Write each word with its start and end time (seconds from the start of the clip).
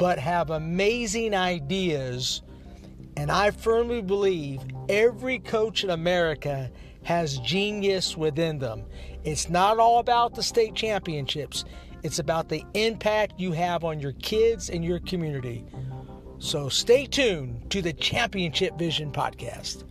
but 0.00 0.18
have 0.18 0.48
amazing 0.48 1.34
ideas. 1.34 2.40
And 3.18 3.30
I 3.30 3.50
firmly 3.50 4.00
believe 4.00 4.62
every 4.88 5.38
coach 5.38 5.84
in 5.84 5.90
America 5.90 6.70
has 7.02 7.36
genius 7.40 8.16
within 8.16 8.58
them. 8.58 8.86
It's 9.24 9.50
not 9.50 9.78
all 9.78 9.98
about 9.98 10.34
the 10.34 10.42
state 10.42 10.74
championships, 10.74 11.66
it's 12.02 12.18
about 12.18 12.48
the 12.48 12.64
impact 12.72 13.38
you 13.38 13.52
have 13.52 13.84
on 13.84 14.00
your 14.00 14.12
kids 14.12 14.70
and 14.70 14.82
your 14.82 15.00
community. 15.00 15.66
So 16.38 16.70
stay 16.70 17.04
tuned 17.04 17.70
to 17.70 17.82
the 17.82 17.92
Championship 17.92 18.78
Vision 18.78 19.12
podcast. 19.12 19.84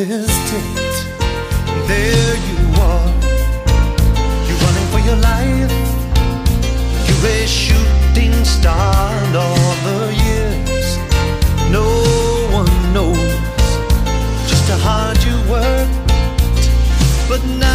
Ball 0.00 0.10
is 0.10 0.26
tipped. 0.50 0.98
There 1.88 2.36
you 2.48 2.58
are. 2.80 3.08
You're 4.46 4.60
running 4.64 4.88
for 4.92 5.00
your 5.00 5.16
life. 5.16 5.72
You're 7.06 7.26
a 7.26 7.46
shooting 7.46 8.44
star 8.44 9.12
and 9.24 9.36
all 9.36 9.74
the 9.88 10.00
years. 10.24 10.98
No 11.70 11.86
one 12.52 12.92
knows 12.92 13.34
just 14.48 14.68
how 14.70 14.78
hard 14.78 15.18
you 15.24 15.36
worked. 15.50 15.92
But 17.28 17.44
now 17.58 17.69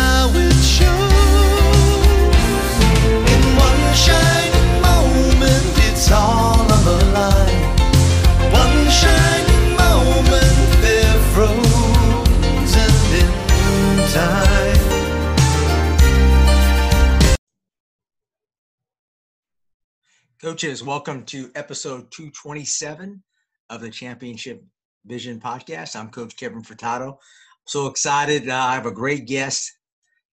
Coaches, 20.45 20.83
welcome 20.83 21.23
to 21.23 21.49
episode 21.55 22.11
227 22.11 23.23
of 23.71 23.81
the 23.81 23.89
Championship 23.89 24.63
Vision 25.03 25.39
podcast. 25.39 25.95
I'm 25.95 26.09
Coach 26.09 26.37
Kevin 26.37 26.61
Furtado. 26.61 27.17
So 27.65 27.87
excited. 27.87 28.47
Uh, 28.47 28.53
I 28.53 28.75
have 28.75 28.85
a 28.85 28.91
great 28.91 29.25
guest 29.25 29.75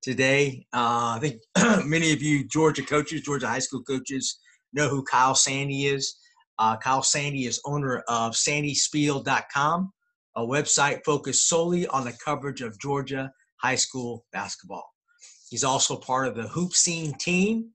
today. 0.03 0.67
Uh, 0.75 1.17
I 1.17 1.19
think 1.19 1.41
many 1.87 2.13
of 2.13 2.21
you 2.21 2.47
Georgia 2.47 2.83
coaches, 2.83 3.23
Georgia 3.23 3.47
high 3.47 3.61
school 3.61 3.83
coaches, 3.85 4.39
know 4.75 4.91
who 4.91 5.03
Kyle 5.03 5.35
Sandy 5.35 5.87
is. 5.87 6.15
Uh, 6.59 6.77
Kyle 6.77 7.03
Sandy 7.03 7.47
is 7.47 7.63
owner 7.65 8.05
of 8.07 8.35
sandyspiel.com, 8.35 9.93
a 10.37 10.43
website 10.43 11.01
focused 11.07 11.49
solely 11.49 11.87
on 11.87 12.05
the 12.05 12.13
coverage 12.23 12.61
of 12.61 12.79
Georgia 12.79 13.33
high 13.63 13.77
school 13.77 14.27
basketball. 14.31 14.85
He's 15.49 15.65
also 15.65 15.97
part 15.97 16.29
of 16.29 16.35
the 16.35 16.49
Hoop 16.49 16.75
Seen 16.75 17.15
team, 17.15 17.71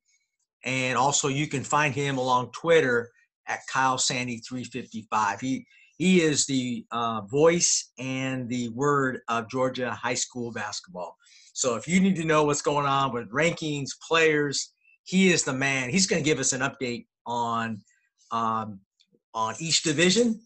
and 0.68 0.98
also 0.98 1.30
you 1.30 1.48
can 1.48 1.64
find 1.64 1.96
him 1.96 2.18
along 2.18 2.52
Twitter 2.52 3.10
at 3.48 3.62
Kyle 3.72 3.98
Sandy 3.98 4.38
355. 4.48 5.40
He 5.40 5.66
he 5.98 6.22
is 6.22 6.46
the 6.46 6.86
uh, 6.92 7.22
voice 7.22 7.92
and 7.98 8.48
the 8.48 8.70
word 8.70 9.22
of 9.30 9.50
Georgia 9.50 9.92
high 9.92 10.14
school 10.14 10.52
basketball. 10.52 11.16
So 11.54 11.76
if 11.76 11.88
you 11.88 12.00
need 12.00 12.18
to 12.18 12.26
know 12.26 12.44
what's 12.44 12.62
going 12.62 12.86
on 12.86 13.12
with 13.12 13.32
rankings, 13.32 13.90
players, 14.08 14.74
he 15.06 15.32
is 15.32 15.44
the 15.44 15.54
man. 15.54 15.90
He's 15.90 16.06
going 16.06 16.22
to 16.22 16.30
give 16.30 16.38
us 16.38 16.54
an 16.54 16.62
update 16.62 17.08
on 17.26 17.82
um, 18.32 18.80
on 19.34 19.56
each 19.60 19.84
division, 19.84 20.40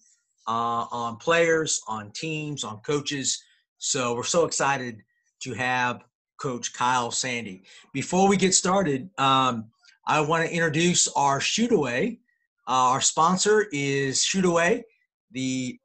uh, 0.47 0.85
on 0.91 1.17
players, 1.17 1.81
on 1.87 2.11
teams, 2.11 2.63
on 2.63 2.77
coaches. 2.81 3.41
So 3.79 4.15
we're 4.15 4.23
so 4.23 4.45
excited 4.45 5.01
to 5.41 5.53
have 5.53 6.03
Coach 6.39 6.73
Kyle 6.73 7.09
Sandy. 7.11 7.63
Before 7.91 8.29
we 8.29 8.37
get 8.37 8.53
started, 8.53 9.09
um, 9.17 9.65
I 10.07 10.21
want 10.21 10.45
to 10.45 10.53
introduce 10.53 11.07
our 11.09 11.39
shootaway. 11.39 12.19
Uh, 12.67 12.93
our 12.93 13.01
sponsor 13.01 13.67
is 13.71 14.19
Shootaway, 14.19 14.81
the 15.31 15.77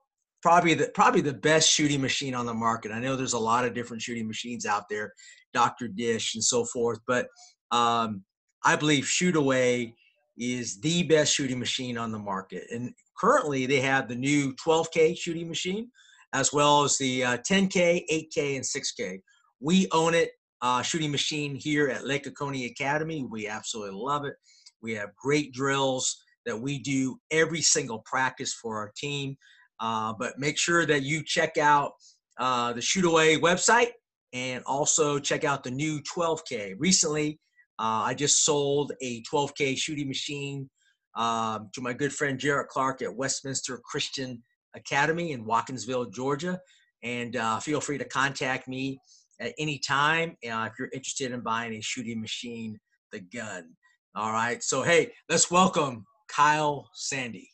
probably 0.43 0.75
the 0.75 0.88
probably 0.94 1.21
the 1.21 1.34
best 1.34 1.69
shooting 1.71 2.00
machine 2.00 2.34
on 2.34 2.47
the 2.47 2.54
market. 2.54 2.93
I 2.93 3.00
know 3.00 3.16
there's 3.16 3.32
a 3.32 3.38
lot 3.38 3.65
of 3.65 3.75
different 3.75 4.03
shooting 4.03 4.27
machines 4.27 4.66
out 4.66 4.84
there, 4.88 5.12
Dr. 5.53 5.88
Dish 5.88 6.34
and 6.34 6.44
so 6.44 6.65
forth, 6.65 7.00
but 7.06 7.28
um, 7.72 8.22
I 8.65 8.77
believe 8.77 9.04
Shootaway 9.04 9.93
is 10.38 10.81
the 10.81 11.03
best 11.04 11.34
shooting 11.34 11.59
machine 11.59 11.97
on 11.97 12.12
the 12.12 12.19
market. 12.19 12.65
And 12.71 12.93
currently, 13.19 13.66
they 13.66 13.81
have 13.81 14.09
the 14.09 14.15
new 14.15 14.54
12K 14.54 15.16
shooting 15.16 15.48
machine, 15.48 15.91
as 16.33 16.53
well 16.53 16.84
as 16.84 16.98
the 16.98 17.25
uh, 17.25 17.37
10K, 17.38 18.04
8K, 18.10 18.56
and 18.56 18.65
6K. 18.65 19.21
We 19.60 19.88
own 19.93 20.15
it, 20.15 20.31
uh, 20.62 20.83
shooting 20.83 21.11
machine 21.11 21.55
here 21.55 21.89
at 21.89 22.06
Lake 22.06 22.27
Oconee 22.27 22.67
Academy. 22.67 23.27
We 23.31 23.47
absolutely 23.47 23.99
love 23.99 24.25
it. 24.25 24.34
We 24.83 24.94
have 24.94 25.15
great 25.17 25.53
drills 25.53 26.22
that 26.44 26.59
we 26.59 26.78
do 26.78 27.19
every 27.31 27.61
single 27.61 28.03
practice 28.06 28.55
for 28.55 28.78
our 28.78 28.93
team. 28.97 29.37
Uh, 29.81 30.15
but 30.19 30.39
make 30.39 30.56
sure 30.56 30.87
that 30.87 31.03
you 31.03 31.22
check 31.22 31.59
out 31.59 31.93
uh, 32.39 32.72
the 32.72 32.81
Shootaway 32.81 33.39
website 33.39 33.91
and 34.33 34.62
also 34.65 35.19
check 35.19 35.45
out 35.45 35.65
the 35.65 35.71
new 35.71 36.00
12K. 36.03 36.75
Recently, 36.78 37.39
uh, 37.78 38.05
I 38.05 38.15
just 38.15 38.45
sold 38.45 38.93
a 39.03 39.22
12K 39.22 39.77
shooting 39.77 40.09
machine 40.09 40.71
um, 41.16 41.71
to 41.75 41.81
my 41.81 41.93
good 41.93 42.12
friend 42.12 42.39
Jarrett 42.39 42.69
Clark 42.69 43.03
at 43.03 43.15
Westminster 43.15 43.81
Christian 43.84 44.43
Academy 44.75 45.33
in 45.33 45.45
Watkinsville, 45.45 46.12
Georgia. 46.12 46.61
And 47.03 47.37
uh, 47.37 47.59
feel 47.61 47.81
free 47.81 47.99
to 47.99 48.05
contact 48.05 48.69
me 48.69 48.99
at 49.41 49.53
any 49.59 49.79
time 49.79 50.37
uh, 50.51 50.69
if 50.71 50.79
you're 50.79 50.91
interested 50.93 51.33
in 51.33 51.41
buying 51.41 51.75
a 51.75 51.81
shooting 51.81 52.21
machine, 52.21 52.79
the 53.13 53.21
gun. 53.21 53.71
All 54.15 54.33
right. 54.33 54.63
So, 54.63 54.83
hey, 54.83 55.13
let's 55.29 55.51
welcome 55.51 56.07
Kyle 56.29 56.89
Sandy. 56.95 57.51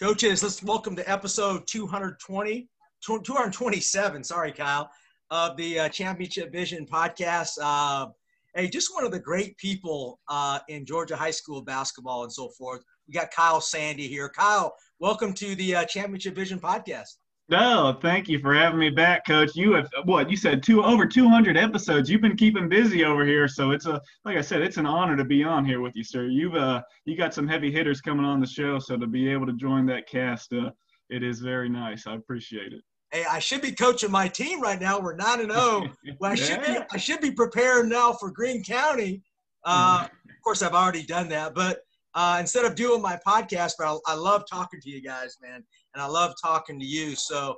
Coaches, 0.00 0.42
let's 0.42 0.62
welcome 0.62 0.96
to 0.96 1.10
episode 1.10 1.66
220, 1.66 2.68
227, 3.04 4.24
sorry, 4.24 4.50
Kyle, 4.50 4.90
of 5.30 5.58
the 5.58 5.80
uh, 5.80 5.88
Championship 5.90 6.50
Vision 6.50 6.86
podcast. 6.86 7.58
Uh, 7.60 8.06
hey, 8.54 8.68
just 8.68 8.94
one 8.94 9.04
of 9.04 9.12
the 9.12 9.20
great 9.20 9.56
people 9.58 10.20
uh, 10.28 10.58
in 10.68 10.84
Georgia 10.84 11.16
high 11.16 11.30
school 11.30 11.62
basketball 11.62 12.24
and 12.24 12.32
so 12.32 12.48
forth. 12.48 12.82
We 13.06 13.14
got 13.14 13.30
Kyle 13.30 13.60
Sandy 13.60 14.08
here. 14.08 14.28
Kyle, 14.28 14.74
welcome 14.98 15.32
to 15.34 15.54
the 15.54 15.76
uh, 15.76 15.84
Championship 15.84 16.34
Vision 16.34 16.58
podcast. 16.58 17.16
No, 17.48 17.98
thank 18.00 18.28
you 18.28 18.38
for 18.38 18.54
having 18.54 18.78
me 18.78 18.90
back, 18.90 19.26
Coach. 19.26 19.56
You 19.56 19.72
have 19.72 19.88
what 20.04 20.30
you 20.30 20.36
said 20.36 20.62
two 20.62 20.84
over 20.84 21.04
200 21.04 21.56
episodes. 21.56 22.08
You've 22.08 22.20
been 22.20 22.36
keeping 22.36 22.68
busy 22.68 23.04
over 23.04 23.24
here, 23.24 23.48
so 23.48 23.72
it's 23.72 23.86
a 23.86 24.00
like 24.24 24.36
I 24.36 24.40
said, 24.40 24.62
it's 24.62 24.76
an 24.76 24.86
honor 24.86 25.16
to 25.16 25.24
be 25.24 25.42
on 25.42 25.64
here 25.64 25.80
with 25.80 25.96
you, 25.96 26.04
sir. 26.04 26.26
You've 26.26 26.54
uh 26.54 26.80
you 27.06 27.16
got 27.16 27.34
some 27.34 27.48
heavy 27.48 27.72
hitters 27.72 28.00
coming 28.00 28.24
on 28.24 28.38
the 28.38 28.46
show, 28.46 28.78
so 28.78 28.96
to 28.96 29.06
be 29.08 29.28
able 29.28 29.46
to 29.46 29.52
join 29.54 29.84
that 29.86 30.08
cast, 30.08 30.52
uh, 30.52 30.70
it 31.08 31.24
is 31.24 31.40
very 31.40 31.68
nice. 31.68 32.06
I 32.06 32.14
appreciate 32.14 32.72
it. 32.72 32.84
Hey, 33.12 33.24
I 33.28 33.40
should 33.40 33.60
be 33.60 33.72
coaching 33.72 34.10
my 34.10 34.28
team 34.28 34.60
right 34.60 34.80
now. 34.80 35.00
We're 35.00 35.16
nine 35.16 35.40
and 35.40 35.50
zero. 35.50 35.88
Well, 36.20 36.32
I 36.32 36.34
should 36.36 36.62
be 36.62 36.78
I 36.92 36.96
should 36.96 37.20
be 37.20 37.32
preparing 37.32 37.88
now 37.88 38.12
for 38.12 38.30
Greene 38.30 38.62
County. 38.62 39.22
Uh, 39.64 40.06
of 40.24 40.42
course, 40.44 40.62
I've 40.62 40.74
already 40.74 41.02
done 41.02 41.28
that, 41.30 41.54
but 41.54 41.80
uh, 42.14 42.38
instead 42.40 42.64
of 42.64 42.74
doing 42.74 43.02
my 43.02 43.18
podcast, 43.26 43.74
but 43.78 43.86
I, 43.86 44.12
I 44.12 44.14
love 44.14 44.44
talking 44.50 44.80
to 44.80 44.90
you 44.90 45.02
guys, 45.02 45.36
man, 45.42 45.64
and 45.94 46.02
I 46.02 46.06
love 46.06 46.34
talking 46.42 46.78
to 46.80 46.86
you. 46.86 47.14
So, 47.14 47.56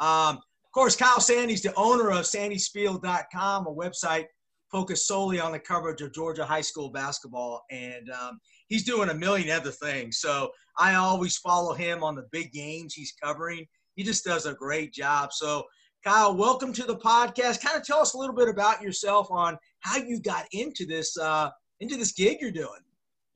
um, 0.00 0.36
of 0.36 0.72
course, 0.72 0.96
Kyle 0.96 1.20
Sandy's 1.20 1.62
the 1.62 1.74
owner 1.74 2.10
of 2.10 2.24
SandySpiel.com, 2.24 3.66
a 3.66 3.74
website 3.74 4.24
focused 4.70 5.06
solely 5.06 5.38
on 5.38 5.52
the 5.52 5.58
coverage 5.58 6.00
of 6.00 6.14
Georgia 6.14 6.44
high 6.44 6.62
school 6.62 6.90
basketball, 6.90 7.62
and 7.70 8.10
um, 8.10 8.40
he's 8.68 8.84
doing 8.84 9.10
a 9.10 9.14
million 9.14 9.50
other 9.50 9.70
things. 9.70 10.18
So 10.18 10.50
I 10.78 10.94
always 10.94 11.36
follow 11.36 11.74
him 11.74 12.02
on 12.02 12.14
the 12.16 12.26
big 12.32 12.52
games 12.52 12.94
he's 12.94 13.12
covering. 13.22 13.66
He 13.94 14.02
just 14.02 14.24
does 14.24 14.46
a 14.46 14.54
great 14.54 14.92
job. 14.92 15.32
So 15.32 15.64
Kyle, 16.04 16.34
welcome 16.34 16.72
to 16.72 16.82
the 16.82 16.96
podcast. 16.96 17.62
Kind 17.62 17.76
of 17.76 17.84
tell 17.84 18.00
us 18.00 18.14
a 18.14 18.18
little 18.18 18.34
bit 18.34 18.48
about 18.48 18.82
yourself 18.82 19.28
on 19.30 19.56
how 19.80 19.98
you 19.98 20.20
got 20.20 20.46
into 20.50 20.84
this 20.84 21.16
uh, 21.16 21.50
into 21.80 21.96
this 21.96 22.12
gig 22.12 22.38
you're 22.40 22.50
doing. 22.50 22.80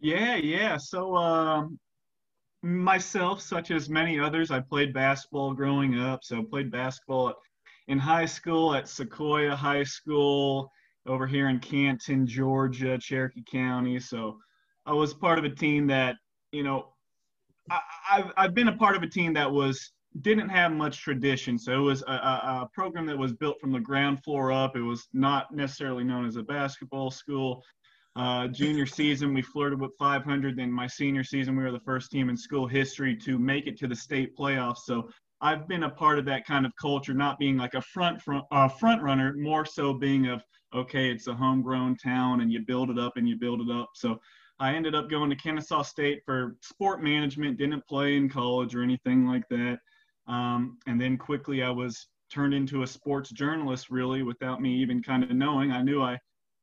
Yeah, 0.01 0.37
yeah. 0.37 0.77
So 0.77 1.15
um, 1.17 1.79
myself, 2.63 3.41
such 3.41 3.71
as 3.71 3.89
many 3.89 4.19
others, 4.19 4.51
I 4.51 4.61
played 4.61 4.93
basketball 4.93 5.55
growing 5.55 5.99
up. 5.99 6.25
So 6.25 6.43
played 6.43 6.73
basketball 6.73 7.35
in 7.89 7.99
high 7.99 8.27
school 8.27 8.75
at 8.75 8.89
Sequoia 8.89 9.55
High 9.55 9.85
School 9.85 10.71
over 11.07 11.27
here 11.27 11.49
in 11.49 11.61
Canton, 11.61 12.27
Georgia, 12.27 12.99
Cherokee 12.99 13.45
County. 13.51 14.01
So 14.01 14.39
I 14.87 14.93
was 14.93 15.15
part 15.15 15.39
of 15.39 15.45
a 15.45 15.51
team 15.51 15.87
that, 15.87 16.17
you 16.51 16.65
know, 16.65 16.95
I, 17.71 17.81
have 18.09 18.33
I've 18.37 18.55
been 18.55 18.69
a 18.69 18.77
part 18.77 18.97
of 18.97 19.03
a 19.03 19.09
team 19.09 19.35
that 19.35 19.51
was 19.51 19.93
didn't 20.21 20.49
have 20.49 20.73
much 20.73 20.99
tradition. 20.99 21.59
So 21.59 21.73
it 21.73 21.83
was 21.83 22.03
a, 22.03 22.13
a, 22.13 22.69
program 22.73 23.07
that 23.07 23.19
was 23.19 23.33
built 23.33 23.61
from 23.61 23.73
the 23.73 23.81
ground 23.81 24.23
floor 24.23 24.53
up. 24.53 24.77
It 24.77 24.83
was 24.83 25.09
not 25.13 25.55
necessarily 25.55 26.05
known 26.05 26.27
as 26.27 26.37
a 26.37 26.43
basketball 26.43 27.11
school. 27.11 27.63
Uh, 28.15 28.49
junior 28.49 28.87
season, 28.87 29.35
we 29.35 29.43
flirted 29.43 29.81
with 29.81 29.93
500. 29.99 30.57
Then 30.57 30.73
my 30.73 30.87
senior 30.87 31.23
season, 31.25 31.57
we 31.57 31.63
were 31.63 31.73
the 31.73 31.81
first 31.81 32.11
team 32.11 32.31
in 32.31 32.37
school 32.37 32.67
history 32.67 33.15
to 33.17 33.39
make 33.39 33.67
it 33.67 33.79
to 33.79 33.87
the 33.87 33.97
state 33.97 34.37
playoffs. 34.37 34.79
So 34.85 35.11
I've 35.41 35.69
been 35.69 35.83
a 35.83 35.91
part 35.91 36.19
of 36.19 36.25
that 36.27 36.47
kind 36.47 36.65
of 36.65 36.73
culture, 36.81 37.13
not 37.13 37.39
being 37.39 37.59
like 37.59 37.75
a 37.75 37.83
front 37.83 38.23
front 38.23 38.45
uh, 38.51 38.69
front 38.69 39.03
runner, 39.03 39.35
more 39.35 39.67
so 39.67 39.93
being 39.93 40.29
of 40.29 40.43
okay, 40.75 41.11
it's 41.11 41.27
a 41.27 41.35
homegrown 41.35 41.97
town 41.97 42.41
and 42.41 42.51
you 42.51 42.61
build 42.67 42.91
it 42.91 42.99
up 42.99 43.17
and 43.17 43.29
you 43.29 43.37
build 43.37 43.61
it 43.61 43.71
up. 43.71 43.91
So 43.95 44.19
I 44.59 44.75
ended 44.75 44.95
up 44.95 45.11
going 45.11 45.31
to 45.31 45.37
Kennesaw 45.37 45.83
State 45.83 46.23
for 46.25 46.57
sport 46.63 47.03
management. 47.03 47.59
Didn't 47.59 47.87
play 47.87 48.17
in 48.17 48.29
college 48.29 48.75
or 48.75 48.83
anything 48.83 49.27
like 49.27 49.45
that. 49.51 49.79
Um, 50.27 50.79
and 50.87 51.01
then 51.01 51.17
quickly 51.17 51.63
I 51.63 51.71
was 51.71 52.09
turned 52.33 52.55
into 52.55 52.83
a 52.83 52.87
sports 52.87 53.31
journalist, 53.31 53.91
really, 53.91 54.23
without 54.23 54.61
me 54.61 54.75
even 54.77 55.03
kind 55.03 55.23
of 55.23 55.31
knowing. 55.31 55.73
I 55.73 55.83
knew 55.83 56.03
I 56.03 56.19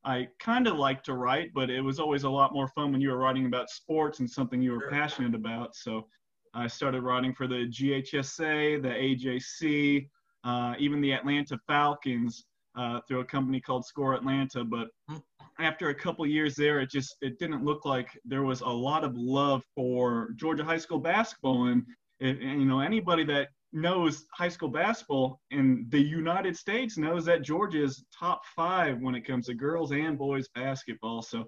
I 0.06 0.28
kind 0.40 0.68
of 0.68 0.76
liked 0.76 1.06
to 1.06 1.14
write, 1.14 1.52
but 1.54 1.70
it 1.70 1.82
was 1.82 2.00
always 2.00 2.24
a 2.24 2.30
lot 2.30 2.54
more 2.54 2.68
fun 2.68 2.92
when 2.92 3.00
you 3.00 3.10
were 3.10 3.18
writing 3.18 3.46
about 3.46 3.70
sports 3.70 4.20
and 4.20 4.30
something 4.30 4.62
you 4.62 4.72
were 4.72 4.90
passionate 4.90 5.34
about. 5.34 5.76
So 5.76 6.08
I 6.54 6.68
started 6.68 7.04
writing 7.04 7.34
for 7.34 7.48
the 7.48 7.68
GHSA, 7.70 8.82
the 8.82 8.90
AJC, 8.90 10.10
uh, 10.44 10.76
even 10.78 11.00
the 11.00 11.14
Atlanta 11.14 11.58
Falcons 11.68 12.46
uh, 12.76 13.00
through 13.08 13.22
a 13.22 13.26
company 13.26 13.62
called 13.62 13.86
Score 13.86 14.14
Atlanta. 14.14 14.66
But 14.66 14.90
hmm. 15.08 15.18
after 15.60 15.88
a 15.88 15.96
couple 15.96 16.26
years 16.26 16.56
there, 16.56 16.82
it 16.82 16.90
just 16.90 17.16
it 17.22 17.40
didn't 17.40 17.64
look 17.64 17.86
like 17.86 18.10
there 18.26 18.44
was 18.44 18.60
a 18.60 18.68
lot 18.68 19.06
of 19.06 19.16
love 19.16 19.64
for 19.74 20.32
Georgia 20.36 20.66
high 20.66 20.78
school 20.78 21.00
basketball, 21.00 21.68
and, 21.68 21.86
you 22.32 22.66
know 22.66 22.80
anybody 22.80 23.24
that 23.26 23.50
knows 23.74 24.26
high 24.32 24.50
school 24.50 24.70
basketball 24.70 25.42
in 25.52 25.86
the 25.90 26.00
United 26.00 26.56
States 26.56 26.98
knows 26.98 27.26
that 27.26 27.42
Georgia 27.42 27.84
is 27.84 28.06
top 28.18 28.42
five 28.56 29.00
when 29.00 29.16
it 29.16 29.26
comes 29.26 29.48
to 29.48 29.54
girls 29.54 29.92
and 29.92 30.18
boys 30.18 30.48
basketball. 30.56 31.22
So 31.24 31.46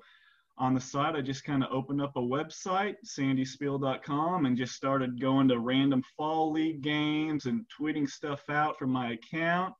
on 0.58 0.74
the 0.74 0.82
side, 0.82 1.16
I 1.16 1.22
just 1.22 1.44
kind 1.44 1.64
of 1.64 1.72
opened 1.72 2.02
up 2.02 2.16
a 2.16 2.22
website, 2.22 2.96
sandyspiel.com, 3.06 4.46
and 4.46 4.58
just 4.58 4.74
started 4.74 5.22
going 5.22 5.48
to 5.50 5.60
random 5.60 6.02
fall 6.18 6.52
league 6.52 6.82
games 6.82 7.46
and 7.46 7.66
tweeting 7.80 8.10
stuff 8.10 8.42
out 8.50 8.80
from 8.80 8.90
my 8.90 9.12
account. 9.12 9.74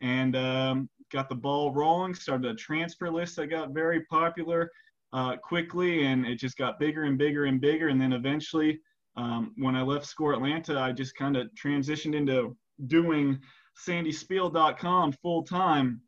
And 0.00 0.36
um, 0.36 0.88
got 1.10 1.28
the 1.28 1.34
ball 1.34 1.72
rolling, 1.72 2.14
started 2.14 2.50
a 2.50 2.54
transfer 2.54 3.10
list 3.10 3.36
that 3.36 3.46
got 3.46 3.70
very 3.70 4.04
popular 4.06 4.70
uh, 5.12 5.36
quickly, 5.36 6.04
and 6.04 6.26
it 6.26 6.36
just 6.36 6.56
got 6.56 6.78
bigger 6.78 7.04
and 7.04 7.16
bigger 7.16 7.46
and 7.46 7.60
bigger. 7.60 7.88
And 7.88 8.00
then 8.00 8.12
eventually, 8.12 8.80
um, 9.18 9.52
when 9.56 9.74
I 9.74 9.82
left 9.82 10.06
Score 10.06 10.32
Atlanta, 10.32 10.78
I 10.78 10.92
just 10.92 11.16
kind 11.16 11.36
of 11.36 11.48
transitioned 11.60 12.14
into 12.14 12.56
doing 12.86 13.38
sandyspiel.com 13.86 15.12
full 15.12 15.42
time, 15.42 16.00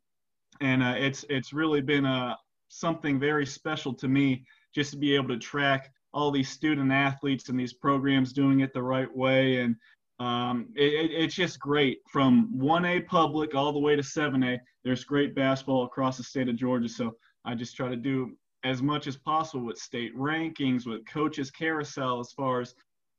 and 0.61 0.81
uh, 0.81 0.95
it's 0.97 1.25
it's 1.29 1.51
really 1.51 1.81
been 1.81 2.05
uh, 2.05 2.35
something 2.69 3.19
very 3.19 3.45
special 3.45 3.93
to 3.95 4.07
me 4.07 4.45
just 4.73 4.91
to 4.91 4.97
be 4.97 5.13
able 5.13 5.27
to 5.27 5.37
track 5.37 5.91
all 6.13 6.31
these 6.31 6.49
student 6.49 6.91
athletes 6.91 7.49
and 7.49 7.59
these 7.59 7.73
programs 7.73 8.31
doing 8.31 8.61
it 8.61 8.73
the 8.73 8.81
right 8.81 9.13
way 9.15 9.57
and 9.57 9.75
um, 10.21 10.67
it, 10.75 11.09
it's 11.11 11.33
just 11.33 11.59
great 11.59 11.97
from 12.07 12.53
1A 12.55 13.07
public 13.07 13.55
all 13.55 13.73
the 13.73 13.79
way 13.79 13.95
to 13.95 14.03
7A. 14.03 14.59
There's 14.83 15.03
great 15.03 15.33
basketball 15.33 15.85
across 15.85 16.17
the 16.17 16.23
state 16.23 16.47
of 16.47 16.55
Georgia. 16.55 16.87
So 16.87 17.15
I 17.43 17.55
just 17.55 17.75
try 17.75 17.89
to 17.89 17.95
do 17.95 18.37
as 18.63 18.83
much 18.83 19.07
as 19.07 19.17
possible 19.17 19.65
with 19.65 19.79
state 19.79 20.15
rankings, 20.15 20.85
with 20.85 21.07
coaches 21.07 21.49
carousel, 21.49 22.19
as 22.19 22.31
far 22.33 22.61
as 22.61 22.75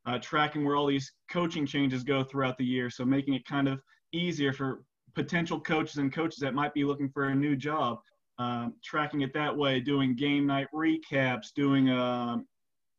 uh, 0.07 0.19
tracking 0.19 0.65
where 0.65 0.77
all 0.77 0.87
these 0.87 1.13
coaching 1.31 1.67
changes 1.67 2.03
go 2.03 2.25
throughout 2.25 2.59
the 2.59 2.65
year. 2.65 2.91
So 2.91 3.05
making 3.05 3.35
it 3.35 3.45
kind 3.45 3.69
of 3.69 3.81
easier 4.13 4.53
for 4.53 4.85
potential 5.15 5.61
coaches 5.61 5.97
and 5.97 6.13
coaches 6.13 6.39
that 6.41 6.55
might 6.55 6.75
be 6.75 6.85
looking 6.85 7.11
for 7.11 7.25
a 7.25 7.35
new 7.35 7.57
job. 7.57 7.99
Um, 8.39 8.75
tracking 8.83 9.21
it 9.21 9.35
that 9.35 9.57
way, 9.57 9.79
doing 9.79 10.17
game 10.17 10.47
night 10.47 10.67
recaps, 10.75 11.53
doing 11.55 11.91
uh, 11.91 12.39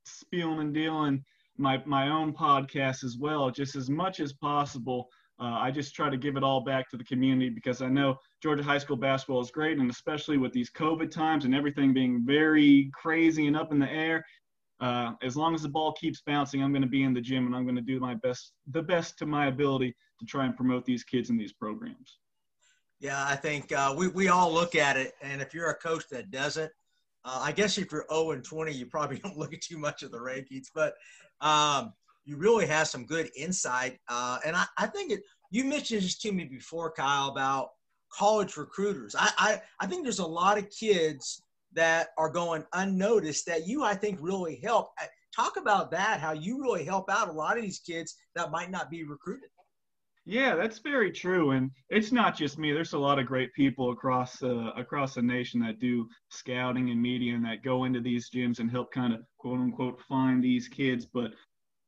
spieling 0.06 0.60
and 0.60 0.74
dealing 0.74 1.24
my, 1.58 1.82
my 1.86 2.10
own 2.10 2.34
podcast 2.34 3.04
as 3.04 3.18
well, 3.18 3.50
just 3.52 3.76
as 3.76 3.90
much 3.90 4.20
as 4.20 4.34
possible. 4.34 5.10
Uh, 5.40 5.58
I 5.60 5.72
just 5.72 5.96
try 5.96 6.10
to 6.10 6.18
give 6.18 6.38
it 6.38 6.44
all 6.44 6.64
back 6.64 6.90
to 6.90 6.98
the 6.98 7.04
community 7.04 7.50
because 7.50 7.82
I 7.82 7.90
know 7.90 8.16
Georgia 8.42 8.64
high 8.64 8.78
school 8.78 8.96
basketball 8.96 9.42
is 9.42 9.52
great, 9.52 9.80
and 9.80 9.90
especially 9.90 10.38
with 10.38 10.54
these 10.54 10.70
COVID 10.70 11.12
times 11.12 11.46
and 11.46 11.56
everything 11.56 11.94
being 11.94 12.24
very 12.26 12.92
crazy 12.94 13.48
and 13.48 13.58
up 13.58 13.72
in 13.72 13.80
the 13.80 13.90
air, 13.90 14.24
uh, 14.84 15.14
as 15.24 15.38
long 15.38 15.56
as 15.56 15.62
the 15.62 15.70
ball 15.70 15.94
keeps 15.94 16.22
bouncing, 16.28 16.62
I'm 16.62 16.74
going 16.74 16.82
to 16.82 16.90
be 16.90 17.04
in 17.04 17.14
the 17.14 17.22
gym 17.22 17.46
and 17.46 17.56
I'm 17.56 17.64
going 17.64 17.78
to 17.78 17.82
do 17.82 18.02
my 18.02 18.16
best, 18.16 18.52
the 18.70 18.82
best 18.82 19.18
to 19.20 19.26
my 19.26 19.48
ability 19.48 19.96
to 20.20 20.26
try 20.26 20.46
and 20.46 20.58
promote 20.58 20.84
these 20.84 21.06
kids 21.06 21.30
in 21.30 21.38
these 21.38 21.54
programs. 21.54 22.20
Yeah, 23.00 23.24
I 23.26 23.38
think 23.38 23.72
uh, 23.72 23.96
we, 23.98 24.10
we 24.10 24.28
all 24.28 24.52
look 24.52 24.76
at 24.76 24.98
it, 24.98 25.14
and 25.22 25.42
if 25.42 25.54
you're 25.54 25.70
a 25.70 25.76
coach 25.76 26.04
that 26.12 26.32
doesn't, 26.32 26.70
uh, 27.24 27.40
I 27.42 27.54
guess 27.54 27.78
if 27.78 27.94
you're 27.94 28.06
0 28.12 28.32
and 28.32 28.44
20, 28.44 28.74
you 28.74 28.86
probably 28.86 29.20
don't 29.24 29.38
look 29.38 29.54
at 29.54 29.62
too 29.62 29.78
much 29.78 30.04
of 30.04 30.12
the 30.12 30.18
rankings, 30.18 30.68
but 30.76 30.96
um, 31.40 31.94
you 32.26 32.36
really 32.36 32.68
have 32.68 32.90
some 32.90 33.06
good 33.06 33.30
insight. 33.38 34.00
Uh, 34.10 34.40
and 34.46 34.54
I, 34.54 34.66
I 34.78 34.88
think 34.88 35.14
it, 35.14 35.22
you 35.50 35.64
mentioned 35.64 36.02
this 36.02 36.18
to 36.20 36.32
me 36.34 36.44
before, 36.44 36.92
Kyle, 36.92 37.30
about 37.30 37.70
college 38.12 38.58
recruiters. 38.58 39.16
I, 39.18 39.32
I, 39.38 39.62
I 39.80 39.88
think 39.88 40.04
there's 40.04 40.20
a 40.20 40.26
lot 40.26 40.58
of 40.58 40.70
kids 40.70 41.42
that 41.76 42.10
are 42.18 42.30
going 42.30 42.64
unnoticed 42.74 43.46
that 43.48 43.68
you, 43.68 43.84
I 43.84 43.96
think, 43.96 44.20
really 44.22 44.60
help. 44.64 44.92
Uh, 45.02 45.06
talk 45.36 45.58
about 45.58 45.92
that, 45.92 46.20
how 46.20 46.32
you 46.32 46.62
really 46.62 46.84
help 46.84 47.10
out 47.10 47.30
a 47.30 47.32
lot 47.32 47.58
of 47.58 47.64
these 47.64 47.80
kids 47.80 48.16
that 48.36 48.52
might 48.52 48.72
not 48.72 48.90
be 48.90 49.04
recruited. 49.04 49.50
Yeah, 50.26 50.56
that's 50.56 50.80
very 50.80 51.12
true, 51.12 51.52
and 51.52 51.70
it's 51.90 52.14
not 52.14 52.38
just 52.38 52.58
me. 52.58 52.72
There's 52.72 52.94
a 52.94 52.98
lot 52.98 53.20
of 53.20 53.26
great 53.26 53.54
people 53.54 53.92
across 53.92 54.42
uh, 54.42 54.72
across 54.78 55.16
the 55.16 55.22
nation 55.22 55.60
that 55.62 55.80
do 55.80 56.08
scouting 56.30 56.92
and 56.92 57.02
media 57.02 57.36
and 57.36 57.44
that 57.44 57.62
go 57.62 57.84
into 57.84 58.00
these 58.00 58.30
gyms 58.30 58.60
and 58.60 58.72
help 58.72 58.94
kind 58.94 59.14
of 59.14 59.20
quote 59.38 59.60
unquote 59.60 60.00
find 60.08 60.42
these 60.42 60.70
kids. 60.70 61.06
But 61.06 61.34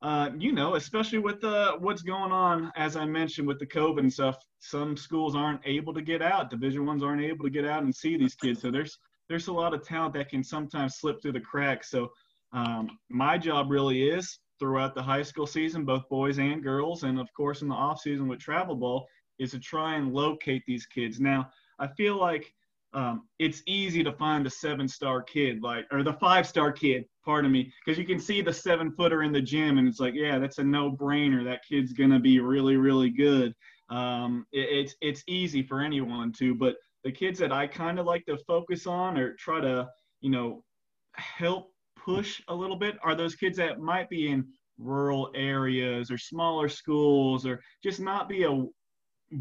uh, 0.02 0.32
you 0.38 0.52
know, 0.52 0.76
especially 0.76 1.20
with 1.20 1.42
uh, 1.46 1.78
what's 1.78 2.02
going 2.02 2.34
on, 2.34 2.74
as 2.76 2.98
I 2.98 3.06
mentioned 3.06 3.48
with 3.48 3.58
the 3.58 3.68
COVID 3.68 4.00
and 4.00 4.12
stuff, 4.12 4.38
some 4.60 4.98
schools 4.98 5.34
aren't 5.34 5.62
able 5.66 5.94
to 5.94 6.02
get 6.02 6.22
out. 6.22 6.50
Division 6.50 6.86
ones 6.86 7.04
aren't 7.04 7.24
able 7.24 7.46
to 7.46 7.50
get 7.50 7.66
out 7.66 7.84
and 7.84 7.96
see 7.96 8.18
these 8.18 8.36
kids. 8.36 8.62
So 8.62 8.70
there's 8.70 8.98
there's 9.30 9.48
a 9.48 9.54
lot 9.54 9.74
of 9.74 9.86
talent 9.86 10.14
that 10.14 10.30
can 10.30 10.44
sometimes 10.44 10.98
slip 10.98 11.22
through 11.22 11.34
the 11.34 11.40
cracks. 11.40 11.90
So 11.90 12.12
um, 12.54 12.98
my 13.10 13.38
job 13.38 13.70
really 13.70 14.08
is 14.08 14.40
throughout 14.60 14.96
the 14.96 15.04
high 15.04 15.24
school 15.24 15.48
season, 15.48 15.86
both 15.86 16.08
boys 16.10 16.40
and 16.40 16.64
girls, 16.64 17.04
and 17.04 17.20
of 17.20 17.32
course 17.34 17.62
in 17.62 17.68
the 17.68 17.76
off 17.76 18.00
season 18.00 18.28
with 18.28 18.40
travel 18.40 18.76
ball, 18.76 19.08
is 19.40 19.52
to 19.52 19.60
try 19.60 19.96
and 19.96 20.14
locate 20.14 20.64
these 20.66 20.86
kids. 20.86 21.20
Now, 21.20 21.50
I 21.80 21.88
feel 21.88 22.18
like 22.18 22.54
um, 22.94 23.28
it's 23.40 23.62
easy 23.68 24.04
to 24.04 24.14
find 24.14 24.46
the 24.46 24.50
seven 24.50 24.88
star 24.88 25.22
kid, 25.22 25.62
like 25.62 25.86
or 25.92 26.02
the 26.02 26.14
five 26.14 26.48
star 26.48 26.72
kid, 26.72 27.04
pardon 27.26 27.52
me, 27.52 27.70
because 27.84 28.00
you 28.00 28.06
can 28.06 28.20
see 28.20 28.42
the 28.42 28.54
seven 28.54 28.94
footer 28.96 29.24
in 29.24 29.34
the 29.34 29.42
gym, 29.42 29.78
and 29.78 29.88
it's 29.88 30.00
like, 30.00 30.14
yeah, 30.16 30.40
that's 30.40 30.60
a 30.60 30.64
no 30.64 30.92
brainer. 30.92 31.44
That 31.44 31.66
kid's 31.70 31.92
gonna 31.92 32.22
be 32.22 32.40
really, 32.40 32.78
really 32.78 33.10
good. 33.10 33.54
Um, 33.90 34.46
it, 34.54 34.70
it's 34.70 34.96
it's 35.02 35.24
easy 35.28 35.62
for 35.62 35.82
anyone 35.82 36.32
to, 36.34 36.56
but 36.56 36.76
the 37.06 37.12
kids 37.12 37.38
that 37.40 37.54
I 37.54 37.68
kind 37.68 38.00
of 38.00 38.08
like 38.08 38.26
to 38.26 38.36
focus 38.36 38.88
on 38.88 39.18
or 39.18 39.36
try 39.36 39.62
to, 39.62 39.88
you 40.22 40.32
know, 40.32 40.64
help 41.14 41.72
push 41.96 42.42
a 42.48 42.54
little 42.54 42.76
bit 42.76 42.98
are 43.04 43.16
those 43.16 43.36
kids 43.36 43.56
that 43.58 43.80
might 43.80 44.10
be 44.10 44.28
in 44.30 44.46
rural 44.80 45.32
areas 45.36 46.10
or 46.10 46.18
smaller 46.18 46.68
schools 46.68 47.46
or 47.46 47.62
just 47.84 48.00
not 48.00 48.28
be 48.28 48.44
a 48.44 48.66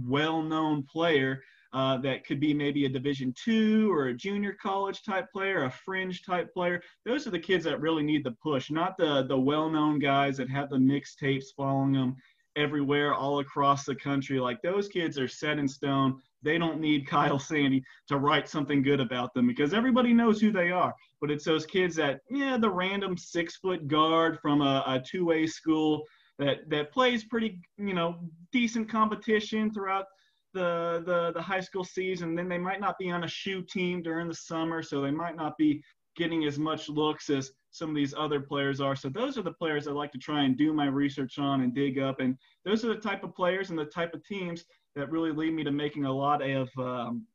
well-known 0.07 0.85
player 0.85 1.43
uh, 1.73 1.97
that 1.99 2.25
could 2.25 2.39
be 2.39 2.55
maybe 2.55 2.85
a 2.85 2.89
division 2.89 3.35
two 3.43 3.91
or 3.91 4.09
a 4.09 4.15
junior 4.15 4.57
college 4.63 5.03
type 5.03 5.27
player 5.33 5.65
a 5.65 5.71
fringe 5.71 6.23
type 6.23 6.53
player. 6.53 6.81
Those 7.05 7.27
are 7.27 7.31
the 7.31 7.39
kids 7.39 7.65
that 7.65 7.81
really 7.81 8.05
need 8.05 8.25
the 8.25 8.37
push 8.43 8.71
not 8.71 8.97
the 8.99 9.25
the 9.27 9.39
well-known 9.39 9.99
guys 9.99 10.37
that 10.37 10.51
have 10.51 10.69
the 10.69 10.77
mixtapes 10.77 11.47
following 11.57 11.93
them 11.93 12.15
everywhere 12.57 13.15
all 13.15 13.41
across 13.41 13.85
the 13.85 13.95
country. 13.97 14.39
Like 14.39 14.63
those 14.63 14.87
kids 14.87 15.19
are 15.19 15.27
set 15.27 15.59
in 15.59 15.67
stone 15.67 16.21
they 16.45 16.59
don't 16.59 16.81
need 16.81 17.07
Kyle 17.07 17.39
Sandy 17.51 17.83
to 18.09 18.19
write 18.19 18.49
something 18.49 18.83
good 18.83 19.01
about 19.01 19.35
them 19.35 19.47
because 19.47 19.75
everybody 19.75 20.13
knows 20.13 20.41
who 20.41 20.53
they 20.53 20.71
are. 20.71 20.95
But 21.21 21.31
it's 21.31 21.45
those 21.45 21.67
kids 21.67 21.97
that, 21.97 22.21
yeah, 22.31 22.57
the 22.57 22.71
random 22.71 23.17
six 23.17 23.57
foot 23.57 23.89
guard 23.89 24.39
from 24.41 24.61
a, 24.61 24.85
a 24.87 25.01
two 25.01 25.25
way 25.25 25.47
school 25.47 26.05
that, 26.39 26.69
that 26.69 26.93
plays 26.93 27.25
pretty, 27.25 27.61
you 27.79 27.95
know, 27.95 28.19
decent 28.53 28.89
competition 28.89 29.73
throughout 29.73 30.07
the, 30.53 31.03
the, 31.07 31.33
the 31.33 31.43
high 31.43 31.61
school 31.61 31.85
season. 31.85 32.35
Then 32.35 32.49
they 32.49 32.59
might 32.59 32.81
not 32.81 32.99
be 32.99 33.11
on 33.11 33.25
a 33.25 33.29
shoe 33.29 33.63
team 33.63 34.03
during 34.03 34.29
the 34.29 34.35
summer, 34.35 34.83
so 34.83 35.01
they 35.01 35.11
might 35.11 35.37
not 35.37 35.57
be 35.59 35.83
getting 36.17 36.45
as 36.45 36.59
much 36.59 36.89
looks 36.89 37.29
as 37.31 37.51
some 37.71 37.91
of 37.91 37.97
these 37.97 38.15
other 38.17 38.41
players 38.41 38.81
are. 38.81 38.95
So 38.95 39.09
those 39.09 39.37
are 39.37 39.43
the 39.43 39.53
players 39.53 39.89
I 39.89 39.91
like 39.91 40.13
to 40.13 40.19
try 40.19 40.45
and 40.45 40.57
do 40.57 40.73
my 40.73 40.87
research 40.87 41.39
on 41.39 41.63
and 41.63 41.75
dig 41.75 41.99
up. 41.99 42.21
And 42.21 42.39
those 42.65 42.85
are 42.85 42.89
the 42.89 43.01
type 43.01 43.25
of 43.25 43.35
players 43.35 43.71
and 43.71 43.79
the 43.79 43.87
type 43.87 44.15
of 44.15 44.25
teams 44.25 44.65
that 44.95 45.11
really 45.11 45.33
lead 45.33 45.53
me 45.53 45.65
to 45.65 45.71
making 45.71 46.05
a 46.05 46.13
lot 46.13 46.43
of 46.43 46.69
um, 46.79 47.27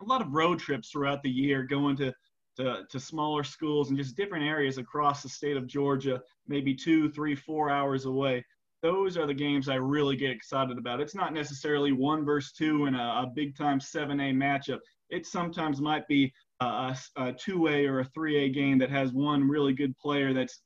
a 0.00 0.04
lot 0.04 0.20
of 0.20 0.32
road 0.32 0.58
trips 0.58 0.90
throughout 0.90 1.22
the 1.22 1.30
year, 1.30 1.62
going 1.62 1.96
to, 1.96 2.12
to 2.56 2.84
to 2.88 3.00
smaller 3.00 3.44
schools 3.44 3.88
and 3.88 3.98
just 3.98 4.16
different 4.16 4.44
areas 4.44 4.78
across 4.78 5.22
the 5.22 5.28
state 5.28 5.56
of 5.56 5.66
Georgia, 5.66 6.20
maybe 6.46 6.74
two, 6.74 7.10
three, 7.10 7.34
four 7.34 7.70
hours 7.70 8.04
away. 8.04 8.44
Those 8.82 9.16
are 9.16 9.26
the 9.26 9.34
games 9.34 9.68
I 9.68 9.74
really 9.74 10.14
get 10.14 10.30
excited 10.30 10.78
about. 10.78 11.00
It's 11.00 11.14
not 11.14 11.34
necessarily 11.34 11.90
one 11.92 12.24
versus 12.24 12.52
two 12.52 12.86
in 12.86 12.94
a, 12.94 13.24
a 13.24 13.32
big 13.34 13.56
time 13.56 13.80
7A 13.80 14.32
matchup. 14.34 14.78
It 15.10 15.26
sometimes 15.26 15.80
might 15.80 16.06
be 16.06 16.32
a, 16.60 16.96
a 17.16 17.32
2A 17.32 17.88
or 17.88 18.00
a 18.00 18.04
three-A 18.04 18.50
game 18.50 18.78
that 18.78 18.90
has 18.90 19.12
one 19.12 19.48
really 19.48 19.72
good 19.72 19.96
player 19.98 20.32
that's 20.32 20.62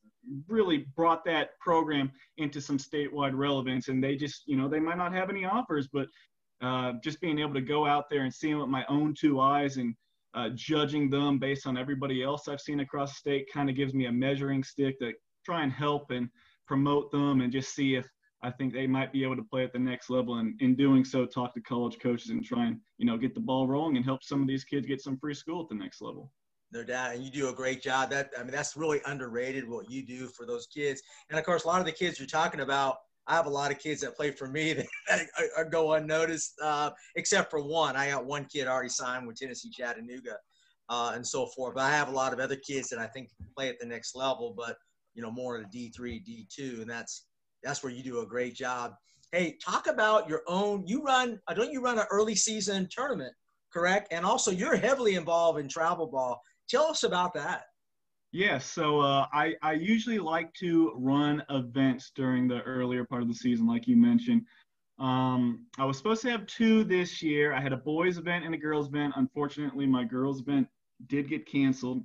really 0.49 0.87
brought 0.97 1.25
that 1.25 1.59
program 1.59 2.11
into 2.39 2.61
some 2.61 2.79
statewide 2.79 3.33
relevance. 3.35 3.89
And 3.89 4.03
they 4.03 4.17
just, 4.17 4.43
you 4.47 4.57
know, 4.57 4.69
they 4.69 4.81
might 4.81 4.99
not 4.99 5.13
have 5.13 5.31
any 5.31 5.45
offers, 5.45 5.89
but 5.93 6.07
uh, 6.61 6.93
just 7.03 7.21
being 7.21 7.39
able 7.39 7.55
to 7.55 7.61
go 7.61 7.87
out 7.87 8.09
there 8.09 8.23
and 8.23 8.33
see 8.33 8.51
them 8.51 8.61
with 8.61 8.69
my 8.69 8.85
own 8.89 9.15
two 9.19 9.41
eyes 9.41 9.77
and 9.77 9.95
uh, 10.35 10.49
judging 10.55 11.11
them 11.11 11.39
based 11.39 11.67
on 11.67 11.77
everybody 11.77 12.23
else 12.23 12.49
I've 12.49 12.61
seen 12.61 12.81
across 12.81 13.13
the 13.13 13.19
state 13.19 13.49
kind 13.53 13.69
of 13.69 13.77
gives 13.77 13.95
me 13.95 14.07
a 14.07 14.13
measuring 14.13 14.63
stick 14.63 14.99
to 15.01 15.13
try 15.45 15.63
and 15.63 15.73
help 15.73 16.11
and 16.11 16.29
promote 16.67 17.11
them 17.11 17.41
and 17.41 17.53
just 17.53 17.75
see 17.75 17.97
if 17.97 18.09
I 18.43 18.51
think 18.51 18.73
they 18.73 18.87
might 18.87 19.13
be 19.13 19.23
able 19.23 19.37
to 19.37 19.45
play 19.45 19.63
at 19.63 19.73
the 19.73 19.79
next 19.79 20.11
level, 20.11 20.39
and 20.39 20.61
in 20.61 20.75
doing 20.75 21.05
so, 21.05 21.25
talk 21.27 21.55
to 21.55 21.61
college 21.61 21.99
coaches 22.01 22.31
and 22.31 22.45
try 22.45 22.67
and 22.67 22.81
you 22.99 23.07
know 23.07 23.17
get 23.17 23.35
the 23.35 23.41
ball 23.41 23.69
rolling 23.69 23.97
and 23.97 24.05
help 24.05 24.25
some 24.25 24.43
of 24.43 24.49
these 24.49 24.65
kids 24.65 24.87
get 24.87 25.01
some 25.01 25.17
free 25.17 25.35
school 25.35 25.63
at 25.63 25.69
the 25.69 25.75
next 25.77 26.03
level. 26.03 26.33
No 26.73 26.83
doubt, 26.83 27.15
and 27.15 27.23
you 27.23 27.31
do 27.31 27.51
a 27.51 27.53
great 27.53 27.83
job. 27.83 28.11
That 28.11 28.31
I 28.39 28.43
mean, 28.43 28.51
that's 28.51 28.77
really 28.77 29.01
underrated 29.05 29.69
what 29.69 29.91
you 29.91 30.05
do 30.05 30.27
for 30.29 30.47
those 30.47 30.67
kids. 30.67 31.03
And 31.29 31.39
of 31.39 31.45
course, 31.45 31.65
a 31.65 31.67
lot 31.67 31.81
of 31.81 31.87
the 31.87 31.93
kids 31.93 32.19
you're 32.19 32.27
talking 32.27 32.61
about, 32.61 32.97
I 33.27 33.35
have 33.35 33.45
a 33.45 33.51
lot 33.51 33.71
of 33.71 33.79
kids 33.79 34.01
that 34.01 34.17
play 34.17 34.31
for 34.31 34.49
me 34.49 34.73
that, 35.09 35.27
that 35.57 35.71
go 35.71 35.93
unnoticed, 35.93 36.55
uh, 36.63 36.91
except 37.15 37.51
for 37.51 37.63
one. 37.63 37.95
I 37.95 38.09
got 38.09 38.25
one 38.25 38.47
kid 38.47 38.69
already 38.69 38.89
signed 38.89 39.27
with 39.27 39.37
Tennessee 39.37 39.71
Chattanooga, 39.71 40.37
uh, 40.89 41.13
and 41.15 41.27
so 41.27 41.47
forth. 41.47 41.75
But 41.75 41.83
I 41.83 41.91
have 41.91 42.09
a 42.09 42.13
lot 42.13 42.33
of 42.33 42.41
other 42.41 42.57
kids 42.57 42.89
that 42.89 42.99
I 42.99 43.07
think 43.07 43.29
play 43.55 43.69
at 43.69 43.79
the 43.79 43.87
next 43.87 44.17
level, 44.17 44.55
but 44.57 44.77
you 45.15 45.23
know, 45.23 45.31
more 45.31 45.59
in 45.59 45.67
D 45.71 45.93
three, 45.95 46.21
D 46.21 46.47
two, 46.51 46.79
and 46.81 46.91
that's 46.91 47.27
that's 47.63 47.83
where 47.83 47.93
you 47.93 48.03
do 48.03 48.21
a 48.21 48.27
great 48.27 48.55
job. 48.55 48.95
Hey, 49.31 49.57
talk 49.63 49.87
about 49.89 50.27
your 50.29 50.43
own. 50.47 50.87
You 50.87 51.03
run, 51.03 51.39
uh, 51.49 51.55
don't 51.55 51.73
you 51.73 51.83
run 51.83 51.99
an 51.99 52.07
early 52.11 52.35
season 52.35 52.89
tournament, 52.91 53.35
correct? 53.73 54.09
And 54.11 54.25
also, 54.25 54.51
you're 54.51 54.77
heavily 54.77 55.15
involved 55.15 55.59
in 55.59 55.69
travel 55.69 56.07
ball. 56.07 56.43
Tell 56.69 56.85
us 56.85 57.03
about 57.03 57.35
that. 57.35 57.67
Yes, 58.33 58.65
so 58.65 59.01
uh, 59.01 59.27
I, 59.33 59.55
I 59.63 59.73
usually 59.73 60.19
like 60.19 60.53
to 60.55 60.93
run 60.97 61.43
events 61.51 62.13
during 62.15 62.49
the 62.49 62.63
earlier 62.63 63.05
part 63.05 63.21
of 63.21 63.29
the 63.29 63.35
season, 63.35 63.67
like 63.67 63.87
you 63.87 63.97
mentioned. 63.97 64.47
Um, 64.99 65.67
I 65.79 65.85
was 65.85 65.99
supposed 65.99 66.23
to 66.23 66.31
have 66.31 66.47
two 66.47 66.83
this 66.85 67.23
year. 67.23 67.53
I 67.53 67.61
had 67.61 67.75
a 67.75 67.77
boys 67.77 68.17
event 68.17 68.47
and 68.47 68.55
a 68.55 68.59
girls 68.59 68.89
event. 68.89 69.15
Unfortunately, 69.17 69.85
my 69.87 70.05
girls 70.05 70.41
event 70.41 70.67
did 71.09 71.29
get 71.29 71.45
canceled, 71.45 72.05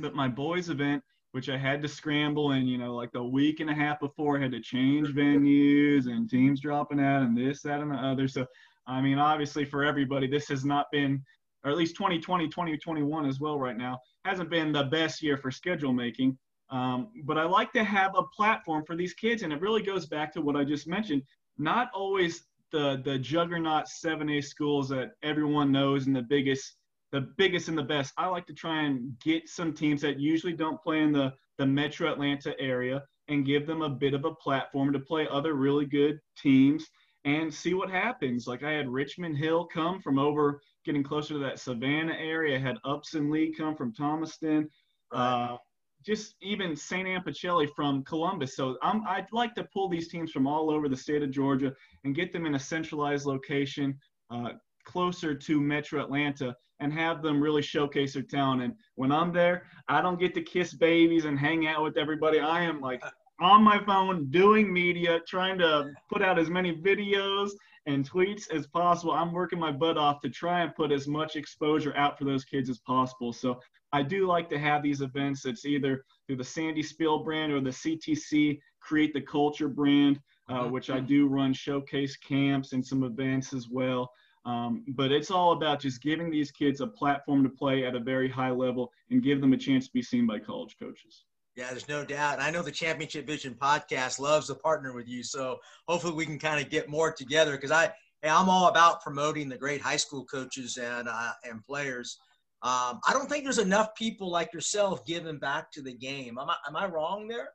but 0.00 0.14
my 0.14 0.26
boys 0.26 0.68
event 0.68 1.02
which 1.32 1.48
I 1.48 1.56
had 1.56 1.82
to 1.82 1.88
scramble 1.88 2.52
and 2.52 2.68
you 2.68 2.78
know 2.78 2.94
like 2.94 3.12
the 3.12 3.22
week 3.22 3.60
and 3.60 3.68
a 3.68 3.74
half 3.74 3.98
before 3.98 4.38
I 4.38 4.42
had 4.42 4.52
to 4.52 4.60
change 4.60 5.08
venues 5.14 6.06
and 6.06 6.30
teams 6.30 6.60
dropping 6.60 7.00
out 7.00 7.22
and 7.22 7.36
this 7.36 7.62
that 7.62 7.80
and 7.80 7.90
the 7.90 7.96
other 7.96 8.28
so 8.28 8.46
I 8.86 9.00
mean 9.00 9.18
obviously 9.18 9.64
for 9.64 9.84
everybody 9.84 10.26
this 10.26 10.48
has 10.48 10.64
not 10.64 10.86
been 10.92 11.22
or 11.64 11.70
at 11.70 11.76
least 11.76 11.96
2020 11.96 12.48
2021 12.48 13.26
as 13.26 13.40
well 13.40 13.58
right 13.58 13.76
now 13.76 13.98
hasn't 14.24 14.50
been 14.50 14.72
the 14.72 14.84
best 14.84 15.22
year 15.22 15.36
for 15.36 15.50
schedule 15.50 15.92
making 15.92 16.36
um, 16.70 17.08
but 17.24 17.36
I 17.36 17.44
like 17.44 17.72
to 17.72 17.84
have 17.84 18.12
a 18.16 18.22
platform 18.34 18.84
for 18.86 18.96
these 18.96 19.14
kids 19.14 19.42
and 19.42 19.52
it 19.52 19.60
really 19.60 19.82
goes 19.82 20.06
back 20.06 20.32
to 20.34 20.40
what 20.40 20.56
I 20.56 20.64
just 20.64 20.86
mentioned 20.86 21.22
not 21.58 21.88
always 21.94 22.44
the 22.70 23.02
the 23.04 23.18
juggernaut 23.18 23.84
7A 23.84 24.42
schools 24.44 24.88
that 24.88 25.12
everyone 25.22 25.70
knows 25.70 26.06
and 26.06 26.16
the 26.16 26.22
biggest 26.22 26.76
the 27.12 27.20
biggest 27.36 27.68
and 27.68 27.78
the 27.78 27.82
best. 27.82 28.12
I 28.16 28.26
like 28.26 28.46
to 28.46 28.54
try 28.54 28.84
and 28.84 29.18
get 29.20 29.48
some 29.48 29.74
teams 29.74 30.00
that 30.00 30.18
usually 30.18 30.54
don't 30.54 30.82
play 30.82 31.02
in 31.02 31.12
the, 31.12 31.32
the 31.58 31.66
metro 31.66 32.10
Atlanta 32.10 32.58
area 32.58 33.04
and 33.28 33.46
give 33.46 33.66
them 33.66 33.82
a 33.82 33.88
bit 33.88 34.14
of 34.14 34.24
a 34.24 34.34
platform 34.34 34.92
to 34.92 34.98
play 34.98 35.28
other 35.30 35.54
really 35.54 35.84
good 35.84 36.18
teams 36.36 36.88
and 37.24 37.52
see 37.52 37.74
what 37.74 37.90
happens. 37.90 38.46
Like 38.46 38.64
I 38.64 38.72
had 38.72 38.88
Richmond 38.88 39.36
Hill 39.36 39.66
come 39.66 40.00
from 40.00 40.18
over 40.18 40.60
getting 40.84 41.02
closer 41.02 41.34
to 41.34 41.40
that 41.40 41.58
Savannah 41.58 42.14
area. 42.14 42.58
Had 42.58 42.78
Upson 42.84 43.30
Lee 43.30 43.54
come 43.56 43.76
from 43.76 43.92
Thomaston. 43.92 44.68
Uh, 45.12 45.56
just 46.04 46.34
even 46.42 46.74
St. 46.74 47.06
Anne 47.06 47.22
Pacelli 47.22 47.68
from 47.74 48.02
Columbus. 48.04 48.56
So 48.56 48.76
I'm, 48.82 49.06
I'd 49.06 49.26
like 49.32 49.54
to 49.54 49.64
pull 49.72 49.88
these 49.88 50.08
teams 50.08 50.32
from 50.32 50.46
all 50.46 50.70
over 50.70 50.88
the 50.88 50.96
state 50.96 51.22
of 51.22 51.30
Georgia 51.30 51.72
and 52.04 52.14
get 52.14 52.32
them 52.32 52.46
in 52.46 52.54
a 52.54 52.58
centralized 52.58 53.26
location 53.26 53.96
uh, 54.30 54.50
closer 54.84 55.34
to 55.34 55.60
Metro 55.60 56.02
Atlanta 56.02 56.56
and 56.80 56.92
have 56.92 57.22
them 57.22 57.40
really 57.40 57.62
showcase 57.62 58.14
their 58.14 58.22
talent. 58.22 58.62
And 58.62 58.74
when 58.96 59.12
I'm 59.12 59.32
there, 59.32 59.66
I 59.88 60.02
don't 60.02 60.18
get 60.18 60.34
to 60.34 60.42
kiss 60.42 60.74
babies 60.74 61.24
and 61.24 61.38
hang 61.38 61.66
out 61.68 61.84
with 61.84 61.96
everybody. 61.96 62.40
I 62.40 62.62
am 62.62 62.80
like 62.80 63.02
on 63.40 63.62
my 63.62 63.78
phone 63.84 64.30
doing 64.30 64.72
media, 64.72 65.20
trying 65.26 65.58
to 65.58 65.92
put 66.10 66.22
out 66.22 66.38
as 66.38 66.50
many 66.50 66.74
videos 66.74 67.50
and 67.86 68.08
tweets 68.08 68.50
as 68.50 68.66
possible. 68.66 69.12
I'm 69.12 69.32
working 69.32 69.58
my 69.58 69.72
butt 69.72 69.98
off 69.98 70.20
to 70.22 70.30
try 70.30 70.62
and 70.62 70.74
put 70.74 70.92
as 70.92 71.08
much 71.08 71.36
exposure 71.36 71.94
out 71.96 72.18
for 72.18 72.24
those 72.24 72.44
kids 72.44 72.70
as 72.70 72.78
possible. 72.78 73.32
So 73.32 73.60
I 73.92 74.02
do 74.02 74.26
like 74.26 74.48
to 74.50 74.58
have 74.58 74.82
these 74.82 75.00
events. 75.00 75.44
It's 75.44 75.64
either 75.64 76.04
through 76.26 76.36
the 76.36 76.44
Sandy 76.44 76.82
Spiel 76.82 77.22
brand 77.22 77.52
or 77.52 77.60
the 77.60 77.70
CTC 77.70 78.58
Create 78.80 79.12
the 79.12 79.20
Culture 79.20 79.68
brand, 79.68 80.20
uh, 80.48 80.54
mm-hmm. 80.54 80.72
which 80.72 80.90
I 80.90 81.00
do 81.00 81.28
run 81.28 81.52
showcase 81.52 82.16
camps 82.16 82.72
and 82.72 82.84
some 82.84 83.04
events 83.04 83.52
as 83.52 83.68
well. 83.68 84.10
Um, 84.44 84.84
but 84.96 85.12
it's 85.12 85.30
all 85.30 85.52
about 85.52 85.80
just 85.80 86.02
giving 86.02 86.30
these 86.30 86.50
kids 86.50 86.80
a 86.80 86.86
platform 86.86 87.44
to 87.44 87.48
play 87.48 87.84
at 87.84 87.94
a 87.94 88.00
very 88.00 88.28
high 88.28 88.50
level 88.50 88.90
and 89.10 89.22
give 89.22 89.40
them 89.40 89.52
a 89.52 89.56
chance 89.56 89.86
to 89.86 89.92
be 89.92 90.02
seen 90.02 90.26
by 90.26 90.40
college 90.40 90.76
coaches. 90.80 91.24
Yeah, 91.54 91.70
there's 91.70 91.88
no 91.88 92.04
doubt. 92.04 92.40
I 92.40 92.50
know 92.50 92.62
the 92.62 92.72
Championship 92.72 93.26
Vision 93.26 93.54
podcast 93.54 94.18
loves 94.18 94.46
to 94.46 94.54
partner 94.54 94.94
with 94.94 95.06
you, 95.06 95.22
so 95.22 95.58
hopefully 95.86 96.14
we 96.14 96.24
can 96.24 96.38
kind 96.38 96.64
of 96.64 96.70
get 96.70 96.88
more 96.88 97.12
together 97.12 97.52
because 97.52 97.70
I, 97.70 97.92
I'm 98.22 98.48
all 98.48 98.68
about 98.68 99.02
promoting 99.02 99.48
the 99.50 99.58
great 99.58 99.82
high 99.82 99.96
school 99.96 100.24
coaches 100.24 100.78
and 100.78 101.08
uh, 101.10 101.32
and 101.44 101.62
players. 101.62 102.18
Um, 102.62 103.00
I 103.06 103.12
don't 103.12 103.28
think 103.28 103.44
there's 103.44 103.58
enough 103.58 103.94
people 103.96 104.30
like 104.30 104.54
yourself 104.54 105.04
giving 105.04 105.38
back 105.38 105.70
to 105.72 105.82
the 105.82 105.92
game. 105.92 106.38
Am 106.38 106.48
I, 106.48 106.56
am 106.68 106.76
I 106.76 106.86
wrong 106.86 107.26
there? 107.26 107.50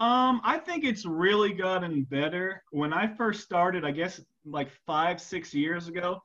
Um, 0.00 0.40
I 0.42 0.58
think 0.58 0.84
it's 0.84 1.06
really 1.06 1.52
gotten 1.52 2.02
better. 2.02 2.64
When 2.72 2.92
I 2.92 3.06
first 3.14 3.42
started, 3.42 3.84
I 3.84 3.92
guess 3.92 4.20
like 4.44 4.68
five, 4.84 5.20
six 5.20 5.54
years 5.54 5.86
ago, 5.86 6.20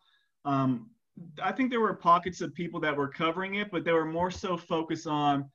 um, 0.45 0.89
I 1.43 1.51
think 1.51 1.69
there 1.69 1.79
were 1.79 1.93
pockets 1.93 2.41
of 2.41 2.55
people 2.55 2.79
that 2.79 2.97
were 2.97 3.07
covering 3.07 3.55
it, 3.55 3.69
but 3.71 3.85
they 3.85 3.93
were 3.93 4.05
more 4.05 4.31
so 4.31 4.57
focused 4.57 5.05
on 5.05 5.47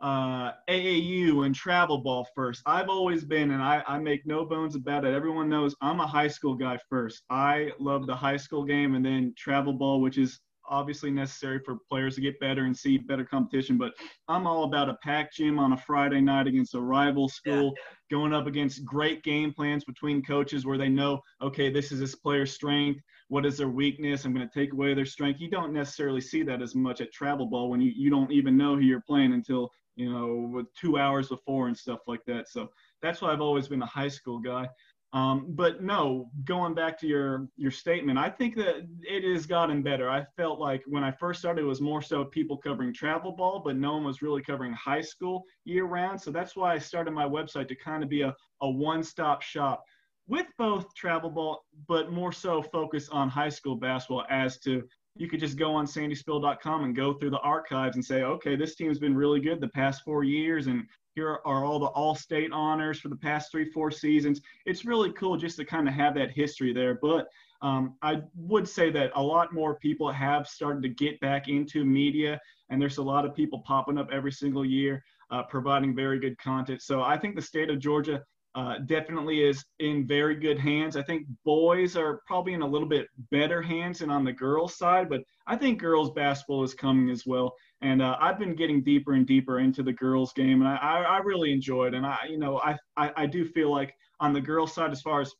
uh, 0.00 0.52
AAU 0.68 1.44
and 1.44 1.54
travel 1.54 1.98
ball 1.98 2.26
first. 2.34 2.62
I've 2.66 2.88
always 2.88 3.24
been, 3.24 3.50
and 3.50 3.62
I, 3.62 3.82
I 3.86 3.98
make 3.98 4.26
no 4.26 4.44
bones 4.44 4.76
about 4.76 5.04
it. 5.04 5.14
Everyone 5.14 5.48
knows 5.48 5.74
I'm 5.80 6.00
a 6.00 6.06
high 6.06 6.28
school 6.28 6.54
guy 6.54 6.78
first. 6.88 7.22
I 7.30 7.72
love 7.80 8.06
the 8.06 8.14
high 8.14 8.36
school 8.36 8.64
game 8.64 8.94
and 8.94 9.04
then 9.04 9.34
travel 9.36 9.72
ball, 9.72 10.00
which 10.00 10.18
is 10.18 10.40
obviously 10.70 11.10
necessary 11.10 11.58
for 11.64 11.78
players 11.88 12.14
to 12.14 12.20
get 12.20 12.38
better 12.40 12.64
and 12.64 12.76
see 12.76 12.98
better 12.98 13.24
competition. 13.24 13.78
But 13.78 13.94
I'm 14.28 14.46
all 14.46 14.64
about 14.64 14.88
a 14.88 14.98
packed 15.02 15.36
gym 15.36 15.58
on 15.58 15.72
a 15.72 15.76
Friday 15.76 16.20
night 16.20 16.46
against 16.46 16.74
a 16.74 16.80
rival 16.80 17.28
school, 17.28 17.74
yeah. 17.76 18.16
going 18.16 18.32
up 18.32 18.46
against 18.46 18.84
great 18.84 19.22
game 19.22 19.52
plans 19.52 19.84
between 19.84 20.22
coaches 20.22 20.66
where 20.66 20.78
they 20.78 20.88
know, 20.88 21.20
okay, 21.42 21.70
this 21.70 21.92
is 21.92 22.00
this 22.00 22.14
player's 22.14 22.52
strength. 22.52 23.00
What 23.28 23.44
is 23.44 23.58
their 23.58 23.68
weakness? 23.68 24.24
I'm 24.24 24.34
going 24.34 24.48
to 24.48 24.58
take 24.58 24.72
away 24.72 24.94
their 24.94 25.06
strength. 25.06 25.40
You 25.40 25.50
don't 25.50 25.72
necessarily 25.72 26.20
see 26.20 26.42
that 26.44 26.62
as 26.62 26.74
much 26.74 27.00
at 27.00 27.12
travel 27.12 27.46
ball 27.46 27.70
when 27.70 27.80
you, 27.80 27.92
you 27.94 28.10
don't 28.10 28.32
even 28.32 28.56
know 28.56 28.76
who 28.76 28.82
you're 28.82 29.02
playing 29.02 29.32
until, 29.32 29.70
you 29.98 30.12
know, 30.12 30.48
with 30.54 30.72
two 30.74 30.96
hours 30.96 31.28
before 31.28 31.66
and 31.66 31.76
stuff 31.76 31.98
like 32.06 32.24
that. 32.26 32.48
So 32.48 32.70
that's 33.02 33.20
why 33.20 33.32
I've 33.32 33.40
always 33.40 33.66
been 33.66 33.82
a 33.82 33.86
high 33.86 34.08
school 34.08 34.38
guy. 34.38 34.68
Um, 35.12 35.46
but 35.48 35.82
no, 35.82 36.30
going 36.44 36.74
back 36.74 36.98
to 37.00 37.06
your 37.06 37.48
your 37.56 37.70
statement, 37.70 38.18
I 38.18 38.28
think 38.28 38.54
that 38.56 38.86
it 39.02 39.24
has 39.24 39.46
gotten 39.46 39.82
better. 39.82 40.08
I 40.08 40.24
felt 40.36 40.60
like 40.60 40.82
when 40.86 41.02
I 41.02 41.10
first 41.10 41.40
started, 41.40 41.62
it 41.62 41.64
was 41.64 41.80
more 41.80 42.02
so 42.02 42.24
people 42.24 42.58
covering 42.58 42.92
travel 42.92 43.32
ball, 43.32 43.60
but 43.64 43.76
no 43.76 43.94
one 43.94 44.04
was 44.04 44.22
really 44.22 44.42
covering 44.42 44.72
high 44.74 45.00
school 45.00 45.44
year 45.64 45.86
round. 45.86 46.20
So 46.20 46.30
that's 46.30 46.54
why 46.54 46.74
I 46.74 46.78
started 46.78 47.12
my 47.12 47.24
website 47.24 47.68
to 47.68 47.74
kind 47.74 48.02
of 48.02 48.08
be 48.08 48.22
a, 48.22 48.36
a 48.60 48.70
one 48.70 49.02
stop 49.02 49.42
shop 49.42 49.82
with 50.28 50.46
both 50.58 50.94
travel 50.94 51.30
ball, 51.30 51.64
but 51.88 52.12
more 52.12 52.32
so 52.32 52.62
focus 52.62 53.08
on 53.08 53.30
high 53.30 53.48
school 53.48 53.76
basketball 53.76 54.26
as 54.28 54.58
to 54.60 54.86
you 55.18 55.28
could 55.28 55.40
just 55.40 55.58
go 55.58 55.74
on 55.74 55.84
sandyspiel.com 55.84 56.84
and 56.84 56.94
go 56.94 57.12
through 57.12 57.30
the 57.30 57.40
archives 57.40 57.96
and 57.96 58.04
say, 58.04 58.22
okay, 58.22 58.56
this 58.56 58.76
team's 58.76 58.98
been 58.98 59.16
really 59.16 59.40
good 59.40 59.60
the 59.60 59.68
past 59.68 60.02
four 60.04 60.22
years, 60.24 60.68
and 60.68 60.84
here 61.14 61.40
are 61.44 61.64
all 61.64 61.80
the 61.80 61.86
all-state 61.86 62.52
honors 62.52 63.00
for 63.00 63.08
the 63.08 63.16
past 63.16 63.50
three, 63.50 63.70
four 63.72 63.90
seasons. 63.90 64.40
It's 64.64 64.84
really 64.84 65.12
cool 65.12 65.36
just 65.36 65.56
to 65.56 65.64
kind 65.64 65.88
of 65.88 65.94
have 65.94 66.14
that 66.14 66.30
history 66.30 66.72
there. 66.72 66.98
But 67.02 67.26
um, 67.60 67.96
I 68.02 68.22
would 68.36 68.68
say 68.68 68.90
that 68.92 69.10
a 69.16 69.22
lot 69.22 69.52
more 69.52 69.74
people 69.74 70.12
have 70.12 70.46
started 70.46 70.82
to 70.84 70.88
get 70.88 71.18
back 71.18 71.48
into 71.48 71.84
media, 71.84 72.40
and 72.70 72.80
there's 72.80 72.98
a 72.98 73.02
lot 73.02 73.24
of 73.24 73.34
people 73.34 73.62
popping 73.66 73.98
up 73.98 74.08
every 74.12 74.30
single 74.30 74.64
year, 74.64 75.02
uh, 75.32 75.42
providing 75.42 75.96
very 75.96 76.20
good 76.20 76.38
content. 76.38 76.82
So 76.82 77.02
I 77.02 77.18
think 77.18 77.34
the 77.34 77.42
state 77.42 77.70
of 77.70 77.80
Georgia 77.80 78.22
uh, 78.58 78.78
definitely 78.86 79.44
is 79.44 79.64
in 79.78 80.04
very 80.04 80.34
good 80.34 80.58
hands. 80.58 80.96
I 80.96 81.02
think 81.02 81.28
boys 81.44 81.96
are 81.96 82.22
probably 82.26 82.54
in 82.54 82.62
a 82.62 82.66
little 82.66 82.88
bit 82.88 83.06
better 83.30 83.62
hands 83.62 84.00
than 84.00 84.10
on 84.10 84.24
the 84.24 84.32
girls' 84.32 84.76
side, 84.76 85.08
but 85.08 85.20
I 85.46 85.54
think 85.54 85.78
girls' 85.78 86.10
basketball 86.10 86.64
is 86.64 86.74
coming 86.74 87.08
as 87.08 87.22
well. 87.24 87.54
And 87.82 88.02
uh, 88.02 88.16
I've 88.20 88.36
been 88.36 88.56
getting 88.56 88.82
deeper 88.82 89.12
and 89.12 89.24
deeper 89.24 89.60
into 89.60 89.84
the 89.84 89.92
girls' 89.92 90.32
game, 90.32 90.60
and 90.60 90.68
I, 90.68 90.74
I, 90.74 91.02
I 91.02 91.18
really 91.18 91.52
enjoy 91.52 91.86
it. 91.86 91.94
And 91.94 92.04
I, 92.04 92.18
you 92.28 92.36
know, 92.36 92.58
I, 92.58 92.76
I, 92.96 93.12
I 93.16 93.26
do 93.26 93.44
feel 93.44 93.70
like 93.70 93.94
on 94.18 94.32
the 94.32 94.40
girls' 94.40 94.74
side, 94.74 94.90
as 94.90 95.02
far 95.02 95.20
as 95.20 95.32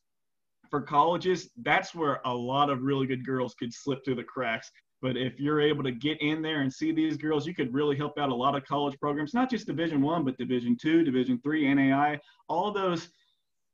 for 0.69 0.79
colleges, 0.79 1.49
that's 1.57 1.93
where 1.93 2.21
a 2.23 2.33
lot 2.33 2.69
of 2.69 2.83
really 2.83 3.05
good 3.05 3.25
girls 3.25 3.53
could 3.53 3.73
slip 3.73 3.99
through 4.05 4.15
the 4.15 4.23
cracks. 4.23 4.71
But 5.01 5.15
if 5.15 5.39
you're 5.39 5.61
able 5.61 5.83
to 5.83 5.91
get 5.91 6.21
in 6.21 6.41
there 6.41 6.61
and 6.61 6.71
see 6.71 6.91
these 6.91 7.15
girls, 7.15 7.47
you 7.47 7.55
could 7.55 7.73
really 7.73 7.95
help 7.95 8.17
out 8.17 8.29
a 8.29 8.35
lot 8.35 8.55
of 8.55 8.65
college 8.65 8.99
programs, 8.99 9.33
not 9.33 9.49
just 9.49 9.67
Division 9.67 10.01
One, 10.01 10.25
but 10.25 10.37
Division 10.37 10.75
Two, 10.79 11.03
Division 11.03 11.39
Three, 11.41 11.73
NAI. 11.73 12.19
All 12.49 12.71
those 12.71 13.09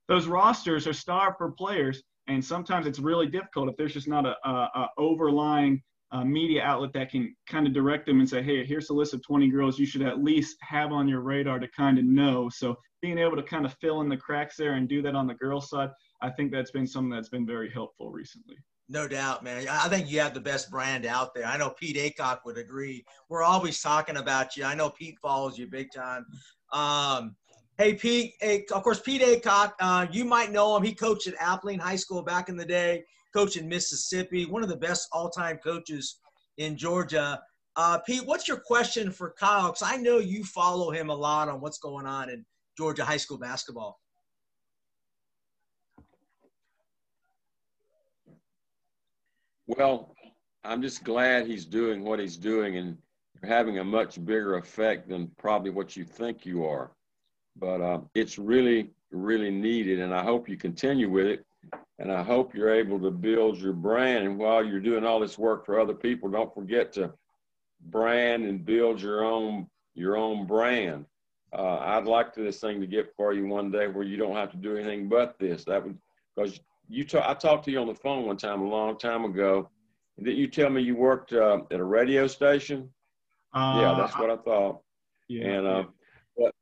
those 0.07 0.27
rosters 0.27 0.85
are 0.85 0.93
starved 0.93 1.37
for 1.37 1.51
players, 1.51 2.03
and 2.27 2.43
sometimes 2.43 2.85
it's 2.85 2.99
really 2.99 3.27
difficult 3.27 3.69
if 3.69 3.75
there's 3.75 3.93
just 3.93 4.07
not 4.07 4.25
a, 4.25 4.35
a, 4.47 4.51
a 4.51 4.89
overlying 4.97 5.81
uh, 6.11 6.23
media 6.23 6.63
outlet 6.63 6.93
that 6.93 7.09
can 7.09 7.35
kind 7.47 7.65
of 7.65 7.73
direct 7.73 8.05
them 8.05 8.19
and 8.19 8.29
say, 8.29 8.43
hey, 8.43 8.63
here's 8.63 8.89
a 8.89 8.93
list 8.93 9.13
of 9.13 9.23
20 9.23 9.49
girls 9.49 9.79
you 9.79 9.85
should 9.85 10.03
at 10.03 10.23
least 10.23 10.57
have 10.61 10.91
on 10.91 11.07
your 11.07 11.21
radar 11.21 11.59
to 11.59 11.67
kind 11.69 11.97
of 11.97 12.05
know. 12.05 12.49
So 12.49 12.77
being 13.01 13.17
able 13.17 13.35
to 13.35 13.43
kind 13.43 13.65
of 13.65 13.73
fill 13.81 14.01
in 14.01 14.09
the 14.09 14.17
cracks 14.17 14.55
there 14.55 14.73
and 14.73 14.87
do 14.87 15.01
that 15.01 15.15
on 15.15 15.27
the 15.27 15.33
girls' 15.33 15.69
side, 15.69 15.89
I 16.21 16.29
think 16.29 16.51
that's 16.51 16.71
been 16.71 16.87
something 16.87 17.09
that's 17.09 17.29
been 17.29 17.45
very 17.45 17.69
helpful 17.69 18.11
recently. 18.11 18.57
No 18.87 19.07
doubt, 19.07 19.43
man. 19.43 19.67
I 19.67 19.89
think 19.89 20.11
you 20.11 20.19
have 20.19 20.35
the 20.35 20.39
best 20.39 20.69
brand 20.69 21.05
out 21.07 21.33
there. 21.33 21.45
I 21.45 21.57
know 21.57 21.71
Pete 21.71 21.95
Acock 21.97 22.39
would 22.45 22.57
agree. 22.57 23.03
We're 23.29 23.41
always 23.41 23.81
talking 23.81 24.17
about 24.17 24.55
you. 24.55 24.63
I 24.63 24.75
know 24.75 24.91
Pete 24.91 25.17
follows 25.21 25.57
you 25.57 25.65
big 25.65 25.91
time. 25.91 26.25
Um, 26.71 27.35
hey, 27.79 27.95
Pete. 27.95 28.33
Hey, 28.41 28.63
of 28.71 28.83
course, 28.83 28.99
Pete 28.99 29.23
Acock. 29.23 29.73
Uh, 29.79 30.05
you 30.11 30.23
might 30.23 30.51
know 30.51 30.77
him. 30.77 30.83
He 30.83 30.93
coached 30.93 31.27
at 31.27 31.33
Abilene 31.39 31.79
High 31.79 31.95
School 31.95 32.21
back 32.21 32.47
in 32.47 32.57
the 32.57 32.65
day. 32.65 33.03
Coached 33.33 33.57
in 33.57 33.67
Mississippi. 33.67 34.45
One 34.45 34.61
of 34.61 34.69
the 34.69 34.77
best 34.77 35.07
all-time 35.11 35.57
coaches 35.57 36.19
in 36.57 36.77
Georgia. 36.77 37.41
Uh, 37.75 37.97
Pete, 38.05 38.25
what's 38.25 38.47
your 38.47 38.57
question 38.57 39.11
for 39.11 39.31
Kyle? 39.31 39.71
Because 39.71 39.81
I 39.81 39.97
know 39.97 40.19
you 40.19 40.43
follow 40.43 40.91
him 40.91 41.09
a 41.09 41.15
lot 41.15 41.49
on 41.49 41.59
what's 41.59 41.79
going 41.79 42.05
on 42.05 42.29
in 42.29 42.45
Georgia 42.77 43.03
high 43.03 43.17
school 43.17 43.39
basketball. 43.39 43.99
Well, 49.67 50.15
I'm 50.63 50.81
just 50.81 51.03
glad 51.03 51.47
he's 51.47 51.65
doing 51.65 52.03
what 52.03 52.19
he's 52.19 52.37
doing 52.37 52.77
and 52.77 52.97
having 53.43 53.79
a 53.79 53.83
much 53.83 54.23
bigger 54.23 54.57
effect 54.57 55.09
than 55.09 55.31
probably 55.37 55.71
what 55.71 55.95
you 55.95 56.03
think 56.03 56.45
you 56.45 56.65
are. 56.65 56.91
But 57.57 57.81
uh, 57.81 57.99
it's 58.13 58.37
really, 58.37 58.91
really 59.11 59.51
needed, 59.51 59.99
and 59.99 60.13
I 60.13 60.23
hope 60.23 60.49
you 60.49 60.57
continue 60.57 61.09
with 61.09 61.25
it. 61.27 61.45
And 61.97 62.11
I 62.11 62.21
hope 62.21 62.53
you're 62.53 62.73
able 62.73 62.99
to 62.99 63.09
build 63.09 63.57
your 63.57 63.73
brand. 63.73 64.25
And 64.25 64.37
while 64.37 64.63
you're 64.63 64.81
doing 64.81 65.05
all 65.05 65.19
this 65.19 65.37
work 65.37 65.65
for 65.65 65.79
other 65.79 65.93
people, 65.93 66.29
don't 66.29 66.53
forget 66.53 66.91
to 66.93 67.13
brand 67.87 68.45
and 68.45 68.65
build 68.65 69.01
your 69.01 69.23
own 69.23 69.67
your 69.95 70.17
own 70.17 70.45
brand. 70.45 71.05
Uh, 71.53 71.77
I'd 71.77 72.05
like 72.05 72.33
to 72.33 72.41
this 72.43 72.59
thing 72.59 72.81
to 72.81 72.87
get 72.87 73.13
for 73.15 73.33
you 73.33 73.47
one 73.47 73.71
day 73.71 73.87
where 73.87 74.03
you 74.03 74.17
don't 74.17 74.35
have 74.35 74.51
to 74.51 74.57
do 74.57 74.75
anything 74.75 75.07
but 75.07 75.39
this. 75.39 75.63
That 75.63 75.85
would 75.85 75.97
because 76.35 76.59
you 76.89 77.03
talk, 77.03 77.25
I 77.27 77.33
talked 77.33 77.65
to 77.65 77.71
you 77.71 77.79
on 77.79 77.87
the 77.87 77.95
phone 77.95 78.25
one 78.25 78.37
time 78.37 78.61
a 78.61 78.67
long 78.67 78.97
time 78.97 79.25
ago. 79.25 79.69
Did 80.21 80.37
you 80.37 80.47
tell 80.47 80.69
me 80.69 80.81
you 80.81 80.95
worked 80.95 81.33
uh, 81.33 81.59
at 81.71 81.79
a 81.79 81.83
radio 81.83 82.27
station? 82.27 82.89
Uh, 83.53 83.79
yeah, 83.81 83.95
that's 83.97 84.17
what 84.17 84.29
I 84.29 84.37
thought. 84.37 84.81
Yeah. 85.27 85.45
And 85.45 85.67
uh, 85.67 85.83
but 86.37 86.53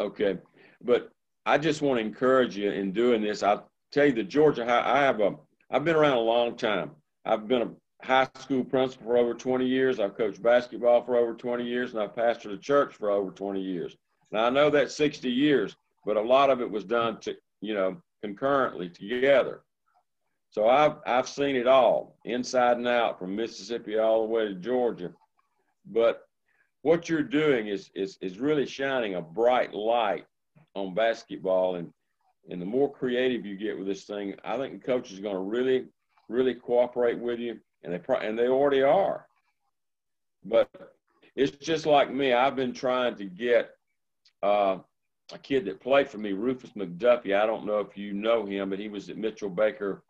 okay, 0.00 0.38
but 0.82 1.10
I 1.46 1.58
just 1.58 1.82
want 1.82 1.98
to 2.00 2.04
encourage 2.04 2.56
you 2.56 2.70
in 2.70 2.92
doing 2.92 3.22
this. 3.22 3.42
I 3.42 3.60
tell 3.92 4.06
you, 4.06 4.12
the 4.12 4.24
Georgia 4.24 4.64
High. 4.64 4.98
I 4.98 5.00
have 5.00 5.20
a. 5.20 5.34
I've 5.70 5.84
been 5.84 5.96
around 5.96 6.16
a 6.16 6.20
long 6.20 6.56
time. 6.56 6.90
I've 7.24 7.48
been 7.48 7.62
a 7.62 8.06
high 8.06 8.28
school 8.38 8.64
principal 8.64 9.06
for 9.06 9.16
over 9.16 9.32
20 9.32 9.66
years. 9.66 10.00
I've 10.00 10.16
coached 10.16 10.42
basketball 10.42 11.02
for 11.02 11.16
over 11.16 11.34
20 11.34 11.64
years, 11.64 11.92
and 11.92 12.02
I've 12.02 12.14
pastored 12.14 12.52
a 12.52 12.58
church 12.58 12.94
for 12.94 13.10
over 13.10 13.30
20 13.30 13.60
years. 13.60 13.96
Now 14.32 14.46
I 14.46 14.50
know 14.50 14.70
that's 14.70 14.96
60 14.96 15.30
years, 15.30 15.76
but 16.04 16.16
a 16.16 16.20
lot 16.20 16.50
of 16.50 16.60
it 16.60 16.70
was 16.70 16.84
done 16.84 17.20
to 17.20 17.36
you 17.62 17.74
know, 17.74 17.96
concurrently 18.22 18.90
together. 18.90 19.62
So 20.50 20.68
I've, 20.68 20.96
I've 21.06 21.28
seen 21.28 21.56
it 21.56 21.66
all 21.66 22.18
inside 22.26 22.76
and 22.76 22.86
out 22.86 23.18
from 23.18 23.34
Mississippi 23.34 23.96
all 23.98 24.22
the 24.26 24.32
way 24.32 24.48
to 24.48 24.54
Georgia. 24.54 25.12
But 25.86 26.28
what 26.82 27.08
you're 27.08 27.22
doing 27.22 27.68
is, 27.68 27.90
is, 27.94 28.18
is 28.20 28.38
really 28.38 28.66
shining 28.66 29.14
a 29.14 29.22
bright 29.22 29.72
light 29.72 30.26
on 30.74 30.92
basketball. 30.92 31.76
And, 31.76 31.90
and 32.50 32.60
the 32.60 32.66
more 32.66 32.92
creative 32.92 33.46
you 33.46 33.56
get 33.56 33.78
with 33.78 33.86
this 33.86 34.04
thing, 34.04 34.34
I 34.44 34.58
think 34.58 34.74
the 34.74 34.86
coach 34.86 35.10
is 35.10 35.20
going 35.20 35.36
to 35.36 35.40
really, 35.40 35.86
really 36.28 36.54
cooperate 36.54 37.18
with 37.18 37.38
you. 37.38 37.58
And 37.84 37.92
they, 37.92 37.98
probably 37.98 38.28
and 38.28 38.38
they 38.38 38.48
already 38.48 38.82
are. 38.82 39.26
But 40.44 40.68
it's 41.34 41.56
just 41.56 41.86
like 41.86 42.12
me. 42.12 42.32
I've 42.32 42.56
been 42.56 42.74
trying 42.74 43.16
to 43.16 43.24
get 43.24 43.70
uh, 44.42 44.78
a 45.32 45.38
kid 45.38 45.64
that 45.64 45.80
played 45.80 46.08
for 46.08 46.18
me, 46.18 46.32
Rufus 46.32 46.70
McDuffie. 46.72 47.36
I 47.36 47.46
don't 47.46 47.64
know 47.64 47.78
if 47.78 47.96
you 47.96 48.12
know 48.12 48.44
him, 48.44 48.70
but 48.70 48.78
he 48.78 48.88
was 48.88 49.08
at 49.08 49.16
Mitchell 49.16 49.50
Baker 49.50 50.02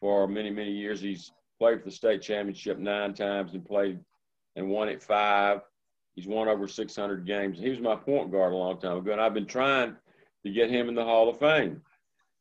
for 0.00 0.26
many, 0.26 0.50
many 0.50 0.72
years. 0.72 1.00
He's 1.00 1.32
played 1.58 1.80
for 1.80 1.86
the 1.86 1.94
state 1.94 2.22
championship 2.22 2.78
nine 2.78 3.14
times 3.14 3.54
and 3.54 3.64
played 3.64 4.00
and 4.56 4.68
won 4.68 4.88
it 4.88 5.02
five. 5.02 5.60
He's 6.14 6.26
won 6.26 6.48
over 6.48 6.66
600 6.66 7.26
games. 7.26 7.58
He 7.58 7.70
was 7.70 7.80
my 7.80 7.94
point 7.94 8.32
guard 8.32 8.52
a 8.52 8.56
long 8.56 8.80
time 8.80 8.96
ago, 8.98 9.12
and 9.12 9.20
I've 9.20 9.34
been 9.34 9.46
trying 9.46 9.94
to 10.44 10.50
get 10.50 10.70
him 10.70 10.88
in 10.88 10.94
the 10.94 11.04
Hall 11.04 11.28
of 11.28 11.38
Fame, 11.38 11.80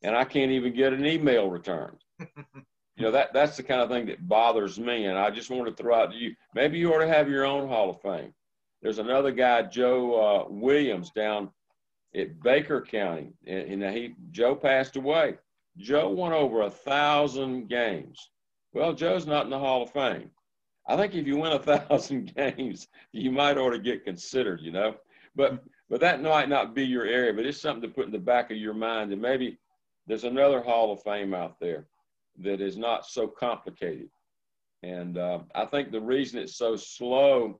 and 0.02 0.16
I 0.16 0.24
can't 0.24 0.52
even 0.52 0.74
get 0.74 0.94
an 0.94 1.06
email 1.06 1.50
returned. 1.50 1.98
you 2.20 3.04
know 3.04 3.12
that 3.12 3.34
that's 3.34 3.58
the 3.58 3.64
kind 3.64 3.82
of 3.82 3.90
thing 3.90 4.08
that 4.08 4.28
bothers 4.28 4.80
me, 4.80 5.06
and 5.06 5.18
I 5.18 5.30
just 5.30 5.52
want 5.52 5.68
to 5.68 5.84
throw 5.84 5.96
out 5.96 6.12
to 6.12 6.18
you. 6.18 6.36
Maybe 6.56 6.80
you 6.80 6.92
ought 6.94 7.00
to 7.00 7.08
have 7.08 7.30
your 7.30 7.46
own 7.46 7.68
Hall 7.68 7.92
of 7.92 8.02
Fame. 8.02 8.34
There's 8.82 9.00
another 9.00 9.32
guy, 9.32 9.64
Joe 9.64 10.16
uh, 10.16 10.50
Williams, 10.50 11.12
down 11.12 11.52
at 12.16 12.42
Baker 12.42 12.82
County, 12.82 13.34
and, 13.46 13.84
and 13.84 13.96
he 13.96 14.16
Joe 14.32 14.56
passed 14.56 14.96
away. 14.96 15.36
Joe 15.78 16.10
won 16.10 16.34
over 16.34 16.62
a 16.62 16.70
thousand 16.70 17.70
games. 17.70 18.32
Well, 18.74 18.94
Joe's 18.94 19.28
not 19.28 19.46
in 19.46 19.52
the 19.52 19.60
Hall 19.60 19.84
of 19.84 19.92
Fame. 19.92 20.32
I 20.88 20.96
think 20.96 21.14
if 21.16 21.28
you 21.28 21.38
win 21.38 21.52
a 21.52 21.60
thousand 21.78 22.34
games, 22.36 22.88
you 23.12 23.32
might 23.32 23.58
ought 23.58 23.72
to 23.72 23.80
get 23.80 24.06
considered, 24.06 24.62
you 24.62 24.72
know. 24.72 24.96
But 25.36 25.64
but 25.90 26.02
that 26.02 26.22
might 26.22 26.50
not 26.50 26.76
be 26.76 26.86
your 26.86 27.06
area, 27.06 27.34
but 27.34 27.46
it's 27.46 27.62
something 27.62 27.88
to 27.88 27.96
put 27.96 28.08
in 28.08 28.12
the 28.12 28.20
back 28.20 28.52
of 28.52 28.58
your 28.58 28.74
mind. 28.74 29.14
And 29.14 29.22
maybe 29.22 29.58
there's 30.06 30.26
another 30.26 30.62
Hall 30.62 30.92
of 30.92 31.02
Fame 31.04 31.34
out 31.34 31.60
there 31.60 31.88
that 32.40 32.62
is 32.62 32.78
not 32.78 33.06
so 33.06 33.28
complicated. 33.28 34.10
And 34.84 35.18
uh, 35.18 35.40
I 35.56 35.66
think 35.66 35.92
the 35.92 36.02
reason 36.02 36.40
it's 36.40 36.58
so 36.58 36.76
slow 36.76 37.60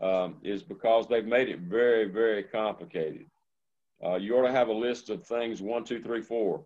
um, 0.00 0.36
is 0.42 0.62
because 0.62 1.06
they've 1.06 1.24
made 1.24 1.48
it 1.48 1.60
very, 1.60 2.06
very 2.06 2.42
complicated. 2.42 3.26
Uh, 4.04 4.16
you 4.16 4.36
ought 4.36 4.46
to 4.46 4.52
have 4.52 4.68
a 4.68 4.72
list 4.72 5.10
of 5.10 5.26
things 5.26 5.60
one, 5.60 5.84
two, 5.84 6.00
three, 6.00 6.22
four, 6.22 6.64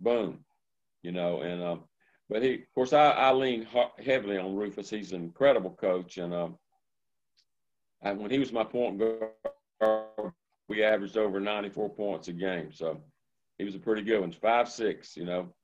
boom, 0.00 0.44
you 1.02 1.12
know. 1.12 1.42
And 1.42 1.62
um, 1.62 1.84
but 2.28 2.42
he, 2.42 2.54
of 2.54 2.74
course, 2.74 2.92
I, 2.92 3.10
I 3.10 3.32
lean 3.32 3.66
heavily 4.04 4.38
on 4.38 4.56
Rufus. 4.56 4.90
He's 4.90 5.12
an 5.12 5.22
incredible 5.22 5.70
coach, 5.70 6.18
and 6.18 6.34
um, 6.34 6.58
and 8.02 8.18
when 8.18 8.30
he 8.30 8.38
was 8.38 8.52
my 8.52 8.64
point 8.64 8.98
guard, 8.98 10.32
we 10.68 10.82
averaged 10.82 11.16
over 11.16 11.40
94 11.40 11.90
points 11.90 12.28
a 12.28 12.32
game. 12.32 12.72
So 12.72 13.00
he 13.58 13.64
was 13.64 13.74
a 13.74 13.80
pretty 13.80 14.02
good 14.02 14.20
one, 14.20 14.32
five 14.32 14.68
six, 14.68 15.16
you 15.16 15.24
know. 15.24 15.54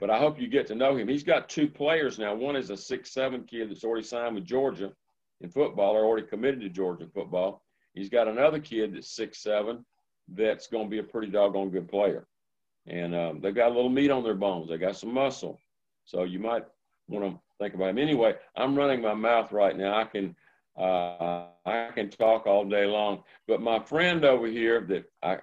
But 0.00 0.10
I 0.10 0.18
hope 0.18 0.40
you 0.40 0.48
get 0.48 0.66
to 0.68 0.74
know 0.74 0.96
him. 0.96 1.06
He's 1.06 1.22
got 1.22 1.48
two 1.48 1.68
players 1.68 2.18
now. 2.18 2.34
One 2.34 2.56
is 2.56 2.70
a 2.70 2.76
six 2.76 3.12
seven 3.12 3.44
kid 3.44 3.70
that's 3.70 3.84
already 3.84 4.06
signed 4.06 4.34
with 4.34 4.46
Georgia 4.46 4.92
in 5.42 5.50
football, 5.50 5.94
or 5.94 6.04
already 6.04 6.26
committed 6.26 6.60
to 6.62 6.68
Georgia 6.70 7.06
football. 7.06 7.62
He's 7.94 8.08
got 8.08 8.26
another 8.26 8.58
kid 8.58 8.94
that's 8.94 9.14
six 9.14 9.42
seven 9.42 9.84
that's 10.34 10.66
going 10.66 10.84
to 10.84 10.90
be 10.90 10.98
a 10.98 11.02
pretty 11.02 11.30
doggone 11.30 11.70
good 11.70 11.88
player. 11.88 12.26
And 12.86 13.14
um, 13.14 13.40
they've 13.40 13.54
got 13.54 13.72
a 13.72 13.74
little 13.74 13.90
meat 13.90 14.10
on 14.10 14.22
their 14.22 14.34
bones. 14.34 14.68
They 14.68 14.78
got 14.78 14.96
some 14.96 15.12
muscle. 15.12 15.60
So 16.04 16.24
you 16.24 16.38
might 16.38 16.64
want 17.08 17.24
to 17.24 17.40
think 17.58 17.74
about 17.74 17.90
him. 17.90 17.98
Anyway, 17.98 18.34
I'm 18.56 18.76
running 18.76 19.00
my 19.00 19.14
mouth 19.14 19.52
right 19.52 19.76
now. 19.76 19.98
I 19.98 20.04
can 20.04 20.34
uh, 20.78 21.46
I 21.64 21.88
can 21.94 22.10
talk 22.10 22.46
all 22.46 22.64
day 22.64 22.84
long. 22.84 23.22
But 23.48 23.62
my 23.62 23.78
friend 23.78 24.24
over 24.24 24.46
here 24.46 24.82
that 24.82 25.04
I 25.22 25.38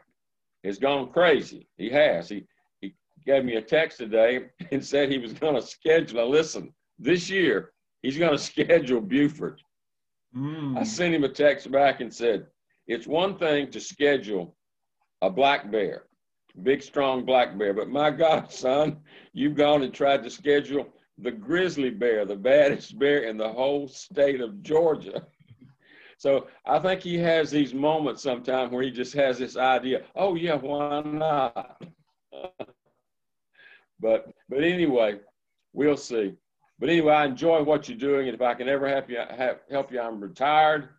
has 0.63 0.79
gone 0.79 1.11
crazy. 1.11 1.67
He 1.77 1.89
has. 1.89 2.29
He 2.29 2.45
he 2.81 2.95
gave 3.25 3.43
me 3.43 3.55
a 3.55 3.61
text 3.61 3.97
today 3.97 4.45
and 4.71 4.83
said 4.83 5.11
he 5.11 5.17
was 5.17 5.33
going 5.33 5.55
to 5.55 5.61
schedule. 5.61 6.21
Now 6.21 6.27
listen, 6.27 6.73
this 6.99 7.29
year 7.29 7.71
he's 8.01 8.17
going 8.17 8.31
to 8.37 8.37
schedule 8.37 9.01
Buford. 9.01 9.61
Mm. 10.35 10.77
I 10.77 10.83
sent 10.83 11.13
him 11.13 11.23
a 11.23 11.29
text 11.29 11.69
back 11.71 11.99
and 11.99 12.13
said, 12.13 12.47
"It's 12.87 13.07
one 13.07 13.37
thing 13.37 13.69
to 13.71 13.79
schedule 13.79 14.55
a 15.23 15.29
black 15.29 15.71
bear, 15.71 16.03
big 16.63 16.83
strong 16.83 17.25
black 17.25 17.57
bear, 17.57 17.73
but 17.73 17.89
my 17.89 18.11
God, 18.23 18.51
son, 18.51 18.97
you've 19.31 19.55
gone 19.55 19.81
and 19.83 19.93
tried 19.93 20.23
to 20.23 20.29
schedule." 20.29 20.87
The 21.19 21.31
grizzly 21.31 21.91
bear, 21.91 22.25
the 22.25 22.35
baddest 22.35 22.97
bear 23.03 23.23
in 23.23 23.37
the 23.37 23.47
whole 23.47 23.87
state 23.87 24.41
of 24.41 24.61
Georgia. 24.61 25.25
So 26.19 26.47
I 26.65 26.79
think 26.79 27.01
he 27.01 27.17
has 27.17 27.51
these 27.51 27.73
moments 27.73 28.23
sometimes 28.23 28.71
where 28.71 28.83
he 28.83 28.91
just 28.91 29.13
has 29.13 29.39
this 29.39 29.57
idea, 29.57 30.03
oh 30.15 30.35
yeah, 30.35 30.55
why 30.55 31.01
not? 31.01 31.83
but 33.99 34.31
but 34.47 34.63
anyway, 34.63 35.19
we'll 35.73 35.97
see. 35.97 36.33
But 36.79 36.89
anyway, 36.89 37.13
I 37.13 37.25
enjoy 37.25 37.63
what 37.63 37.89
you're 37.89 37.97
doing, 37.97 38.29
and 38.29 38.35
if 38.35 38.41
I 38.41 38.53
can 38.53 38.69
ever 38.69 38.87
help 38.87 39.09
you, 39.09 39.19
help 39.69 39.91
you, 39.91 39.99
I'm 39.99 40.21
retired. 40.21 40.89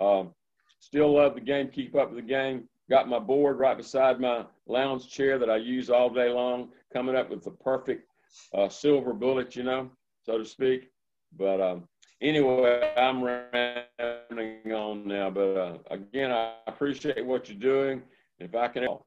Um, 0.00 0.32
still 0.78 1.12
love 1.14 1.34
the 1.34 1.40
game. 1.40 1.70
Keep 1.70 1.96
up 1.96 2.10
with 2.10 2.24
the 2.24 2.30
game. 2.30 2.68
Got 2.90 3.08
my 3.08 3.18
board 3.18 3.58
right 3.58 3.76
beside 3.76 4.20
my 4.20 4.46
lounge 4.66 5.10
chair 5.10 5.38
that 5.38 5.50
I 5.50 5.56
use 5.56 5.90
all 5.90 6.08
day 6.08 6.30
long. 6.30 6.70
Coming 6.92 7.16
up 7.16 7.28
with 7.30 7.44
the 7.44 7.50
perfect 7.50 8.08
uh, 8.54 8.68
silver 8.68 9.12
bullet, 9.12 9.56
you 9.56 9.62
know, 9.62 9.90
so 10.24 10.38
to 10.38 10.44
speak. 10.44 10.90
But 11.36 11.60
um, 11.60 11.84
anyway, 12.22 12.92
I'm 12.96 13.22
running 13.22 14.72
on 14.72 15.06
now. 15.06 15.30
But 15.30 15.56
uh, 15.56 15.78
again, 15.90 16.32
I 16.32 16.54
appreciate 16.66 17.24
what 17.24 17.48
you're 17.48 17.58
doing. 17.58 18.02
If 18.38 18.54
I 18.54 18.68
can 18.68 18.84
help, 18.84 19.04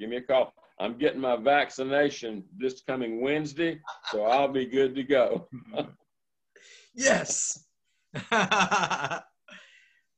give 0.00 0.08
me 0.10 0.16
a 0.16 0.22
call. 0.22 0.52
I'm 0.78 0.98
getting 0.98 1.20
my 1.20 1.36
vaccination 1.36 2.44
this 2.56 2.82
coming 2.82 3.20
Wednesday, 3.22 3.80
so 4.10 4.24
I'll 4.24 4.48
be 4.48 4.66
good 4.66 4.94
to 4.96 5.02
go. 5.02 5.48
yes. 6.94 7.64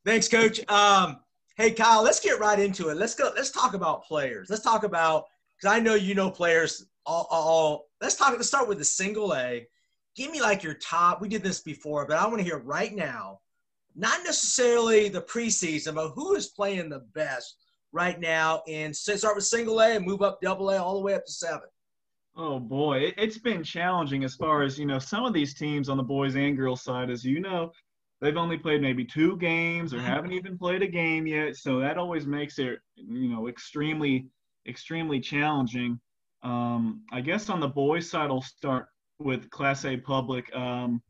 Thanks, 0.05 0.29
Coach. 0.29 0.69
Um, 0.69 1.21
hey, 1.59 1.73
Kyle, 1.73 2.03
let's 2.03 2.21
get 2.21 2.41
right 2.41 2.59
into 2.59 2.89
it. 2.89 2.97
Let's 2.97 3.15
go. 3.15 3.31
Let's 3.37 3.51
talk 3.51 3.75
about 3.75 4.05
players. 4.05 4.49
Let's 4.49 4.63
talk 4.63 4.85
about 4.85 5.27
because 5.57 5.77
I 5.77 5.81
know 5.81 5.95
you 5.95 6.15
know 6.15 6.31
players. 6.31 6.87
All, 7.05 7.27
all. 7.31 7.89
Let's 8.01 8.17
talk. 8.17 8.33
Let's 8.33 8.49
start 8.49 8.69
with 8.69 8.79
the 8.79 8.85
single 8.85 9.35
A 9.35 9.67
give 10.19 10.33
me 10.33 10.43
like 10.43 10.65
your 10.65 10.75
top. 10.75 11.21
We 11.21 11.29
did 11.29 11.45
this 11.45 11.61
before, 11.61 12.05
but 12.05 12.19
I 12.19 12.27
want 12.27 12.39
to 12.39 12.45
hear 12.45 12.59
right 12.59 12.95
now, 12.95 13.39
not 13.95 14.25
necessarily 14.25 15.09
the 15.09 15.23
preseason, 15.23 15.95
but 15.95 16.11
who 16.11 16.35
is 16.35 16.49
playing 16.49 16.91
the 16.91 17.07
best 17.15 17.57
right 17.93 18.19
now. 18.19 18.63
And 18.69 18.95
start 18.95 19.37
with 19.37 19.45
single 19.45 19.81
A 19.81 19.95
and 19.95 20.05
move 20.05 20.21
up 20.21 20.41
double 20.43 20.71
A 20.71 20.79
all 20.79 20.95
the 20.95 21.01
way 21.01 21.15
up 21.15 21.25
to 21.25 21.33
seven. 21.33 21.69
Oh 22.37 22.59
boy, 22.59 23.13
it's 23.17 23.39
been 23.39 23.65
challenging 23.65 24.25
as 24.25 24.35
far 24.35 24.63
as 24.63 24.79
you 24.79 24.87
know. 24.87 24.99
Some 24.99 25.25
of 25.25 25.33
these 25.33 25.55
teams 25.55 25.89
on 25.89 25.97
the 25.97 26.03
boys 26.03 26.37
and 26.37 26.57
girls 26.57 26.83
side, 26.83 27.11
as 27.11 27.25
you 27.25 27.41
know, 27.41 27.73
they've 28.21 28.37
only 28.37 28.59
played 28.59 28.83
maybe 28.83 29.05
two 29.05 29.37
games 29.37 29.93
or 29.95 29.99
Mm-hmm. 29.99 30.07
haven't 30.07 30.33
even 30.33 30.59
played 30.59 30.83
a 30.83 30.87
game 30.89 31.27
yet. 31.27 31.57
So 31.57 31.79
that 31.81 31.99
always 31.99 32.27
makes 32.27 32.59
it, 32.59 32.79
you 32.97 33.29
know, 33.29 33.49
extremely, 33.49 34.27
extremely 34.67 35.21
challenging. 35.21 35.99
Um, 36.43 37.03
I 37.13 37.21
guess 37.21 37.49
on 37.51 37.61
the 37.61 37.69
boys 37.69 38.11
side, 38.11 38.31
I'll 38.31 38.43
start 38.43 38.87
with 39.19 39.51
Class 39.51 39.85
A 39.85 39.97
public. 39.97 40.55
Um, 40.55 41.03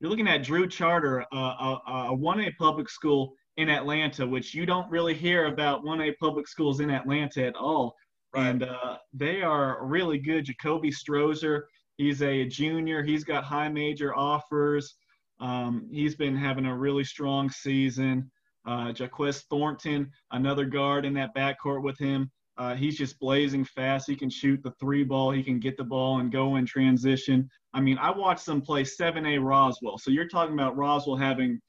you're 0.00 0.10
looking 0.10 0.28
at 0.28 0.42
Drew 0.42 0.66
Charter, 0.66 1.24
uh, 1.32 1.36
a, 1.36 1.80
a 2.10 2.16
1A 2.16 2.56
public 2.58 2.88
school 2.88 3.34
in 3.56 3.68
Atlanta, 3.68 4.26
which 4.26 4.54
you 4.54 4.66
don't 4.66 4.90
really 4.90 5.14
hear 5.14 5.46
about 5.46 5.84
1A 5.84 6.16
public 6.18 6.48
schools 6.48 6.80
in 6.80 6.90
Atlanta 6.90 7.44
at 7.46 7.54
all. 7.54 7.94
Right. 8.34 8.48
And 8.48 8.62
uh, 8.64 8.96
they 9.12 9.42
are 9.42 9.84
really 9.86 10.18
good. 10.18 10.46
Jacoby 10.46 10.90
Strozer, 10.90 11.62
he's 11.98 12.22
a 12.22 12.46
junior. 12.46 13.02
He's 13.02 13.24
got 13.24 13.44
high 13.44 13.68
major 13.68 14.16
offers. 14.16 14.96
Um, 15.42 15.88
he's 15.90 16.14
been 16.14 16.36
having 16.36 16.66
a 16.66 16.76
really 16.76 17.02
strong 17.02 17.50
season. 17.50 18.30
Uh, 18.64 18.92
Thornton, 19.50 20.10
another 20.30 20.64
guard 20.64 21.04
in 21.04 21.12
that 21.14 21.34
backcourt 21.34 21.82
with 21.82 21.98
him. 21.98 22.30
Uh, 22.56 22.76
he's 22.76 22.96
just 22.96 23.18
blazing 23.18 23.64
fast. 23.64 24.08
He 24.08 24.14
can 24.14 24.30
shoot 24.30 24.62
the 24.62 24.70
three 24.78 25.02
ball. 25.02 25.32
He 25.32 25.42
can 25.42 25.58
get 25.58 25.76
the 25.76 25.84
ball 25.84 26.20
and 26.20 26.30
go 26.30 26.56
in 26.56 26.66
transition. 26.66 27.48
I 27.74 27.80
mean, 27.80 27.98
I 27.98 28.10
watched 28.10 28.46
them 28.46 28.60
play 28.60 28.84
7A 28.84 29.42
Roswell. 29.42 29.98
So 29.98 30.12
you're 30.12 30.28
talking 30.28 30.54
about 30.54 30.76
Roswell 30.76 31.16
having, 31.16 31.60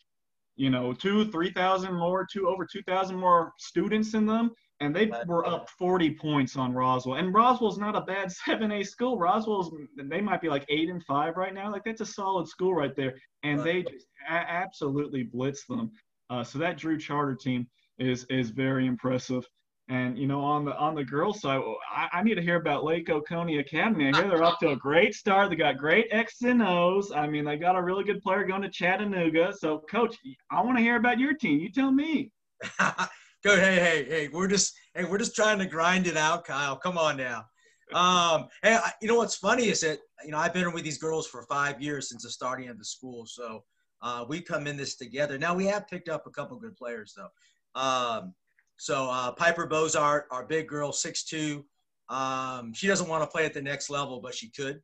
you 0.55 0.69
know, 0.69 0.93
two, 0.93 1.31
3,000 1.31 1.93
more, 1.95 2.27
two 2.31 2.47
over 2.47 2.67
2,000 2.71 3.15
more 3.15 3.53
students 3.57 4.13
in 4.13 4.27
them. 4.27 4.51
And 4.83 4.95
they 4.95 5.09
were 5.27 5.47
up 5.47 5.69
40 5.69 6.15
points 6.15 6.57
on 6.57 6.73
Roswell. 6.73 7.17
And 7.17 7.33
Roswell's 7.33 7.77
not 7.77 7.95
a 7.95 8.01
bad 8.01 8.29
7A 8.47 8.85
school. 8.85 9.17
Roswell's, 9.17 9.73
they 9.97 10.21
might 10.21 10.41
be 10.41 10.49
like 10.49 10.65
eight 10.69 10.89
and 10.89 11.03
five 11.05 11.37
right 11.37 11.53
now. 11.53 11.71
Like, 11.71 11.83
that's 11.85 12.01
a 12.01 12.05
solid 12.05 12.47
school 12.47 12.73
right 12.73 12.95
there. 12.95 13.15
And 13.43 13.63
they 13.63 13.83
just 13.83 14.07
a- 14.29 14.33
absolutely 14.33 15.23
blitz 15.23 15.65
them. 15.65 15.91
Uh, 16.29 16.43
so 16.43 16.59
that 16.59 16.77
Drew 16.77 16.97
Charter 16.97 17.35
team 17.35 17.67
is 17.99 18.25
is 18.29 18.49
very 18.49 18.87
impressive. 18.87 19.45
And 19.89 20.17
you 20.17 20.27
know, 20.27 20.39
on 20.39 20.63
the 20.65 20.75
on 20.77 20.95
the 20.95 21.03
girls' 21.03 21.41
side, 21.41 21.61
I, 21.93 22.07
I 22.13 22.23
need 22.23 22.35
to 22.35 22.41
hear 22.41 22.55
about 22.55 22.85
Lake 22.85 23.09
Oconee 23.09 23.59
Academy. 23.59 24.09
I 24.09 24.17
hear 24.17 24.29
they're 24.29 24.43
off 24.43 24.59
to 24.59 24.69
a 24.69 24.75
great 24.75 25.13
start. 25.13 25.49
They 25.49 25.57
got 25.57 25.77
great 25.77 26.07
X 26.09 26.41
and 26.43 26.63
O's. 26.63 27.11
I 27.11 27.27
mean, 27.27 27.43
they 27.43 27.57
got 27.57 27.75
a 27.75 27.81
really 27.81 28.03
good 28.03 28.21
player 28.21 28.45
going 28.45 28.61
to 28.61 28.69
Chattanooga. 28.69 29.53
So, 29.55 29.83
Coach, 29.89 30.15
I 30.49 30.61
want 30.61 30.77
to 30.77 30.83
hear 30.83 30.95
about 30.95 31.19
your 31.19 31.33
team. 31.33 31.59
You 31.59 31.71
tell 31.71 31.91
me. 31.91 32.31
Go, 33.43 33.57
hey, 33.57 33.75
hey, 33.75 34.05
hey. 34.07 34.27
We're 34.29 34.47
just, 34.47 34.73
hey, 34.95 35.03
we're 35.03 35.17
just 35.17 35.35
trying 35.35 35.59
to 35.59 35.65
grind 35.65 36.07
it 36.07 36.15
out, 36.15 36.45
Kyle. 36.45 36.77
Come 36.77 36.97
on 36.97 37.17
now. 37.17 37.45
Um, 37.93 38.47
hey, 38.61 38.75
I- 38.75 38.93
you 39.01 39.09
know 39.09 39.15
what's 39.15 39.35
funny 39.35 39.67
is 39.67 39.81
that 39.81 39.99
you 40.23 40.31
know 40.31 40.37
I've 40.37 40.53
been 40.53 40.71
with 40.71 40.85
these 40.85 40.97
girls 40.97 41.27
for 41.27 41.43
five 41.43 41.81
years 41.81 42.07
since 42.09 42.23
the 42.23 42.29
starting 42.29 42.69
of 42.69 42.79
the 42.79 42.85
school, 42.85 43.25
so 43.25 43.65
uh, 44.01 44.23
we 44.29 44.41
come 44.41 44.65
in 44.65 44.77
this 44.77 44.95
together. 44.95 45.37
Now 45.37 45.53
we 45.53 45.65
have 45.65 45.89
picked 45.89 46.07
up 46.07 46.25
a 46.25 46.29
couple 46.31 46.57
good 46.57 46.77
players 46.77 47.13
though. 47.17 47.79
Um, 47.79 48.33
so 48.77 49.09
uh, 49.11 49.33
Piper 49.33 49.67
Bozart, 49.67 50.27
our 50.31 50.45
big 50.45 50.67
girl, 50.69 50.91
6'2". 50.91 51.63
Um, 52.09 52.73
she 52.73 52.87
doesn't 52.87 53.09
want 53.09 53.23
to 53.23 53.27
play 53.27 53.45
at 53.45 53.53
the 53.53 53.61
next 53.61 53.89
level, 53.89 54.21
but 54.21 54.33
she 54.33 54.49
could. 54.49 54.81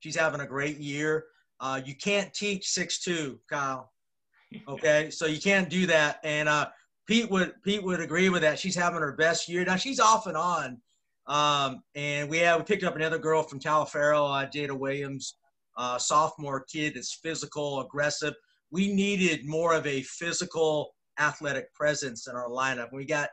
She's 0.00 0.16
having 0.16 0.42
a 0.42 0.46
great 0.46 0.76
year. 0.76 1.24
Uh, 1.60 1.80
you 1.82 1.94
can't 1.96 2.32
teach 2.34 2.68
six 2.68 2.98
two, 3.00 3.40
Kyle. 3.48 3.90
Okay, 4.68 5.08
so 5.08 5.24
you 5.24 5.40
can't 5.40 5.70
do 5.70 5.86
that. 5.86 6.18
And 6.22 6.46
uh, 6.46 6.68
Pete 7.06 7.30
would 7.30 7.54
Pete 7.62 7.82
would 7.82 8.00
agree 8.00 8.28
with 8.28 8.42
that. 8.42 8.58
She's 8.58 8.76
having 8.76 9.00
her 9.00 9.12
best 9.12 9.48
year 9.48 9.64
now. 9.64 9.76
She's 9.76 10.00
off 10.00 10.26
and 10.26 10.36
on. 10.36 10.80
Um, 11.26 11.82
and 11.94 12.28
we 12.28 12.38
have 12.38 12.60
we 12.60 12.64
picked 12.64 12.84
up 12.84 12.96
another 12.96 13.18
girl 13.18 13.42
from 13.42 13.60
Taliaferro, 13.60 14.44
uh, 14.44 14.48
Jada 14.48 14.76
Williams, 14.76 15.36
uh, 15.76 15.98
sophomore 15.98 16.64
kid 16.64 16.94
that's 16.94 17.14
physical, 17.14 17.80
aggressive. 17.80 18.34
We 18.70 18.92
needed 18.92 19.46
more 19.46 19.74
of 19.74 19.86
a 19.86 20.02
physical, 20.02 20.94
athletic 21.18 21.72
presence 21.74 22.26
in 22.26 22.34
our 22.34 22.48
lineup. 22.48 22.92
We 22.92 23.04
got, 23.04 23.28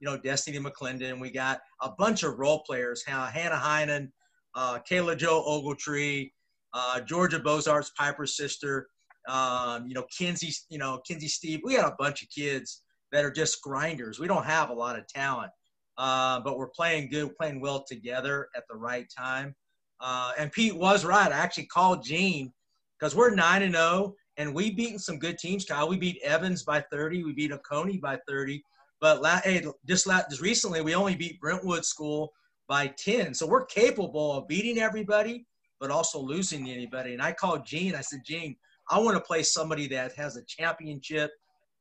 you 0.00 0.06
know, 0.06 0.16
Destiny 0.16 0.58
McClendon. 0.58 1.20
We 1.20 1.30
got 1.30 1.60
a 1.82 1.90
bunch 1.98 2.22
of 2.22 2.38
role 2.38 2.62
players: 2.66 3.02
Hannah 3.06 3.30
Heinen, 3.56 4.08
uh, 4.54 4.78
Kayla 4.88 5.16
Joe 5.16 5.44
Ogletree, 5.46 6.30
uh, 6.72 7.00
Georgia 7.00 7.40
Bozart's 7.40 7.92
Piper's 7.98 8.36
sister. 8.36 8.88
Um, 9.26 9.86
you 9.86 9.94
know, 9.94 10.04
Kinsey, 10.16 10.52
you 10.68 10.78
know, 10.78 11.00
Kinsey 11.06 11.28
Steve. 11.28 11.60
We 11.64 11.74
had 11.74 11.86
a 11.86 11.96
bunch 11.98 12.22
of 12.22 12.28
kids 12.28 12.82
that 13.12 13.24
are 13.24 13.30
just 13.30 13.62
grinders. 13.62 14.18
We 14.18 14.26
don't 14.26 14.44
have 14.44 14.70
a 14.70 14.74
lot 14.74 14.98
of 14.98 15.06
talent, 15.06 15.50
uh, 15.98 16.40
but 16.40 16.58
we're 16.58 16.68
playing 16.68 17.10
good, 17.10 17.36
playing 17.36 17.60
well 17.60 17.84
together 17.86 18.48
at 18.56 18.64
the 18.68 18.76
right 18.76 19.06
time. 19.16 19.54
Uh, 20.00 20.32
and 20.38 20.50
Pete 20.52 20.76
was 20.76 21.04
right. 21.04 21.30
I 21.30 21.36
actually 21.36 21.66
called 21.66 22.04
Gene 22.04 22.52
because 22.98 23.14
we're 23.14 23.34
nine 23.34 23.62
and 23.62 23.74
zero, 23.74 24.14
and 24.36 24.54
we 24.54 24.70
beaten 24.72 24.98
some 24.98 25.18
good 25.18 25.38
teams. 25.38 25.64
Kyle, 25.64 25.88
we 25.88 25.96
beat 25.96 26.20
Evans 26.22 26.64
by 26.64 26.84
thirty. 26.92 27.22
We 27.22 27.32
beat 27.32 27.52
Oconee 27.52 27.98
by 27.98 28.18
thirty. 28.28 28.62
But 29.00 29.22
la- 29.22 29.40
hey, 29.44 29.64
just 29.86 30.06
la- 30.06 30.22
just 30.28 30.42
recently, 30.42 30.80
we 30.80 30.94
only 30.94 31.14
beat 31.14 31.40
Brentwood 31.40 31.84
School 31.84 32.32
by 32.68 32.88
ten. 32.98 33.34
So 33.34 33.46
we're 33.46 33.66
capable 33.66 34.32
of 34.32 34.48
beating 34.48 34.78
everybody, 34.78 35.46
but 35.80 35.90
also 35.90 36.18
losing 36.18 36.70
anybody. 36.70 37.12
And 37.12 37.22
I 37.22 37.32
called 37.32 37.66
Gene. 37.66 37.94
I 37.94 38.00
said, 38.00 38.20
Gene, 38.24 38.56
I 38.90 38.98
want 38.98 39.16
to 39.16 39.20
play 39.20 39.42
somebody 39.42 39.86
that 39.88 40.14
has 40.14 40.36
a 40.36 40.44
championship 40.44 41.30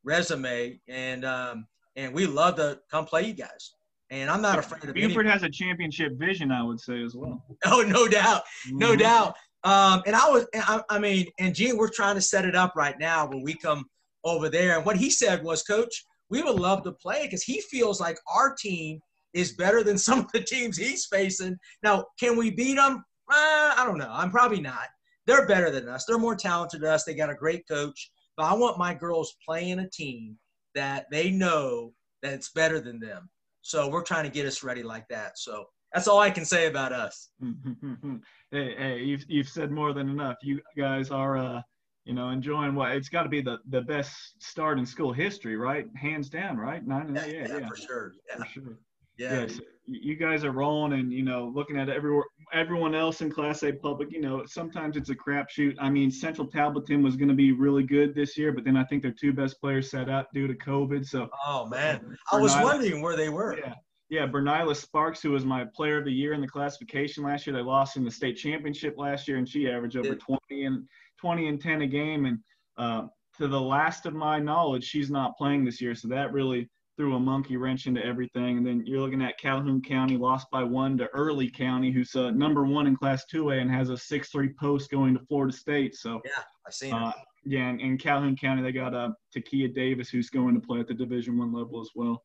resume, 0.04 0.80
and 0.88 1.26
um, 1.26 1.68
and 1.96 2.14
we 2.14 2.26
love 2.26 2.56
to 2.56 2.80
come 2.92 3.06
play 3.06 3.24
you 3.24 3.34
guys. 3.34 3.74
And 4.10 4.30
I'm 4.30 4.42
not 4.42 4.60
afraid 4.60 4.84
of. 4.84 4.94
Buford 4.94 5.26
has 5.26 5.44
a 5.44 5.50
championship 5.50 6.14
vision, 6.20 6.52
I 6.52 6.62
would 6.64 6.80
say 6.80 7.04
as 7.04 7.16
well. 7.16 7.44
Oh, 7.66 7.82
no 7.82 8.08
doubt, 8.08 8.44
no 8.68 8.94
Mhm. 8.94 9.00
doubt. 9.00 9.36
Um, 9.64 10.04
and 10.06 10.16
I 10.16 10.30
was, 10.30 10.46
I, 10.54 10.82
I 10.90 11.00
mean, 11.00 11.28
and 11.40 11.56
Gene, 11.56 11.78
we're 11.78 11.88
trying 11.90 12.16
to 12.16 12.22
set 12.22 12.44
it 12.46 12.56
up 12.56 12.74
right 12.76 13.00
now 13.00 13.26
when 13.26 13.42
we 13.42 13.56
come 13.56 13.86
over 14.26 14.50
there. 14.50 14.76
And 14.76 14.86
what 14.86 14.98
he 14.98 15.10
said 15.10 15.42
was, 15.44 15.64
Coach, 15.64 16.04
we 16.30 16.44
would 16.44 16.56
love 16.60 16.84
to 16.84 16.92
play 16.92 17.24
because 17.24 17.44
he 17.44 17.62
feels 17.62 18.02
like 18.02 18.18
our 18.28 18.54
team 18.54 19.00
is 19.34 19.54
better 19.54 19.84
than 19.84 19.98
some 20.08 20.20
of 20.20 20.32
the 20.34 20.42
teams 20.42 20.78
he's 20.78 21.06
facing. 21.06 21.58
Now, 21.82 22.06
can 22.20 22.36
we 22.38 22.52
beat 22.52 22.76
them? 22.76 23.04
Uh, 23.32 23.74
I 23.78 23.84
don't 23.86 23.98
know. 23.98 24.12
I'm 24.12 24.30
probably 24.32 24.60
not. 24.62 24.88
They're 25.26 25.48
better 25.48 25.72
than 25.72 25.88
us. 25.88 26.04
They're 26.06 26.18
more 26.20 26.36
talented 26.36 26.82
than 26.82 26.90
us. 26.90 27.06
They 27.06 27.16
got 27.16 27.30
a 27.30 27.36
great 27.36 27.66
coach. 27.68 28.12
But 28.38 28.46
I 28.46 28.54
want 28.54 28.78
my 28.78 28.94
girls 28.94 29.36
playing 29.46 29.80
a 29.80 29.90
team 29.90 30.38
that 30.76 31.06
they 31.12 31.30
know 31.30 31.94
that 32.22 32.34
it's 32.34 32.52
better 32.52 32.80
than 32.80 33.00
them. 33.00 33.30
So 33.62 33.90
we're 33.90 34.04
trying 34.04 34.24
to 34.24 34.30
get 34.30 34.46
us 34.46 34.64
ready 34.64 34.84
like 34.84 35.08
that. 35.10 35.38
So 35.38 35.66
that's 35.94 36.08
all 36.08 36.20
I 36.20 36.32
can 36.32 36.46
say 36.46 36.68
about 36.68 36.92
us. 36.92 37.30
hey, 38.52 38.76
hey, 38.78 39.00
you've 39.00 39.26
you've 39.28 39.48
said 39.50 39.72
more 39.72 39.94
than 39.94 40.10
enough. 40.10 40.38
You 40.42 40.60
guys 40.78 41.12
are, 41.12 41.38
uh, 41.38 41.62
you 42.06 42.14
know, 42.14 42.30
enjoying 42.30 42.76
what 42.76 42.92
it's 42.92 43.10
got 43.10 43.24
to 43.24 43.30
be 43.30 43.42
the 43.42 43.60
the 43.70 43.82
best 43.82 44.12
start 44.42 44.80
in 44.80 44.86
school 44.86 45.14
history, 45.14 45.56
right? 45.56 45.86
Hands 45.96 46.28
down, 46.30 46.58
right? 46.58 46.86
Nine, 46.86 47.16
yeah, 47.16 47.26
yeah, 47.26 47.48
yeah, 47.60 47.68
for 47.68 47.78
sure. 47.78 48.14
Yeah. 48.30 48.38
For 48.38 48.46
sure. 48.46 48.78
Yeah. 49.18 49.42
Yes, 49.42 49.60
you 49.86 50.16
guys 50.16 50.46
are 50.46 50.52
rolling, 50.52 50.94
and 50.94 51.12
you 51.12 51.24
know, 51.24 51.52
looking 51.54 51.78
at 51.78 51.90
every 51.90 52.20
everyone 52.54 52.96
else 52.96 53.22
in 53.22 53.30
Class 53.30 53.64
A 53.64 53.74
public. 53.74 54.12
You 54.12 54.22
know, 54.22 54.46
sometimes 54.46 54.96
it's 54.96 55.10
a 55.10 55.16
crapshoot. 55.16 55.76
I 55.80 55.90
mean, 55.90 56.10
Central 56.10 56.48
Talbotton 56.48 57.04
was 57.04 57.16
going 57.16 57.30
to 57.30 57.36
be 57.36 57.52
really 57.52 57.84
good 57.84 58.16
this 58.16 58.38
year, 58.38 58.52
but 58.52 58.64
then 58.64 58.78
I 58.78 58.84
think 58.86 59.02
their 59.02 59.12
two 59.12 59.34
best 59.34 59.60
players 59.60 59.92
set 59.92 60.10
out 60.10 60.28
due 60.34 60.48
to 60.48 60.54
COVID. 60.54 61.06
So. 61.06 61.30
Oh 61.46 61.66
man, 61.68 62.18
I 62.32 62.40
was 62.40 62.56
wondering 62.56 63.02
where 63.02 63.16
they 63.16 63.30
were. 63.30 63.58
Yeah. 63.58 63.74
Yeah, 64.10 64.28
Bernila 64.28 64.76
Sparks, 64.76 65.24
who 65.24 65.32
was 65.32 65.44
my 65.44 65.66
player 65.66 65.98
of 65.98 66.06
the 66.06 66.12
year 66.12 66.34
in 66.34 66.42
the 66.42 66.48
classification 66.48 67.24
last 67.24 67.48
year, 67.48 67.56
they 67.56 67.64
lost 67.64 67.98
in 67.98 68.04
the 68.04 68.12
state 68.12 68.36
championship 68.38 68.96
last 68.96 69.28
year, 69.28 69.38
and 69.38 69.50
she 69.50 69.68
averaged 69.68 69.98
over 69.98 70.14
20 70.14 70.66
and 70.66 70.88
20 71.20 71.48
and 71.48 71.60
10 71.60 71.82
a 71.82 71.88
game. 71.88 72.26
And 72.26 72.38
uh, 72.78 73.08
to 73.38 73.48
the 73.48 73.60
last 73.60 74.06
of 74.06 74.14
my 74.14 74.38
knowledge, 74.38 74.84
she's 74.84 75.10
not 75.10 75.36
playing 75.36 75.66
this 75.66 75.82
year, 75.82 75.96
so 75.96 76.08
that 76.10 76.32
really 76.32 76.70
threw 76.98 77.16
a 77.16 77.20
monkey 77.20 77.58
wrench 77.58 77.88
into 77.88 78.04
everything. 78.06 78.58
And 78.58 78.66
then 78.66 78.84
you're 78.86 79.02
looking 79.02 79.22
at 79.22 79.40
Calhoun 79.40 79.82
County 79.82 80.18
lost 80.18 80.48
by 80.52 80.64
one 80.64 80.98
to 80.98 81.08
Early 81.08 81.50
County, 81.50 81.92
who's 81.92 82.16
uh, 82.16 82.32
number 82.32 82.66
one 82.66 82.88
in 82.88 82.96
Class 82.96 83.26
2A 83.32 83.62
and 83.62 83.72
has 83.72 83.90
a 83.90 83.94
6-3 83.94 84.56
post 84.58 84.92
going 84.92 85.14
to 85.16 85.26
Florida 85.26 85.56
State. 85.56 85.96
So 85.96 86.22
yeah, 86.26 86.44
I've 86.68 86.74
seen 86.74 86.94
uh, 86.94 87.10
it. 87.10 87.16
Yeah, 87.46 87.68
and 87.68 87.82
in 87.82 87.98
Calhoun 87.98 88.36
County 88.36 88.62
they 88.62 88.72
got 88.72 88.94
uh, 88.94 89.10
Takia 89.36 89.74
Davis, 89.74 90.10
who's 90.10 90.30
going 90.30 90.54
to 90.56 90.66
play 90.66 90.80
at 90.80 90.88
the 90.88 90.94
Division 90.94 91.38
One 91.38 91.52
level 91.52 91.82
as 91.82 91.90
well. 91.96 92.24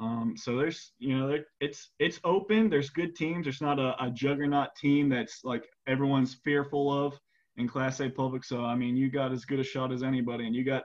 Um, 0.00 0.34
so 0.36 0.56
there's, 0.56 0.92
you 0.98 1.18
know, 1.18 1.38
it's 1.60 1.90
it's 1.98 2.20
open. 2.22 2.70
There's 2.70 2.90
good 2.90 3.16
teams. 3.16 3.44
There's 3.44 3.60
not 3.60 3.80
a, 3.80 3.96
a 4.02 4.10
juggernaut 4.10 4.68
team 4.76 5.08
that's 5.08 5.40
like 5.42 5.64
everyone's 5.86 6.34
fearful 6.44 6.92
of 6.92 7.18
in 7.56 7.66
Class 7.66 8.00
A 8.00 8.08
public. 8.08 8.44
So 8.44 8.64
I 8.64 8.76
mean, 8.76 8.96
you 8.96 9.10
got 9.10 9.32
as 9.32 9.44
good 9.44 9.58
a 9.58 9.64
shot 9.64 9.92
as 9.92 10.02
anybody, 10.02 10.46
and 10.46 10.54
you 10.54 10.64
got 10.64 10.84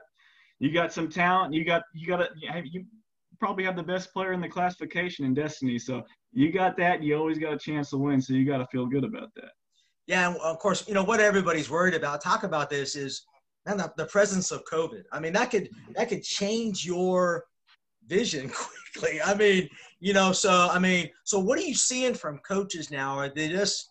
you 0.58 0.72
got 0.72 0.92
some 0.92 1.08
talent. 1.08 1.54
You 1.54 1.64
got 1.64 1.82
you 1.94 2.08
got 2.08 2.22
a, 2.22 2.28
you 2.64 2.84
probably 3.44 3.64
have 3.64 3.76
the 3.76 3.82
best 3.82 4.10
player 4.10 4.32
in 4.32 4.40
the 4.40 4.48
classification 4.48 5.26
in 5.26 5.34
Destiny. 5.34 5.78
So 5.78 6.02
you 6.32 6.50
got 6.50 6.78
that. 6.78 7.02
You 7.02 7.14
always 7.18 7.36
got 7.36 7.52
a 7.52 7.58
chance 7.58 7.90
to 7.90 7.98
win. 7.98 8.18
So 8.18 8.32
you 8.32 8.46
got 8.46 8.56
to 8.56 8.66
feel 8.72 8.86
good 8.86 9.04
about 9.04 9.34
that. 9.36 9.50
Yeah, 10.06 10.28
and 10.30 10.38
of 10.38 10.58
course, 10.58 10.88
you 10.88 10.94
know 10.94 11.04
what 11.04 11.20
everybody's 11.20 11.68
worried 11.68 11.92
about. 11.92 12.22
Talk 12.22 12.44
about 12.44 12.70
this 12.70 12.96
is 12.96 13.26
man, 13.66 13.76
the, 13.76 13.92
the 13.98 14.06
presence 14.06 14.50
of 14.50 14.64
COVID. 14.64 15.02
I 15.12 15.20
mean, 15.20 15.34
that 15.34 15.50
could 15.50 15.68
that 15.94 16.08
could 16.08 16.22
change 16.22 16.86
your 16.86 17.44
vision 18.06 18.50
quickly. 18.94 19.20
I 19.20 19.34
mean, 19.34 19.68
you 20.00 20.14
know, 20.14 20.32
so 20.32 20.70
I 20.72 20.78
mean, 20.78 21.10
so 21.24 21.38
what 21.38 21.58
are 21.58 21.62
you 21.62 21.74
seeing 21.74 22.14
from 22.14 22.38
coaches 22.38 22.90
now? 22.90 23.18
Are 23.18 23.28
they 23.28 23.48
just 23.48 23.90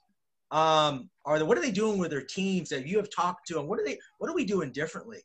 um 0.49 1.11
are 1.25 1.37
they 1.37 1.45
what 1.45 1.59
are 1.59 1.61
they 1.61 1.71
doing 1.71 1.99
with 1.99 2.09
their 2.09 2.25
teams 2.25 2.69
that 2.69 2.87
you 2.87 2.97
have 2.97 3.09
talked 3.11 3.47
to 3.49 3.59
and 3.59 3.67
what 3.67 3.79
are 3.79 3.85
they 3.85 3.99
what 4.17 4.31
are 4.31 4.35
we 4.35 4.45
doing 4.45 4.71
differently? 4.71 5.19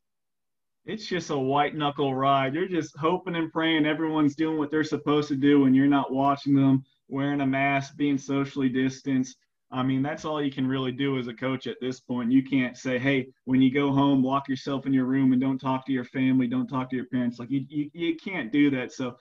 It's 0.89 1.05
just 1.05 1.29
a 1.29 1.39
white 1.39 1.77
knuckle 1.77 2.15
ride. 2.15 2.55
You're 2.55 2.67
just 2.67 2.97
hoping 2.97 3.37
and 3.37 3.53
praying 3.53 3.85
everyone's 3.85 4.35
doing 4.35 4.57
what 4.57 4.71
they're 4.71 4.83
supposed 4.83 5.29
to 5.29 5.37
do 5.37 5.67
and 5.67 5.77
you're 5.77 5.87
not 5.87 6.15
watching 6.15 6.55
them 6.55 6.83
wearing 7.09 7.43
a 7.43 7.47
mask, 7.47 7.95
being 7.99 8.17
socially 8.17 8.71
distanced. 8.71 9.37
I 9.71 9.83
mean, 9.83 10.03
that's 10.03 10.25
all 10.25 10.43
you 10.43 10.51
can 10.51 10.67
really 10.67 10.93
do 10.93 11.19
as 11.19 11.27
a 11.29 11.35
coach 11.35 11.67
at 11.67 11.77
this 11.83 12.01
point. 12.01 12.33
You 12.33 12.43
can't 12.43 12.75
say, 12.75 12.99
hey, 12.99 13.29
when 13.45 13.61
you 13.61 13.71
go 13.71 13.93
home, 13.93 14.25
lock 14.25 14.49
yourself 14.49 14.87
in 14.87 14.95
your 14.95 15.05
room 15.05 15.35
and 15.35 15.43
don't 15.43 15.59
talk 15.59 15.85
to 15.85 15.93
your 15.93 16.07
family, 16.07 16.47
don't 16.47 16.69
talk 16.69 16.89
to 16.89 16.97
your 16.97 17.05
parents. 17.05 17.39
Like, 17.39 17.51
you, 17.51 17.67
you, 17.69 17.91
you 17.93 18.17
can't 18.17 18.51
do 18.51 18.71
that. 18.71 18.91
So 18.91 19.19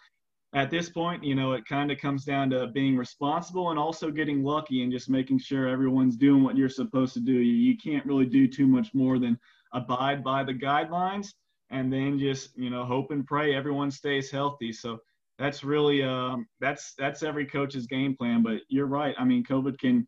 at 0.54 0.72
this 0.72 0.90
point, 0.90 1.22
you 1.22 1.36
know, 1.36 1.52
it 1.52 1.66
kind 1.66 1.92
of 1.92 1.98
comes 1.98 2.24
down 2.24 2.50
to 2.52 2.68
being 2.68 2.96
responsible 2.96 3.72
and 3.72 3.78
also 3.78 4.10
getting 4.10 4.42
lucky 4.42 4.84
and 4.84 4.92
just 4.92 5.10
making 5.10 5.40
sure 5.40 5.68
everyone's 5.68 6.16
doing 6.16 6.44
what 6.44 6.56
you're 6.56 6.70
supposed 6.70 7.14
to 7.16 7.20
do. 7.20 7.34
You, 7.34 7.56
you 7.72 7.78
can't 7.78 8.06
really 8.06 8.26
do 8.26 8.48
too 8.48 8.68
much 8.68 8.94
more 8.94 9.20
than 9.20 9.38
abide 9.74 10.24
by 10.24 10.46
the 10.46 10.54
guidelines 10.54 11.34
and 11.70 11.92
then 11.92 12.18
just, 12.20 12.58
you 12.58 12.70
know, 12.70 12.86
hope 12.86 13.12
and 13.12 13.26
pray 13.26 13.56
everyone 13.56 13.92
stays 13.92 14.32
healthy. 14.32 14.72
So 14.72 15.00
that's 15.38 15.64
really, 15.64 16.04
um, 16.04 16.48
that's, 16.60 16.94
that's 16.98 17.24
every 17.24 17.46
coach's 17.46 17.88
game 17.88 18.16
plan. 18.16 18.42
But 18.42 18.62
you're 18.70 18.88
right. 18.88 19.16
I 19.20 19.24
mean, 19.24 19.44
COVID 19.44 19.78
can, 19.78 20.08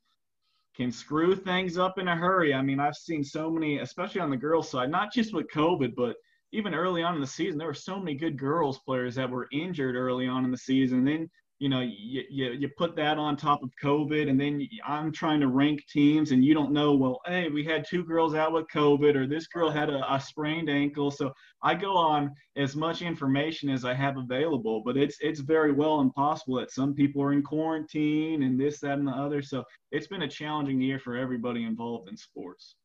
can 0.76 0.92
screw 0.92 1.36
things 1.36 1.78
up 1.78 2.00
in 2.00 2.08
a 2.08 2.16
hurry. 2.16 2.54
I 2.54 2.62
mean, 2.62 2.80
I've 2.80 2.96
seen 2.96 3.24
so 3.24 3.50
many, 3.50 3.80
especially 3.80 4.22
on 4.22 4.30
the 4.30 4.38
girls' 4.38 4.70
side, 4.70 4.90
not 4.90 5.14
just 5.14 5.34
with 5.34 5.48
COVID, 5.54 5.94
but 5.96 6.16
even 6.52 6.74
early 6.74 7.04
on 7.04 7.16
in 7.16 7.22
the 7.22 7.28
season, 7.28 7.58
there 7.58 7.68
were 7.68 7.74
so 7.74 8.00
many 8.00 8.16
good 8.16 8.38
girls 8.38 8.80
players 8.80 9.16
that 9.16 9.30
were 9.30 9.48
injured 9.52 9.96
early 9.96 10.28
on 10.28 10.46
in 10.46 10.52
the 10.52 10.58
season. 10.58 11.04
Then 11.04 11.30
you 11.60 11.68
know, 11.68 11.82
you, 11.82 12.24
you, 12.30 12.52
you 12.52 12.70
put 12.78 12.96
that 12.96 13.18
on 13.18 13.36
top 13.36 13.62
of 13.62 13.70
COVID, 13.84 14.30
and 14.30 14.40
then 14.40 14.66
I'm 14.88 15.12
trying 15.12 15.42
to 15.42 15.50
rank 15.50 15.84
teams, 15.92 16.32
and 16.32 16.44
you 16.44 16.54
don't 16.54 16.72
know, 16.72 16.94
well, 16.94 17.20
hey, 17.26 17.50
we 17.50 17.66
had 17.66 17.86
two 17.86 18.06
girls 18.06 18.34
out 18.34 18.54
with 18.54 18.66
COVID, 18.74 19.16
or 19.16 19.28
this 19.28 19.48
girl 19.48 19.70
had 19.70 19.90
a, 19.90 20.14
a 20.14 20.20
sprained 20.22 20.70
ankle. 20.70 21.12
So 21.12 21.34
I 21.62 21.76
go 21.76 21.98
on 21.98 22.34
as 22.56 22.78
much 22.78 23.02
information 23.02 23.70
as 23.70 23.84
I 23.84 23.94
have 23.94 24.16
available, 24.18 24.82
but 24.86 24.96
it's 24.96 25.18
it's 25.20 25.42
very 25.42 25.74
well 25.74 26.00
impossible 26.00 26.56
that 26.60 26.72
some 26.72 26.94
people 26.94 27.22
are 27.22 27.34
in 27.34 27.44
quarantine 27.44 28.44
and 28.44 28.58
this, 28.58 28.80
that, 28.80 28.98
and 28.98 29.08
the 29.08 29.12
other. 29.12 29.42
So 29.42 29.66
it's 29.92 30.08
been 30.08 30.22
a 30.22 30.30
challenging 30.30 30.80
year 30.80 31.00
for 31.00 31.18
everybody 31.18 31.66
involved 31.66 32.08
in 32.10 32.16
sports. 32.16 32.76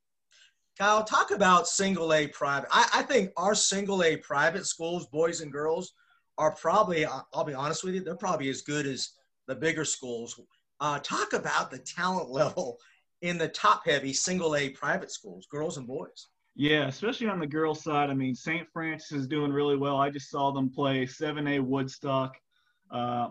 Kyle, 0.76 1.04
talk 1.04 1.30
about 1.30 1.68
single 1.68 2.12
A 2.12 2.26
private. 2.26 2.68
I, 2.72 2.88
I 2.92 3.02
think 3.02 3.30
our 3.36 3.54
single 3.54 4.02
A 4.02 4.16
private 4.16 4.66
schools, 4.66 5.06
boys 5.06 5.40
and 5.40 5.52
girls, 5.52 5.92
are 6.38 6.52
probably, 6.52 7.04
I'll 7.04 7.44
be 7.44 7.54
honest 7.54 7.84
with 7.84 7.94
you, 7.94 8.02
they're 8.02 8.16
probably 8.16 8.48
as 8.48 8.62
good 8.62 8.86
as 8.86 9.10
the 9.46 9.54
bigger 9.54 9.84
schools. 9.84 10.38
Uh, 10.80 10.98
talk 11.00 11.32
about 11.32 11.70
the 11.70 11.78
talent 11.78 12.30
level 12.30 12.78
in 13.22 13.38
the 13.38 13.48
top 13.48 13.86
heavy 13.86 14.12
single 14.12 14.56
A 14.56 14.70
private 14.70 15.10
schools, 15.10 15.46
girls 15.50 15.76
and 15.76 15.86
boys. 15.86 16.28
Yeah, 16.56 16.86
especially 16.86 17.28
on 17.28 17.40
the 17.40 17.46
girls' 17.46 17.82
side. 17.82 18.10
I 18.10 18.14
mean, 18.14 18.34
St. 18.34 18.68
Francis 18.72 19.10
is 19.12 19.26
doing 19.26 19.52
really 19.52 19.76
well. 19.76 19.96
I 19.96 20.10
just 20.10 20.30
saw 20.30 20.52
them 20.52 20.70
play 20.70 21.04
7A 21.04 21.60
Woodstock. 21.60 22.36
Uh, 22.90 23.30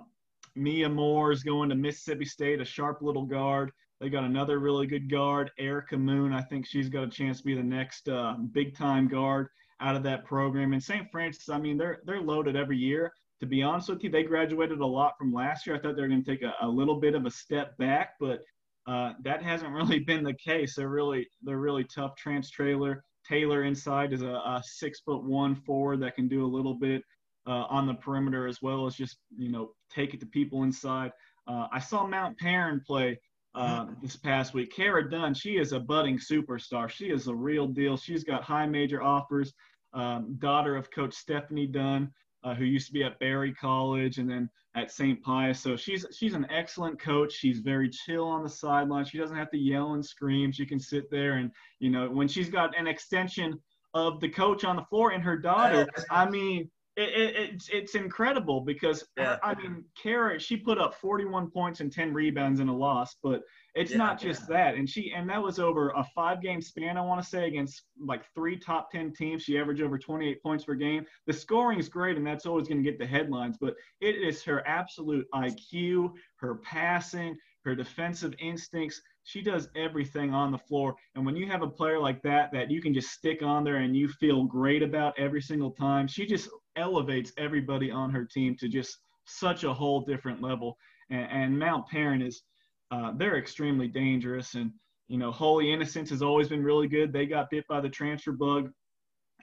Mia 0.56 0.90
Moore 0.90 1.32
is 1.32 1.42
going 1.42 1.70
to 1.70 1.76
Mississippi 1.76 2.26
State, 2.26 2.60
a 2.60 2.66
sharp 2.66 3.02
little 3.02 3.26
guard. 3.26 3.72
They 4.02 4.10
got 4.10 4.26
another 4.26 4.60
really 4.60 4.88
good 4.88 5.10
guard, 5.10 5.52
Erica 5.58 5.98
Moon. 5.98 6.34
I 6.34 6.42
think 6.42 6.66
she's 6.68 6.90
got 6.90 7.06
a 7.06 7.10
chance 7.10 7.38
to 7.38 7.46
be 7.46 7.56
the 7.56 7.64
next 7.64 8.10
uh, 8.10 8.36
big 8.52 8.76
time 8.76 9.08
guard 9.08 9.48
out 9.84 9.96
of 9.96 10.04
that 10.04 10.26
program. 10.26 10.74
And 10.74 10.82
St. 10.82 11.12
Francis, 11.12 11.50
I 11.50 11.60
mean, 11.60 11.78
they're 11.78 12.00
they're 12.06 12.22
loaded 12.22 12.56
every 12.56 12.78
year. 12.78 13.14
To 13.42 13.46
be 13.46 13.62
honest 13.62 13.90
with 13.90 14.04
you, 14.04 14.10
they 14.10 14.24
graduated 14.24 14.80
a 14.80 14.86
lot 14.86 15.18
from 15.18 15.34
last 15.34 15.68
year. 15.68 15.76
I 15.76 15.80
thought 15.80 15.96
they 15.96 16.02
were 16.02 16.08
going 16.08 16.24
to 16.24 16.32
take 16.32 16.44
a, 16.44 16.54
a, 16.62 16.68
little 16.68 17.00
bit 17.02 17.14
of 17.14 17.26
a 17.26 17.32
step 17.32 17.78
back, 17.78 18.12
but 18.18 18.40
uh, 18.88 19.14
that 19.24 19.44
hasn't 19.44 19.74
really 19.74 20.00
been 20.00 20.24
the 20.24 20.34
case. 20.34 20.76
They're 20.76 20.88
really 20.88 21.28
they're 21.44 21.58
really 21.58 21.84
tough. 21.84 22.16
Trans 22.16 22.50
trailer 22.50 23.04
Taylor 23.28 23.64
inside 23.64 24.14
is 24.14 24.22
a, 24.22 24.28
a 24.28 24.62
six 24.66 25.02
foot 25.02 25.24
one 25.24 25.56
forward 25.56 26.02
that 26.02 26.16
can 26.16 26.28
do 26.28 26.46
a 26.46 26.48
little 26.48 26.74
bit 26.74 27.04
uh, 27.46 27.66
on 27.70 27.88
the 27.88 27.94
perimeter 27.94 28.48
as 28.48 28.62
well 28.62 28.86
as 28.86 28.96
just 28.96 29.18
you 29.38 29.52
know 29.52 29.72
take 29.94 30.14
it 30.14 30.20
to 30.22 30.26
people 30.26 30.64
inside. 30.64 31.12
Uh, 31.48 31.68
I 31.72 31.80
saw 31.80 32.08
Mount 32.08 32.38
Paran 32.38 32.82
play 32.86 33.20
uh, 33.56 33.88
this 34.02 34.16
past 34.16 34.54
week. 34.54 34.74
Kara 34.74 35.10
Dunn, 35.10 35.34
she 35.34 35.58
is 35.58 35.74
a 35.74 35.80
budding 35.80 36.18
superstar. 36.18 36.90
She 36.90 37.08
is 37.08 37.28
a 37.28 37.36
real 37.36 37.68
deal. 37.68 37.98
She's 37.98 38.24
got 38.24 38.44
high 38.44 38.66
major 38.66 39.04
offers 39.04 39.54
um, 39.94 40.36
daughter 40.40 40.76
of 40.76 40.92
Coach 40.92 41.14
Stephanie 41.14 41.68
Dunn, 41.68 42.12
uh, 42.44 42.54
who 42.54 42.66
used 42.66 42.88
to 42.88 42.94
be 42.94 43.04
at 43.04 43.20
Berry 43.20 43.54
College 43.54 44.18
and 44.18 44.30
then 44.30 44.50
at 44.76 44.92
St. 44.92 45.22
Pius. 45.22 45.60
So 45.60 45.76
she's 45.76 46.06
she's 46.12 46.34
an 46.34 46.48
excellent 46.50 47.00
coach. 47.00 47.32
She's 47.32 47.60
very 47.60 47.90
chill 47.90 48.26
on 48.26 48.44
the 48.44 48.50
sideline. 48.50 49.06
She 49.06 49.18
doesn't 49.18 49.38
have 49.38 49.52
to 49.52 49.58
yell 49.58 49.94
and 49.94 50.06
scream. 50.06 50.52
She 50.52 50.66
can 50.66 50.80
sit 50.80 51.10
there 51.12 51.34
and 51.34 51.52
you 51.80 51.90
know 51.90 52.10
when 52.10 52.28
she's 52.28 52.50
got 52.50 52.78
an 52.78 52.88
extension 52.88 53.60
of 53.94 54.20
the 54.20 54.30
coach 54.30 54.64
on 54.64 54.76
the 54.76 54.86
floor 54.86 55.12
and 55.12 55.24
her 55.24 55.38
daughter. 55.38 55.88
I 56.10 56.30
mean. 56.30 56.70
It, 56.96 57.10
it, 57.10 57.36
it's 57.36 57.70
it's 57.70 57.96
incredible 57.96 58.62
because 58.62 59.04
yeah. 59.18 59.38
I 59.42 59.56
mean, 59.56 59.84
Kara 60.02 60.40
she 60.40 60.56
put 60.56 60.78
up 60.78 60.94
41 60.94 61.50
points 61.50 61.80
and 61.80 61.92
10 61.92 62.14
rebounds 62.14 62.60
in 62.60 62.70
a 62.70 62.76
loss, 62.76 63.16
but 63.24 63.42
it's 63.74 63.92
yeah, 63.92 63.98
not 63.98 64.20
just 64.20 64.42
yeah. 64.42 64.58
that. 64.58 64.76
And 64.76 64.88
she 64.88 65.12
and 65.16 65.28
that 65.30 65.42
was 65.42 65.58
over 65.58 65.90
a 65.90 66.04
five 66.16 66.42
game 66.42 66.62
span, 66.62 66.98
I 66.98 67.02
want 67.02 67.22
to 67.22 67.28
say, 67.28 67.48
against 67.48 67.84
like 68.00 68.24
three 68.36 68.58
top 68.58 68.92
10 68.92 69.14
teams. 69.14 69.42
She 69.42 69.58
averaged 69.58 69.82
over 69.82 69.98
28 69.98 70.44
points 70.44 70.66
per 70.66 70.76
game. 70.76 71.06
The 71.26 71.34
scoring 71.34 71.80
is 71.80 71.90
great, 71.90 72.18
and 72.18 72.26
that's 72.26 72.46
always 72.46 72.68
going 72.68 72.84
to 72.84 72.90
get 72.90 73.00
the 73.00 73.08
headlines, 73.08 73.58
but 73.60 73.74
it 74.00 74.16
is 74.16 74.44
her 74.44 74.66
absolute 74.68 75.26
IQ, 75.34 76.12
her 76.36 76.56
passing, 76.56 77.36
her 77.66 77.76
defensive 77.76 78.36
instincts. 78.40 79.02
She 79.24 79.42
does 79.42 79.70
everything 79.76 80.34
on 80.34 80.52
the 80.52 80.58
floor. 80.58 80.96
And 81.16 81.26
when 81.26 81.36
you 81.36 81.48
have 81.48 81.62
a 81.62 81.68
player 81.68 82.00
like 82.00 82.22
that 82.24 82.52
that 82.52 82.70
you 82.70 82.82
can 82.82 82.94
just 82.94 83.10
stick 83.10 83.42
on 83.42 83.64
there 83.64 83.78
and 83.78 83.96
you 83.96 84.08
feel 84.08 84.44
great 84.44 84.84
about 84.84 85.18
every 85.18 85.42
single 85.42 85.72
time, 85.72 86.08
she 86.08 86.26
just 86.26 86.50
elevates 86.76 87.32
everybody 87.38 87.90
on 87.90 88.10
her 88.12 88.26
team 88.26 88.56
to 88.58 88.68
just 88.68 88.98
such 89.26 89.64
a 89.64 89.74
whole 89.74 90.02
different 90.02 90.42
level. 90.42 90.78
And, 91.10 91.32
and 91.32 91.60
Mount 91.60 91.88
Paran 91.88 92.22
is 92.22 92.44
uh, 92.92 93.14
they're 93.16 93.38
extremely 93.38 93.88
dangerous. 93.88 94.56
And, 94.56 94.72
you 95.08 95.18
know, 95.18 95.32
Holy 95.32 95.72
Innocents 95.72 96.12
has 96.12 96.22
always 96.22 96.50
been 96.50 96.64
really 96.64 96.88
good. 96.88 97.14
They 97.14 97.26
got 97.26 97.50
bit 97.50 97.66
by 97.68 97.82
the 97.82 97.90
transfer 97.90 98.34
bug 98.34 98.72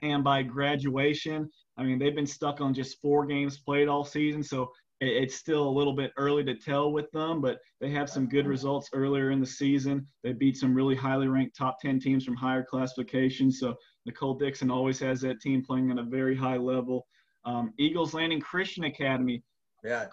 and 0.01 0.23
by 0.23 0.43
graduation. 0.43 1.49
I 1.77 1.83
mean, 1.83 1.99
they've 1.99 2.15
been 2.15 2.27
stuck 2.27 2.61
on 2.61 2.73
just 2.73 3.01
four 3.01 3.25
games 3.25 3.57
played 3.57 3.87
all 3.87 4.03
season. 4.05 4.43
So 4.43 4.71
it's 5.01 5.35
still 5.35 5.67
a 5.67 5.69
little 5.69 5.93
bit 5.93 6.11
early 6.15 6.43
to 6.43 6.53
tell 6.55 6.91
with 6.91 7.11
them, 7.11 7.41
but 7.41 7.59
they 7.79 7.89
have 7.89 8.09
some 8.09 8.29
good 8.29 8.45
results 8.45 8.89
earlier 8.93 9.31
in 9.31 9.39
the 9.39 9.45
season. 9.45 10.07
They 10.23 10.31
beat 10.31 10.57
some 10.57 10.75
really 10.75 10.95
highly 10.95 11.27
ranked 11.27 11.57
top 11.57 11.79
10 11.81 11.99
teams 11.99 12.23
from 12.23 12.35
higher 12.35 12.63
classifications. 12.63 13.59
So 13.59 13.75
Nicole 14.05 14.35
Dixon 14.35 14.69
always 14.69 14.99
has 14.99 15.19
that 15.21 15.41
team 15.41 15.63
playing 15.65 15.89
at 15.89 15.97
a 15.97 16.03
very 16.03 16.35
high 16.35 16.57
level. 16.57 17.07
Um, 17.45 17.73
Eagles 17.79 18.13
Landing 18.13 18.39
Christian 18.39 18.83
Academy. 18.83 19.43
Yeah. 19.83 20.05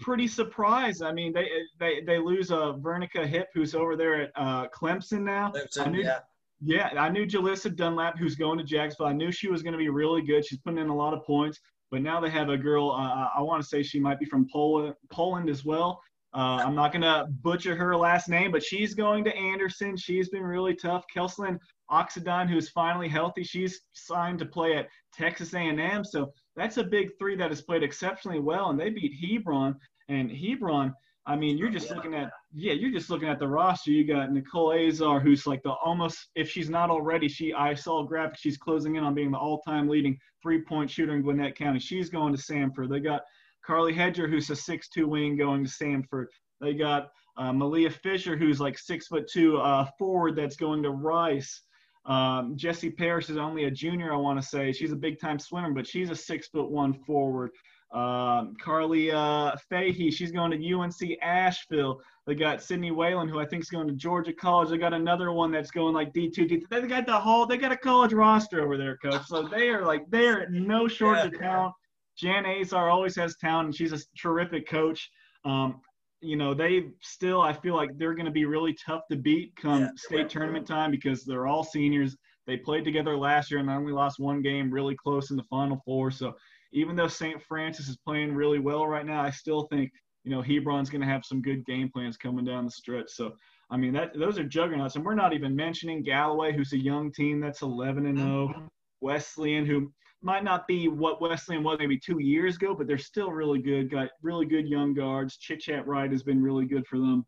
Pretty 0.00 0.26
surprised. 0.26 1.04
I 1.04 1.12
mean, 1.12 1.32
they 1.32 1.48
they 1.78 2.00
they 2.04 2.18
lose 2.18 2.50
a 2.50 2.56
uh, 2.56 2.72
Vernica 2.78 3.24
Hip, 3.24 3.46
who's 3.54 3.76
over 3.76 3.96
there 3.96 4.22
at 4.22 4.30
uh, 4.34 4.66
Clemson 4.74 5.20
now. 5.20 5.52
Clemson, 5.52 5.92
knew, 5.92 6.02
yeah. 6.02 6.18
Yeah, 6.60 6.90
I 6.98 7.10
knew 7.10 7.26
Jalissa 7.26 7.74
Dunlap, 7.74 8.18
who's 8.18 8.34
going 8.34 8.58
to 8.58 8.64
Jacksonville. 8.64 9.06
I 9.06 9.12
knew 9.12 9.30
she 9.30 9.48
was 9.48 9.62
going 9.62 9.72
to 9.72 9.78
be 9.78 9.90
really 9.90 10.22
good. 10.22 10.44
She's 10.44 10.58
putting 10.58 10.78
in 10.78 10.88
a 10.88 10.96
lot 10.96 11.14
of 11.14 11.22
points. 11.24 11.60
But 11.90 12.02
now 12.02 12.20
they 12.20 12.30
have 12.30 12.48
a 12.48 12.56
girl. 12.56 12.90
Uh, 12.90 13.28
I 13.36 13.42
want 13.42 13.62
to 13.62 13.68
say 13.68 13.82
she 13.82 14.00
might 14.00 14.18
be 14.18 14.24
from 14.24 14.46
Poland, 14.52 14.94
Poland 15.10 15.48
as 15.48 15.64
well. 15.64 16.00
Uh, 16.34 16.60
I'm 16.64 16.74
not 16.74 16.90
going 16.90 17.02
to 17.02 17.26
butcher 17.42 17.76
her 17.76 17.96
last 17.96 18.28
name, 18.28 18.50
but 18.50 18.62
she's 18.62 18.92
going 18.92 19.22
to 19.24 19.36
Anderson. 19.36 19.96
She's 19.96 20.28
been 20.30 20.42
really 20.42 20.74
tough. 20.74 21.04
Kelslyn 21.14 21.58
Oxidon, 21.92 22.48
who's 22.48 22.70
finally 22.70 23.08
healthy, 23.08 23.44
she's 23.44 23.82
signed 23.92 24.40
to 24.40 24.46
play 24.46 24.76
at 24.76 24.88
Texas 25.12 25.54
A&M. 25.54 26.04
So 26.04 26.32
that's 26.56 26.76
a 26.76 26.84
big 26.84 27.10
three 27.20 27.36
that 27.36 27.50
has 27.50 27.62
played 27.62 27.84
exceptionally 27.84 28.40
well, 28.40 28.70
and 28.70 28.80
they 28.80 28.90
beat 28.90 29.14
Hebron. 29.20 29.76
And 30.08 30.30
Hebron, 30.30 30.92
I 31.26 31.36
mean, 31.36 31.56
you're 31.56 31.70
just 31.70 31.90
looking 31.90 32.14
at 32.14 32.30
yeah, 32.52 32.74
you're 32.74 32.92
just 32.92 33.08
looking 33.08 33.28
at 33.28 33.38
the 33.38 33.48
roster. 33.48 33.90
You 33.90 34.06
got 34.06 34.30
Nicole 34.30 34.72
Azar, 34.72 35.20
who's 35.20 35.46
like 35.46 35.62
the 35.62 35.72
almost 35.72 36.28
if 36.34 36.50
she's 36.50 36.68
not 36.68 36.90
already, 36.90 37.28
she 37.28 37.54
I 37.54 37.74
saw 37.74 38.04
a 38.04 38.06
graphic. 38.06 38.38
She's 38.38 38.58
closing 38.58 38.96
in 38.96 39.04
on 39.04 39.14
being 39.14 39.30
the 39.30 39.38
all-time 39.38 39.88
leading 39.88 40.18
three-point 40.42 40.90
shooter 40.90 41.14
in 41.14 41.22
Gwinnett 41.22 41.56
County. 41.56 41.78
She's 41.78 42.10
going 42.10 42.36
to 42.36 42.42
Samford. 42.42 42.90
They 42.90 43.00
got 43.00 43.22
Carly 43.64 43.94
Hedger, 43.94 44.28
who's 44.28 44.50
a 44.50 44.56
six-two 44.56 45.08
wing, 45.08 45.38
going 45.38 45.64
to 45.64 45.70
Samford. 45.70 46.26
They 46.60 46.74
got 46.74 47.08
uh, 47.38 47.52
Malia 47.52 47.90
Fisher, 47.90 48.36
who's 48.36 48.60
like 48.60 48.78
six 48.78 49.06
foot 49.06 49.26
two 49.26 49.56
uh, 49.58 49.86
forward, 49.98 50.36
that's 50.36 50.56
going 50.56 50.82
to 50.82 50.90
Rice. 50.90 51.62
Um, 52.06 52.54
Jesse 52.56 52.90
Parrish 52.90 53.30
is 53.30 53.38
only 53.38 53.64
a 53.64 53.70
junior, 53.70 54.12
I 54.12 54.16
want 54.16 54.40
to 54.40 54.46
say. 54.46 54.72
She's 54.72 54.92
a 54.92 54.96
big 54.96 55.18
time 55.18 55.38
swimmer, 55.38 55.72
but 55.72 55.86
she's 55.86 56.10
a 56.10 56.14
six 56.14 56.48
foot 56.48 56.70
one 56.70 56.92
forward. 56.92 57.50
Um, 57.94 58.56
Carly 58.60 59.12
uh, 59.12 59.52
Fahey, 59.70 60.10
she's 60.10 60.32
going 60.32 60.50
to 60.50 60.74
UNC 60.74 61.18
Asheville. 61.22 62.00
They 62.26 62.34
got 62.34 62.60
Sydney 62.60 62.90
Whalen, 62.90 63.28
who 63.28 63.38
I 63.38 63.46
think 63.46 63.62
is 63.62 63.70
going 63.70 63.86
to 63.86 63.94
Georgia 63.94 64.32
College. 64.32 64.70
They 64.70 64.78
got 64.78 64.92
another 64.92 65.30
one 65.30 65.52
that's 65.52 65.70
going 65.70 65.94
like 65.94 66.12
D2, 66.12 66.36
D2. 66.36 66.62
They 66.68 66.88
got 66.88 67.06
the 67.06 67.18
whole, 67.18 67.46
they 67.46 67.56
got 67.56 67.70
a 67.70 67.76
college 67.76 68.12
roster 68.12 68.62
over 68.62 68.76
there, 68.76 68.96
coach. 68.96 69.24
So 69.26 69.46
they 69.46 69.68
are 69.68 69.86
like, 69.86 70.10
they 70.10 70.26
are 70.26 70.48
no 70.50 70.88
shortage 70.88 71.32
yeah. 71.32 71.36
of 71.36 71.40
talent. 71.40 71.74
Jan 72.16 72.46
Azar 72.46 72.90
always 72.90 73.14
has 73.16 73.36
talent, 73.36 73.66
and 73.66 73.74
she's 73.74 73.92
a 73.92 73.98
terrific 74.20 74.68
coach. 74.68 75.08
Um, 75.44 75.80
you 76.20 76.36
know, 76.36 76.52
they 76.52 76.86
still, 77.00 77.40
I 77.40 77.52
feel 77.52 77.76
like 77.76 77.90
they're 77.96 78.14
going 78.14 78.26
to 78.26 78.32
be 78.32 78.44
really 78.44 78.74
tough 78.74 79.02
to 79.10 79.16
beat 79.16 79.54
come 79.54 79.82
yeah, 79.82 79.88
state 79.96 80.28
tournament 80.28 80.66
time 80.66 80.90
because 80.90 81.24
they're 81.24 81.46
all 81.46 81.62
seniors. 81.62 82.16
They 82.46 82.56
played 82.56 82.84
together 82.84 83.16
last 83.16 83.50
year 83.50 83.60
and 83.60 83.68
they 83.68 83.72
only 83.72 83.92
lost 83.92 84.18
one 84.18 84.42
game 84.42 84.70
really 84.70 84.96
close 84.96 85.30
in 85.30 85.36
the 85.36 85.44
Final 85.44 85.80
Four. 85.84 86.10
So 86.10 86.34
even 86.74 86.96
though 86.96 87.08
St. 87.08 87.40
Francis 87.42 87.88
is 87.88 87.96
playing 87.96 88.34
really 88.34 88.58
well 88.58 88.86
right 88.86 89.06
now, 89.06 89.22
I 89.22 89.30
still 89.30 89.62
think 89.68 89.90
you 90.24 90.30
know 90.30 90.42
Hebron's 90.42 90.90
going 90.90 91.00
to 91.00 91.06
have 91.06 91.24
some 91.24 91.40
good 91.40 91.64
game 91.64 91.88
plans 91.88 92.16
coming 92.16 92.44
down 92.44 92.64
the 92.64 92.70
stretch. 92.70 93.08
So 93.08 93.32
I 93.70 93.76
mean 93.76 93.94
that 93.94 94.18
those 94.18 94.38
are 94.38 94.44
juggernauts, 94.44 94.96
and 94.96 95.04
we're 95.04 95.14
not 95.14 95.32
even 95.32 95.56
mentioning 95.56 96.02
Galloway, 96.02 96.52
who's 96.52 96.72
a 96.72 96.78
young 96.78 97.12
team 97.12 97.40
that's 97.40 97.62
11 97.62 98.06
and 98.06 98.18
0. 98.18 98.28
Mm-hmm. 98.48 98.64
Wesleyan, 99.00 99.66
who 99.66 99.92
might 100.22 100.42
not 100.42 100.66
be 100.66 100.88
what 100.88 101.20
Wesleyan 101.20 101.62
was 101.62 101.78
maybe 101.78 101.98
two 101.98 102.18
years 102.18 102.56
ago, 102.56 102.74
but 102.74 102.86
they're 102.86 102.96
still 102.98 103.30
really 103.30 103.60
good. 103.60 103.90
Got 103.90 104.08
really 104.22 104.46
good 104.46 104.66
young 104.66 104.94
guards. 104.94 105.36
Chit 105.36 105.60
Chat 105.60 105.86
Wright 105.86 106.10
has 106.10 106.22
been 106.22 106.42
really 106.42 106.64
good 106.64 106.86
for 106.86 106.98
them. 106.98 107.26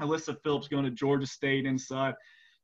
Alyssa 0.00 0.36
Phillips 0.42 0.66
going 0.66 0.84
to 0.84 0.90
Georgia 0.90 1.26
State 1.26 1.64
inside. 1.64 2.14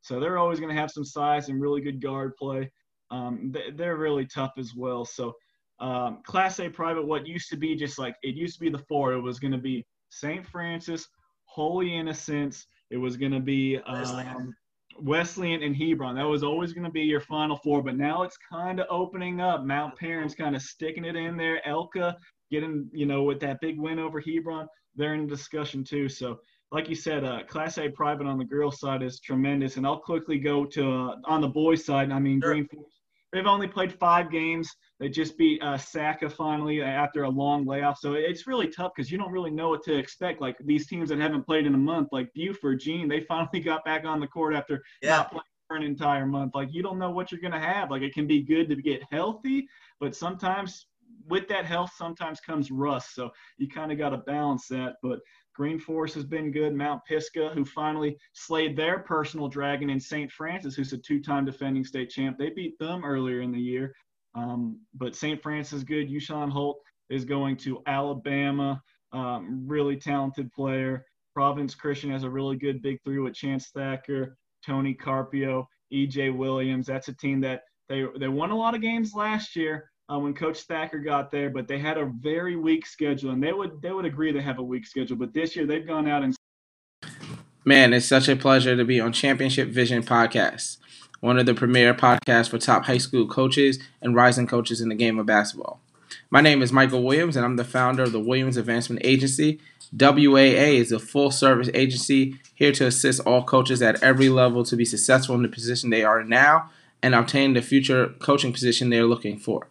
So 0.00 0.18
they're 0.18 0.38
always 0.38 0.58
going 0.58 0.74
to 0.74 0.80
have 0.80 0.90
some 0.90 1.04
size 1.04 1.48
and 1.48 1.60
really 1.60 1.80
good 1.80 2.02
guard 2.02 2.36
play. 2.36 2.70
Um, 3.10 3.54
they're 3.74 3.96
really 3.96 4.26
tough 4.26 4.52
as 4.58 4.74
well. 4.74 5.04
So 5.04 5.34
um, 5.80 6.22
Class 6.24 6.58
A 6.60 6.68
private, 6.68 7.06
what 7.06 7.26
used 7.26 7.50
to 7.50 7.56
be 7.56 7.74
just 7.76 7.98
like 7.98 8.16
it 8.22 8.34
used 8.34 8.54
to 8.54 8.60
be 8.60 8.70
the 8.70 8.78
four. 8.78 9.12
It 9.12 9.20
was 9.20 9.38
going 9.38 9.52
to 9.52 9.58
be 9.58 9.86
St. 10.10 10.46
Francis, 10.46 11.06
Holy 11.44 11.94
Innocents. 11.94 12.66
It 12.90 12.96
was 12.96 13.16
going 13.16 13.32
to 13.32 13.40
be 13.40 13.78
um, 13.86 14.54
Wesleyan 15.00 15.62
and 15.62 15.76
Hebron. 15.76 16.16
That 16.16 16.26
was 16.26 16.42
always 16.42 16.72
going 16.72 16.84
to 16.84 16.90
be 16.90 17.02
your 17.02 17.20
final 17.20 17.56
four. 17.56 17.82
But 17.82 17.96
now 17.96 18.22
it's 18.22 18.36
kind 18.36 18.80
of 18.80 18.86
opening 18.90 19.40
up. 19.40 19.64
Mount 19.64 19.96
Paran's 19.96 20.34
kind 20.34 20.56
of 20.56 20.62
sticking 20.62 21.04
it 21.04 21.14
in 21.14 21.36
there. 21.36 21.60
Elka 21.66 22.16
getting, 22.50 22.88
you 22.92 23.06
know, 23.06 23.22
with 23.22 23.40
that 23.40 23.60
big 23.60 23.78
win 23.78 23.98
over 23.98 24.20
Hebron, 24.20 24.66
they're 24.96 25.14
in 25.14 25.26
discussion 25.26 25.84
too. 25.84 26.08
So, 26.08 26.40
like 26.72 26.88
you 26.88 26.96
said, 26.96 27.24
uh, 27.24 27.44
Class 27.44 27.78
A 27.78 27.88
private 27.88 28.26
on 28.26 28.38
the 28.38 28.44
girls' 28.44 28.80
side 28.80 29.02
is 29.02 29.20
tremendous. 29.20 29.76
And 29.76 29.86
I'll 29.86 30.00
quickly 30.00 30.38
go 30.38 30.64
to 30.64 30.90
uh, 30.90 31.16
on 31.24 31.40
the 31.40 31.48
boys' 31.48 31.84
side. 31.84 32.10
I 32.10 32.18
mean, 32.18 32.40
sure. 32.40 32.52
Green 32.52 32.68
Forest 32.68 32.98
They've 33.32 33.46
only 33.46 33.68
played 33.68 33.92
five 33.98 34.30
games. 34.30 34.74
They 35.00 35.08
just 35.08 35.38
beat 35.38 35.62
uh, 35.62 35.78
Saka 35.78 36.28
finally 36.28 36.82
after 36.82 37.22
a 37.22 37.28
long 37.28 37.64
layoff. 37.64 37.98
So 37.98 38.14
it's 38.14 38.46
really 38.46 38.68
tough 38.68 38.92
because 38.96 39.10
you 39.10 39.18
don't 39.18 39.30
really 39.30 39.50
know 39.50 39.68
what 39.68 39.84
to 39.84 39.96
expect. 39.96 40.40
Like 40.40 40.56
these 40.64 40.88
teams 40.88 41.08
that 41.10 41.18
haven't 41.18 41.44
played 41.44 41.66
in 41.66 41.74
a 41.74 41.78
month, 41.78 42.08
like 42.10 42.32
Buford, 42.34 42.80
Gene, 42.80 43.08
they 43.08 43.20
finally 43.20 43.60
got 43.64 43.84
back 43.84 44.04
on 44.04 44.18
the 44.20 44.26
court 44.26 44.54
after 44.54 44.82
yeah. 45.00 45.18
not 45.18 45.30
playing 45.30 45.42
for 45.68 45.76
an 45.76 45.84
entire 45.84 46.26
month. 46.26 46.54
Like 46.54 46.72
you 46.72 46.82
don't 46.82 46.98
know 46.98 47.10
what 47.10 47.30
you're 47.30 47.40
going 47.40 47.52
to 47.52 47.60
have. 47.60 47.90
Like 47.90 48.02
it 48.02 48.12
can 48.12 48.26
be 48.26 48.42
good 48.42 48.68
to 48.70 48.76
get 48.76 49.02
healthy, 49.10 49.68
but 50.00 50.16
sometimes 50.16 50.86
with 51.28 51.46
that 51.48 51.64
health 51.64 51.92
sometimes 51.96 52.40
comes 52.40 52.70
rust. 52.70 53.14
So 53.14 53.30
you 53.58 53.68
kind 53.68 53.92
of 53.92 53.98
got 53.98 54.10
to 54.10 54.18
balance 54.18 54.66
that. 54.68 54.96
But 55.02 55.20
Green 55.54 55.78
Forest 55.78 56.14
has 56.14 56.24
been 56.24 56.52
good. 56.52 56.74
Mount 56.74 57.04
Pisgah, 57.04 57.50
who 57.50 57.64
finally 57.64 58.16
slayed 58.32 58.76
their 58.76 59.00
personal 59.00 59.48
dragon 59.48 59.90
in 59.90 59.98
St. 59.98 60.30
Francis, 60.30 60.74
who's 60.74 60.92
a 60.92 60.98
two-time 60.98 61.44
defending 61.44 61.84
state 61.84 62.10
champ. 62.10 62.38
They 62.38 62.50
beat 62.50 62.78
them 62.78 63.04
earlier 63.04 63.40
in 63.40 63.50
the 63.50 63.60
year. 63.60 63.92
Um, 64.38 64.80
but 64.94 65.16
St. 65.16 65.42
Francis 65.42 65.78
is 65.78 65.84
good. 65.84 66.08
Ushan 66.08 66.50
Holt 66.50 66.80
is 67.10 67.24
going 67.24 67.56
to 67.58 67.82
Alabama. 67.86 68.82
Um, 69.12 69.64
really 69.66 69.96
talented 69.96 70.52
player. 70.52 71.06
Providence 71.34 71.74
Christian 71.74 72.10
has 72.10 72.24
a 72.24 72.30
really 72.30 72.56
good 72.56 72.82
big 72.82 72.98
three 73.04 73.18
with 73.18 73.34
Chance 73.34 73.68
Thacker, 73.74 74.36
Tony 74.64 74.94
Carpio, 74.94 75.68
EJ 75.92 76.36
Williams. 76.36 76.86
That's 76.86 77.08
a 77.08 77.14
team 77.14 77.40
that 77.40 77.62
they 77.88 78.04
they 78.18 78.28
won 78.28 78.50
a 78.50 78.56
lot 78.56 78.74
of 78.74 78.80
games 78.80 79.14
last 79.14 79.56
year, 79.56 79.90
uh, 80.12 80.18
when 80.18 80.34
Coach 80.34 80.62
Thacker 80.62 80.98
got 80.98 81.30
there, 81.30 81.50
but 81.50 81.68
they 81.68 81.78
had 81.78 81.98
a 81.98 82.12
very 82.20 82.56
weak 82.56 82.86
schedule, 82.86 83.30
and 83.30 83.42
they 83.42 83.52
would 83.52 83.80
they 83.82 83.92
would 83.92 84.04
agree 84.04 84.32
they 84.32 84.40
have 84.40 84.58
a 84.58 84.62
weak 84.62 84.86
schedule. 84.86 85.16
But 85.16 85.32
this 85.32 85.56
year 85.56 85.66
they've 85.66 85.86
gone 85.86 86.08
out 86.08 86.22
and. 86.22 86.34
Man, 87.64 87.92
it's 87.92 88.06
such 88.06 88.28
a 88.28 88.36
pleasure 88.36 88.76
to 88.76 88.84
be 88.84 88.98
on 88.98 89.12
Championship 89.12 89.68
Vision 89.68 90.02
Podcast, 90.02 90.78
one 91.20 91.38
of 91.38 91.46
the 91.46 91.54
premier 91.54 91.94
podcasts 91.94 92.48
for 92.48 92.58
top 92.58 92.84
high 92.84 92.98
school 92.98 93.26
coaches 93.26 93.78
and 94.00 94.14
rising 94.14 94.46
coaches 94.46 94.80
in 94.80 94.88
the 94.88 94.94
game 94.94 95.18
of 95.18 95.26
basketball. 95.26 95.80
My 96.30 96.40
name 96.40 96.62
is 96.62 96.72
Michael 96.72 97.02
Williams, 97.02 97.36
and 97.36 97.44
I'm 97.44 97.56
the 97.56 97.64
founder 97.64 98.04
of 98.04 98.12
the 98.12 98.20
Williams 98.20 98.56
Advancement 98.56 99.02
Agency. 99.04 99.60
WAA 99.96 100.78
is 100.78 100.92
a 100.92 100.98
full 100.98 101.30
service 101.30 101.70
agency 101.74 102.36
here 102.54 102.72
to 102.72 102.86
assist 102.86 103.20
all 103.20 103.42
coaches 103.42 103.80
at 103.82 104.02
every 104.02 104.28
level 104.28 104.64
to 104.64 104.76
be 104.76 104.84
successful 104.84 105.34
in 105.34 105.42
the 105.42 105.48
position 105.48 105.90
they 105.90 106.04
are 106.04 106.22
now 106.22 106.70
and 107.02 107.14
obtain 107.14 107.54
the 107.54 107.62
future 107.62 108.14
coaching 108.18 108.52
position 108.52 108.90
they're 108.90 109.04
looking 109.04 109.38
for 109.38 109.68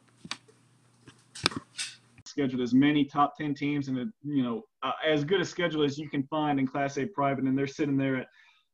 scheduled 2.37 2.61
as 2.61 2.73
many 2.73 3.03
top 3.03 3.35
10 3.35 3.55
teams 3.55 3.87
and, 3.87 4.13
you 4.23 4.43
know, 4.43 4.63
uh, 4.83 4.91
as 5.07 5.23
good 5.23 5.41
a 5.41 5.45
schedule 5.45 5.83
as 5.83 5.97
you 5.97 6.07
can 6.07 6.21
find 6.27 6.59
in 6.59 6.67
Class 6.67 6.97
A 6.97 7.05
private. 7.07 7.45
And 7.45 7.57
they're 7.57 7.65
sitting 7.65 7.97
there 7.97 8.17
at, 8.17 8.27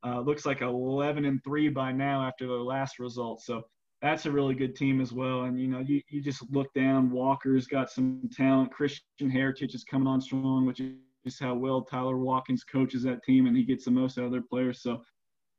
uh, 0.06 0.20
looks 0.20 0.46
like 0.46 0.62
11 0.62 1.26
and 1.26 1.44
3 1.44 1.70
by 1.70 1.92
now 1.92 2.26
after 2.26 2.48
their 2.48 2.58
last 2.58 3.00
result. 3.00 3.42
So 3.42 3.64
that's 4.02 4.26
a 4.26 4.32
really 4.32 4.54
good 4.54 4.76
team 4.76 5.00
as 5.00 5.14
well. 5.14 5.44
And, 5.44 5.60
you 5.60 5.68
know, 5.68 5.80
you, 5.80 6.02
you 6.10 6.22
just 6.22 6.44
look 6.52 6.74
down, 6.74 7.10
Walker's 7.10 7.68
got 7.68 7.90
some 7.90 8.30
talent. 8.36 8.72
Christian 8.72 9.30
Heritage 9.30 9.74
is 9.74 9.84
coming 9.84 10.08
on 10.08 10.20
strong, 10.20 10.66
which 10.66 10.82
is 11.26 11.40
how 11.40 11.54
well 11.54 11.82
Tyler 11.82 12.18
Watkins 12.18 12.64
coaches 12.64 13.04
that 13.04 13.24
team 13.24 13.48
and 13.48 13.56
he 13.56 13.64
gets 13.64 13.86
the 13.86 13.92
most 13.92 14.18
out 14.18 14.26
of 14.26 14.32
their 14.32 14.42
players. 14.42 14.82
So, 14.82 15.02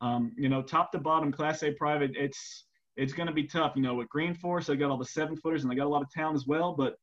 um, 0.02 0.32
you 0.36 0.50
know, 0.50 0.62
top 0.62 0.92
to 0.92 0.98
bottom, 0.98 1.32
Class 1.32 1.62
A 1.62 1.70
private, 1.72 2.10
it's, 2.14 2.66
it's 2.96 3.14
going 3.14 3.26
to 3.26 3.32
be 3.32 3.44
tough. 3.44 3.72
You 3.76 3.82
know, 3.82 3.94
with 3.94 4.08
Green 4.10 4.34
Forest, 4.34 4.68
they 4.68 4.76
got 4.76 4.90
all 4.90 4.98
the 4.98 5.04
seven 5.06 5.36
footers 5.36 5.62
and 5.62 5.70
they 5.70 5.76
got 5.76 5.86
a 5.86 5.88
lot 5.88 6.02
of 6.02 6.10
talent 6.10 6.36
as 6.36 6.46
well. 6.46 6.74
But 6.76 6.96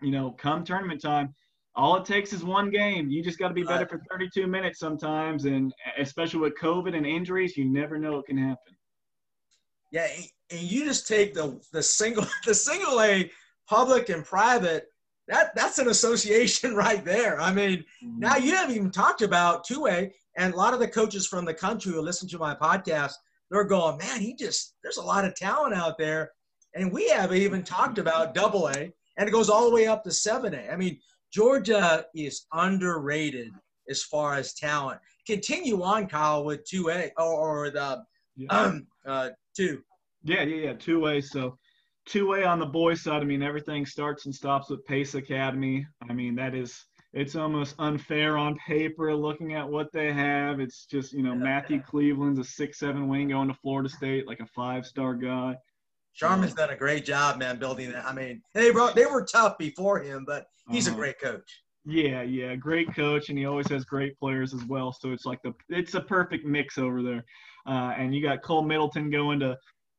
you 0.00 0.10
know, 0.10 0.30
come 0.32 0.64
tournament 0.64 1.00
time, 1.00 1.34
all 1.76 1.96
it 1.96 2.04
takes 2.04 2.32
is 2.32 2.42
one 2.42 2.70
game. 2.70 3.10
You 3.10 3.22
just 3.22 3.38
got 3.38 3.48
to 3.48 3.54
be 3.54 3.62
better 3.62 3.86
for 3.86 4.02
32 4.10 4.46
minutes 4.46 4.78
sometimes, 4.78 5.44
and 5.44 5.74
especially 5.98 6.40
with 6.40 6.58
COVID 6.58 6.96
and 6.96 7.06
injuries, 7.06 7.56
you 7.56 7.66
never 7.66 7.98
know 7.98 8.12
what 8.12 8.26
can 8.26 8.38
happen. 8.38 8.74
Yeah, 9.92 10.08
and 10.50 10.60
you 10.60 10.84
just 10.84 11.06
take 11.06 11.34
the 11.34 11.60
the 11.72 11.82
single 11.82 12.26
the 12.46 12.54
single 12.54 13.00
A 13.02 13.30
public 13.68 14.08
and 14.08 14.24
private. 14.24 14.86
That 15.28 15.54
that's 15.54 15.78
an 15.78 15.88
association 15.88 16.74
right 16.74 17.04
there. 17.04 17.40
I 17.40 17.52
mean, 17.52 17.84
mm-hmm. 18.02 18.18
now 18.18 18.36
you 18.36 18.54
haven't 18.54 18.74
even 18.74 18.90
talked 18.90 19.22
about 19.22 19.64
two 19.64 19.86
A, 19.86 20.10
and 20.38 20.54
a 20.54 20.56
lot 20.56 20.74
of 20.74 20.80
the 20.80 20.88
coaches 20.88 21.26
from 21.26 21.44
the 21.44 21.54
country 21.54 21.92
who 21.92 22.00
listen 22.00 22.28
to 22.30 22.38
my 22.38 22.54
podcast, 22.54 23.14
they're 23.50 23.64
going, 23.64 23.98
man, 23.98 24.20
he 24.20 24.34
just 24.34 24.74
there's 24.82 24.96
a 24.96 25.02
lot 25.02 25.24
of 25.26 25.34
talent 25.34 25.74
out 25.74 25.98
there, 25.98 26.32
and 26.74 26.90
we 26.90 27.08
haven't 27.10 27.36
even 27.36 27.62
talked 27.62 27.98
about 27.98 28.34
double 28.34 28.68
A 28.70 28.90
and 29.16 29.28
it 29.28 29.32
goes 29.32 29.48
all 29.48 29.68
the 29.68 29.74
way 29.74 29.86
up 29.86 30.02
to 30.04 30.10
7A. 30.10 30.72
I 30.72 30.76
mean, 30.76 30.98
Georgia 31.32 32.06
is 32.14 32.46
underrated 32.52 33.52
as 33.88 34.02
far 34.02 34.34
as 34.34 34.54
talent. 34.54 35.00
Continue 35.26 35.82
on, 35.82 36.06
Kyle, 36.08 36.44
with 36.44 36.64
two 36.64 36.90
A 36.90 37.10
or, 37.18 37.66
or 37.66 37.70
the 37.70 38.02
Yeah. 38.36 38.48
um, 38.48 38.86
uh, 39.06 39.30
two. 39.56 39.82
Yeah, 40.24 40.42
yeah, 40.42 40.56
yeah. 40.66 40.72
Two 40.74 41.00
way. 41.00 41.20
So 41.20 41.56
two 42.06 42.26
way 42.28 42.44
on 42.44 42.58
the 42.58 42.66
boys 42.66 43.02
side. 43.02 43.22
I 43.22 43.24
mean, 43.24 43.42
everything 43.42 43.86
starts 43.86 44.26
and 44.26 44.34
stops 44.34 44.70
with 44.70 44.84
Pace 44.86 45.14
Academy. 45.14 45.86
I 46.08 46.12
mean, 46.12 46.34
that 46.36 46.54
is 46.54 46.84
it's 47.12 47.34
almost 47.36 47.76
unfair 47.78 48.36
on 48.36 48.58
paper 48.66 49.14
looking 49.14 49.54
at 49.54 49.66
what 49.66 49.90
they 49.92 50.12
have. 50.12 50.60
It's 50.60 50.84
just, 50.84 51.12
you 51.14 51.22
know. 51.22 51.34
Matthew 51.34 51.80
Cleveland's 51.80 52.38
a 52.38 52.44
six 52.44 52.78
seven 52.78 53.08
wing 53.08 53.28
going 53.28 53.48
to 53.48 53.54
Florida 53.54 53.88
State, 53.88 54.26
like 54.26 54.40
a 54.40 54.46
five 54.46 54.84
star 54.84 55.14
guy. 55.14 55.56
Sharman's 56.20 56.54
done 56.54 56.70
a 56.70 56.76
great 56.76 57.04
job, 57.04 57.38
man, 57.38 57.58
building 57.58 57.90
that. 57.92 58.06
I 58.06 58.12
mean, 58.14 58.40
they 58.54 58.70
brought 58.70 58.94
they 58.94 59.06
were 59.06 59.24
tough 59.24 59.58
before 59.58 59.98
him, 60.00 60.24
but 60.26 60.46
he's 60.70 60.86
a 60.86 60.90
Uh-huh. 60.90 60.98
great 61.00 61.20
coach. 61.20 61.62
Yeah, 61.84 62.22
yeah, 62.22 62.56
great 62.56 62.92
coach, 62.94 63.28
and 63.28 63.38
he 63.38 63.44
always 63.44 63.68
has 63.68 63.84
great 63.84 64.18
players 64.18 64.52
as 64.52 64.64
well. 64.64 64.92
So 64.92 65.12
it's 65.12 65.24
like 65.24 65.40
the 65.42 65.54
it's 65.68 65.94
a 65.94 66.00
perfect 66.00 66.44
mix 66.44 66.78
over 66.78 67.02
there. 67.02 67.24
Uh, 67.66 67.92
and 67.96 68.14
you 68.14 68.22
got 68.22 68.42
Cole 68.42 68.62
Middleton 68.62 69.10
going 69.10 69.38
to 69.40 69.56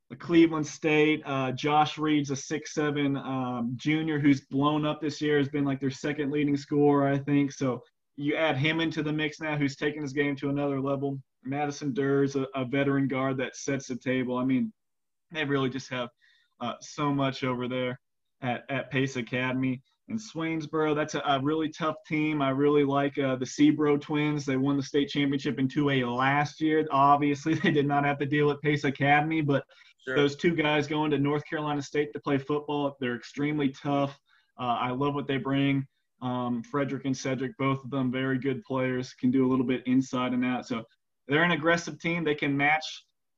the 0.10 0.16
Cleveland 0.16 0.66
State. 0.68 1.22
Uh, 1.26 1.52
Josh 1.52 1.98
Reed's 1.98 2.32
a 2.32 2.36
six 2.36 2.74
seven 2.74 3.16
um, 3.18 3.74
junior 3.76 4.20
who's 4.20 4.42
blown 4.48 4.86
up 4.86 5.00
this 5.02 5.22
year. 5.22 5.38
Has 5.38 5.50
been 5.50 5.66
like 5.66 5.80
their 5.80 5.92
second 5.92 6.32
leading 6.32 6.58
scorer, 6.58 7.08
I 7.08 7.20
think. 7.20 7.52
So 7.54 7.82
you 8.18 8.36
add 8.36 8.58
him 8.58 8.80
into 8.82 9.04
the 9.04 9.14
mix 9.14 9.40
now, 9.40 9.56
who's 9.56 9.76
taking 9.76 10.02
his 10.02 10.14
game 10.14 10.36
to 10.38 10.50
another 10.50 10.82
level. 10.82 11.20
Madison 11.44 11.94
Durr's 11.94 12.36
a, 12.36 12.48
a 12.56 12.66
veteran 12.66 13.08
guard 13.08 13.38
that 13.38 13.56
sets 13.56 13.88
the 13.88 13.96
table. 13.96 14.38
I 14.38 14.44
mean, 14.44 14.74
they 15.32 15.44
really 15.46 15.70
just 15.70 15.90
have 15.90 16.10
uh, 16.62 16.74
so 16.82 17.14
much 17.14 17.44
over 17.44 17.68
there 17.68 18.00
at, 18.42 18.64
at 18.70 18.92
Pace 18.92 19.16
Academy. 19.16 19.82
And 20.10 20.18
Swainsboro, 20.20 20.96
that's 20.96 21.16
a, 21.16 21.20
a 21.28 21.42
really 21.42 21.70
tough 21.70 21.96
team. 22.08 22.42
I 22.42 22.50
really 22.52 22.86
like 22.86 23.18
uh, 23.20 23.36
the 23.36 23.46
Sebro 23.46 24.00
twins. 24.00 24.46
They 24.46 24.56
won 24.56 24.78
the 24.78 24.84
state 24.84 25.10
championship 25.10 25.60
in 25.60 25.68
2A 25.68 26.16
last 26.16 26.62
year. 26.62 26.88
Obviously, 26.92 27.54
they 27.64 27.72
did 27.72 27.86
not 27.88 28.06
have 28.06 28.18
to 28.20 28.26
deal 28.26 28.48
with 28.48 28.62
Pace 28.62 28.84
Academy, 28.86 29.42
but 29.42 29.64
Sure. 30.08 30.16
those 30.16 30.38
two 30.38 30.56
guys 30.56 30.88
going 30.88 31.12
to 31.12 31.18
North 31.18 31.44
Carolina 31.46 31.82
State 31.82 32.14
to 32.14 32.20
play 32.22 32.38
football, 32.38 32.96
they're 33.02 33.18
extremely 33.18 33.68
tough. 33.70 34.18
Uh, 34.58 34.78
I 34.80 34.92
love 34.92 35.16
what 35.16 35.28
they 35.28 35.36
bring. 35.36 35.86
Um, 36.22 36.64
Frederick 36.64 37.04
and 37.04 37.16
Cedric, 37.16 37.58
both 37.58 37.84
of 37.84 37.92
them 37.92 38.10
very 38.10 38.40
good 38.40 38.64
players, 38.64 39.14
can 39.14 39.32
do 39.32 39.46
a 39.46 39.50
little 39.50 39.66
bit 39.66 39.86
inside 39.86 40.32
and 40.32 40.46
out. 40.46 40.66
So 40.66 40.86
they're 41.28 41.44
an 41.44 41.52
aggressive 41.52 42.00
team. 42.00 42.24
They 42.24 42.36
can 42.36 42.56
match 42.56 42.86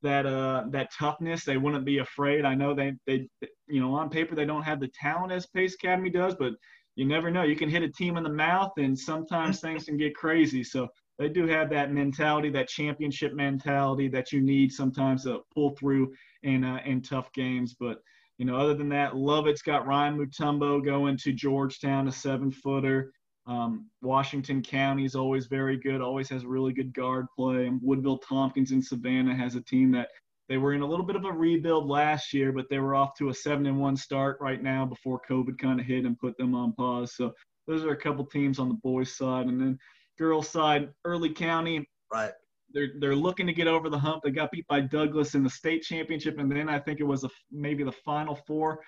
that 0.01 0.25
uh, 0.25 0.63
that 0.69 0.91
toughness. 0.97 1.43
They 1.43 1.57
wouldn't 1.57 1.85
be 1.85 1.99
afraid. 1.99 2.45
I 2.45 2.55
know 2.55 2.73
they 2.73 2.93
they 3.05 3.27
you 3.67 3.81
know 3.81 3.93
on 3.93 4.09
paper 4.09 4.35
they 4.35 4.45
don't 4.45 4.63
have 4.63 4.79
the 4.79 4.89
talent 4.99 5.31
as 5.31 5.45
Pace 5.47 5.75
Academy 5.75 6.09
does, 6.09 6.35
but 6.35 6.53
you 6.95 7.05
never 7.05 7.31
know. 7.31 7.43
You 7.43 7.55
can 7.55 7.69
hit 7.69 7.83
a 7.83 7.89
team 7.89 8.17
in 8.17 8.23
the 8.23 8.29
mouth, 8.29 8.71
and 8.77 8.97
sometimes 8.97 9.59
things 9.61 9.85
can 9.85 9.97
get 9.97 10.15
crazy. 10.15 10.63
So 10.63 10.87
they 11.17 11.29
do 11.29 11.45
have 11.47 11.69
that 11.69 11.91
mentality, 11.91 12.49
that 12.51 12.69
championship 12.69 13.33
mentality 13.33 14.07
that 14.09 14.31
you 14.31 14.41
need 14.41 14.71
sometimes 14.71 15.23
to 15.23 15.41
pull 15.53 15.71
through 15.71 16.13
in 16.43 16.63
uh, 16.63 16.79
in 16.85 17.01
tough 17.01 17.31
games. 17.33 17.75
But 17.79 17.99
you 18.37 18.45
know, 18.45 18.55
other 18.55 18.73
than 18.73 18.89
that, 18.89 19.17
Lovett's 19.17 19.61
got 19.61 19.85
Ryan 19.85 20.17
Mutombo 20.17 20.83
going 20.83 21.17
to 21.17 21.33
Georgetown, 21.33 22.07
a 22.07 22.11
seven 22.11 22.51
footer. 22.51 23.11
Um, 23.49 23.89
Washington 24.03 24.61
County 24.61 25.05
is 25.05 25.15
always 25.15 25.47
very 25.47 25.75
good, 25.75 26.01
always 26.01 26.29
has 26.29 26.45
really 26.45 26.71
good 26.71 26.93
guard 26.93 27.25
play. 27.35 27.65
And 27.65 27.81
Woodville 27.81 28.19
Tompkins 28.19 28.71
in 28.71 28.81
Savannah 28.81 29.35
has 29.35 29.55
a 29.55 29.61
team 29.61 29.91
that 29.93 30.09
they 30.47 30.57
were 30.57 30.73
in 30.73 30.81
a 30.81 30.85
little 30.85 31.05
bit 31.05 31.15
of 31.15 31.25
a 31.25 31.31
rebuild 31.31 31.87
last 31.87 32.31
year, 32.31 32.51
but 32.51 32.67
they 32.69 32.77
were 32.77 32.93
off 32.93 33.15
to 33.17 33.29
a 33.29 33.33
seven 33.33 33.65
and 33.65 33.79
one 33.79 33.97
start 33.97 34.37
right 34.39 34.61
now 34.61 34.85
before 34.85 35.19
COVID 35.27 35.57
kind 35.57 35.79
of 35.79 35.85
hit 35.87 36.05
and 36.05 36.19
put 36.19 36.37
them 36.37 36.53
on 36.53 36.73
pause. 36.73 37.15
So 37.15 37.33
those 37.67 37.83
are 37.83 37.91
a 37.91 37.97
couple 37.97 38.23
teams 38.23 38.59
on 38.59 38.69
the 38.69 38.77
boys' 38.83 39.17
side, 39.17 39.47
and 39.47 39.59
then 39.59 39.79
girls' 40.19 40.49
side, 40.49 40.89
Early 41.03 41.33
County. 41.33 41.89
Right. 42.13 42.33
They're 42.71 42.91
they're 42.99 43.15
looking 43.15 43.47
to 43.47 43.53
get 43.53 43.67
over 43.67 43.89
the 43.89 43.97
hump. 43.97 44.21
They 44.23 44.29
got 44.29 44.51
beat 44.51 44.67
by 44.67 44.81
Douglas 44.81 45.33
in 45.33 45.43
the 45.43 45.49
state 45.49 45.81
championship, 45.81 46.37
and 46.37 46.51
then 46.51 46.69
I 46.69 46.77
think 46.77 46.99
it 46.99 47.03
was 47.03 47.23
a, 47.23 47.29
maybe 47.51 47.83
the 47.83 47.91
Final 47.91 48.35
Four 48.35 48.79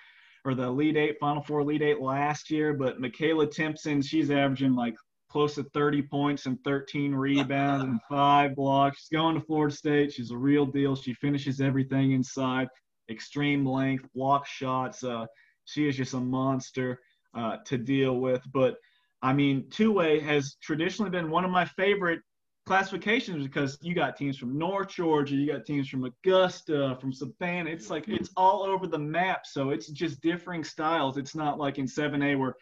or 0.44 0.54
the 0.54 0.64
Elite 0.64 0.96
Eight, 0.96 1.16
Final 1.20 1.42
Four, 1.42 1.60
Elite 1.60 1.82
Eight 1.82 2.00
last 2.00 2.50
year. 2.50 2.74
But 2.74 3.00
Makayla 3.00 3.50
Timpson, 3.50 4.02
she's 4.02 4.30
averaging 4.30 4.74
like 4.74 4.94
close 5.30 5.54
to 5.54 5.64
30 5.72 6.02
points 6.02 6.46
and 6.46 6.62
13 6.64 7.14
rebounds 7.14 7.84
and 7.84 8.00
five 8.08 8.54
blocks. 8.54 9.00
She's 9.00 9.16
going 9.16 9.34
to 9.34 9.40
Florida 9.40 9.74
State. 9.74 10.12
She's 10.12 10.30
a 10.30 10.36
real 10.36 10.66
deal. 10.66 10.94
She 10.94 11.14
finishes 11.14 11.60
everything 11.60 12.12
inside, 12.12 12.68
extreme 13.10 13.64
length, 13.64 14.06
block 14.14 14.46
shots. 14.46 15.02
Uh, 15.02 15.26
she 15.64 15.88
is 15.88 15.96
just 15.96 16.14
a 16.14 16.20
monster 16.20 16.98
uh, 17.34 17.58
to 17.66 17.78
deal 17.78 18.18
with. 18.18 18.42
But 18.52 18.76
I 19.22 19.32
mean, 19.32 19.70
two 19.70 19.92
way 19.92 20.20
has 20.20 20.56
traditionally 20.60 21.10
been 21.10 21.30
one 21.30 21.44
of 21.44 21.50
my 21.50 21.64
favorite 21.64 22.20
classifications 22.66 23.46
because 23.46 23.78
you 23.82 23.94
got 23.94 24.16
teams 24.16 24.38
from 24.38 24.56
North 24.56 24.88
Georgia, 24.88 25.34
you 25.34 25.50
got 25.50 25.66
teams 25.66 25.88
from 25.88 26.04
Augusta, 26.04 26.96
from 27.00 27.12
Savannah. 27.12 27.70
It's 27.70 27.90
like 27.90 28.08
it's 28.08 28.30
all 28.36 28.62
over 28.62 28.86
the 28.86 28.98
map. 28.98 29.46
So 29.46 29.70
it's 29.70 29.88
just 29.88 30.20
differing 30.20 30.64
styles. 30.64 31.16
It's 31.16 31.34
not 31.34 31.58
like 31.58 31.78
in 31.78 31.86
7A 31.86 32.38
where 32.38 32.54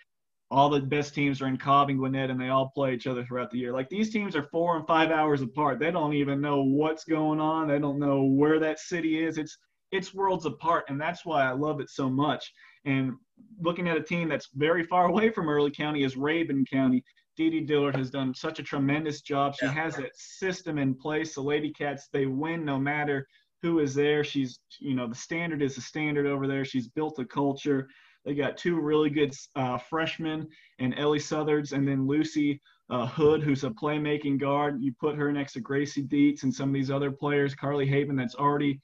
all 0.50 0.68
the 0.68 0.80
best 0.80 1.14
teams 1.14 1.40
are 1.40 1.46
in 1.46 1.56
Cobb 1.56 1.90
and 1.90 1.98
Gwinnett 1.98 2.30
and 2.30 2.40
they 2.40 2.48
all 2.48 2.70
play 2.74 2.92
each 2.92 3.06
other 3.06 3.24
throughout 3.24 3.50
the 3.50 3.58
year. 3.58 3.72
Like 3.72 3.88
these 3.88 4.10
teams 4.10 4.34
are 4.34 4.42
four 4.42 4.76
and 4.76 4.86
five 4.86 5.10
hours 5.10 5.42
apart. 5.42 5.78
They 5.78 5.90
don't 5.90 6.14
even 6.14 6.40
know 6.40 6.62
what's 6.62 7.04
going 7.04 7.40
on. 7.40 7.68
They 7.68 7.78
don't 7.78 8.00
know 8.00 8.24
where 8.24 8.58
that 8.58 8.80
city 8.80 9.22
is. 9.22 9.38
It's 9.38 9.56
it's 9.92 10.14
worlds 10.14 10.46
apart, 10.46 10.84
and 10.88 11.00
that's 11.00 11.26
why 11.26 11.44
I 11.44 11.50
love 11.50 11.80
it 11.80 11.90
so 11.90 12.08
much. 12.08 12.52
And 12.84 13.14
looking 13.60 13.88
at 13.88 13.96
a 13.96 14.02
team 14.02 14.28
that's 14.28 14.48
very 14.54 14.84
far 14.84 15.06
away 15.06 15.30
from 15.30 15.48
Early 15.48 15.70
County 15.70 16.04
is 16.04 16.14
Rabun 16.14 16.64
County. 16.70 17.02
Dee 17.40 17.48
Dee 17.48 17.60
Dillard 17.64 17.96
has 17.96 18.10
done 18.10 18.34
such 18.34 18.58
a 18.58 18.62
tremendous 18.62 19.22
job. 19.22 19.54
She 19.54 19.64
Yeah. 19.64 19.72
has 19.72 19.96
that 19.96 20.14
system 20.14 20.76
in 20.76 20.94
place. 20.94 21.34
The 21.34 21.40
Lady 21.40 21.72
Cats, 21.72 22.08
they 22.12 22.26
win 22.26 22.66
no 22.66 22.78
matter 22.78 23.26
who 23.62 23.78
is 23.78 23.94
there. 23.94 24.22
She's, 24.22 24.60
you 24.78 24.94
know, 24.94 25.06
the 25.06 25.14
standard 25.14 25.62
is 25.62 25.74
the 25.74 25.80
standard 25.80 26.26
over 26.26 26.46
there. 26.46 26.66
She's 26.66 26.88
built 26.88 27.18
a 27.18 27.24
culture. 27.24 27.88
They 28.26 28.34
got 28.34 28.58
two 28.58 28.78
really 28.78 29.08
good 29.08 29.34
uh, 29.56 29.78
freshmen, 29.78 30.48
and 30.80 30.94
Ellie 30.98 31.18
Southards, 31.18 31.72
and 31.72 31.88
then 31.88 32.06
Lucy 32.06 32.60
uh, 32.90 33.06
Hood, 33.06 33.42
who's 33.42 33.64
a 33.64 33.70
playmaking 33.70 34.38
guard. 34.38 34.82
You 34.82 34.92
put 35.00 35.16
her 35.16 35.32
next 35.32 35.54
to 35.54 35.60
Gracie 35.60 36.02
Dietz 36.02 36.42
and 36.42 36.54
some 36.54 36.68
of 36.68 36.74
these 36.74 36.90
other 36.90 37.10
players, 37.10 37.54
Carly 37.54 37.86
Haven, 37.86 38.16
that's 38.16 38.34
already 38.34 38.78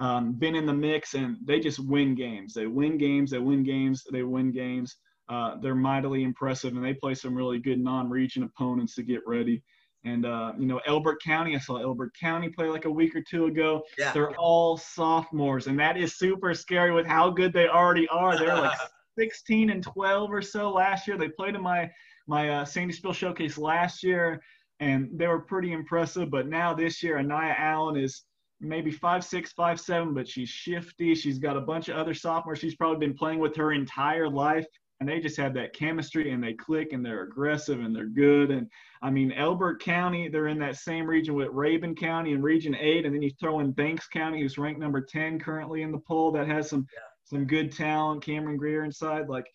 um, 0.00 0.32
been 0.32 0.56
in 0.56 0.66
the 0.66 0.74
mix, 0.74 1.14
and 1.14 1.36
they 1.44 1.60
just 1.60 1.78
win 1.78 2.16
games. 2.16 2.52
They 2.52 2.66
win 2.66 2.98
games. 2.98 3.30
They 3.30 3.38
win 3.38 3.62
games. 3.62 4.02
They 4.10 4.24
win 4.24 4.50
games. 4.50 4.96
Uh, 5.32 5.56
they're 5.62 5.74
mightily 5.74 6.24
impressive, 6.24 6.74
and 6.76 6.84
they 6.84 6.92
play 6.92 7.14
some 7.14 7.34
really 7.34 7.58
good 7.58 7.80
non-region 7.80 8.42
opponents 8.42 8.94
to 8.96 9.02
get 9.02 9.22
ready. 9.26 9.62
And 10.04 10.26
uh, 10.26 10.52
you 10.58 10.66
know, 10.66 10.80
Elbert 10.86 11.22
County. 11.22 11.56
I 11.56 11.58
saw 11.58 11.76
Elbert 11.76 12.12
County 12.20 12.50
play 12.50 12.66
like 12.66 12.84
a 12.84 12.90
week 12.90 13.16
or 13.16 13.22
two 13.22 13.46
ago. 13.46 13.82
Yeah. 13.96 14.12
They're 14.12 14.36
all 14.36 14.76
sophomores, 14.76 15.68
and 15.68 15.78
that 15.78 15.96
is 15.96 16.18
super 16.18 16.52
scary 16.52 16.92
with 16.92 17.06
how 17.06 17.30
good 17.30 17.54
they 17.54 17.66
already 17.66 18.06
are. 18.08 18.36
They're 18.36 18.54
like 18.54 18.76
16 19.18 19.70
and 19.70 19.82
12 19.82 20.30
or 20.30 20.42
so 20.42 20.70
last 20.70 21.08
year. 21.08 21.16
They 21.16 21.28
played 21.28 21.54
in 21.54 21.62
my 21.62 21.90
my 22.26 22.50
uh, 22.50 22.64
Sandy's 22.66 22.98
Spiel 22.98 23.14
showcase 23.14 23.56
last 23.56 24.02
year, 24.02 24.42
and 24.80 25.08
they 25.14 25.28
were 25.28 25.40
pretty 25.40 25.72
impressive. 25.72 26.30
But 26.30 26.46
now 26.46 26.74
this 26.74 27.02
year, 27.02 27.18
Anaya 27.18 27.54
Allen 27.56 27.96
is 27.96 28.24
maybe 28.60 28.90
five 28.90 29.24
six, 29.24 29.52
five 29.52 29.80
seven, 29.80 30.12
but 30.12 30.28
she's 30.28 30.48
shifty. 30.48 31.14
She's 31.14 31.38
got 31.38 31.56
a 31.56 31.60
bunch 31.60 31.88
of 31.88 31.96
other 31.96 32.12
sophomores. 32.12 32.58
She's 32.58 32.76
probably 32.76 33.06
been 33.06 33.16
playing 33.16 33.38
with 33.38 33.56
her 33.56 33.72
entire 33.72 34.28
life, 34.28 34.66
and 35.02 35.08
they 35.08 35.18
just 35.18 35.36
have 35.36 35.52
that 35.54 35.72
chemistry 35.72 36.30
and 36.30 36.40
they 36.40 36.52
click 36.52 36.92
and 36.92 37.04
they're 37.04 37.24
aggressive 37.24 37.80
and 37.80 37.92
they're 37.92 38.06
good. 38.06 38.52
And 38.52 38.68
I 39.02 39.10
mean, 39.10 39.32
Elbert 39.32 39.82
County, 39.82 40.28
they're 40.28 40.46
in 40.46 40.60
that 40.60 40.76
same 40.76 41.08
region 41.08 41.34
with 41.34 41.48
Rabun 41.48 41.98
County 41.98 42.34
and 42.34 42.44
Region 42.44 42.76
Eight, 42.76 43.04
and 43.04 43.12
then 43.12 43.20
you 43.20 43.32
throw 43.40 43.58
in 43.58 43.72
Banks 43.72 44.06
County, 44.06 44.40
who's 44.40 44.58
ranked 44.58 44.78
number 44.78 45.00
ten 45.00 45.40
currently 45.40 45.82
in 45.82 45.90
the 45.90 45.98
poll, 45.98 46.30
that 46.30 46.46
has 46.46 46.70
some 46.70 46.86
some 47.24 47.48
good 47.48 47.72
talent. 47.72 48.22
Cameron 48.22 48.56
Greer 48.56 48.84
inside, 48.84 49.28
like 49.28 49.46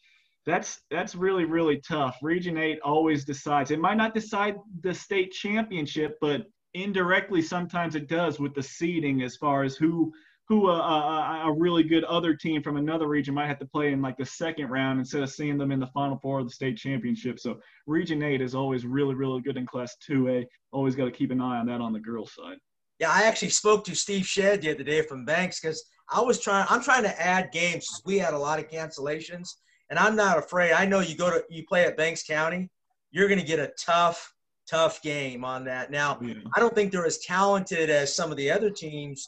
that's 0.46 0.82
that's 0.92 1.16
really 1.16 1.46
really 1.46 1.78
tough. 1.78 2.18
Region 2.22 2.58
Eight 2.58 2.80
always 2.84 3.24
decides. 3.24 3.72
It 3.72 3.80
might 3.80 3.96
not 3.96 4.14
decide 4.14 4.56
the 4.82 4.94
state 4.94 5.32
championship, 5.32 6.18
but 6.20 6.42
indirectly 6.74 7.42
sometimes 7.42 7.96
it 7.96 8.10
does 8.10 8.38
with 8.38 8.54
the 8.54 8.64
seeding 8.64 9.22
as 9.22 9.38
far 9.38 9.64
as 9.64 9.78
who 9.78 10.12
who 10.48 10.70
uh, 10.70 10.74
a, 10.76 11.42
a 11.48 11.52
really 11.52 11.84
good 11.84 12.06
other 12.06 12.34
team 12.34 12.64
from 12.64 12.78
another 12.78 13.08
region 13.08 13.34
might 13.34 13.48
have 13.48 13.60
to 13.60 13.66
play 13.66 13.92
in 13.92 14.02
like 14.02 14.18
the 14.18 14.26
second 14.26 14.70
round 14.70 14.98
instead 15.00 15.22
of 15.22 15.30
seeing 15.30 15.58
them 15.58 15.72
in 15.72 15.80
the 15.80 15.88
final 15.88 16.18
four 16.20 16.40
of 16.40 16.46
the 16.46 16.54
state 16.54 16.78
championship. 16.78 17.40
So 17.40 17.60
Region 17.86 18.24
Eight 18.24 18.42
is 18.42 18.56
always 18.56 18.86
really 18.86 19.16
really 19.16 19.42
good 19.42 19.58
in 19.58 19.66
Class 19.66 19.96
Two 19.98 20.30
A. 20.30 20.48
Always 20.72 20.96
got 20.96 21.06
to 21.06 21.12
keep 21.12 21.32
an 21.32 21.42
eye 21.42 21.58
on 21.60 21.66
that 21.68 21.82
on 21.82 21.94
the 21.94 22.00
girls 22.00 22.34
side. 22.34 22.58
Yeah, 23.00 23.12
I 23.12 23.24
actually 23.24 23.50
spoke 23.50 23.84
to 23.86 23.96
Steve 23.96 24.26
Shedd 24.26 24.62
the 24.62 24.72
other 24.72 24.84
day 24.84 25.02
from 25.04 25.24
Banks 25.26 25.60
because 25.60 25.84
I 26.12 26.22
was 26.22 26.40
trying. 26.40 26.66
I'm 26.70 26.82
trying 26.82 27.04
to 27.04 27.22
add 27.22 27.52
games 27.52 27.86
because 27.86 28.02
We 28.06 28.18
had 28.18 28.34
a 28.34 28.40
lot 28.40 28.60
of 28.60 28.70
cancellations, 28.70 29.50
and 29.90 30.00
I'm 30.00 30.16
not 30.16 30.38
afraid. 30.38 30.72
I 30.72 30.86
know 30.86 31.02
you 31.02 31.16
go 31.16 31.30
to 31.30 31.44
you 31.50 31.66
play 31.68 31.84
at 31.86 31.98
Banks 31.98 32.24
County, 32.24 32.70
you're 33.12 33.28
going 33.28 33.40
to 33.40 33.46
get 33.46 33.60
a 33.60 33.72
tough, 33.78 34.34
tough 34.70 35.02
game 35.02 35.44
on 35.44 35.66
that. 35.66 35.92
Now, 35.92 36.18
Yeah. 36.22 36.36
I 36.56 36.60
don't 36.60 36.74
think 36.74 36.92
they're 36.92 37.06
as 37.06 37.20
talented 37.20 37.90
as 37.90 38.16
some 38.16 38.32
of 38.32 38.38
the 38.38 38.50
other 38.50 38.70
teams. 38.70 39.28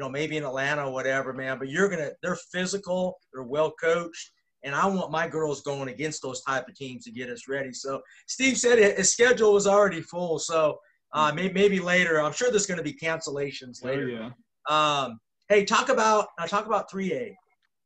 You 0.00 0.06
know, 0.06 0.12
maybe 0.12 0.38
in 0.38 0.44
Atlanta 0.44 0.86
or 0.86 0.92
whatever, 0.94 1.34
man. 1.34 1.58
But 1.58 1.68
you're 1.68 1.90
gonna. 1.90 2.12
They're 2.22 2.38
physical. 2.50 3.18
They're 3.34 3.42
well 3.42 3.70
coached, 3.72 4.32
and 4.64 4.74
I 4.74 4.86
want 4.86 5.10
my 5.10 5.28
girls 5.28 5.60
going 5.60 5.90
against 5.90 6.22
those 6.22 6.40
type 6.40 6.66
of 6.66 6.74
teams 6.74 7.04
to 7.04 7.10
get 7.10 7.28
us 7.28 7.48
ready. 7.48 7.74
So 7.74 8.00
Steve 8.26 8.56
said 8.56 8.78
his 8.96 9.12
schedule 9.12 9.52
was 9.52 9.66
already 9.66 10.00
full, 10.00 10.38
so 10.38 10.78
uh, 11.12 11.32
maybe, 11.34 11.52
maybe 11.52 11.80
later. 11.80 12.18
I'm 12.18 12.32
sure 12.32 12.48
there's 12.50 12.64
going 12.64 12.78
to 12.78 12.82
be 12.82 12.94
cancellations 12.94 13.84
later. 13.84 14.08
Oh, 14.10 14.32
yeah. 14.70 15.02
Um, 15.04 15.20
hey, 15.50 15.66
talk 15.66 15.90
about 15.90 16.28
uh, 16.38 16.46
talk 16.46 16.64
about 16.64 16.90
3A, 16.90 17.34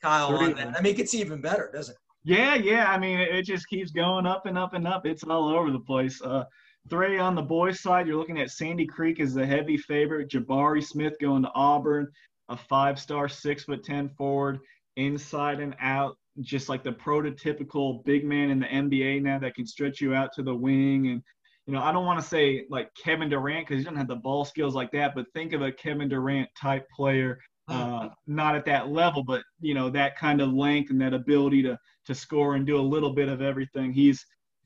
Kyle. 0.01 0.31
3A. 0.39 0.51
On 0.51 0.55
that. 0.55 0.79
I 0.79 0.83
mean, 0.83 0.93
it 0.93 0.99
gets 0.99 1.15
even 1.15 1.41
better, 1.41 1.69
doesn't 1.75 1.95
it? 1.95 1.99
Yeah, 2.23 2.55
yeah. 2.55 2.93
I 2.93 2.97
mean, 2.97 3.19
it, 3.19 3.35
it 3.35 3.43
just 3.45 3.67
keeps 3.67 3.91
going 3.91 4.25
up 4.25 4.47
and 4.47 4.57
up 4.57 4.75
and 4.75 4.87
up. 4.87 5.05
It's 5.05 5.25
all 5.25 5.49
over 5.49 5.73
the 5.73 5.81
place. 5.81 6.23
Uh, 6.23 6.45
three 6.91 7.19
on 7.19 7.35
the 7.35 7.43
boys' 7.43 7.81
side, 7.81 8.07
you're 8.07 8.17
looking 8.17 8.41
at 8.41 8.51
Sandy 8.51 8.87
Creek 8.87 9.21
as 9.21 9.35
the 9.35 9.47
heavy 9.47 9.77
favorite. 9.77 10.31
Jabari 10.31 10.85
Smith 10.85 11.15
going 11.21 11.43
to 11.43 11.53
Auburn, 11.55 12.11
a 12.49 12.57
five-star, 12.57 13.29
six 13.29 13.65
foot 13.65 13.85
ten 13.85 14.09
forward, 14.11 14.61
inside 14.97 15.61
and 15.61 15.75
out, 15.81 16.17
just 16.41 16.69
like 16.69 16.83
the 16.83 16.93
prototypical 16.93 18.05
big 18.05 18.25
man 18.25 18.51
in 18.51 18.61
the 18.61 18.67
NBA 18.67 19.23
now 19.23 19.39
that 19.39 19.55
can 19.55 19.67
stretch 19.67 20.01
you 20.01 20.15
out 20.15 20.33
to 20.35 20.43
the 20.43 20.55
wing. 20.55 21.09
And 21.09 21.23
you 21.67 21.73
know, 21.73 21.81
I 21.81 21.93
don't 21.93 22.05
want 22.05 22.21
to 22.21 22.27
say 22.27 22.67
like 22.69 22.91
Kevin 23.03 23.31
Durant 23.31 23.67
because 23.67 23.79
he 23.79 23.85
doesn't 23.85 23.99
have 23.99 24.09
the 24.09 24.17
ball 24.17 24.45
skills 24.45 24.75
like 24.75 24.91
that, 24.93 25.15
but 25.15 25.27
think 25.33 25.53
of 25.53 25.63
a 25.63 25.73
Kevin 25.73 26.09
Durant 26.09 26.49
type 26.61 26.87
player. 26.95 27.39
Uh, 27.67 28.11
not 28.27 28.55
at 28.55 28.67
that 28.67 28.91
level, 28.91 29.25
but 29.25 29.43
you 29.59 29.73
know 29.73 29.89
that 29.89 30.19
kind 30.19 30.43
of 30.43 30.53
length 30.53 30.91
and 30.91 31.01
that 31.01 31.15
ability 31.15 31.63
to 31.63 31.79
to 32.05 32.15
score 32.15 32.57
and 32.57 32.67
do 32.67 32.77
a 32.77 32.79
little 32.79 33.15
bit 33.15 33.31
of 33.31 33.41
everything. 33.41 33.91
He's 33.91 34.23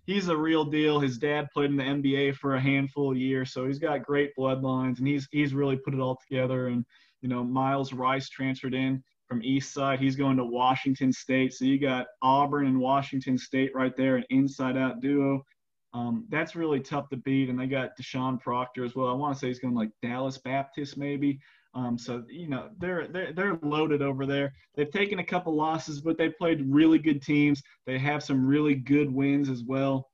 he's 0.09 0.29
a 0.29 0.37
real 0.37 0.65
deal. 0.65 0.99
His 0.99 1.19
dad 1.19 1.51
played 1.53 1.71
in 1.71 1.77
the 1.77 1.85
NBA 1.85 2.37
for 2.37 2.55
a 2.55 2.61
handful 2.61 3.13
of 3.13 3.19
years, 3.19 3.53
so 3.53 3.67
he's 3.67 3.79
got 3.79 4.03
great 4.03 4.33
bloodlines, 4.37 4.99
and 4.99 5.07
he's 5.07 5.29
he's 5.31 5.55
really 5.55 5.77
put 5.77 5.95
it 5.95 6.01
all 6.01 6.19
together. 6.27 6.69
And 6.69 6.85
you 7.21 7.29
know, 7.29 7.45
Myles 7.45 7.93
Rice 7.93 8.29
transferred 8.29 8.75
in 8.75 9.05
from 9.29 9.43
East 9.45 9.73
Side. 9.73 10.01
He's 10.01 10.17
going 10.17 10.39
to 10.39 10.45
Washington 10.45 11.13
State, 11.13 11.53
so 11.53 11.67
you 11.67 11.79
got 11.79 12.07
Auburn 12.23 12.67
and 12.67 12.81
Washington 12.81 13.37
State 13.37 13.71
right 13.75 13.95
there, 13.97 14.17
an 14.17 14.25
inside-out 14.31 15.01
duo. 15.01 15.45
Um, 15.93 16.27
that's 16.31 16.57
really 16.57 16.81
tough 16.81 17.11
to 17.11 17.17
beat, 17.19 17.51
and 17.51 17.61
they 17.61 17.67
got 17.67 17.97
Deshaun 18.01 18.41
Proctor 18.41 18.85
as 18.85 18.95
well. 18.95 19.09
I 19.09 19.13
want 19.13 19.35
to 19.35 19.39
say 19.39 19.49
he's 19.49 19.59
going 19.59 19.75
like 19.75 19.91
Dallas 20.03 20.39
Baptist 20.39 20.97
maybe. 20.97 21.39
Um, 21.75 21.99
so 21.99 22.25
you 22.29 22.49
know 22.49 22.71
they're 22.79 23.09
they're 23.09 23.33
they're 23.33 23.59
loaded 23.63 24.03
over 24.03 24.27
there. 24.27 24.53
They've 24.75 24.91
taken 24.91 25.19
a 25.19 25.25
couple 25.25 25.55
losses, 25.55 26.01
but 26.01 26.17
they 26.17 26.31
played 26.31 26.63
really 26.67 26.99
good 26.99 27.23
teams. 27.23 27.63
They 27.87 27.99
have 27.99 28.23
some 28.23 28.47
really 28.47 28.75
good 28.75 29.13
wins 29.13 29.49
as 29.49 29.63
well. 29.65 30.09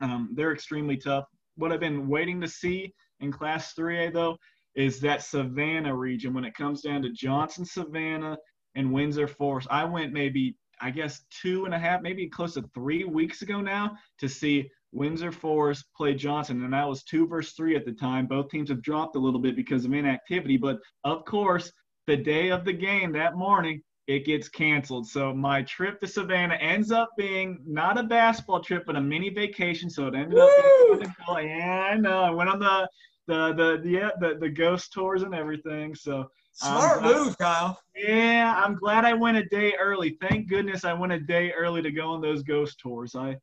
Um, 0.00 0.30
they're 0.34 0.52
extremely 0.52 0.96
tough. 0.96 1.24
What 1.56 1.72
I've 1.72 1.80
been 1.80 2.08
waiting 2.08 2.40
to 2.40 2.48
see 2.48 2.94
in 3.20 3.32
Class 3.32 3.74
3A 3.74 4.12
though 4.12 4.36
is 4.74 5.00
that 5.00 5.22
Savannah 5.22 5.94
region 5.94 6.34
when 6.34 6.44
it 6.44 6.54
comes 6.54 6.82
down 6.82 7.02
to 7.02 7.10
Johnson, 7.10 7.64
Savannah, 7.64 8.36
and 8.74 8.92
Windsor 8.92 9.26
Forest. 9.26 9.68
I 9.70 9.84
went 9.84 10.12
maybe 10.12 10.56
I 10.80 10.90
guess 10.90 11.22
two 11.30 11.64
and 11.64 11.74
a 11.74 11.78
half, 11.78 12.02
maybe 12.02 12.28
close 12.28 12.54
to 12.54 12.62
three 12.74 13.04
weeks 13.04 13.42
ago 13.42 13.60
now 13.60 13.96
to 14.18 14.28
see 14.28 14.70
Windsor 14.92 15.32
Forest 15.32 15.84
played 15.96 16.18
Johnson, 16.18 16.64
and 16.64 16.72
that 16.72 16.88
was 16.88 17.02
two 17.02 17.26
versus 17.26 17.52
three 17.52 17.76
at 17.76 17.84
the 17.84 17.92
time. 17.92 18.26
Both 18.26 18.50
teams 18.50 18.70
have 18.70 18.82
dropped 18.82 19.16
a 19.16 19.18
little 19.18 19.40
bit 19.40 19.56
because 19.56 19.84
of 19.84 19.92
inactivity, 19.92 20.56
but 20.56 20.78
of 21.04 21.24
course, 21.24 21.72
the 22.06 22.16
day 22.16 22.50
of 22.50 22.64
the 22.64 22.72
game 22.72 23.12
that 23.12 23.36
morning, 23.36 23.82
it 24.06 24.24
gets 24.24 24.48
canceled. 24.48 25.06
So 25.06 25.34
my 25.34 25.62
trip 25.62 26.00
to 26.00 26.06
Savannah 26.06 26.54
ends 26.54 26.90
up 26.90 27.10
being 27.18 27.58
not 27.66 27.98
a 27.98 28.02
basketball 28.02 28.60
trip, 28.60 28.84
but 28.86 28.96
a 28.96 29.00
mini 29.00 29.28
vacation. 29.28 29.90
So 29.90 30.06
it 30.06 30.14
ended 30.14 30.38
up 30.38 30.50
being 30.56 31.14
yeah, 31.28 31.90
I 31.92 31.96
know. 31.96 32.22
I 32.22 32.30
went 32.30 32.48
on 32.48 32.58
the 32.58 32.88
the 33.26 33.52
the 33.52 33.80
the 33.82 33.88
yeah, 33.90 34.10
the, 34.18 34.38
the 34.40 34.48
ghost 34.48 34.92
tours 34.94 35.22
and 35.22 35.34
everything. 35.34 35.94
So 35.94 36.30
Smart 36.52 37.04
um, 37.04 37.12
move, 37.12 37.38
Kyle. 37.38 37.78
Yeah, 37.94 38.52
I'm 38.56 38.74
glad 38.74 39.04
I 39.04 39.12
went 39.12 39.36
a 39.36 39.44
day 39.44 39.74
early. 39.78 40.16
Thank 40.20 40.48
goodness 40.48 40.84
I 40.84 40.92
went 40.92 41.12
a 41.12 41.20
day 41.20 41.52
early 41.52 41.82
to 41.82 41.92
go 41.92 42.10
on 42.10 42.20
those 42.20 42.42
ghost 42.42 42.80
tours. 42.80 43.14
I 43.14 43.36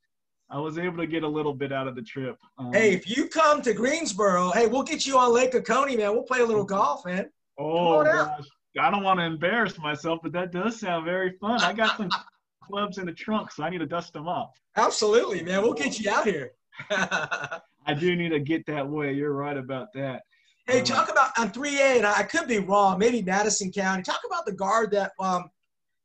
I 0.50 0.60
was 0.60 0.78
able 0.78 0.98
to 0.98 1.08
get 1.08 1.24
a 1.24 1.28
little 1.28 1.54
bit 1.54 1.72
out 1.74 1.88
of 1.88 1.96
the 1.96 2.02
trip. 2.04 2.38
Um, 2.58 2.72
Hey, 2.72 2.94
if 2.94 3.10
you 3.10 3.28
come 3.28 3.62
to 3.64 3.74
Greensboro, 3.74 4.52
hey, 4.52 4.68
we'll 4.68 4.84
get 4.84 5.06
you 5.06 5.18
on 5.18 5.34
Lake 5.34 5.56
Oconee, 5.56 5.98
man. 5.98 6.12
We'll 6.14 6.24
play 6.24 6.40
a 6.42 6.46
little 6.46 6.64
golf, 6.64 7.06
man. 7.06 7.30
oh 7.60 8.04
gosh, 8.04 8.46
I 8.80 8.92
don't 8.92 9.04
want 9.04 9.20
to 9.20 9.26
embarrass 9.26 9.78
myself, 9.80 10.20
but 10.22 10.32
that 10.34 10.52
does 10.52 10.80
sound 10.80 11.06
very 11.06 11.32
fun. 11.40 11.62
I 11.62 11.74
got 11.74 11.98
some 11.98 12.10
clubs 12.64 12.98
in 13.00 13.06
the 13.06 13.14
trunk, 13.14 13.52
so 13.52 13.64
I 13.64 13.70
need 13.70 13.80
to 13.80 13.86
dust 13.86 14.14
them 14.14 14.28
off. 14.28 14.52
Absolutely, 14.76 15.42
man. 15.44 15.62
We'll 15.64 15.74
get 15.74 16.00
you 16.00 16.12
out 16.12 16.26
here. 16.26 16.52
I 16.92 17.94
do 17.98 18.16
need 18.16 18.30
to 18.30 18.40
get 18.40 18.66
that 18.68 18.88
way. 18.88 19.14
You're 19.14 19.34
right 19.34 19.58
about 19.58 19.94
that. 19.94 20.24
hey, 20.68 20.80
Um, 20.80 20.86
talk 20.86 21.10
about 21.12 21.32
on 21.40 21.52
3A, 21.52 21.98
and 21.98 22.06
I 22.06 22.24
could 22.24 22.48
be 22.48 22.60
wrong, 22.60 23.00
maybe 23.00 23.22
Madison 23.22 23.72
County. 23.72 24.04
Talk 24.04 24.22
about 24.26 24.46
the 24.46 24.52
guard 24.52 24.92
that 24.92 25.14
um 25.20 25.50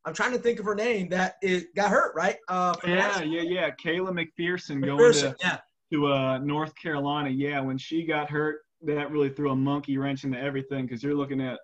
I'm 0.04 0.14
trying 0.14 0.32
to 0.32 0.38
think 0.38 0.58
of 0.58 0.64
her 0.64 0.74
name 0.74 1.08
that 1.10 1.34
it 1.42 1.74
got 1.74 1.90
hurt, 1.90 2.14
right? 2.14 2.36
Uh, 2.48 2.74
Yeah, 2.86 3.22
yeah, 3.22 3.42
yeah. 3.42 3.70
Kayla 3.84 4.10
McPherson 4.10 4.84
going 4.84 5.12
to 5.12 5.36
yeah. 5.40 5.58
to 5.92 6.06
uh, 6.06 6.38
North 6.38 6.74
Carolina. 6.74 7.28
Yeah, 7.28 7.60
when 7.60 7.76
she 7.76 8.06
got 8.06 8.30
hurt, 8.30 8.60
that 8.82 9.10
really 9.10 9.28
threw 9.28 9.50
a 9.50 9.56
monkey 9.56 9.98
wrench 9.98 10.24
into 10.24 10.38
everything 10.38 10.86
because 10.86 11.02
you're 11.02 11.14
looking 11.14 11.40
at 11.40 11.58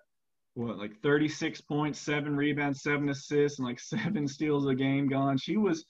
what 0.53 0.77
like 0.77 0.99
36 1.01 1.61
points, 1.61 1.99
seven 1.99 2.35
rebounds, 2.35 2.83
seven 2.83 3.09
assists, 3.09 3.59
and 3.59 3.67
like 3.67 3.79
seven 3.79 4.27
steals 4.27 4.67
a 4.67 4.75
game 4.75 5.07
gone. 5.07 5.37
She 5.37 5.57
was 5.57 5.85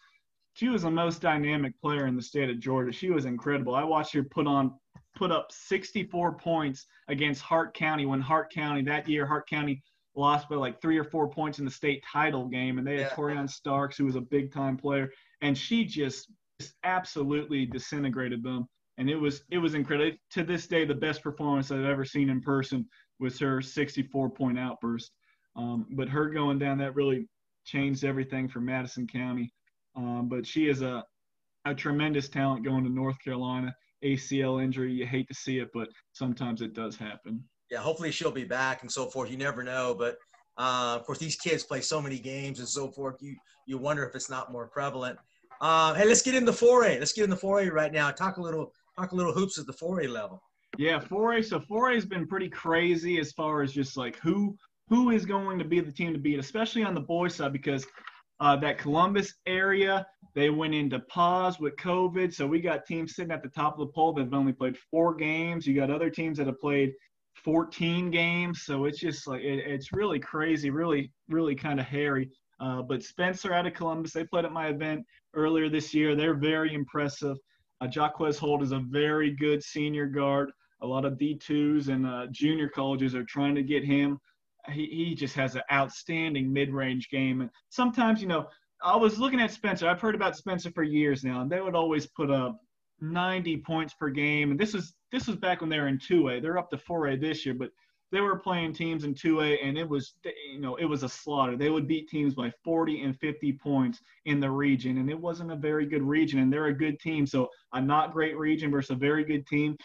she 0.53 0.69
was 0.69 0.81
the 0.83 0.91
most 0.91 1.21
dynamic 1.21 1.79
player 1.79 2.07
in 2.07 2.15
the 2.15 2.21
state 2.21 2.49
of 2.49 2.59
Georgia. 2.59 2.91
She 2.91 3.11
was 3.11 3.25
incredible. 3.25 3.75
I 3.75 3.83
watched 3.83 4.13
her 4.13 4.23
put 4.23 4.47
on 4.47 4.73
put 5.15 5.31
up 5.31 5.47
64 5.51 6.37
points 6.37 6.85
against 7.07 7.41
Hart 7.41 7.75
County 7.75 8.05
when 8.05 8.21
Hart 8.21 8.51
County 8.51 8.83
that 8.83 9.07
year 9.07 9.25
Hart 9.25 9.49
County 9.49 9.81
lost 10.17 10.49
by 10.49 10.55
like 10.55 10.81
three 10.81 10.97
or 10.97 11.03
four 11.03 11.29
points 11.29 11.59
in 11.59 11.65
the 11.65 11.71
state 11.71 12.03
title 12.03 12.47
game, 12.47 12.77
and 12.77 12.87
they 12.87 12.97
had 12.97 13.11
Yeah. 13.11 13.15
Torian 13.15 13.49
Starks, 13.49 13.97
who 13.97 14.05
was 14.05 14.15
a 14.15 14.21
big 14.21 14.51
time 14.51 14.77
player, 14.77 15.11
and 15.41 15.57
she 15.57 15.85
just 15.85 16.31
just 16.59 16.73
absolutely 16.83 17.67
disintegrated 17.67 18.41
them. 18.43 18.67
And 18.97 19.09
it 19.09 19.15
was 19.15 19.43
it 19.51 19.59
was 19.59 19.75
incredible. 19.75 20.17
To 20.31 20.43
this 20.43 20.67
day, 20.67 20.85
the 20.85 20.95
best 20.95 21.21
performance 21.21 21.71
I've 21.71 21.85
ever 21.85 22.03
seen 22.03 22.29
in 22.29 22.41
person 22.41 22.87
was 23.19 23.39
her 23.39 23.61
64 23.61 24.31
point 24.31 24.57
outburst. 24.59 25.11
Um, 25.55 25.85
but 25.91 26.09
her 26.09 26.29
going 26.29 26.59
down 26.59 26.79
that 26.79 26.95
really 26.95 27.27
changed 27.65 28.03
everything 28.03 28.47
for 28.47 28.59
Madison 28.59 29.07
County. 29.07 29.53
Um, 29.95 30.27
but 30.29 30.45
she 30.47 30.67
is 30.67 30.81
a 30.81 31.03
a 31.65 31.75
tremendous 31.75 32.29
talent 32.29 32.63
going 32.65 32.83
to 32.83 32.89
North 32.89 33.19
Carolina. 33.23 33.75
ACL 34.03 34.63
injury, 34.63 34.93
you 34.93 35.05
hate 35.05 35.27
to 35.27 35.33
see 35.33 35.59
it, 35.59 35.69
but 35.73 35.89
sometimes 36.13 36.61
it 36.61 36.73
does 36.73 36.95
happen. 36.95 37.43
Yeah, 37.69 37.79
hopefully 37.79 38.11
she'll 38.11 38.31
be 38.31 38.43
back 38.43 38.81
and 38.81 38.91
so 38.91 39.07
forth. 39.07 39.29
You 39.29 39.37
never 39.37 39.63
know, 39.63 39.95
but 39.97 40.17
uh, 40.57 40.95
of 40.99 41.05
course 41.05 41.19
these 41.19 41.35
kids 41.35 41.63
play 41.63 41.81
so 41.81 42.01
many 42.01 42.19
games 42.19 42.59
and 42.59 42.67
so 42.67 42.89
forth. 42.89 43.17
You 43.21 43.35
you 43.65 43.77
wonder 43.77 44.05
if 44.05 44.15
it's 44.15 44.29
not 44.29 44.51
more 44.51 44.67
prevalent. 44.67 45.19
Uh, 45.59 45.93
hey, 45.95 46.05
let's 46.05 46.21
get 46.21 46.35
into 46.35 46.51
4A. 46.51 46.99
Let's 46.99 47.13
get 47.13 47.25
into 47.25 47.35
4A 47.35 47.71
right 47.71 47.91
now. 47.91 48.11
Talk 48.11 48.37
a 48.37 48.41
little 48.41 48.71
talk 48.97 49.11
a 49.11 49.15
little 49.15 49.33
hoops 49.33 49.57
at 49.57 49.65
the 49.65 49.73
4A 49.73 50.09
level. 50.09 50.41
Yeah, 50.77 50.99
4A. 50.99 51.45
So 51.45 51.59
4A 51.59 51.95
has 51.95 52.05
been 52.05 52.27
pretty 52.27 52.49
crazy 52.49 53.19
as 53.19 53.31
far 53.31 53.61
as 53.61 53.73
just 53.73 53.97
like 53.97 54.17
who 54.17 54.57
who 54.89 55.09
is 55.09 55.25
going 55.25 55.59
to 55.59 55.65
be 55.65 55.79
the 55.81 55.91
team 55.91 56.13
to 56.13 56.19
beat, 56.19 56.39
especially 56.39 56.83
on 56.83 56.93
the 56.93 57.01
boys 57.01 57.35
side 57.35 57.51
because 57.51 57.85
uh, 58.39 58.55
that 58.57 58.77
Columbus 58.77 59.33
area 59.45 60.05
they 60.35 60.51
went 60.51 60.75
into 60.75 60.99
pause 60.99 61.59
with 61.59 61.75
COVID. 61.77 62.31
So 62.31 62.45
we 62.45 62.61
got 62.61 62.85
teams 62.85 63.15
sitting 63.15 63.31
at 63.31 63.41
the 63.41 63.49
top 63.49 63.73
of 63.73 63.79
the 63.79 63.91
poll 63.93 64.13
that 64.13 64.23
have 64.25 64.33
only 64.35 64.53
played 64.53 64.77
four 64.77 65.15
games. 65.15 65.65
You 65.65 65.75
got 65.75 65.89
other 65.89 66.11
teams 66.11 66.37
that 66.37 66.45
have 66.45 66.61
played 66.61 66.93
14 67.43 68.11
games. 68.11 68.63
So 68.63 68.85
it's 68.85 68.99
just 68.99 69.27
like 69.27 69.41
it, 69.41 69.59
it's 69.59 69.93
really 69.93 70.19
crazy, 70.19 70.69
really 70.69 71.11
really 71.29 71.55
kind 71.55 71.79
of 71.79 71.85
hairy. 71.85 72.29
Uh, 72.59 72.81
but 72.81 73.03
Spencer 73.03 73.53
out 73.53 73.67
of 73.67 73.73
Columbus, 73.73 74.13
they 74.13 74.23
played 74.23 74.45
at 74.45 74.51
my 74.51 74.67
event 74.67 75.05
earlier 75.33 75.69
this 75.69 75.93
year. 75.93 76.15
They're 76.15 76.33
very 76.33 76.73
impressive. 76.73 77.37
Uh, 77.81 77.87
Jaquez 77.87 78.37
Holt 78.37 78.63
is 78.63 78.71
a 78.71 78.79
very 78.79 79.31
good 79.31 79.63
senior 79.63 80.07
guard. 80.07 80.49
A 80.81 80.87
lot 80.87 81.05
of 81.05 81.13
D2s 81.13 81.89
and 81.89 82.05
uh, 82.05 82.27
junior 82.31 82.69
colleges 82.69 83.15
are 83.15 83.23
trying 83.23 83.55
to 83.55 83.63
get 83.63 83.83
him. 83.83 84.19
He, 84.69 84.85
he 84.85 85.15
just 85.15 85.35
has 85.35 85.55
an 85.55 85.61
outstanding 85.71 86.51
mid 86.51 86.71
range 86.71 87.09
game. 87.09 87.41
And 87.41 87.49
sometimes, 87.69 88.21
you 88.21 88.27
know, 88.27 88.47
I 88.83 88.95
was 88.95 89.19
looking 89.19 89.39
at 89.39 89.51
Spencer. 89.51 89.87
I've 89.87 90.01
heard 90.01 90.15
about 90.15 90.35
Spencer 90.35 90.71
for 90.71 90.83
years 90.83 91.23
now, 91.23 91.41
and 91.41 91.51
they 91.51 91.61
would 91.61 91.75
always 91.75 92.07
put 92.07 92.29
up 92.29 92.59
90 92.99 93.57
points 93.57 93.93
per 93.93 94.09
game. 94.09 94.51
And 94.51 94.59
this 94.59 94.73
was 94.73 94.93
this 95.11 95.27
was 95.27 95.37
back 95.37 95.61
when 95.61 95.69
they 95.69 95.79
were 95.79 95.87
in 95.87 95.97
2A. 95.97 96.41
They're 96.41 96.57
up 96.57 96.69
to 96.71 96.77
4A 96.77 97.19
this 97.19 97.45
year, 97.45 97.55
but 97.55 97.71
they 98.11 98.21
were 98.21 98.39
playing 98.39 98.73
teams 98.73 99.03
in 99.03 99.13
2A, 99.13 99.57
and 99.63 99.77
it 99.77 99.87
was 99.87 100.13
you 100.23 100.59
know 100.59 100.75
it 100.75 100.85
was 100.85 101.03
a 101.03 101.09
slaughter. 101.09 101.57
They 101.57 101.69
would 101.69 101.87
beat 101.87 102.07
teams 102.09 102.33
by 102.33 102.51
40 102.63 103.03
and 103.03 103.17
50 103.19 103.53
points 103.53 103.99
in 104.25 104.39
the 104.39 104.49
region, 104.49 104.97
and 104.97 105.09
it 105.09 105.19
wasn't 105.19 105.51
a 105.51 105.55
very 105.55 105.85
good 105.85 106.03
region. 106.03 106.39
And 106.39 106.51
they're 106.51 106.67
a 106.67 106.77
good 106.77 106.99
team, 106.99 107.25
so 107.25 107.49
a 107.73 107.81
not 107.81 108.13
great 108.13 108.37
region 108.37 108.71
versus 108.71 108.91
a 108.91 108.95
very 108.95 109.23
good 109.25 109.45
team 109.45 109.75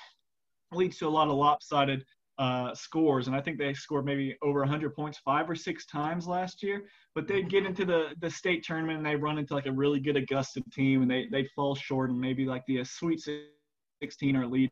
leads 0.73 0.99
to 0.99 1.07
a 1.07 1.11
lot 1.11 1.29
of 1.29 1.35
lopsided 1.35 2.05
uh, 2.39 2.75
scores. 2.75 3.27
And 3.27 3.37
I 3.37 3.41
think 3.41 3.59
they 3.59 3.75
scored 3.75 4.07
maybe 4.07 4.37
over 4.41 4.61
100 4.61 4.95
points 4.95 5.19
five 5.19 5.51
or 5.51 5.55
six 5.55 5.85
times 5.85 6.27
last 6.27 6.63
year. 6.63 6.85
But 7.15 7.27
they'd 7.27 7.51
get 7.51 7.67
into 7.67 7.85
the 7.85 8.15
the 8.21 8.31
state 8.31 8.65
tournament 8.65 8.99
and 8.99 9.07
they 9.07 9.17
run 9.17 9.39
into 9.39 9.55
like 9.55 9.67
a 9.67 9.73
really 9.73 9.99
good 9.99 10.17
Augusta 10.17 10.63
team, 10.73 11.03
and 11.03 11.11
they 11.11 11.27
they 11.31 11.45
fall 11.57 11.75
short 11.75 12.11
and 12.11 12.21
maybe 12.21 12.45
like 12.45 12.63
the 12.67 12.85
Sweet 12.85 13.21
16 14.01 14.37
or 14.37 14.45
Elite 14.45 14.71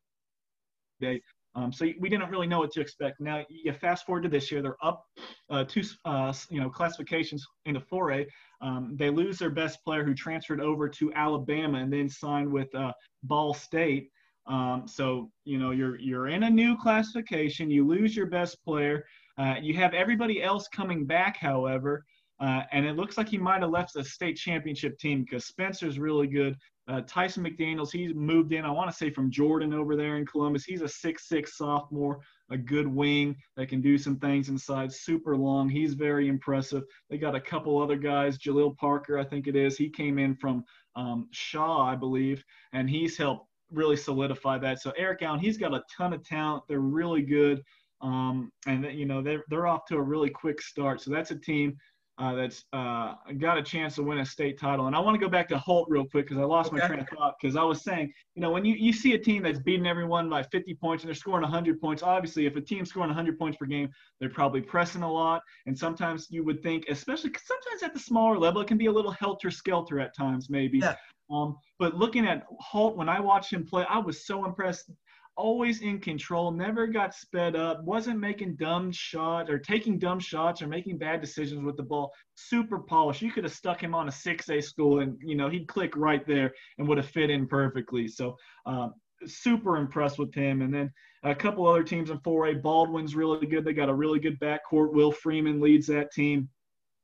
Um, 1.56 1.72
so 1.72 1.86
we 1.98 2.08
didn't 2.08 2.30
really 2.30 2.46
know 2.46 2.60
what 2.60 2.70
to 2.72 2.80
expect. 2.80 3.20
Now 3.20 3.44
you 3.48 3.72
fast 3.72 4.06
forward 4.06 4.22
to 4.22 4.28
this 4.28 4.52
year, 4.52 4.62
they're 4.62 4.76
up 4.82 5.04
uh, 5.50 5.64
two, 5.64 5.82
uh, 6.04 6.32
you 6.48 6.60
know, 6.60 6.70
classifications 6.70 7.44
into 7.64 7.80
4A. 7.80 8.26
Um, 8.60 8.94
they 8.96 9.10
lose 9.10 9.38
their 9.38 9.50
best 9.50 9.82
player 9.84 10.04
who 10.04 10.14
transferred 10.14 10.60
over 10.60 10.88
to 10.88 11.12
Alabama 11.14 11.78
and 11.78 11.92
then 11.92 12.08
signed 12.08 12.50
with 12.50 12.72
uh, 12.74 12.92
Ball 13.24 13.54
State. 13.54 14.10
Um, 14.46 14.84
so 14.86 15.30
you 15.44 15.58
know 15.58 15.70
you're 15.70 15.98
you're 15.98 16.28
in 16.28 16.44
a 16.44 16.50
new 16.50 16.76
classification. 16.76 17.70
You 17.70 17.86
lose 17.86 18.16
your 18.16 18.26
best 18.26 18.62
player. 18.64 19.04
Uh, 19.38 19.56
you 19.60 19.74
have 19.74 19.94
everybody 19.94 20.42
else 20.42 20.66
coming 20.68 21.06
back, 21.06 21.36
however, 21.36 22.04
uh, 22.40 22.62
and 22.72 22.84
it 22.86 22.96
looks 22.96 23.16
like 23.16 23.28
he 23.28 23.38
might 23.38 23.62
have 23.62 23.70
left 23.70 23.94
the 23.94 24.04
state 24.04 24.36
championship 24.36 24.98
team 24.98 25.22
because 25.22 25.46
Spencer's 25.46 25.98
really 25.98 26.26
good. 26.26 26.56
Uh, 26.90 27.02
Tyson 27.06 27.44
McDaniels, 27.44 27.92
he's 27.92 28.14
moved 28.14 28.52
in, 28.52 28.64
I 28.64 28.70
want 28.70 28.90
to 28.90 28.96
say 28.96 29.10
from 29.10 29.30
Jordan 29.30 29.72
over 29.72 29.94
there 29.94 30.16
in 30.16 30.26
Columbus. 30.26 30.64
He's 30.64 30.82
a 30.82 30.88
six-six 30.88 31.56
sophomore, 31.56 32.18
a 32.50 32.58
good 32.58 32.88
wing 32.88 33.36
that 33.56 33.68
can 33.68 33.80
do 33.80 33.96
some 33.96 34.18
things 34.18 34.48
inside, 34.48 34.92
super 34.92 35.36
long. 35.36 35.68
He's 35.68 35.94
very 35.94 36.26
impressive. 36.26 36.82
They 37.08 37.16
got 37.16 37.36
a 37.36 37.40
couple 37.40 37.80
other 37.80 37.96
guys, 37.96 38.38
Jaleel 38.38 38.76
Parker, 38.76 39.18
I 39.18 39.24
think 39.24 39.46
it 39.46 39.54
is. 39.54 39.76
He 39.76 39.88
came 39.88 40.18
in 40.18 40.34
from 40.34 40.64
um, 40.96 41.28
Shaw, 41.30 41.86
I 41.86 41.94
believe, 41.94 42.42
and 42.72 42.90
he's 42.90 43.16
helped 43.16 43.46
really 43.70 43.96
solidify 43.96 44.58
that. 44.58 44.82
So 44.82 44.92
Eric 44.96 45.22
Allen, 45.22 45.38
he's 45.38 45.58
got 45.58 45.72
a 45.72 45.84
ton 45.96 46.12
of 46.12 46.24
talent. 46.26 46.64
They're 46.68 46.80
really 46.80 47.22
good. 47.22 47.62
Um, 48.02 48.50
and 48.66 48.86
you 48.98 49.04
know 49.04 49.20
they're 49.20 49.44
they're 49.50 49.66
off 49.66 49.84
to 49.88 49.96
a 49.96 50.02
really 50.02 50.30
quick 50.30 50.62
start. 50.62 51.02
So 51.02 51.10
that's 51.10 51.32
a 51.32 51.38
team 51.38 51.76
uh, 52.20 52.34
that's 52.34 52.64
uh, 52.74 53.14
got 53.38 53.56
a 53.56 53.62
chance 53.62 53.94
to 53.94 54.02
win 54.02 54.18
a 54.18 54.26
state 54.26 54.60
title. 54.60 54.86
And 54.86 54.94
I 54.94 54.98
want 54.98 55.14
to 55.14 55.18
go 55.18 55.30
back 55.30 55.48
to 55.48 55.58
Holt 55.58 55.88
real 55.88 56.04
quick 56.04 56.26
because 56.26 56.36
I 56.36 56.44
lost 56.44 56.70
okay. 56.70 56.78
my 56.78 56.86
train 56.86 57.00
of 57.00 57.08
thought 57.08 57.36
because 57.40 57.56
I 57.56 57.62
was 57.62 57.82
saying, 57.82 58.12
you 58.34 58.42
know, 58.42 58.50
when 58.50 58.62
you, 58.62 58.74
you 58.74 58.92
see 58.92 59.14
a 59.14 59.18
team 59.18 59.42
that's 59.42 59.58
beating 59.58 59.86
everyone 59.86 60.28
by 60.28 60.42
50 60.42 60.74
points 60.74 61.02
and 61.02 61.08
they're 61.08 61.14
scoring 61.14 61.40
100 61.40 61.80
points, 61.80 62.02
obviously 62.02 62.44
if 62.44 62.56
a 62.56 62.60
team's 62.60 62.90
scoring 62.90 63.08
100 63.08 63.38
points 63.38 63.56
per 63.56 63.64
game, 63.64 63.88
they're 64.20 64.28
probably 64.28 64.60
pressing 64.60 65.02
a 65.02 65.10
lot. 65.10 65.40
And 65.64 65.76
sometimes 65.76 66.26
you 66.28 66.44
would 66.44 66.62
think, 66.62 66.84
especially 66.90 67.30
sometimes 67.42 67.82
at 67.82 67.94
the 67.94 68.00
smaller 68.00 68.38
level, 68.38 68.60
it 68.60 68.68
can 68.68 68.76
be 68.76 68.86
a 68.86 68.92
little 68.92 69.12
helter 69.12 69.50
skelter 69.50 69.98
at 69.98 70.14
times, 70.14 70.50
maybe. 70.50 70.78
Yeah. 70.78 70.96
Um, 71.30 71.56
but 71.78 71.96
looking 71.96 72.26
at 72.26 72.44
Holt, 72.58 72.98
when 72.98 73.08
I 73.08 73.18
watched 73.18 73.50
him 73.50 73.64
play, 73.64 73.86
I 73.88 73.98
was 73.98 74.26
so 74.26 74.44
impressed 74.44 74.90
always 75.36 75.82
in 75.82 75.98
control, 76.00 76.50
never 76.50 76.86
got 76.86 77.14
sped 77.14 77.56
up, 77.56 77.82
wasn't 77.84 78.18
making 78.18 78.56
dumb 78.56 78.92
shots 78.92 79.50
or 79.50 79.58
taking 79.58 79.98
dumb 79.98 80.20
shots 80.20 80.62
or 80.62 80.66
making 80.66 80.98
bad 80.98 81.20
decisions 81.20 81.64
with 81.64 81.76
the 81.76 81.82
ball. 81.82 82.12
Super 82.34 82.78
polished. 82.78 83.22
You 83.22 83.32
could 83.32 83.44
have 83.44 83.52
stuck 83.52 83.82
him 83.82 83.94
on 83.94 84.08
a 84.08 84.12
6A 84.12 84.62
school 84.62 85.00
and, 85.00 85.16
you 85.22 85.34
know, 85.34 85.48
he'd 85.48 85.68
click 85.68 85.96
right 85.96 86.26
there 86.26 86.52
and 86.78 86.86
would 86.88 86.98
have 86.98 87.08
fit 87.08 87.30
in 87.30 87.46
perfectly. 87.46 88.08
So, 88.08 88.36
um, 88.66 88.94
super 89.26 89.76
impressed 89.76 90.18
with 90.18 90.34
him. 90.34 90.62
And 90.62 90.72
then 90.72 90.90
a 91.22 91.34
couple 91.34 91.66
other 91.66 91.82
teams 91.82 92.10
in 92.10 92.18
4A. 92.18 92.62
Baldwin's 92.62 93.14
really 93.14 93.46
good. 93.46 93.64
They 93.64 93.72
got 93.72 93.88
a 93.88 93.94
really 93.94 94.18
good 94.18 94.38
backcourt. 94.40 94.92
Will 94.92 95.12
Freeman 95.12 95.60
leads 95.60 95.86
that 95.88 96.12
team. 96.12 96.48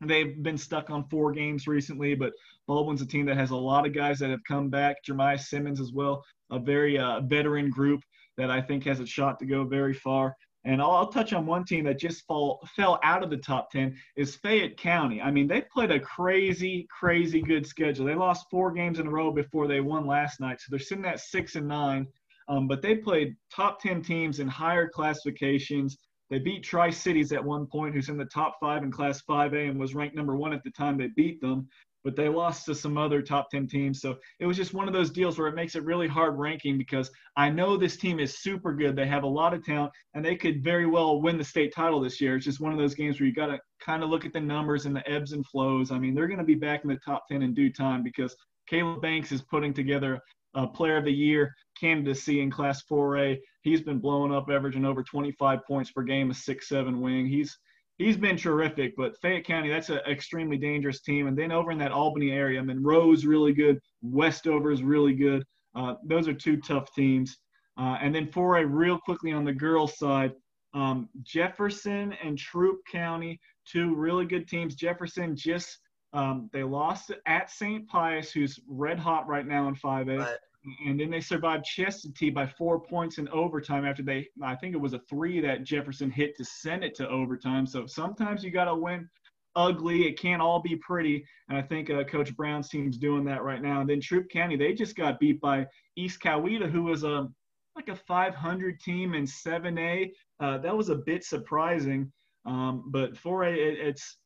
They've 0.02 0.42
been 0.42 0.58
stuck 0.58 0.90
on 0.90 1.08
four 1.08 1.32
games 1.32 1.66
recently, 1.66 2.14
but 2.14 2.32
Baldwin's 2.66 3.00
a 3.00 3.06
team 3.06 3.24
that 3.26 3.36
has 3.36 3.50
a 3.50 3.56
lot 3.56 3.86
of 3.86 3.94
guys 3.94 4.18
that 4.18 4.30
have 4.30 4.44
come 4.46 4.68
back. 4.68 5.02
Jeremiah 5.04 5.38
Simmons 5.38 5.80
as 5.80 5.92
well, 5.92 6.22
a 6.50 6.58
very 6.58 6.98
uh, 6.98 7.20
veteran 7.20 7.70
group 7.70 8.00
that 8.36 8.50
I 8.50 8.60
think 8.60 8.84
has 8.84 9.00
a 9.00 9.06
shot 9.06 9.38
to 9.40 9.46
go 9.46 9.64
very 9.64 9.94
far. 9.94 10.36
And 10.64 10.82
I'll, 10.82 10.90
I'll, 10.90 11.12
touch 11.12 11.32
on 11.32 11.46
one 11.46 11.64
team 11.64 11.84
that 11.84 11.98
just 11.98 12.26
fall, 12.26 12.66
fell 12.74 12.98
out 13.04 13.22
of 13.22 13.30
the 13.30 13.36
top 13.36 13.70
10 13.70 13.96
is 14.16 14.34
Fayette 14.34 14.76
County. 14.76 15.22
I 15.22 15.30
mean, 15.30 15.46
they 15.46 15.62
played 15.72 15.92
a 15.92 16.00
crazy, 16.00 16.88
crazy 16.90 17.40
good 17.40 17.64
schedule. 17.64 18.04
They 18.04 18.16
lost 18.16 18.46
four 18.50 18.72
games 18.72 18.98
in 18.98 19.06
a 19.06 19.10
row 19.10 19.30
before 19.30 19.68
they 19.68 19.80
won 19.80 20.06
last 20.06 20.40
night. 20.40 20.60
So 20.60 20.66
they're 20.70 20.80
sitting 20.80 21.04
at 21.04 21.20
six 21.20 21.54
and 21.54 21.68
nine. 21.68 22.08
Um, 22.48 22.66
but 22.66 22.82
they 22.82 22.96
played 22.96 23.36
top 23.54 23.80
10 23.80 24.02
teams 24.02 24.40
in 24.40 24.48
higher 24.48 24.88
classifications. 24.88 25.98
They 26.30 26.40
beat 26.40 26.64
Tri 26.64 26.90
Cities 26.90 27.32
at 27.32 27.44
one 27.44 27.66
point, 27.66 27.94
who's 27.94 28.08
in 28.08 28.16
the 28.16 28.24
top 28.24 28.56
five 28.60 28.82
in 28.82 28.90
Class 28.90 29.22
5A 29.28 29.70
and 29.70 29.78
was 29.78 29.94
ranked 29.94 30.16
number 30.16 30.36
one 30.36 30.52
at 30.52 30.64
the 30.64 30.70
time 30.72 30.98
they 30.98 31.08
beat 31.14 31.40
them 31.40 31.68
but 32.06 32.14
they 32.14 32.28
lost 32.28 32.64
to 32.64 32.72
some 32.72 32.96
other 32.96 33.20
top 33.20 33.50
10 33.50 33.66
teams. 33.66 34.00
So 34.00 34.16
it 34.38 34.46
was 34.46 34.56
just 34.56 34.72
one 34.72 34.86
of 34.86 34.94
those 34.94 35.10
deals 35.10 35.36
where 35.36 35.48
it 35.48 35.56
makes 35.56 35.74
it 35.74 35.82
really 35.82 36.06
hard 36.06 36.38
ranking 36.38 36.78
because 36.78 37.10
I 37.36 37.50
know 37.50 37.76
this 37.76 37.96
team 37.96 38.20
is 38.20 38.38
super 38.38 38.72
good. 38.72 38.94
They 38.94 39.08
have 39.08 39.24
a 39.24 39.26
lot 39.26 39.52
of 39.52 39.64
talent 39.64 39.90
and 40.14 40.24
they 40.24 40.36
could 40.36 40.62
very 40.62 40.86
well 40.86 41.20
win 41.20 41.36
the 41.36 41.42
state 41.42 41.74
title 41.74 41.98
this 41.98 42.20
year. 42.20 42.36
It's 42.36 42.44
just 42.44 42.60
one 42.60 42.70
of 42.70 42.78
those 42.78 42.94
games 42.94 43.18
where 43.18 43.26
you 43.26 43.34
got 43.34 43.48
to 43.48 43.58
kind 43.80 44.04
of 44.04 44.08
look 44.08 44.24
at 44.24 44.32
the 44.32 44.38
numbers 44.38 44.86
and 44.86 44.94
the 44.94 45.10
ebbs 45.10 45.32
and 45.32 45.44
flows. 45.48 45.90
I 45.90 45.98
mean, 45.98 46.14
they're 46.14 46.28
going 46.28 46.38
to 46.38 46.44
be 46.44 46.54
back 46.54 46.84
in 46.84 46.90
the 46.90 47.00
top 47.04 47.24
10 47.28 47.42
in 47.42 47.52
due 47.54 47.72
time 47.72 48.04
because 48.04 48.36
Caleb 48.68 49.02
Banks 49.02 49.32
is 49.32 49.42
putting 49.42 49.74
together 49.74 50.20
a 50.54 50.64
player 50.64 50.98
of 50.98 51.04
the 51.06 51.12
year 51.12 51.52
candidacy 51.76 52.40
in 52.40 52.52
class 52.52 52.84
4A. 52.88 53.36
He's 53.62 53.80
been 53.80 53.98
blowing 53.98 54.32
up, 54.32 54.48
averaging 54.48 54.84
over 54.84 55.02
25 55.02 55.58
points 55.66 55.90
per 55.90 56.02
game, 56.02 56.30
a 56.30 56.34
six-seven 56.34 57.00
wing. 57.00 57.26
He's 57.26 57.58
he's 57.98 58.16
been 58.16 58.36
terrific. 58.36 58.94
But 58.96 59.16
Fayette 59.20 59.44
County, 59.44 59.68
that's 59.68 59.90
an 59.90 60.00
extremely 60.08 60.56
dangerous 60.56 61.00
team. 61.00 61.26
And 61.26 61.36
then 61.36 61.52
over 61.52 61.70
in 61.70 61.78
that 61.78 61.92
Albany 61.92 62.30
area, 62.30 62.62
Monroe's 62.62 63.24
really 63.24 63.52
good. 63.52 63.78
Westover 64.02 64.70
is 64.70 64.82
really 64.82 65.14
good. 65.14 65.44
Uh, 65.74 65.94
those 66.04 66.28
are 66.28 66.34
two 66.34 66.56
tough 66.58 66.92
teams. 66.94 67.38
Uh, 67.78 67.98
and 68.00 68.14
then 68.14 68.26
for 68.26 68.56
a 68.56 68.66
real 68.66 68.98
quickly 68.98 69.32
on 69.32 69.44
the 69.44 69.52
girls' 69.52 69.98
side, 69.98 70.32
um, 70.74 71.08
Jefferson 71.22 72.14
and 72.22 72.38
Troup 72.38 72.78
County, 72.90 73.38
two 73.66 73.94
really 73.94 74.24
good 74.24 74.48
teams. 74.48 74.74
Jefferson 74.74 75.36
just 75.36 75.78
um, 76.12 76.48
they 76.52 76.62
lost 76.62 77.12
at 77.26 77.50
St. 77.50 77.86
Pius, 77.88 78.32
who's 78.32 78.58
red 78.66 78.98
hot 78.98 79.28
right 79.28 79.46
now 79.46 79.68
in 79.68 79.74
5A. 79.74 80.18
Right 80.18 80.36
and 80.84 80.98
then 80.98 81.10
they 81.10 81.20
survived 81.20 81.64
Chestatee 81.64 82.34
by 82.34 82.46
four 82.46 82.80
points 82.80 83.18
in 83.18 83.28
overtime 83.28 83.84
after 83.84 84.02
they, 84.02 84.28
I 84.42 84.56
think 84.56 84.74
it 84.74 84.80
was 84.80 84.94
a 84.94 85.00
three 85.08 85.40
that 85.40 85.64
Jefferson 85.64 86.10
hit 86.10 86.36
to 86.36 86.44
send 86.44 86.84
it 86.84 86.94
to 86.96 87.08
overtime. 87.08 87.66
So 87.66 87.86
sometimes 87.86 88.42
you 88.42 88.50
got 88.50 88.64
to 88.64 88.74
win 88.74 89.08
ugly. 89.54 90.06
It 90.06 90.18
can't 90.18 90.42
all 90.42 90.60
be 90.60 90.76
pretty. 90.76 91.24
And 91.48 91.56
I 91.56 91.62
think 91.62 91.90
uh, 91.90 92.04
Coach 92.04 92.34
Brown's 92.36 92.68
team's 92.68 92.98
doing 92.98 93.24
that 93.24 93.42
right 93.42 93.62
now. 93.62 93.80
And 93.80 93.88
then 93.88 94.00
Troup 94.00 94.28
County, 94.28 94.56
they 94.56 94.74
just 94.74 94.96
got 94.96 95.20
beat 95.20 95.40
by 95.40 95.66
East 95.96 96.20
Coweta, 96.20 96.70
who 96.70 96.84
was 96.84 97.04
a 97.04 97.28
like 97.76 97.88
a 97.88 97.96
500 97.96 98.80
team 98.80 99.14
in 99.14 99.24
7A. 99.24 100.10
Uh, 100.40 100.58
that 100.58 100.76
was 100.76 100.88
a 100.88 100.94
bit 100.94 101.24
surprising. 101.24 102.10
Um, 102.46 102.84
but 102.86 103.14
4A, 103.14 103.52
it, 103.52 103.78
it's 103.78 104.16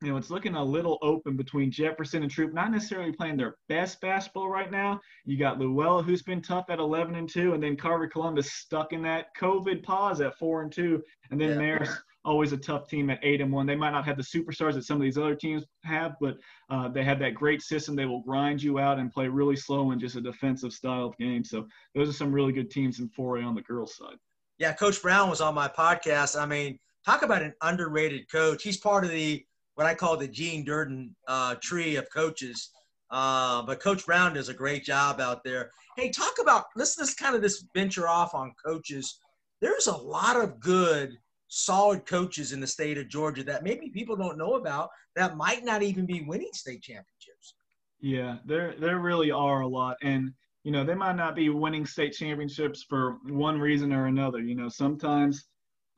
you 0.00 0.10
know, 0.10 0.16
it's 0.16 0.30
looking 0.30 0.54
a 0.54 0.64
little 0.64 0.98
open 1.02 1.36
between 1.36 1.72
Jefferson 1.72 2.22
and 2.22 2.30
Troup, 2.30 2.52
not 2.52 2.70
necessarily 2.70 3.10
playing 3.10 3.36
their 3.36 3.56
best 3.68 4.00
basketball 4.00 4.48
right 4.48 4.70
now. 4.70 5.00
You 5.24 5.36
got 5.36 5.58
Luella, 5.58 6.02
who's 6.02 6.22
been 6.22 6.40
tough 6.40 6.66
at 6.68 6.78
11 6.78 7.16
and 7.16 7.28
2, 7.28 7.54
and 7.54 7.62
then 7.62 7.76
Carver 7.76 8.06
Columbus 8.06 8.52
stuck 8.52 8.92
in 8.92 9.02
that 9.02 9.26
COVID 9.40 9.82
pause 9.82 10.20
at 10.20 10.38
4 10.38 10.62
and 10.62 10.72
2. 10.72 11.02
And 11.32 11.40
then 11.40 11.50
yeah. 11.50 11.56
Marist, 11.56 11.98
always 12.24 12.52
a 12.52 12.56
tough 12.56 12.86
team 12.86 13.10
at 13.10 13.18
8 13.22 13.40
and 13.40 13.52
1. 13.52 13.66
They 13.66 13.74
might 13.74 13.90
not 13.90 14.04
have 14.04 14.16
the 14.16 14.22
superstars 14.22 14.74
that 14.74 14.84
some 14.84 14.98
of 14.98 15.02
these 15.02 15.18
other 15.18 15.34
teams 15.34 15.64
have, 15.82 16.12
but 16.20 16.36
uh, 16.70 16.88
they 16.88 17.02
have 17.02 17.18
that 17.18 17.34
great 17.34 17.60
system. 17.60 17.96
They 17.96 18.06
will 18.06 18.22
grind 18.22 18.62
you 18.62 18.78
out 18.78 19.00
and 19.00 19.10
play 19.10 19.26
really 19.26 19.56
slow 19.56 19.90
in 19.90 19.98
just 19.98 20.14
a 20.14 20.20
defensive 20.20 20.72
style 20.72 21.06
of 21.06 21.16
game. 21.16 21.42
So 21.42 21.66
those 21.96 22.08
are 22.08 22.12
some 22.12 22.30
really 22.30 22.52
good 22.52 22.70
teams 22.70 23.00
in 23.00 23.08
4A 23.08 23.44
on 23.44 23.56
the 23.56 23.62
girls' 23.62 23.96
side. 23.96 24.16
Yeah, 24.58 24.74
Coach 24.74 25.02
Brown 25.02 25.28
was 25.28 25.40
on 25.40 25.54
my 25.54 25.68
podcast. 25.68 26.40
I 26.40 26.46
mean, 26.46 26.78
talk 27.04 27.22
about 27.22 27.42
an 27.42 27.54
underrated 27.62 28.30
coach. 28.30 28.62
He's 28.62 28.76
part 28.76 29.04
of 29.04 29.10
the 29.10 29.44
what 29.78 29.86
I 29.86 29.94
call 29.94 30.16
the 30.16 30.26
Gene 30.26 30.64
Durden 30.64 31.14
uh, 31.28 31.54
tree 31.62 31.94
of 31.94 32.12
coaches. 32.12 32.70
Uh, 33.12 33.62
but 33.62 33.78
Coach 33.78 34.04
Brown 34.04 34.34
does 34.34 34.48
a 34.48 34.54
great 34.54 34.82
job 34.82 35.20
out 35.20 35.44
there. 35.44 35.70
Hey, 35.96 36.10
talk 36.10 36.32
about 36.42 36.64
let's 36.74 36.98
let's 36.98 37.14
kind 37.14 37.36
of 37.36 37.42
this 37.42 37.64
venture 37.76 38.08
off 38.08 38.34
on 38.34 38.52
coaches. 38.62 39.20
There's 39.60 39.86
a 39.86 39.96
lot 39.96 40.34
of 40.36 40.58
good, 40.58 41.16
solid 41.46 42.06
coaches 42.06 42.52
in 42.52 42.58
the 42.58 42.66
state 42.66 42.98
of 42.98 43.08
Georgia 43.08 43.44
that 43.44 43.62
maybe 43.62 43.88
people 43.88 44.16
don't 44.16 44.36
know 44.36 44.54
about 44.54 44.88
that 45.14 45.36
might 45.36 45.64
not 45.64 45.84
even 45.84 46.06
be 46.06 46.22
winning 46.22 46.50
state 46.52 46.82
championships. 46.82 47.54
Yeah, 48.00 48.38
there 48.44 48.74
there 48.80 48.98
really 48.98 49.30
are 49.30 49.60
a 49.60 49.68
lot, 49.68 49.96
and 50.02 50.32
you 50.64 50.72
know 50.72 50.82
they 50.82 50.96
might 50.96 51.14
not 51.14 51.36
be 51.36 51.50
winning 51.50 51.86
state 51.86 52.14
championships 52.14 52.82
for 52.82 53.18
one 53.28 53.60
reason 53.60 53.92
or 53.92 54.06
another. 54.06 54.40
You 54.40 54.56
know, 54.56 54.68
sometimes 54.68 55.44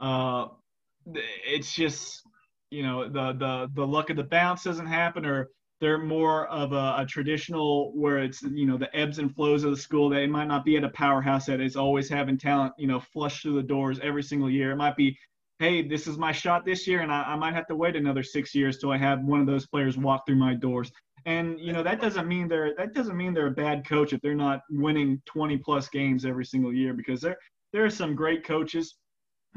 uh, 0.01 0.49
it's 1.47 1.75
just 1.75 2.25
you 2.71 2.83
know 2.83 3.09
the 3.09 3.33
the 3.33 3.71
the 3.75 3.87
luck 3.87 4.11
of 4.11 4.17
the 4.17 4.25
bounce 4.25 4.65
doesn't 4.65 4.87
happen 4.87 5.27
or 5.27 5.49
they're 5.81 5.99
more 5.99 6.47
of 6.49 6.73
a, 6.73 6.95
a, 6.99 7.07
traditional 7.09 7.93
where 7.95 8.19
it's 8.19 8.43
you 8.43 8.67
know 8.67 8.77
the 8.77 8.95
ebbs 8.97 9.19
and 9.19 9.35
flows 9.35 9.65
of 9.65 9.71
the 9.71 9.77
school 9.77 10.09
they 10.09 10.27
might 10.27 10.47
not 10.47 10.65
be 10.65 10.77
at 10.77 10.85
a 10.85 10.91
powerhouse 10.91 11.47
that 11.47 11.61
is 11.61 11.77
always 11.77 12.09
having 12.09 12.39
talent 12.39 12.73
you 12.79 12.87
know 12.87 13.01
flush 13.01 13.43
through 13.43 13.55
the 13.55 13.63
doors 13.63 13.99
every 14.03 14.23
single 14.23 14.51
year. 14.51 14.73
It 14.73 14.77
might 14.77 14.97
be 14.97 15.17
hey 15.59 15.87
this 15.87 16.07
is 16.07 16.17
my 16.17 16.33
shot 16.33 16.65
this 16.65 16.87
year 16.87 17.01
and 17.01 17.13
I, 17.13 17.23
I 17.23 17.37
might 17.37 17.55
have 17.55 17.67
to 17.69 17.77
wait 17.77 17.97
another 17.97 18.23
six 18.23 18.55
years 18.55 18.79
till 18.79 18.93
i 18.93 18.97
have 18.97 19.23
one 19.25 19.41
of 19.41 19.47
those 19.47 19.67
players 19.67 19.99
walk 19.99 20.27
through 20.27 20.37
my 20.37 20.55
doors. 20.55 20.93
And 21.27 21.59
you 21.61 21.73
know 21.73 21.83
that 21.83 22.01
doesn't 22.01 22.29
mean 22.29 22.49
they're 22.49 22.75
that 22.77 22.95
doesn't 22.95 23.17
mean 23.17 23.35
they're 23.35 23.49
a 23.49 23.63
bad 23.67 23.87
coach 23.87 24.13
if 24.13 24.21
they're 24.21 24.35
not 24.35 24.61
winning 24.71 25.21
20 25.27 25.57
plus 25.59 25.89
games 25.89 26.25
every 26.25 26.45
single 26.45 26.73
year 26.73 26.95
because 26.95 27.21
there 27.21 27.37
there 27.73 27.85
are 27.85 27.91
some 27.91 28.15
great 28.15 28.45
coaches 28.45 28.97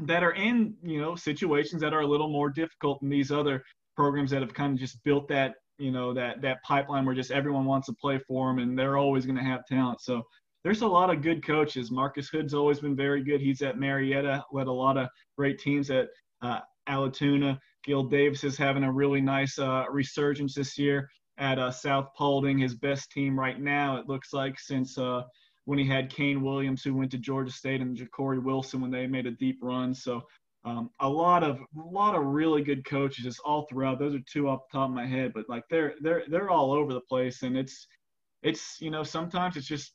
that 0.00 0.22
are 0.22 0.32
in 0.32 0.74
you 0.82 1.00
know 1.00 1.14
situations 1.14 1.80
that 1.80 1.94
are 1.94 2.00
a 2.00 2.06
little 2.06 2.28
more 2.28 2.50
difficult 2.50 3.00
than 3.00 3.08
these 3.08 3.30
other 3.30 3.62
programs 3.96 4.30
that 4.30 4.42
have 4.42 4.52
kind 4.52 4.72
of 4.72 4.78
just 4.78 5.02
built 5.04 5.28
that 5.28 5.54
you 5.78 5.92
know 5.92 6.12
that 6.12 6.42
that 6.42 6.62
pipeline 6.62 7.04
where 7.04 7.14
just 7.14 7.30
everyone 7.30 7.64
wants 7.64 7.86
to 7.86 7.94
play 8.00 8.18
for 8.26 8.48
them 8.48 8.58
and 8.58 8.78
they're 8.78 8.96
always 8.96 9.24
going 9.24 9.36
to 9.36 9.42
have 9.42 9.64
talent 9.66 10.00
so 10.00 10.22
there's 10.64 10.80
a 10.80 10.86
lot 10.86 11.10
of 11.10 11.20
good 11.20 11.46
coaches. 11.46 11.90
Marcus 11.90 12.28
Hood's 12.30 12.54
always 12.54 12.80
been 12.80 12.96
very 12.96 13.22
good. 13.22 13.40
He's 13.40 13.60
at 13.60 13.78
Marietta, 13.78 14.42
led 14.50 14.66
a 14.66 14.72
lot 14.72 14.96
of 14.96 15.08
great 15.36 15.58
teams 15.58 15.90
at 15.90 16.08
uh, 16.40 16.60
Allatoona. 16.88 17.58
Gil 17.84 18.04
Davis 18.04 18.44
is 18.44 18.56
having 18.56 18.82
a 18.82 18.90
really 18.90 19.20
nice 19.20 19.58
uh, 19.58 19.84
resurgence 19.90 20.54
this 20.54 20.78
year 20.78 21.10
at 21.36 21.58
uh, 21.58 21.70
South 21.70 22.08
Paulding, 22.16 22.58
his 22.58 22.74
best 22.76 23.10
team 23.10 23.38
right 23.38 23.60
now, 23.60 23.96
it 23.98 24.08
looks 24.08 24.32
like, 24.32 24.58
since 24.58 24.96
uh, 24.96 25.22
when 25.64 25.78
he 25.78 25.86
had 25.86 26.10
Kane 26.10 26.42
Williams, 26.42 26.82
who 26.82 26.94
went 26.94 27.10
to 27.12 27.18
Georgia 27.18 27.52
State, 27.52 27.80
and 27.80 27.96
Ja'Cory 27.96 28.42
Wilson 28.42 28.80
when 28.80 28.90
they 28.90 29.06
made 29.06 29.26
a 29.26 29.30
deep 29.30 29.58
run. 29.62 29.94
So 29.94 30.22
um, 30.64 30.90
a 31.00 31.08
lot 31.08 31.42
of 31.42 31.58
a 31.58 31.88
lot 31.90 32.14
of 32.14 32.24
really 32.24 32.62
good 32.62 32.84
coaches 32.84 33.24
just 33.24 33.40
all 33.44 33.66
throughout. 33.68 33.98
Those 33.98 34.14
are 34.14 34.22
two 34.30 34.48
off 34.48 34.60
the 34.70 34.78
top 34.78 34.88
of 34.88 34.94
my 34.94 35.06
head, 35.06 35.32
but 35.34 35.44
like 35.48 35.64
they're 35.70 35.94
they're 36.00 36.24
they're 36.28 36.50
all 36.50 36.72
over 36.72 36.92
the 36.92 37.00
place, 37.02 37.42
and 37.42 37.56
it's 37.56 37.86
it's 38.42 38.80
you 38.80 38.90
know 38.90 39.02
sometimes 39.02 39.56
it's 39.56 39.66
just 39.66 39.92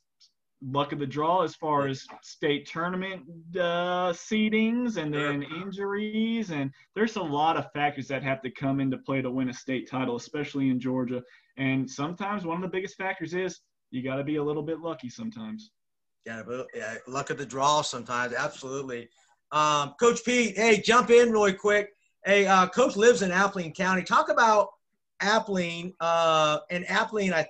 luck 0.62 0.92
of 0.92 0.98
the 0.98 1.06
draw 1.06 1.42
as 1.42 1.54
far 1.54 1.86
as 1.86 2.06
state 2.22 2.66
tournament 2.66 3.22
uh, 3.56 4.12
seedings 4.12 4.98
and 4.98 5.12
then 5.12 5.42
injuries 5.42 6.50
and 6.50 6.70
there's 6.94 7.16
a 7.16 7.22
lot 7.22 7.56
of 7.56 7.72
factors 7.72 8.06
that 8.06 8.22
have 8.22 8.42
to 8.42 8.50
come 8.50 8.78
into 8.78 8.98
play 8.98 9.22
to 9.22 9.30
win 9.30 9.48
a 9.48 9.54
state 9.54 9.88
title 9.90 10.16
especially 10.16 10.68
in 10.68 10.78
georgia 10.78 11.22
and 11.56 11.88
sometimes 11.88 12.44
one 12.44 12.56
of 12.56 12.62
the 12.62 12.68
biggest 12.68 12.96
factors 12.96 13.32
is 13.32 13.60
you 13.90 14.02
got 14.02 14.16
to 14.16 14.24
be 14.24 14.36
a 14.36 14.42
little 14.42 14.62
bit 14.62 14.80
lucky 14.80 15.08
sometimes 15.08 15.70
yeah, 16.26 16.42
but, 16.46 16.66
yeah 16.74 16.96
luck 17.06 17.30
of 17.30 17.38
the 17.38 17.46
draw 17.46 17.82
sometimes 17.82 18.34
absolutely 18.34 19.08
um, 19.52 19.94
coach 19.98 20.24
pete 20.24 20.56
hey 20.56 20.80
jump 20.80 21.10
in 21.10 21.30
really 21.30 21.52
quick 21.52 21.90
hey 22.24 22.46
uh, 22.46 22.66
coach 22.68 22.96
lives 22.96 23.22
in 23.22 23.30
appling 23.30 23.74
county 23.74 24.02
talk 24.02 24.28
about 24.28 24.68
appling 25.22 25.92
uh, 26.00 26.58
and 26.70 26.84
appling 26.86 27.32
i 27.32 27.46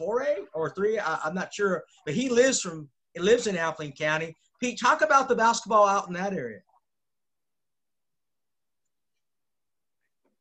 4A 0.00 0.46
or 0.54 0.70
3 0.70 0.98
I, 0.98 1.18
am 1.26 1.34
not 1.34 1.52
sure, 1.52 1.84
but 2.04 2.14
he 2.14 2.28
lives 2.28 2.60
from 2.60 2.88
he 3.12 3.20
lives 3.20 3.46
in 3.46 3.54
Appling 3.54 3.96
County. 3.96 4.36
Pete, 4.60 4.78
talk 4.80 5.02
about 5.02 5.28
the 5.28 5.36
basketball 5.36 5.86
out 5.86 6.08
in 6.08 6.14
that 6.14 6.32
area. 6.32 6.60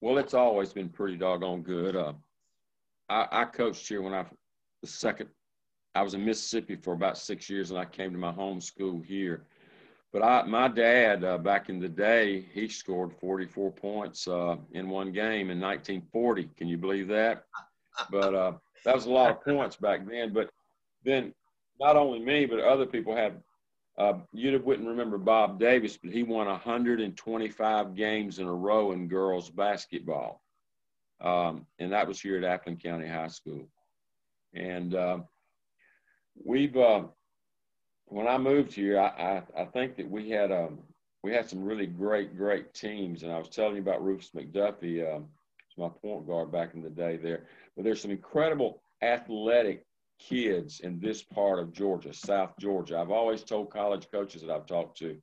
Well, 0.01 0.17
it's 0.17 0.33
always 0.33 0.73
been 0.73 0.89
pretty 0.89 1.15
doggone 1.15 1.61
good. 1.61 1.95
Uh, 1.95 2.13
I, 3.09 3.27
I, 3.31 3.45
coached 3.45 3.87
here 3.87 4.01
when 4.01 4.13
I 4.13 4.25
the 4.84 4.88
second. 4.88 5.29
I 5.95 6.01
was 6.01 6.13
in 6.13 6.25
Mississippi 6.25 6.75
for 6.75 6.93
about 6.93 7.17
six 7.17 7.49
years, 7.49 7.71
and 7.71 7.79
I 7.79 7.86
came 7.86 8.11
to 8.11 8.17
my 8.17 8.31
home 8.31 8.59
school 8.59 8.99
here. 8.99 9.45
But 10.11 10.23
I, 10.23 10.43
my 10.43 10.67
dad, 10.67 11.23
uh, 11.23 11.38
back 11.38 11.69
in 11.69 11.79
the 11.79 11.89
day, 11.89 12.45
he 12.53 12.67
scored 12.67 13.13
44 13.19 13.71
points 13.71 14.27
uh, 14.27 14.57
in 14.73 14.89
one 14.89 15.11
game 15.11 15.49
in 15.49 15.59
1940. 15.59 16.49
Can 16.57 16.67
you 16.67 16.77
believe 16.77 17.07
that? 17.07 17.45
But 18.11 18.36
uh, 18.36 18.53
that 18.86 18.93
was 18.93 19.05
a 19.05 19.11
lot 19.11 19.31
of 19.31 19.43
points 19.43 19.77
back 19.77 20.05
then. 20.05 20.34
But 20.34 20.49
then 21.05 21.34
not 21.79 21.95
only 21.95 22.19
me, 22.19 22.45
but 22.45 22.59
other 22.59 22.86
people 22.86 23.15
had. 23.15 23.41
Uh, 23.95 24.13
you 24.34 24.59
wouldn't 24.59 24.88
remember 24.88 25.19
Bob 25.19 25.59
Davis, 25.59 25.97
but 25.97 26.11
he 26.11 26.23
won 26.23 26.47
125 26.47 27.95
games 27.95 28.39
in 28.39 28.47
a 28.47 28.53
row 28.53 28.91
in 28.91 29.07
girls 29.07 29.51
basketball, 29.51 30.41
um, 31.21 31.67
and 31.77 31.91
that 31.91 32.07
was 32.07 32.19
here 32.19 32.43
at 32.43 32.65
Appling 32.65 32.81
County 32.81 33.07
High 33.07 33.27
School. 33.27 33.69
And 34.53 34.95
uh, 34.95 35.19
we've 36.43 36.77
uh, 36.77 37.03
when 38.05 38.27
I 38.27 38.37
moved 38.37 38.73
here, 38.73 38.99
I, 38.99 39.41
I, 39.55 39.61
I 39.61 39.65
think 39.65 39.95
that 39.97 40.09
we 40.09 40.29
had 40.29 40.51
um, 40.51 40.79
we 41.23 41.33
had 41.33 41.49
some 41.49 41.63
really 41.63 41.87
great 41.87 42.37
great 42.37 42.73
teams, 42.73 43.23
and 43.23 43.31
I 43.31 43.37
was 43.37 43.49
telling 43.49 43.75
you 43.75 43.81
about 43.81 44.03
Rufus 44.03 44.31
McDuffie. 44.35 45.15
Um, 45.15 45.29
my 45.77 45.89
point 45.89 46.27
guard 46.27 46.51
back 46.51 46.73
in 46.73 46.81
the 46.81 46.89
day 46.89 47.17
there. 47.17 47.45
But 47.75 47.83
there's 47.83 48.01
some 48.01 48.11
incredible 48.11 48.81
athletic 49.01 49.85
kids 50.19 50.79
in 50.81 50.99
this 50.99 51.23
part 51.23 51.59
of 51.59 51.73
Georgia, 51.73 52.13
South 52.13 52.51
Georgia. 52.59 52.97
I've 52.97 53.11
always 53.11 53.43
told 53.43 53.71
college 53.71 54.07
coaches 54.11 54.41
that 54.41 54.51
I've 54.51 54.65
talked 54.65 54.97
to 54.99 55.17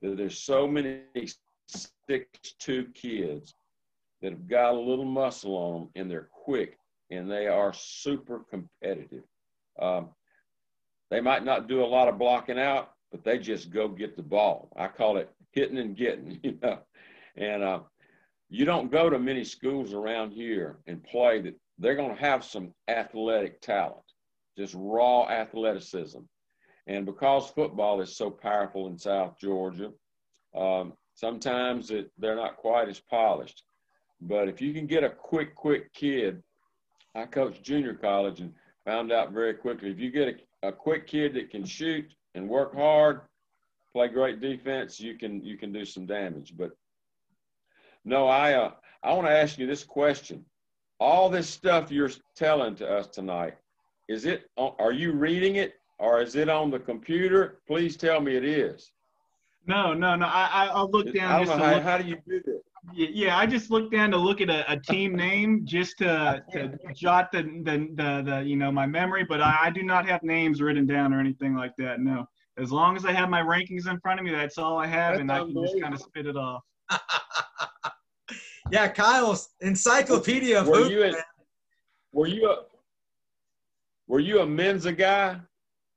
that 0.00 0.16
there's 0.16 0.38
so 0.38 0.66
many 0.66 1.02
six-two 1.68 2.86
kids 2.94 3.54
that 4.20 4.32
have 4.32 4.48
got 4.48 4.74
a 4.74 4.78
little 4.78 5.04
muscle 5.04 5.54
on 5.54 5.80
them 5.80 5.90
and 5.94 6.10
they're 6.10 6.28
quick 6.32 6.76
and 7.12 7.30
they 7.30 7.46
are 7.46 7.72
super 7.72 8.44
competitive. 8.50 9.24
Um, 9.80 10.10
they 11.10 11.20
might 11.20 11.44
not 11.44 11.68
do 11.68 11.84
a 11.84 11.86
lot 11.86 12.08
of 12.08 12.18
blocking 12.18 12.58
out, 12.58 12.92
but 13.10 13.22
they 13.22 13.38
just 13.38 13.70
go 13.70 13.88
get 13.88 14.16
the 14.16 14.22
ball. 14.22 14.72
I 14.76 14.88
call 14.88 15.18
it 15.18 15.30
hitting 15.52 15.78
and 15.78 15.96
getting, 15.96 16.40
you 16.42 16.58
know. 16.62 16.78
And 17.36 17.62
uh, 17.62 17.80
you 18.48 18.64
don't 18.64 18.90
go 18.90 19.10
to 19.10 19.18
many 19.18 19.44
schools 19.44 19.92
around 19.92 20.32
here 20.32 20.78
and 20.86 21.04
play 21.04 21.40
that 21.42 21.54
they're 21.78 21.96
going 21.96 22.14
to 22.14 22.20
have 22.20 22.44
some 22.44 22.72
athletic 22.88 23.60
talent, 23.60 24.04
just 24.56 24.74
raw 24.76 25.28
athleticism. 25.28 26.20
And 26.86 27.06
because 27.06 27.48
football 27.50 28.00
is 28.00 28.16
so 28.16 28.30
powerful 28.30 28.88
in 28.88 28.98
South 28.98 29.38
Georgia, 29.38 29.92
um, 30.54 30.94
sometimes 31.14 31.90
it, 31.90 32.10
they're 32.18 32.36
not 32.36 32.56
quite 32.56 32.88
as 32.88 33.00
polished. 33.00 33.62
But 34.20 34.48
if 34.48 34.60
you 34.60 34.72
can 34.72 34.86
get 34.86 35.04
a 35.04 35.10
quick, 35.10 35.54
quick 35.54 35.92
kid, 35.92 36.42
I 37.14 37.26
coached 37.26 37.62
junior 37.62 37.94
college 37.94 38.40
and 38.40 38.52
found 38.84 39.12
out 39.12 39.32
very 39.32 39.54
quickly 39.54 39.90
if 39.90 39.98
you 39.98 40.10
get 40.10 40.40
a, 40.62 40.68
a 40.68 40.72
quick 40.72 41.06
kid 41.06 41.34
that 41.34 41.50
can 41.50 41.64
shoot 41.64 42.14
and 42.34 42.48
work 42.48 42.74
hard, 42.74 43.20
play 43.92 44.08
great 44.08 44.40
defense, 44.40 44.98
you 44.98 45.16
can 45.16 45.42
you 45.42 45.56
can 45.58 45.72
do 45.72 45.84
some 45.84 46.06
damage. 46.06 46.54
But 46.56 46.72
no, 48.04 48.26
I 48.26 48.54
uh, 48.54 48.72
I 49.02 49.12
want 49.12 49.26
to 49.26 49.32
ask 49.32 49.58
you 49.58 49.66
this 49.66 49.84
question 49.84 50.44
all 51.02 51.28
this 51.28 51.48
stuff 51.48 51.90
you're 51.90 52.10
telling 52.36 52.76
to 52.76 52.88
us 52.88 53.08
tonight, 53.08 53.54
is 54.08 54.24
it, 54.24 54.48
are 54.56 54.92
you 54.92 55.12
reading 55.12 55.56
it 55.56 55.74
or 55.98 56.22
is 56.22 56.36
it 56.36 56.48
on 56.48 56.70
the 56.70 56.78
computer? 56.78 57.58
Please 57.66 57.96
tell 57.96 58.20
me 58.20 58.36
it 58.36 58.44
is. 58.44 58.92
No, 59.66 59.94
no, 59.94 60.14
no. 60.14 60.26
I, 60.26 60.68
I'll 60.72 60.90
look 60.90 61.12
down. 61.12 61.32
I 61.32 61.44
don't 61.44 61.58
know, 61.58 61.64
how, 61.64 61.80
how 61.80 61.98
do 61.98 62.08
you 62.08 62.16
do 62.26 62.40
this? 62.44 62.62
Yeah, 62.92 63.38
I 63.38 63.46
just 63.46 63.70
look 63.70 63.92
down 63.92 64.10
to 64.10 64.16
look 64.16 64.40
at 64.40 64.50
a, 64.50 64.70
a 64.72 64.76
team 64.76 65.14
name 65.14 65.60
just 65.64 65.98
to, 65.98 66.42
to 66.52 66.78
jot 66.94 67.30
the, 67.30 67.42
the, 67.42 67.88
the, 67.94 68.22
the, 68.24 68.42
you 68.44 68.56
know, 68.56 68.72
my 68.72 68.86
memory, 68.86 69.24
but 69.24 69.40
I, 69.40 69.56
I 69.62 69.70
do 69.70 69.82
not 69.82 70.08
have 70.08 70.22
names 70.24 70.60
written 70.60 70.84
down 70.84 71.14
or 71.14 71.20
anything 71.20 71.54
like 71.54 71.72
that. 71.78 72.00
No. 72.00 72.26
As 72.58 72.72
long 72.72 72.96
as 72.96 73.06
I 73.06 73.12
have 73.12 73.30
my 73.30 73.40
rankings 73.40 73.88
in 73.88 74.00
front 74.00 74.18
of 74.18 74.26
me, 74.26 74.32
that's 74.32 74.58
all 74.58 74.78
I 74.78 74.86
have, 74.86 75.12
that's 75.12 75.20
and 75.20 75.30
I 75.30 75.38
can 75.38 75.54
just 75.54 75.80
kind 75.80 75.94
of 75.94 76.00
spit 76.00 76.26
it 76.26 76.36
off. 76.36 76.62
Yeah, 78.72 78.88
Kyle's 78.88 79.50
encyclopedia 79.60 80.58
of 80.58 80.66
were 80.66 80.86
you 80.86 81.04
a, 81.04 81.12
were 82.12 82.26
you 82.26 82.50
a 82.50 82.64
were 84.06 84.18
you 84.20 84.40
a 84.40 84.46
Mensa 84.46 84.92
guy? 84.92 85.38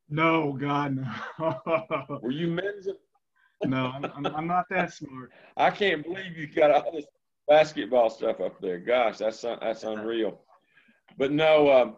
No, 0.10 0.52
God, 0.52 0.98
no. 1.40 1.60
were 2.22 2.32
you 2.32 2.48
Mensa? 2.48 2.96
No, 3.64 3.91
I'm, 3.93 4.26
I'm, 4.26 4.47
not 4.47 4.66
that 4.70 4.93
smart. 4.93 5.32
I 5.58 5.70
can't 5.70 6.03
believe 6.03 6.38
you 6.38 6.47
got 6.47 6.72
all 6.72 6.91
this 6.91 7.06
basketball 7.47 8.10
stuff 8.10 8.39
up 8.41 8.60
there. 8.62 8.80
Gosh, 8.80 9.18
that's 9.18 9.41
that's 9.41 9.84
unreal. 9.84 10.41
But 11.18 11.32
no, 11.32 11.72
um, 11.72 11.95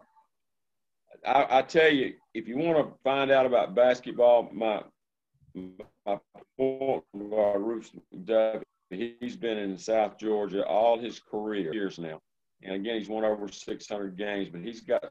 I, 1.26 1.58
I, 1.58 1.62
tell 1.62 1.92
you, 1.92 2.14
if 2.34 2.46
you 2.46 2.56
want 2.56 2.78
to 2.78 2.94
find 3.02 3.30
out 3.30 3.46
about 3.46 3.74
basketball, 3.74 4.48
my 4.52 4.82
my 5.54 6.18
point 6.56 7.04
guard, 7.30 7.62
Rufus 7.62 7.92
He's 8.90 9.36
been 9.36 9.58
in 9.58 9.76
South 9.76 10.18
Georgia 10.18 10.64
all 10.64 10.98
his 10.98 11.20
career 11.20 11.72
years 11.74 11.98
now. 11.98 12.20
And 12.62 12.74
again, 12.74 12.98
he's 12.98 13.08
won 13.08 13.24
over 13.24 13.46
600 13.48 14.16
games, 14.16 14.48
but 14.50 14.62
he's 14.62 14.80
got, 14.80 15.04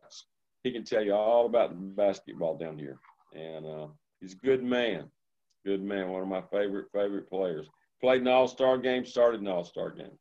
he 0.64 0.72
can 0.72 0.84
tell 0.84 1.04
you 1.04 1.14
all 1.14 1.46
about 1.46 1.74
basketball 1.96 2.58
down 2.58 2.78
here. 2.78 2.98
And 3.34 3.66
uh, 3.66 3.88
he's 4.20 4.34
a 4.34 4.38
good 4.38 4.64
man. 4.64 5.10
Good 5.68 5.84
man. 5.84 6.08
One 6.08 6.22
of 6.22 6.30
my 6.30 6.44
favorite, 6.44 6.86
favorite 6.94 7.30
players. 7.30 7.68
Played 8.00 8.22
an 8.22 8.30
all 8.30 8.48
star 8.48 8.78
game, 8.78 9.06
started 9.06 9.42
an 9.42 9.50
all 9.50 9.66
star 9.66 9.90
game. 9.90 10.18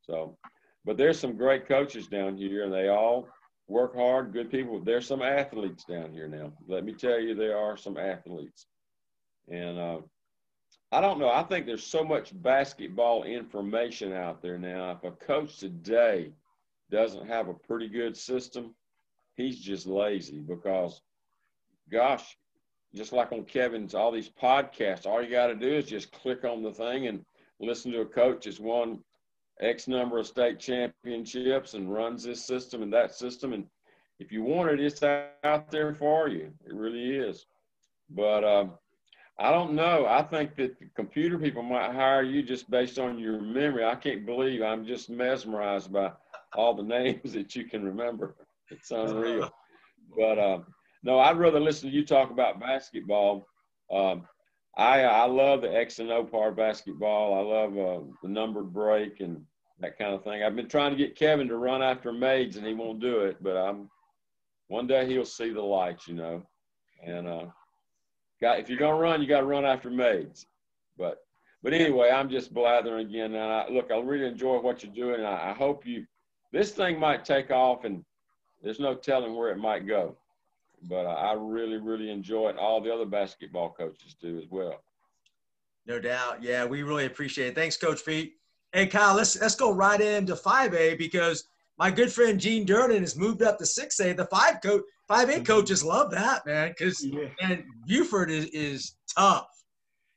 So, 0.00 0.36
but 0.84 0.96
there's 0.96 1.20
some 1.20 1.36
great 1.36 1.68
coaches 1.68 2.08
down 2.08 2.36
here, 2.36 2.64
and 2.64 2.72
they 2.74 2.88
all 2.88 3.28
work 3.68 3.94
hard, 3.94 4.32
good 4.32 4.50
people. 4.50 4.80
There's 4.80 5.06
some 5.06 5.22
athletes 5.22 5.84
down 5.84 6.10
here 6.12 6.26
now. 6.26 6.52
Let 6.66 6.84
me 6.84 6.94
tell 6.94 7.20
you, 7.20 7.36
there 7.36 7.56
are 7.56 7.76
some 7.76 7.96
athletes. 7.96 8.66
And 9.48 9.78
uh, 9.78 9.98
I 10.90 11.00
don't 11.00 11.20
know. 11.20 11.30
I 11.30 11.44
think 11.44 11.64
there's 11.64 11.86
so 11.86 12.02
much 12.02 12.32
basketball 12.42 13.22
information 13.22 14.12
out 14.12 14.42
there 14.42 14.58
now. 14.58 14.90
If 14.90 15.04
a 15.04 15.12
coach 15.12 15.58
today 15.58 16.32
doesn't 16.90 17.28
have 17.28 17.46
a 17.46 17.54
pretty 17.54 17.88
good 17.88 18.16
system, 18.16 18.74
he's 19.36 19.60
just 19.60 19.86
lazy 19.86 20.40
because, 20.40 21.00
gosh, 21.88 22.36
just 22.94 23.12
like 23.12 23.32
on 23.32 23.44
Kevin's, 23.44 23.94
all 23.94 24.10
these 24.10 24.28
podcasts, 24.28 25.06
all 25.06 25.22
you 25.22 25.30
got 25.30 25.46
to 25.48 25.54
do 25.54 25.68
is 25.68 25.86
just 25.86 26.12
click 26.12 26.44
on 26.44 26.62
the 26.62 26.72
thing 26.72 27.06
and 27.06 27.24
listen 27.60 27.92
to 27.92 28.00
a 28.00 28.06
coach 28.06 28.44
that's 28.44 28.60
won 28.60 28.98
X 29.60 29.88
number 29.88 30.18
of 30.18 30.26
state 30.26 30.58
championships 30.58 31.74
and 31.74 31.92
runs 31.92 32.24
this 32.24 32.44
system 32.44 32.82
and 32.82 32.92
that 32.92 33.14
system. 33.14 33.52
And 33.52 33.66
if 34.18 34.32
you 34.32 34.42
want 34.42 34.70
it, 34.70 34.80
it's 34.80 35.02
out 35.02 35.70
there 35.70 35.94
for 35.94 36.28
you. 36.28 36.52
It 36.66 36.74
really 36.74 37.16
is. 37.16 37.46
But 38.10 38.44
um, 38.44 38.72
I 39.38 39.50
don't 39.50 39.74
know. 39.74 40.06
I 40.06 40.22
think 40.22 40.56
that 40.56 40.78
the 40.78 40.86
computer 40.94 41.38
people 41.38 41.62
might 41.62 41.92
hire 41.92 42.22
you 42.22 42.42
just 42.42 42.70
based 42.70 42.98
on 42.98 43.18
your 43.18 43.40
memory. 43.40 43.84
I 43.84 43.94
can't 43.94 44.26
believe 44.26 44.62
I'm 44.62 44.84
just 44.84 45.08
mesmerized 45.08 45.92
by 45.92 46.12
all 46.54 46.74
the 46.74 46.82
names 47.00 47.32
that 47.32 47.56
you 47.56 47.64
can 47.64 47.84
remember. 47.84 48.34
It's 48.70 48.90
unreal. 48.90 49.50
But 50.16 50.38
uh, 50.38 50.58
no, 51.02 51.18
I'd 51.18 51.38
rather 51.38 51.60
listen 51.60 51.90
to 51.90 51.94
you 51.94 52.04
talk 52.04 52.30
about 52.30 52.60
basketball. 52.60 53.46
Um, 53.90 54.26
I 54.76 55.02
I 55.02 55.26
love 55.26 55.62
the 55.62 55.74
X 55.74 55.98
and 55.98 56.10
O 56.10 56.24
part 56.24 56.50
of 56.50 56.56
basketball. 56.56 57.34
I 57.34 57.40
love 57.40 57.78
uh, 57.78 58.04
the 58.22 58.28
numbered 58.28 58.72
break 58.72 59.20
and 59.20 59.44
that 59.80 59.98
kind 59.98 60.14
of 60.14 60.22
thing. 60.22 60.42
I've 60.42 60.56
been 60.56 60.68
trying 60.68 60.92
to 60.92 60.96
get 60.96 61.16
Kevin 61.16 61.48
to 61.48 61.56
run 61.56 61.82
after 61.82 62.12
makes, 62.12 62.56
and 62.56 62.66
he 62.66 62.72
won't 62.72 63.00
do 63.00 63.20
it. 63.20 63.42
But 63.42 63.56
I'm 63.56 63.90
one 64.68 64.86
day 64.86 65.06
he'll 65.06 65.24
see 65.24 65.50
the 65.52 65.60
light, 65.60 66.06
you 66.06 66.14
know. 66.14 66.42
And 67.04 67.26
uh, 67.26 67.46
got 68.40 68.60
if 68.60 68.68
you're 68.68 68.78
gonna 68.78 68.96
run, 68.96 69.20
you 69.20 69.28
got 69.28 69.40
to 69.40 69.46
run 69.46 69.66
after 69.66 69.90
makes. 69.90 70.46
But 70.96 71.18
but 71.62 71.74
anyway, 71.74 72.10
I'm 72.10 72.30
just 72.30 72.54
blathering 72.54 73.08
again. 73.08 73.34
And 73.34 73.42
I, 73.42 73.68
look, 73.68 73.90
I 73.90 73.98
really 73.98 74.26
enjoy 74.26 74.60
what 74.60 74.82
you're 74.82 74.94
doing. 74.94 75.24
I, 75.24 75.50
I 75.50 75.52
hope 75.52 75.84
you. 75.84 76.06
This 76.52 76.70
thing 76.70 76.98
might 76.98 77.24
take 77.24 77.50
off, 77.50 77.84
and 77.84 78.04
there's 78.62 78.80
no 78.80 78.94
telling 78.94 79.34
where 79.34 79.50
it 79.50 79.58
might 79.58 79.86
go 79.86 80.16
but 80.88 81.06
I 81.06 81.34
really, 81.34 81.78
really 81.78 82.10
enjoy 82.10 82.50
it. 82.50 82.58
All 82.58 82.80
the 82.80 82.92
other 82.92 83.06
basketball 83.06 83.72
coaches 83.72 84.16
do 84.20 84.38
as 84.38 84.44
well. 84.50 84.82
No 85.86 86.00
doubt. 86.00 86.42
Yeah, 86.42 86.64
we 86.64 86.82
really 86.82 87.06
appreciate 87.06 87.48
it. 87.48 87.54
Thanks, 87.54 87.76
Coach 87.76 88.04
Pete. 88.04 88.34
Hey, 88.72 88.86
Kyle, 88.86 89.14
let's 89.14 89.40
let's 89.40 89.54
go 89.54 89.72
right 89.72 90.00
into 90.00 90.34
5A 90.34 90.96
because 90.96 91.44
my 91.78 91.90
good 91.90 92.12
friend 92.12 92.40
Gene 92.40 92.64
Durden 92.64 93.00
has 93.00 93.16
moved 93.16 93.42
up 93.42 93.58
to 93.58 93.64
6A. 93.64 94.16
The 94.16 94.26
five 94.26 94.60
coach, 94.62 94.82
5A 95.10 95.26
mm-hmm. 95.26 95.42
coaches 95.42 95.84
love 95.84 96.10
that, 96.12 96.46
man, 96.46 96.68
because 96.68 97.04
yeah. 97.04 97.28
and 97.42 97.64
Buford 97.86 98.30
is, 98.30 98.46
is 98.46 98.94
tough. 99.16 99.48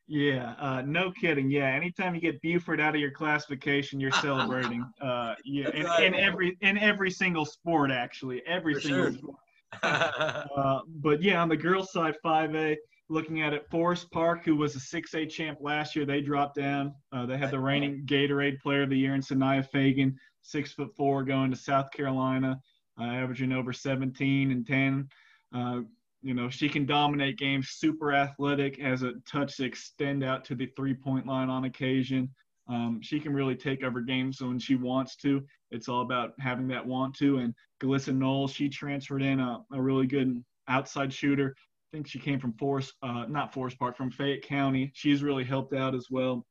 Yeah, 0.07 0.53
uh, 0.59 0.83
no 0.85 1.11
kidding. 1.11 1.49
Yeah, 1.49 1.65
anytime 1.65 2.13
you 2.13 2.21
get 2.21 2.39
Buford 2.41 2.79
out 2.79 2.93
of 2.93 3.01
your 3.01 3.11
classification, 3.11 3.99
you're 3.99 4.11
celebrating. 4.21 4.85
Uh, 5.01 5.33
yeah, 5.43 5.69
in, 5.71 5.87
in, 6.03 6.15
every 6.15 6.57
in 6.61 6.77
every 6.77 7.09
single 7.09 7.45
sport, 7.45 7.89
actually, 7.91 8.43
every 8.45 8.75
For 8.75 8.81
single 8.81 9.03
sure. 9.05 9.13
sport. 9.13 9.35
uh, 9.83 10.81
but 10.87 11.21
yeah, 11.21 11.41
on 11.41 11.49
the 11.49 11.57
girls' 11.57 11.91
side, 11.91 12.15
5A, 12.23 12.75
looking 13.09 13.41
at 13.41 13.53
it, 13.53 13.69
Forest 13.69 14.11
Park, 14.11 14.43
who 14.45 14.55
was 14.55 14.75
a 14.75 14.79
6A 14.79 15.29
champ 15.29 15.59
last 15.61 15.95
year, 15.95 16.05
they 16.05 16.21
dropped 16.21 16.55
down. 16.55 16.93
Uh, 17.11 17.25
they 17.25 17.37
had 17.37 17.51
the 17.51 17.59
reigning 17.59 18.03
Gatorade 18.05 18.59
Player 18.59 18.83
of 18.83 18.89
the 18.89 18.97
Year 18.97 19.15
in 19.15 19.21
Sania 19.21 19.67
Feagin, 19.69 20.15
six 20.41 20.73
foot 20.73 20.95
four, 20.95 21.23
going 21.23 21.51
to 21.51 21.57
South 21.57 21.91
Carolina, 21.91 22.59
uh, 22.99 23.03
averaging 23.03 23.51
over 23.51 23.73
17 23.73 24.51
and 24.51 24.65
10. 24.65 25.09
Uh, 25.53 25.81
you 26.21 26.33
know, 26.33 26.49
she 26.49 26.67
can 26.67 26.87
dominate 26.87 27.37
games, 27.37 27.69
super 27.69 28.11
athletic, 28.13 28.81
has 28.81 29.03
a 29.03 29.13
touch 29.29 29.57
to 29.57 29.65
extend 29.65 30.23
out 30.23 30.43
to 30.45 30.55
the 30.55 30.65
three 30.75 30.95
point 30.95 31.27
line 31.27 31.49
on 31.49 31.65
occasion. 31.65 32.29
Um, 32.67 32.99
she 33.01 33.19
can 33.19 33.33
really 33.33 33.55
take 33.55 33.83
over 33.83 34.01
games 34.01 34.41
when 34.41 34.59
she 34.59 34.75
wants 34.75 35.15
to. 35.17 35.43
It's 35.71 35.87
all 35.87 36.01
about 36.01 36.31
having 36.39 36.67
that 36.69 36.85
want 36.85 37.15
to. 37.17 37.37
And 37.37 37.53
Galissa 37.81 38.15
Knowles, 38.15 38.51
she 38.51 38.69
transferred 38.69 39.21
in 39.21 39.39
a, 39.39 39.59
a 39.73 39.81
really 39.81 40.07
good 40.07 40.43
outside 40.67 41.13
shooter. 41.13 41.55
I 41.57 41.97
think 41.97 42.07
she 42.07 42.19
came 42.19 42.39
from 42.39 42.53
Forest, 42.53 42.93
uh, 43.03 43.25
not 43.27 43.53
Forest 43.53 43.77
Park, 43.79 43.95
from 43.95 44.11
Fayette 44.11 44.41
County. 44.41 44.91
She's 44.95 45.23
really 45.23 45.43
helped 45.43 45.73
out 45.73 45.95
as 45.95 46.07
well. 46.09 46.45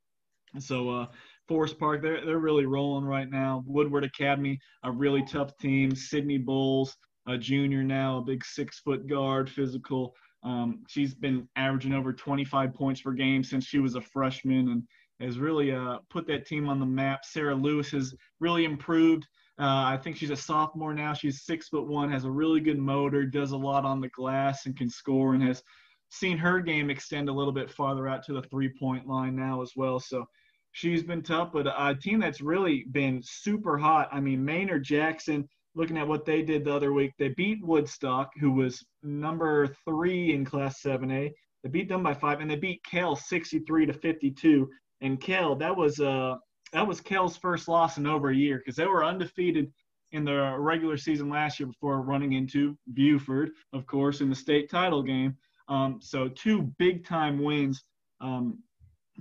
So 0.59 0.89
uh, 0.89 1.07
Forest 1.49 1.79
Park, 1.79 2.03
they're 2.03 2.25
they're 2.25 2.39
really 2.39 2.67
rolling 2.67 3.05
right 3.05 3.29
now. 3.29 3.65
Woodward 3.67 4.05
Academy, 4.05 4.59
a 4.85 4.91
really 4.91 5.25
tough 5.25 5.57
team. 5.59 5.95
Sydney 5.95 6.39
Bulls, 6.39 6.97
a 7.27 7.37
junior 7.37 7.83
now, 7.83 8.19
a 8.19 8.23
big 8.23 8.45
six 8.45 8.79
foot 8.79 9.07
guard, 9.09 9.51
physical. 9.51 10.15
Um, 10.45 10.85
she's 10.89 11.15
been 11.15 11.49
averaging 11.57 11.95
over 11.95 12.13
25 12.13 12.75
points 12.75 13.01
per 13.01 13.13
game 13.13 13.43
since 13.43 13.65
she 13.65 13.79
was 13.79 13.95
a 13.95 14.01
freshman, 14.01 14.69
and 14.69 14.83
has 15.21 15.39
really 15.39 15.73
uh, 15.73 15.99
put 16.11 16.27
that 16.27 16.47
team 16.47 16.69
on 16.69 16.81
the 16.81 16.87
map. 16.87 17.25
Sarah 17.25 17.55
Lewis 17.55 17.91
has 17.91 18.15
really 18.41 18.65
improved. 18.65 19.27
Uh, 19.59 19.87
I 19.87 19.97
think 19.97 20.17
she's 20.17 20.31
a 20.31 20.37
sophomore 20.37 20.95
now. 20.95 21.15
She's 21.15 21.45
six 21.45 21.69
foot 21.69 21.87
one, 21.87 22.11
has 22.11 22.25
a 22.25 22.31
really 22.31 22.61
good 22.61 22.79
motor, 22.79 23.25
does 23.25 23.53
a 23.53 23.57
lot 23.57 23.85
on 23.85 24.01
the 24.01 24.09
glass, 24.09 24.67
and 24.67 24.77
can 24.77 24.91
score, 24.91 25.35
and 25.35 25.43
has 25.45 25.63
seen 26.11 26.37
her 26.39 26.61
game 26.61 26.91
extend 26.91 27.29
a 27.29 27.33
little 27.33 27.53
bit 27.53 27.71
farther 27.71 28.09
out 28.09 28.25
to 28.25 28.33
the 28.33 28.43
three 28.43 28.71
point 28.81 29.07
line 29.07 29.37
now 29.37 29.63
as 29.63 29.73
well. 29.77 30.01
So 30.01 30.25
she's 30.73 31.05
been 31.05 31.23
tough, 31.23 31.51
but 31.53 31.67
a 31.67 31.95
team 31.95 32.19
that's 32.19 32.41
really 32.41 32.85
been 32.91 33.21
super 33.23 33.79
hot. 33.79 34.09
I 34.13 34.21
mean, 34.21 34.45
Maynard 34.45 34.85
Jackson. 34.85 35.49
Looking 35.77 35.99
at 35.99 36.07
what 36.07 36.25
they 36.25 36.43
did 36.43 36.65
the 36.65 36.73
other 36.73 36.93
week, 36.93 37.15
they 37.19 37.31
beat 37.31 37.59
Woodstock, 37.61 38.31
who 38.39 38.53
was 38.53 38.87
number 39.03 39.75
three 39.85 40.33
in 40.33 40.45
Class 40.45 40.81
7A. 40.81 41.33
They 41.65 41.69
beat 41.69 41.89
them 41.89 42.05
by 42.05 42.15
five, 42.15 42.41
and 42.41 42.49
they 42.49 42.55
beat 42.55 42.85
Kell 42.85 43.17
63 43.17 43.87
to 43.87 43.93
52 43.93 44.69
and 45.05 45.21
Kell, 45.21 45.55
that 45.57 45.77
was 45.77 46.01
uh 46.01 46.37
that 46.73 46.87
was 46.87 47.01
Kell's 47.01 47.37
first 47.37 47.69
loss 47.69 47.99
in 47.99 48.07
over 48.07 48.31
a 48.31 48.37
year 48.37 48.59
because 48.59 48.75
they 48.75 48.87
were 48.87 49.05
undefeated 49.05 49.73
in 50.11 50.25
the 50.25 50.57
regular 50.59 50.97
season 50.97 51.29
last 51.29 51.61
year 51.61 51.69
before 51.69 52.03
running 52.03 52.33
into 52.33 52.77
Buford, 52.95 53.51
of 53.73 53.87
course, 53.87 54.21
in 54.21 54.29
the 54.29 54.35
state 54.35 54.69
title 54.71 55.03
game. 55.03 55.37
Um, 55.69 55.99
so 56.01 56.29
two 56.29 56.73
big 56.79 57.07
time 57.07 57.43
wins 57.43 57.85
um, 58.21 58.59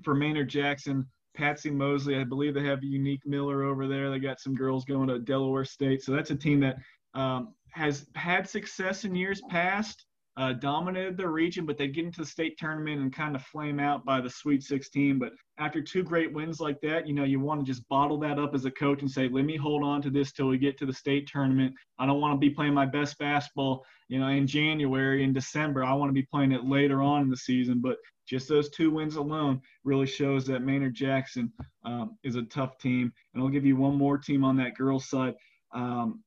for 0.03 0.15
Maynard 0.15 0.49
Jackson. 0.49 1.05
Patsy 1.36 1.71
Mosley, 1.71 2.15
I 2.17 2.23
believe 2.23 2.53
they 2.53 2.63
have 2.65 2.84
Unique 2.84 3.25
Miller 3.25 3.63
over 3.63 3.88
there. 3.88 4.11
They 4.11 4.19
got 4.19 4.39
some 4.39 4.53
girls 4.53 4.86
going 4.86 5.07
to 5.07 5.17
Delaware 5.17 5.65
State. 5.65 6.03
So 6.03 6.11
that's 6.11 6.29
a 6.29 6.36
team 6.36 6.59
that 6.59 6.77
um, 7.15 7.55
has 7.71 8.05
had 8.13 8.47
success 8.47 9.03
in 9.03 9.15
years 9.15 9.41
past 9.49 10.05
uh, 10.36 10.53
dominated 10.53 11.15
the 11.15 11.27
region, 11.27 11.65
but 11.65 11.77
they'd 11.77 11.93
get 11.93 12.05
into 12.05 12.21
the 12.21 12.27
state 12.27 12.57
tournament 12.57 13.01
and 13.01 13.13
kind 13.13 13.36
of 13.36 13.43
flame 13.43 13.79
out 13.79 14.03
by 14.03 14.19
the 14.19 14.29
Sweet 14.29 14.63
16. 14.63 15.19
But 15.19 15.34
after 15.59 15.81
two 15.81 16.01
great 16.01 16.34
wins 16.34 16.59
like 16.59 16.81
that, 16.81 17.07
you 17.07 17.13
know, 17.13 17.23
you 17.23 17.39
want 17.39 17.59
to 17.59 17.71
just 17.71 17.88
bottle 17.88 18.17
that 18.19 18.39
up 18.39 18.55
as 18.55 18.65
a 18.65 18.71
coach 18.71 19.01
and 19.01 19.11
say, 19.11 19.27
let 19.29 19.45
me 19.45 19.55
hold 19.55 19.84
on 19.84 20.01
to 20.01 20.09
this 20.09 20.31
till 20.31 20.47
we 20.47 20.57
get 20.57 20.77
to 20.79 20.88
the 20.88 20.93
state 20.93 21.27
tournament. 21.27 21.75
I 21.99 22.07
don't 22.07 22.19
want 22.19 22.34
to 22.34 22.39
be 22.39 22.49
playing 22.49 22.73
my 22.73 22.88
best 22.88 23.19
basketball, 23.19 23.86
you 24.07 24.19
know, 24.19 24.27
in 24.27 24.47
January, 24.47 25.23
in 25.23 25.34
December. 25.34 25.84
I 25.84 25.93
want 25.93 26.09
to 26.09 26.13
be 26.13 26.27
playing 26.31 26.51
it 26.51 26.65
later 26.65 27.03
on 27.03 27.21
in 27.21 27.29
the 27.29 27.38
season. 27.38 27.79
But 27.79 27.97
just 28.27 28.47
those 28.47 28.69
two 28.69 28.89
wins 28.89 29.17
alone 29.17 29.61
really 29.84 30.07
shows 30.07 30.47
that 30.47 30.63
Maynard 30.63 30.95
Jackson 30.95 31.51
um, 31.86 32.17
is 32.23 32.38
a 32.38 32.43
tough 32.43 32.79
team. 32.79 33.13
And 33.34 33.43
I'll 33.43 33.49
give 33.49 33.65
you 33.65 33.75
one 33.75 33.95
more 33.95 34.17
team 34.17 34.43
on 34.43 34.57
that 34.57 34.75
girls' 34.75 35.09
side. 35.09 35.36
Um, 35.75 36.23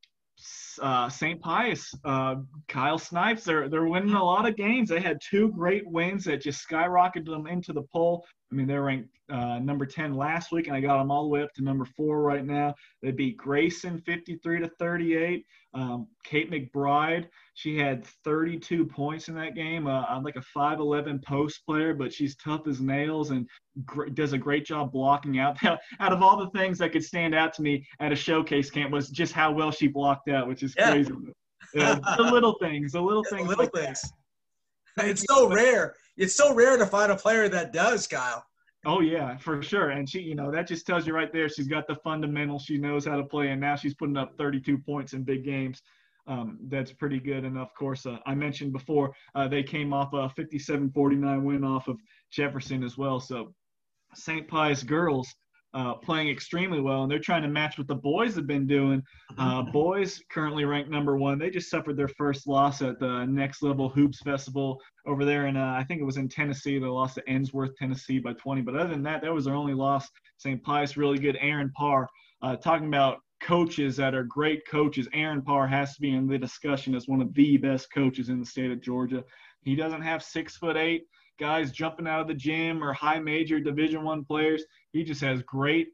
uh, 0.83 1.09
St. 1.09 1.41
Pius, 1.41 1.95
uh, 2.05 2.37
Kyle 2.69 2.99
Snipes, 2.99 3.45
they're 3.45 3.69
they're 3.69 3.87
winning 3.87 4.15
a 4.15 4.25
lot 4.25 4.47
of 4.47 4.57
games. 4.57 4.89
They 4.89 5.01
had 5.01 5.21
two 5.21 5.51
great 5.53 5.87
wins 5.87 6.25
that 6.25 6.43
just 6.43 6.67
skyrocketed 6.69 7.27
them 7.27 7.47
into 7.47 7.73
the 7.73 7.83
poll. 7.93 8.25
I 8.51 8.55
mean, 8.55 8.67
they're 8.67 8.83
ranked 8.83 9.09
uh, 9.29 9.59
number 9.59 9.85
10 9.85 10.15
last 10.15 10.53
week, 10.53 10.69
and 10.69 10.77
I 10.77 10.81
got 10.81 10.99
them 10.99 11.11
all 11.11 11.25
the 11.25 11.29
way 11.29 11.43
up 11.43 11.53
to 11.55 11.63
number 11.63 11.85
four 11.85 12.23
right 12.23 12.45
now. 12.45 12.75
They 13.03 13.11
beat 13.11 13.37
Grayson 13.37 14.01
53 14.07 14.61
to 14.61 14.71
38. 14.79 15.45
Um, 15.75 16.07
Kate 16.25 16.51
McBride, 16.51 17.27
she 17.55 17.77
had 17.77 18.07
32 18.25 18.87
points 18.87 19.29
in 19.29 19.35
that 19.35 19.55
game. 19.55 19.87
Uh, 19.89 20.05
I'm 20.09 20.23
like 20.23 20.37
a 20.37 20.59
5'11 20.59 21.23
post 21.25 21.67
player, 21.67 21.93
but 21.93 22.13
she's 22.13 22.37
tough 22.37 22.69
as 22.69 22.81
nails 22.81 23.31
and 23.31 23.49
gr- 23.85 24.07
does 24.07 24.33
a 24.33 24.39
great 24.39 24.65
job 24.65 24.93
blocking 24.93 25.39
out. 25.41 25.57
out 26.01 26.13
of 26.13 26.23
all 26.23 26.39
the 26.39 26.51
things 26.51 26.79
that 26.79 26.93
could 26.93 27.05
stand 27.05 27.35
out 27.35 27.53
to 27.55 27.63
me 27.63 27.85
at 28.01 28.13
a 28.13 28.17
showcase 28.17 28.71
camp 28.71 28.93
was 28.93 29.09
just 29.11 29.33
how 29.33 29.51
well 29.51 29.73
she 29.73 29.89
blocked 29.89 30.29
out, 30.29 30.47
which 30.47 30.63
is 30.63 30.75
yeah. 30.79 30.93
crazy. 30.93 31.13
the 31.75 32.29
little 32.33 32.57
things, 32.61 32.93
the 32.93 33.01
little 33.01 33.25
yeah, 33.31 33.39
things, 33.39 33.49
the 33.49 33.57
little 33.57 33.65
like 33.65 33.73
things. 33.73 34.03
That. 34.03 34.11
It's 35.05 35.25
so 35.29 35.49
rare. 35.49 35.95
It's 36.17 36.35
so 36.35 36.55
rare 36.55 36.79
to 36.79 36.87
find 36.87 37.13
a 37.13 37.17
player 37.17 37.49
that 37.51 37.73
does, 37.73 38.07
Kyle. 38.07 38.45
Oh 38.87 39.01
yeah, 39.01 39.37
for 39.37 39.63
sure. 39.63 39.91
And 39.91 40.09
she, 40.09 40.21
you 40.21 40.35
know, 40.35 40.51
that 40.51 40.67
just 40.67 40.87
tells 40.87 41.07
you 41.07 41.15
right 41.15 41.33
there 41.33 41.49
she's 41.49 41.67
got 41.67 41.87
the 41.87 41.97
fundamentals. 41.97 42.63
She 42.63 42.79
knows 42.79 43.05
how 43.05 43.17
to 43.17 43.25
play, 43.25 43.49
and 43.49 43.61
now 43.61 43.77
she's 43.77 43.95
putting 43.95 44.17
up 44.17 44.37
32 44.39 44.79
points 44.79 45.13
in 45.13 45.23
big 45.23 45.45
games. 45.45 45.83
Um, 46.29 46.59
that's 46.69 46.93
pretty 46.93 47.21
good. 47.21 47.45
And 47.45 47.59
of 47.59 47.73
course, 47.75 48.07
uh, 48.07 48.19
I 48.27 48.35
mentioned 48.35 48.73
before 48.73 49.13
uh, 49.35 49.49
they 49.49 49.63
came 49.63 49.93
off 49.93 50.13
a 50.13 50.29
57-49 50.41 51.43
win 51.43 51.65
off 51.65 51.89
of 51.89 51.99
Jefferson 52.33 52.83
as 52.83 52.97
well. 52.97 53.21
So 53.21 53.55
St. 54.15 54.49
Pius 54.49 54.83
girls 54.83 55.33
uh, 55.77 55.93
playing 55.93 56.31
extremely 56.31 56.81
well, 56.81 57.03
and 57.03 57.13
they're 57.13 57.19
trying 57.19 57.43
to 57.43 57.49
match 57.49 57.77
what 57.77 57.87
the 57.87 57.95
boys 57.95 58.35
have 58.35 58.47
been 58.47 58.67
doing. 58.67 59.03
Uh, 59.37 59.61
boys 59.61 60.23
currently 60.31 60.65
ranked 60.65 60.91
number 60.91 61.19
one. 61.19 61.39
They 61.39 61.51
just 61.51 61.69
suffered 61.69 61.99
their 61.99 62.09
first 62.09 62.47
loss 62.47 62.81
at 62.81 62.99
the 62.99 63.27
Next 63.27 63.63
Level 63.63 63.91
Hoops 63.91 64.23
Festival 64.23 64.81
over 65.07 65.27
there, 65.27 65.47
and 65.47 65.59
uh, 65.59 65.75
I 65.77 65.85
think 65.87 66.01
it 66.01 66.05
was 66.05 66.17
in 66.17 66.31
Tennessee. 66.31 66.79
They 66.79 66.87
lost 66.87 67.17
to 67.17 67.23
Ensworth, 67.29 67.77
Tennessee, 67.77 68.19
by 68.19 68.33
20. 68.33 68.63
But 68.63 68.75
other 68.75 68.89
than 68.89 69.03
that, 69.03 69.21
that 69.21 69.35
was 69.35 69.45
their 69.45 69.55
only 69.55 69.75
loss. 69.75 70.09
St. 70.39 70.63
Pius 70.63 70.97
really 70.97 71.19
good. 71.19 71.37
Aaron 71.43 71.71
Parr 71.77 72.09
uh, 72.41 72.57
talking 72.57 72.87
about 72.87 73.19
coaches 73.43 73.99
that 73.99 74.15
are 74.15 74.25
great 74.25 74.67
coaches. 74.67 75.07
Aaron 75.13 75.43
Parr 75.43 75.67
has 75.67 75.95
to 75.95 76.01
be 76.01 76.15
in 76.15 76.27
the 76.27 76.39
discussion 76.39 76.95
as 76.95 77.07
one 77.07 77.21
of 77.21 77.35
the 77.35 77.59
best 77.59 77.93
coaches 77.93 78.31
in 78.31 78.41
the 78.41 78.47
state 78.47 78.71
of 78.71 78.81
Georgia. 78.81 79.23
He 79.61 79.77
doesn't 79.77 80.01
have 80.01 80.23
six 80.23 80.57
foot 80.57 80.79
eight 80.79 81.05
guys 81.39 81.73
jumping 81.73 82.07
out 82.07 82.21
of 82.21 82.29
the 82.29 82.35
gym 82.35 82.83
or 82.83 82.93
high 82.93 83.19
major 83.19 83.61
division 83.61 84.03
one 84.05 84.25
players. 84.25 84.65
He 84.93 85.05
just 85.05 85.21
has 85.21 85.43
great 85.43 85.89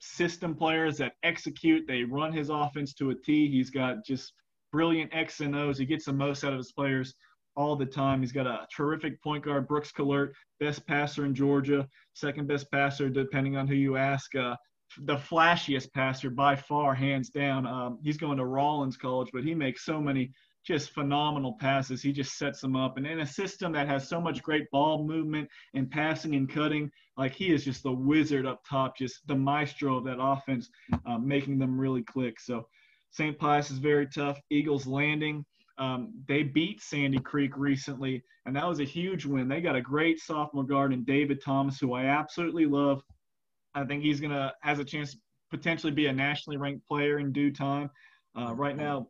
system 0.00 0.54
players 0.54 0.98
that 0.98 1.14
execute. 1.22 1.86
They 1.86 2.04
run 2.04 2.32
his 2.32 2.50
offense 2.50 2.94
to 2.94 3.10
a 3.10 3.14
t. 3.14 3.50
He's 3.50 3.70
got 3.70 4.04
just 4.04 4.32
brilliant 4.72 5.14
x 5.14 5.40
and 5.40 5.56
o's. 5.56 5.78
He 5.78 5.86
gets 5.86 6.04
the 6.04 6.12
most 6.12 6.44
out 6.44 6.52
of 6.52 6.58
his 6.58 6.72
players 6.72 7.14
all 7.56 7.76
the 7.76 7.86
time. 7.86 8.20
He's 8.20 8.32
got 8.32 8.46
a 8.46 8.66
terrific 8.74 9.22
point 9.22 9.44
guard 9.44 9.66
brooks 9.66 9.92
Collert, 9.92 10.32
best 10.60 10.86
passer 10.86 11.24
in 11.24 11.34
georgia 11.34 11.88
second 12.16 12.48
best 12.48 12.70
passer 12.70 13.08
depending 13.08 13.56
on 13.56 13.66
who 13.68 13.74
you 13.74 13.96
ask 13.96 14.34
uh, 14.34 14.56
the 15.02 15.16
flashiest 15.16 15.92
passer 15.92 16.30
by 16.30 16.56
far 16.56 16.94
hands 16.94 17.28
down. 17.28 17.66
Um, 17.66 17.98
he's 18.02 18.16
going 18.16 18.38
to 18.38 18.46
rollins 18.46 18.96
college 18.96 19.28
but 19.32 19.44
he 19.44 19.54
makes 19.54 19.84
so 19.84 20.00
many 20.00 20.30
just 20.66 20.90
phenomenal 20.90 21.56
passes. 21.60 22.02
He 22.02 22.12
just 22.12 22.36
sets 22.36 22.60
them 22.60 22.74
up. 22.74 22.96
And 22.96 23.06
in 23.06 23.20
a 23.20 23.26
system 23.26 23.72
that 23.72 23.86
has 23.86 24.08
so 24.08 24.20
much 24.20 24.42
great 24.42 24.68
ball 24.72 25.04
movement 25.04 25.48
and 25.74 25.90
passing 25.90 26.34
and 26.34 26.48
cutting, 26.48 26.90
like 27.16 27.32
he 27.32 27.52
is 27.52 27.64
just 27.64 27.84
the 27.84 27.92
wizard 27.92 28.46
up 28.46 28.62
top, 28.68 28.96
just 28.96 29.26
the 29.28 29.34
maestro 29.34 29.96
of 29.96 30.04
that 30.04 30.20
offense, 30.20 30.68
uh, 31.06 31.18
making 31.18 31.58
them 31.58 31.78
really 31.78 32.02
click. 32.02 32.40
So 32.40 32.66
St. 33.12 33.38
Pius 33.38 33.70
is 33.70 33.78
very 33.78 34.08
tough. 34.08 34.40
Eagles 34.50 34.86
Landing, 34.86 35.44
um, 35.78 36.12
they 36.26 36.42
beat 36.42 36.82
Sandy 36.82 37.18
Creek 37.18 37.56
recently, 37.56 38.22
and 38.44 38.56
that 38.56 38.66
was 38.66 38.80
a 38.80 38.84
huge 38.84 39.24
win. 39.24 39.48
They 39.48 39.60
got 39.60 39.76
a 39.76 39.80
great 39.80 40.18
sophomore 40.18 40.64
guard 40.64 40.92
in 40.92 41.04
David 41.04 41.42
Thomas, 41.42 41.78
who 41.78 41.92
I 41.92 42.06
absolutely 42.06 42.66
love. 42.66 43.02
I 43.74 43.84
think 43.84 44.02
he's 44.02 44.20
gonna 44.20 44.52
has 44.62 44.78
a 44.78 44.84
chance 44.84 45.12
to 45.12 45.18
potentially 45.50 45.92
be 45.92 46.06
a 46.06 46.12
nationally 46.12 46.56
ranked 46.56 46.86
player 46.88 47.18
in 47.18 47.30
due 47.30 47.52
time. 47.52 47.90
Uh, 48.36 48.54
right 48.54 48.76
now, 48.76 49.08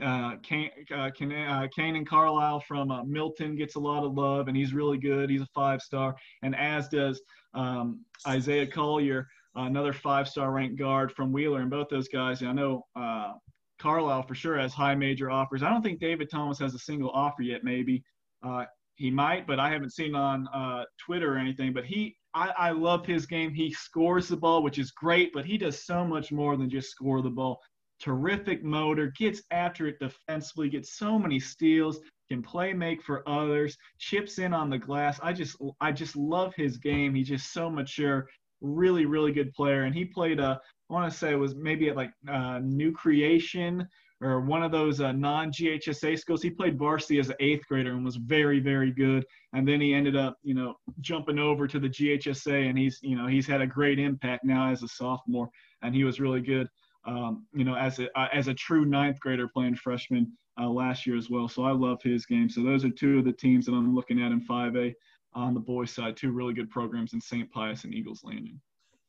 uh, 0.00 0.36
Kane, 0.42 0.70
uh, 0.90 1.10
uh, 1.10 1.68
Carlyle 2.06 2.60
from 2.60 2.90
uh, 2.90 3.04
Milton 3.04 3.56
gets 3.56 3.74
a 3.74 3.80
lot 3.80 4.04
of 4.04 4.14
love, 4.14 4.48
and 4.48 4.56
he's 4.56 4.72
really 4.72 4.98
good. 4.98 5.30
He's 5.30 5.42
a 5.42 5.48
five 5.54 5.80
star, 5.82 6.14
and 6.42 6.54
as 6.56 6.88
does 6.88 7.20
um, 7.54 8.04
Isaiah 8.26 8.66
Collier, 8.66 9.26
another 9.54 9.92
five 9.92 10.28
star 10.28 10.52
ranked 10.52 10.78
guard 10.78 11.12
from 11.12 11.32
Wheeler. 11.32 11.60
And 11.60 11.70
both 11.70 11.88
those 11.90 12.08
guys, 12.08 12.42
I 12.42 12.52
know 12.52 12.86
uh, 12.96 13.32
Carlyle 13.78 14.22
for 14.22 14.34
sure 14.34 14.58
has 14.58 14.72
high 14.72 14.94
major 14.94 15.30
offers. 15.30 15.62
I 15.62 15.70
don't 15.70 15.82
think 15.82 16.00
David 16.00 16.30
Thomas 16.30 16.58
has 16.58 16.74
a 16.74 16.78
single 16.78 17.10
offer 17.10 17.42
yet. 17.42 17.64
Maybe 17.64 18.02
uh, 18.42 18.64
he 18.94 19.10
might, 19.10 19.46
but 19.46 19.58
I 19.58 19.70
haven't 19.70 19.92
seen 19.92 20.14
on 20.14 20.48
uh, 20.48 20.84
Twitter 21.04 21.34
or 21.34 21.38
anything. 21.38 21.72
But 21.72 21.84
he, 21.84 22.16
I, 22.34 22.52
I 22.56 22.70
love 22.70 23.04
his 23.04 23.26
game. 23.26 23.52
He 23.52 23.72
scores 23.72 24.28
the 24.28 24.36
ball, 24.36 24.62
which 24.62 24.78
is 24.78 24.90
great, 24.90 25.32
but 25.32 25.44
he 25.44 25.58
does 25.58 25.84
so 25.84 26.04
much 26.04 26.32
more 26.32 26.56
than 26.56 26.70
just 26.70 26.90
score 26.90 27.22
the 27.22 27.30
ball 27.30 27.60
terrific 28.02 28.64
motor, 28.64 29.12
gets 29.16 29.42
after 29.50 29.86
it 29.86 29.98
defensively, 30.00 30.68
gets 30.68 30.96
so 30.98 31.18
many 31.18 31.38
steals, 31.38 32.00
can 32.28 32.42
play 32.42 32.72
make 32.72 33.02
for 33.02 33.26
others, 33.28 33.76
chips 33.98 34.38
in 34.38 34.52
on 34.52 34.70
the 34.70 34.78
glass. 34.78 35.20
I 35.22 35.32
just 35.32 35.56
I 35.80 35.92
just 35.92 36.16
love 36.16 36.54
his 36.56 36.76
game. 36.76 37.14
He's 37.14 37.28
just 37.28 37.52
so 37.52 37.70
mature, 37.70 38.28
really 38.60 39.06
really 39.06 39.32
good 39.32 39.52
player. 39.52 39.84
And 39.84 39.94
he 39.94 40.04
played 40.04 40.40
a 40.40 40.60
I 40.90 40.92
want 40.92 41.10
to 41.10 41.16
say 41.16 41.32
it 41.32 41.36
was 41.36 41.54
maybe 41.54 41.88
at 41.88 41.96
like 41.96 42.12
uh, 42.28 42.58
New 42.62 42.92
Creation 42.92 43.88
or 44.20 44.40
one 44.40 44.62
of 44.62 44.70
those 44.70 45.00
uh, 45.00 45.10
non-GHSA 45.10 46.18
schools. 46.18 46.42
He 46.42 46.50
played 46.50 46.78
varsity 46.78 47.18
as 47.18 47.30
an 47.30 47.36
eighth 47.40 47.66
grader 47.66 47.90
and 47.90 48.04
was 48.04 48.16
very, 48.16 48.60
very 48.60 48.92
good. 48.92 49.24
And 49.52 49.66
then 49.66 49.80
he 49.80 49.94
ended 49.94 50.14
up, 50.14 50.36
you 50.44 50.54
know, 50.54 50.74
jumping 51.00 51.40
over 51.40 51.66
to 51.66 51.80
the 51.80 51.88
GHSA, 51.88 52.68
and 52.68 52.78
he's, 52.78 53.00
you 53.02 53.16
know, 53.16 53.26
he's 53.26 53.48
had 53.48 53.60
a 53.60 53.66
great 53.66 53.98
impact 53.98 54.44
now 54.44 54.70
as 54.70 54.84
a 54.84 54.88
sophomore, 54.88 55.48
and 55.82 55.92
he 55.92 56.04
was 56.04 56.20
really 56.20 56.40
good 56.40 56.68
um, 57.04 57.46
you 57.52 57.64
know, 57.64 57.74
as 57.74 57.98
a 57.98 58.18
uh, 58.18 58.28
as 58.32 58.48
a 58.48 58.54
true 58.54 58.84
ninth 58.84 59.18
grader 59.20 59.48
playing 59.48 59.76
freshman 59.76 60.32
uh, 60.60 60.68
last 60.68 61.06
year 61.06 61.16
as 61.16 61.30
well. 61.30 61.48
So 61.48 61.64
I 61.64 61.72
love 61.72 62.02
his 62.02 62.26
game. 62.26 62.48
So 62.48 62.62
those 62.62 62.84
are 62.84 62.90
two 62.90 63.18
of 63.18 63.24
the 63.24 63.32
teams 63.32 63.66
that 63.66 63.72
I'm 63.72 63.94
looking 63.94 64.22
at 64.22 64.32
in 64.32 64.40
5A 64.40 64.94
on 65.34 65.54
the 65.54 65.60
boys' 65.60 65.90
side. 65.90 66.16
Two 66.16 66.32
really 66.32 66.54
good 66.54 66.70
programs 66.70 67.12
in 67.12 67.20
St. 67.20 67.50
Pius 67.50 67.84
and 67.84 67.94
Eagles 67.94 68.22
Landing. 68.22 68.60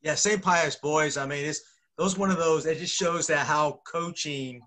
Yeah, 0.02 0.16
St. 0.16 0.42
Pius 0.42 0.76
boys. 0.76 1.18
I 1.18 1.26
mean, 1.26 1.46
it's 1.46 1.62
those 1.98 2.18
one 2.18 2.32
of 2.32 2.38
those. 2.38 2.66
It 2.66 2.80
just 2.80 2.96
shows 2.96 3.28
that 3.28 3.46
how 3.46 3.82
coaching 3.86 4.62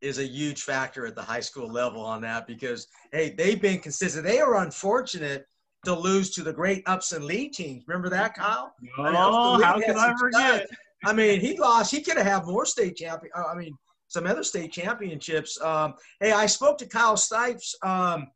is 0.00 0.18
a 0.18 0.26
huge 0.26 0.62
factor 0.62 1.06
at 1.06 1.14
the 1.14 1.22
high 1.22 1.40
school 1.40 1.68
level 1.68 2.02
on 2.02 2.20
that 2.22 2.46
because 2.46 2.86
hey, 3.12 3.34
they've 3.36 3.60
been 3.60 3.78
consistent. 3.78 4.24
They 4.24 4.40
are 4.40 4.62
unfortunate 4.62 5.46
to 5.84 5.94
lose 5.94 6.30
to 6.30 6.42
the 6.42 6.52
great 6.52 6.82
Upson 6.86 7.26
Lee 7.26 7.48
teams. 7.48 7.84
Remember 7.86 8.08
that, 8.08 8.34
Kyle? 8.34 8.74
Oh, 8.98 9.04
I 9.04 9.10
mean, 9.10 9.62
how 9.62 9.80
can 9.80 9.96
I 9.96 10.14
forget? 10.18 10.66
I 11.04 11.12
mean, 11.12 11.40
he 11.40 11.58
lost. 11.58 11.90
He 11.90 12.00
could 12.00 12.16
have 12.16 12.26
had 12.26 12.46
more 12.46 12.66
state 12.66 12.96
champion. 12.96 13.32
Uh, 13.36 13.44
I 13.52 13.54
mean, 13.54 13.76
some 14.08 14.26
other 14.26 14.42
state 14.42 14.72
championships. 14.72 15.60
Um, 15.60 15.94
hey, 16.20 16.32
I 16.32 16.46
spoke 16.46 16.78
to 16.78 16.86
Kyle 16.86 17.16
Stipes. 17.16 17.74
Um, 17.82 18.28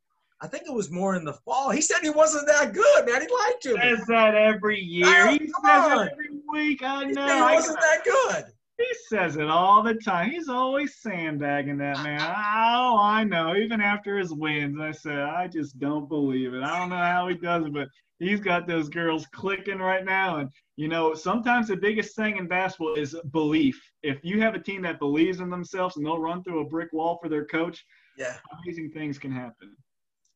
I 0.43 0.47
think 0.47 0.65
it 0.67 0.73
was 0.73 0.91
more 0.91 1.17
in 1.17 1.25
the 1.25 1.35
fall. 1.35 1.71
He 1.71 1.83
said 1.83 1.99
he 2.03 2.11
wasn't 2.11 2.47
that 2.47 2.73
good, 2.73 3.07
man. 3.07 3.21
He 3.21 3.29
lied 3.29 3.61
to 3.63 3.75
me. 3.75 3.81
Says 3.81 4.07
that 4.09 4.35
every 4.35 4.81
year. 4.81 5.31
he 5.31 5.39
says 5.39 5.53
on. 5.65 6.09
every 6.09 6.31
week. 6.51 6.83
I 6.83 7.05
know. 7.05 7.49
He 7.49 7.55
wasn't 7.55 7.79
that 7.81 8.05
good. 8.05 8.45
He 8.81 8.95
says 9.09 9.37
it 9.37 9.49
all 9.49 9.83
the 9.83 9.95
time. 9.95 10.31
He's 10.31 10.49
always 10.49 10.97
sandbagging 11.03 11.77
that 11.79 12.03
man. 12.03 12.21
Oh, 12.23 12.99
I 12.99 13.25
know. 13.25 13.55
Even 13.55 13.83
after 13.83 14.17
his 14.17 14.33
wins, 14.33 14.81
I 14.81 14.91
said, 14.91 15.19
I 15.19 15.49
just 15.49 15.79
don't 15.79 16.09
believe 16.09 16.55
it. 16.55 16.63
I 16.63 16.79
don't 16.79 16.89
know 16.89 16.97
how 16.97 17.29
he 17.29 17.35
does 17.35 17.67
it, 17.67 17.75
but 17.75 17.89
he's 18.19 18.41
got 18.41 18.67
those 18.67 18.89
girls 18.89 19.27
clicking 19.33 19.81
right 19.81 20.05
now. 20.05 20.39
And 20.39 20.51
you 20.77 20.89
know, 20.89 21.13
sometimes 21.13 21.69
the 21.69 21.77
biggest 21.77 22.17
thing 22.17 22.39
in 22.39 22.49
basketball 22.49 22.95
is 22.95 23.15
belief. 23.33 23.79
If 24.03 24.19
you 24.23 24.41
have 24.41 24.55
a 24.55 24.63
team 24.63 24.81
that 24.83 24.99
believes 24.99 25.41
in 25.41 25.51
themselves 25.51 25.97
and 25.97 26.07
they'll 26.07 26.19
run 26.19 26.43
through 26.43 26.61
a 26.61 26.69
brick 26.69 26.91
wall 26.95 27.19
for 27.21 27.29
their 27.29 27.45
coach, 27.45 27.85
yeah, 28.17 28.37
amazing 28.65 28.93
things 28.93 29.19
can 29.19 29.31
happen 29.31 29.77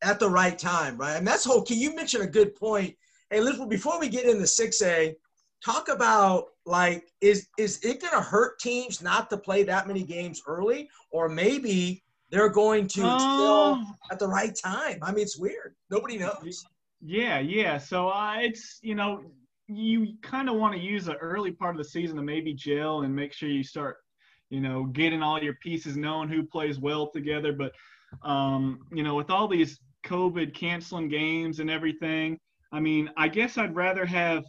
at 0.03 0.20
the 0.20 0.28
right 0.28 0.59
time, 0.59 0.99
right? 0.99 1.16
And 1.16 1.26
that's 1.26 1.45
whole 1.45 1.62
key. 1.62 1.76
You 1.76 1.97
mentioned 1.97 2.24
a 2.24 2.28
good 2.28 2.55
point. 2.57 2.95
Hey, 3.30 3.40
listen, 3.40 3.68
before 3.68 3.99
we 3.99 4.09
get 4.09 4.26
into 4.26 4.47
six 4.47 4.82
A, 4.82 5.16
talk 5.64 5.88
about 5.88 6.46
like 6.66 7.04
is 7.20 7.48
is 7.58 7.78
it 7.82 8.00
going 8.00 8.12
to 8.14 8.20
hurt 8.20 8.58
teams 8.58 9.02
not 9.02 9.30
to 9.30 9.36
play 9.36 9.62
that 9.64 9.86
many 9.86 10.02
games 10.02 10.42
early, 10.46 10.88
or 11.10 11.28
maybe 11.28 12.02
they're 12.30 12.48
going 12.48 12.86
to 12.88 13.04
uh, 13.04 13.82
at 14.10 14.18
the 14.18 14.28
right 14.28 14.56
time? 14.62 14.98
I 15.02 15.12
mean, 15.12 15.22
it's 15.22 15.38
weird. 15.38 15.74
Nobody 15.90 16.18
knows. 16.18 16.64
Yeah, 17.00 17.38
yeah. 17.38 17.78
So 17.78 18.08
uh, 18.08 18.36
it's 18.40 18.78
you 18.82 18.94
know 18.94 19.24
you 19.68 20.14
kind 20.22 20.48
of 20.48 20.56
want 20.56 20.74
to 20.74 20.80
use 20.80 21.06
the 21.06 21.16
early 21.16 21.50
part 21.50 21.74
of 21.74 21.78
the 21.78 21.88
season 21.88 22.16
to 22.16 22.22
maybe 22.22 22.52
gel 22.52 23.02
and 23.02 23.14
make 23.14 23.32
sure 23.32 23.48
you 23.48 23.62
start, 23.64 23.96
you 24.50 24.60
know, 24.60 24.84
getting 24.84 25.22
all 25.22 25.42
your 25.42 25.54
pieces, 25.62 25.96
knowing 25.96 26.28
who 26.28 26.42
plays 26.42 26.78
well 26.78 27.10
together. 27.10 27.52
But, 27.52 27.72
um, 28.22 28.80
you 28.92 29.02
know, 29.02 29.14
with 29.14 29.30
all 29.30 29.48
these 29.48 29.78
COVID 30.04 30.54
canceling 30.54 31.08
games 31.08 31.60
and 31.60 31.70
everything, 31.70 32.38
I 32.72 32.80
mean, 32.80 33.10
I 33.16 33.28
guess 33.28 33.56
I'd 33.56 33.74
rather 33.74 34.04
have, 34.04 34.44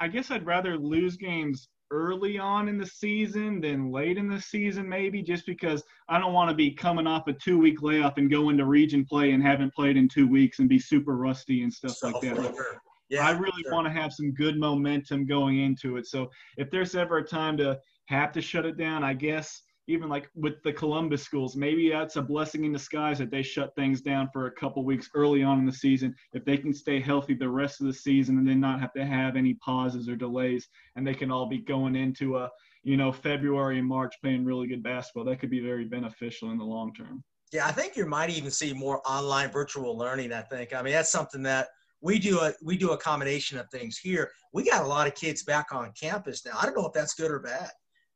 I 0.00 0.08
guess 0.08 0.30
I'd 0.30 0.46
rather 0.46 0.78
lose 0.78 1.16
games 1.16 1.68
early 1.90 2.38
on 2.38 2.68
in 2.68 2.78
the 2.78 2.86
season 2.86 3.60
than 3.60 3.90
late 3.90 4.16
in 4.16 4.28
the 4.28 4.40
season, 4.40 4.88
maybe 4.88 5.22
just 5.22 5.44
because 5.44 5.82
I 6.08 6.18
don't 6.18 6.32
want 6.32 6.48
to 6.48 6.56
be 6.56 6.70
coming 6.70 7.06
off 7.06 7.26
a 7.26 7.34
two 7.34 7.58
week 7.58 7.82
layoff 7.82 8.16
and 8.16 8.30
go 8.30 8.48
into 8.48 8.64
region 8.64 9.04
play 9.04 9.32
and 9.32 9.42
haven't 9.42 9.74
played 9.74 9.96
in 9.96 10.08
two 10.08 10.26
weeks 10.26 10.58
and 10.58 10.68
be 10.68 10.78
super 10.78 11.16
rusty 11.16 11.62
and 11.62 11.72
stuff 11.72 11.96
like 12.02 12.20
that. 12.22 12.78
Yeah, 13.10 13.26
I 13.26 13.32
really 13.32 13.62
sure. 13.64 13.72
want 13.72 13.88
to 13.88 13.92
have 13.92 14.12
some 14.12 14.32
good 14.32 14.56
momentum 14.56 15.26
going 15.26 15.58
into 15.58 15.96
it. 15.96 16.06
So 16.06 16.30
if 16.56 16.70
there's 16.70 16.94
ever 16.94 17.18
a 17.18 17.24
time 17.24 17.56
to 17.56 17.78
have 18.06 18.30
to 18.32 18.40
shut 18.40 18.64
it 18.64 18.76
down, 18.76 19.02
I 19.02 19.14
guess 19.14 19.62
even 19.90 20.08
like 20.08 20.28
with 20.34 20.62
the 20.62 20.72
Columbus 20.72 21.22
schools, 21.22 21.56
maybe 21.56 21.90
that's 21.90 22.16
a 22.16 22.22
blessing 22.22 22.64
in 22.64 22.72
disguise 22.72 23.18
that 23.18 23.30
they 23.30 23.42
shut 23.42 23.74
things 23.74 24.00
down 24.00 24.28
for 24.32 24.46
a 24.46 24.52
couple 24.52 24.84
weeks 24.84 25.10
early 25.14 25.42
on 25.42 25.58
in 25.58 25.66
the 25.66 25.72
season. 25.72 26.14
If 26.32 26.44
they 26.44 26.56
can 26.56 26.72
stay 26.72 27.00
healthy 27.00 27.34
the 27.34 27.48
rest 27.48 27.80
of 27.80 27.86
the 27.86 27.92
season 27.92 28.38
and 28.38 28.48
then 28.48 28.60
not 28.60 28.80
have 28.80 28.92
to 28.94 29.04
have 29.04 29.36
any 29.36 29.54
pauses 29.54 30.08
or 30.08 30.16
delays, 30.16 30.68
and 30.96 31.06
they 31.06 31.14
can 31.14 31.30
all 31.30 31.46
be 31.46 31.58
going 31.58 31.96
into 31.96 32.38
a 32.38 32.50
you 32.82 32.96
know 32.96 33.12
February 33.12 33.78
and 33.78 33.86
March 33.86 34.14
playing 34.22 34.44
really 34.44 34.66
good 34.66 34.82
basketball, 34.82 35.24
that 35.24 35.40
could 35.40 35.50
be 35.50 35.60
very 35.60 35.84
beneficial 35.84 36.50
in 36.50 36.58
the 36.58 36.64
long 36.64 36.94
term. 36.94 37.22
Yeah, 37.52 37.66
I 37.66 37.72
think 37.72 37.96
you 37.96 38.06
might 38.06 38.30
even 38.30 38.50
see 38.50 38.72
more 38.72 39.02
online 39.04 39.50
virtual 39.50 39.96
learning. 39.98 40.32
I 40.32 40.42
think. 40.42 40.72
I 40.72 40.82
mean, 40.82 40.92
that's 40.92 41.10
something 41.10 41.42
that 41.42 41.68
we 42.00 42.18
do 42.18 42.40
a 42.40 42.52
we 42.62 42.76
do 42.76 42.92
a 42.92 42.96
combination 42.96 43.58
of 43.58 43.68
things 43.70 43.98
here. 43.98 44.30
We 44.52 44.64
got 44.64 44.84
a 44.84 44.86
lot 44.86 45.06
of 45.06 45.14
kids 45.14 45.42
back 45.42 45.72
on 45.72 45.92
campus 46.00 46.44
now. 46.46 46.52
I 46.58 46.64
don't 46.64 46.76
know 46.76 46.86
if 46.86 46.92
that's 46.92 47.14
good 47.14 47.30
or 47.30 47.40
bad. 47.40 47.70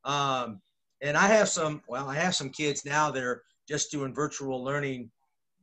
Um, 0.04 0.60
and 1.05 1.16
I 1.16 1.26
have 1.26 1.48
some. 1.48 1.82
Well, 1.86 2.09
I 2.09 2.14
have 2.14 2.34
some 2.34 2.50
kids 2.50 2.84
now 2.84 3.11
that 3.11 3.22
are 3.22 3.42
just 3.68 3.90
doing 3.90 4.14
virtual 4.14 4.64
learning 4.64 5.11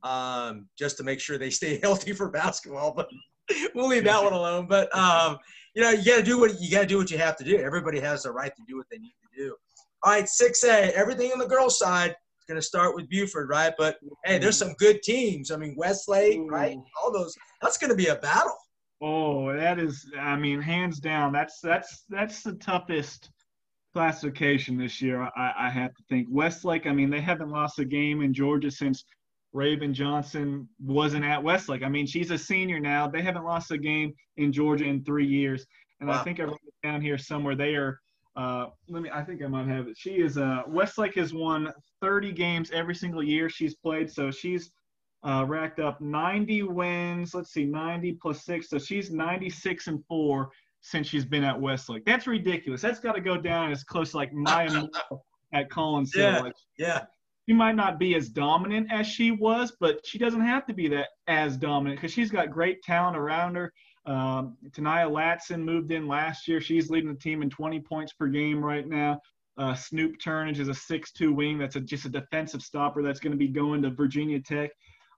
um, 0.04 0.68
just 0.78 0.96
to 0.98 1.04
make 1.04 1.20
sure 1.20 1.36
they 1.36 1.50
stay 1.50 1.78
healthy 1.82 2.12
for 2.12 2.30
basketball. 2.30 2.94
But 2.94 3.08
we'll 3.74 3.88
leave 3.88 4.04
that 4.04 4.22
one 4.22 4.32
alone. 4.32 4.66
But 4.68 4.94
um, 4.96 5.38
you 5.74 5.82
know, 5.82 5.90
you 5.90 6.04
got 6.04 6.18
to 6.18 6.22
do 6.22 6.38
what 6.38 6.60
you 6.60 6.70
got 6.70 6.82
to 6.82 6.86
do 6.86 6.96
what 6.96 7.10
you 7.10 7.18
have 7.18 7.36
to 7.36 7.44
do. 7.44 7.58
Everybody 7.58 8.00
has 8.00 8.22
the 8.22 8.30
right 8.30 8.54
to 8.54 8.62
do 8.68 8.76
what 8.76 8.86
they 8.90 8.98
need 8.98 9.14
to 9.22 9.42
do. 9.44 9.56
All 10.04 10.12
right, 10.12 10.28
six 10.28 10.62
A. 10.64 10.96
Everything 10.96 11.32
on 11.32 11.38
the 11.38 11.46
girls' 11.46 11.78
side 11.78 12.10
is 12.10 12.44
going 12.48 12.60
to 12.60 12.66
start 12.66 12.94
with 12.94 13.08
Buford, 13.08 13.48
right? 13.48 13.72
But 13.76 13.96
hey, 14.24 14.38
there's 14.38 14.58
some 14.58 14.74
good 14.78 15.02
teams. 15.02 15.50
I 15.50 15.56
mean, 15.56 15.74
Westlake, 15.76 16.38
Ooh. 16.38 16.48
right? 16.48 16.76
All 17.02 17.12
those. 17.12 17.34
That's 17.60 17.78
going 17.78 17.90
to 17.90 17.96
be 17.96 18.06
a 18.06 18.16
battle. 18.16 18.56
Oh, 19.00 19.52
that 19.52 19.80
is. 19.80 20.06
I 20.16 20.36
mean, 20.36 20.60
hands 20.60 21.00
down, 21.00 21.32
that's 21.32 21.58
that's 21.60 22.04
that's 22.08 22.42
the 22.44 22.54
toughest 22.54 23.30
classification 23.92 24.76
this 24.76 25.00
year. 25.00 25.22
I, 25.36 25.52
I 25.58 25.70
have 25.70 25.94
to 25.94 26.02
think 26.08 26.28
Westlake. 26.30 26.86
I 26.86 26.92
mean, 26.92 27.10
they 27.10 27.20
haven't 27.20 27.50
lost 27.50 27.78
a 27.78 27.84
game 27.84 28.22
in 28.22 28.32
Georgia 28.32 28.70
since 28.70 29.04
Raven 29.52 29.92
Johnson 29.92 30.68
wasn't 30.80 31.24
at 31.24 31.42
Westlake. 31.42 31.82
I 31.82 31.88
mean, 31.88 32.06
she's 32.06 32.30
a 32.30 32.38
senior 32.38 32.80
now. 32.80 33.08
They 33.08 33.22
haven't 33.22 33.44
lost 33.44 33.70
a 33.70 33.78
game 33.78 34.14
in 34.36 34.52
Georgia 34.52 34.84
in 34.84 35.04
three 35.04 35.26
years, 35.26 35.66
and 36.00 36.08
wow. 36.08 36.20
I 36.20 36.24
think 36.24 36.40
I 36.40 36.44
wrote 36.44 36.60
it 36.66 36.86
down 36.86 37.02
here 37.02 37.18
somewhere. 37.18 37.54
They 37.54 37.74
are 37.74 38.00
uh, 38.34 38.66
let 38.88 39.02
me. 39.02 39.10
I 39.12 39.22
think 39.22 39.42
I 39.42 39.46
might 39.46 39.68
have 39.68 39.88
it. 39.88 39.96
She 39.96 40.12
is. 40.12 40.38
Uh, 40.38 40.62
Westlake 40.66 41.16
has 41.16 41.34
won 41.34 41.70
30 42.00 42.32
games 42.32 42.70
every 42.72 42.94
single 42.94 43.22
year 43.22 43.50
she's 43.50 43.74
played, 43.74 44.10
so 44.10 44.30
she's 44.30 44.70
uh, 45.22 45.44
racked 45.46 45.80
up 45.80 46.00
90 46.00 46.62
wins. 46.62 47.34
Let's 47.34 47.52
see, 47.52 47.64
90 47.64 48.12
plus 48.22 48.44
six, 48.44 48.70
so 48.70 48.78
she's 48.78 49.10
96 49.10 49.86
and 49.86 50.02
four 50.06 50.50
since 50.82 51.06
she's 51.06 51.24
been 51.24 51.44
at 51.44 51.58
Westlake. 51.58 52.04
That's 52.04 52.26
ridiculous. 52.26 52.82
That's 52.82 53.00
got 53.00 53.14
to 53.14 53.20
go 53.20 53.36
down 53.36 53.72
as 53.72 53.84
close 53.84 54.10
to 54.10 54.18
like 54.18 54.32
Maya 54.32 54.84
at 55.54 55.70
Collins. 55.70 56.12
Yeah, 56.14 56.40
like, 56.40 56.54
yeah. 56.76 57.02
she 57.48 57.54
might 57.54 57.76
not 57.76 57.98
be 57.98 58.14
as 58.14 58.28
dominant 58.28 58.92
as 58.92 59.06
she 59.06 59.30
was, 59.30 59.72
but 59.80 60.04
she 60.04 60.18
doesn't 60.18 60.40
have 60.40 60.66
to 60.66 60.74
be 60.74 60.88
that 60.88 61.08
as 61.28 61.56
dominant 61.56 62.00
because 62.00 62.12
she's 62.12 62.30
got 62.30 62.50
great 62.50 62.82
talent 62.82 63.16
around 63.16 63.54
her. 63.54 63.72
Um, 64.04 64.56
Ta'Niya 64.74 65.08
Latson 65.10 65.62
moved 65.62 65.92
in 65.92 66.08
last 66.08 66.48
year. 66.48 66.60
She's 66.60 66.90
leading 66.90 67.12
the 67.12 67.18
team 67.18 67.42
in 67.42 67.48
20 67.48 67.80
points 67.80 68.12
per 68.12 68.26
game 68.26 68.62
right 68.62 68.86
now. 68.86 69.20
Uh, 69.56 69.74
Snoop 69.74 70.16
Turnage 70.18 70.58
is 70.58 70.68
a 70.68 70.72
6'2 70.72 71.32
wing. 71.32 71.58
That's 71.58 71.76
a, 71.76 71.80
just 71.80 72.06
a 72.06 72.08
defensive 72.08 72.62
stopper 72.62 73.02
that's 73.02 73.20
going 73.20 73.32
to 73.32 73.38
be 73.38 73.48
going 73.48 73.82
to 73.82 73.90
Virginia 73.90 74.40
Tech. 74.40 74.70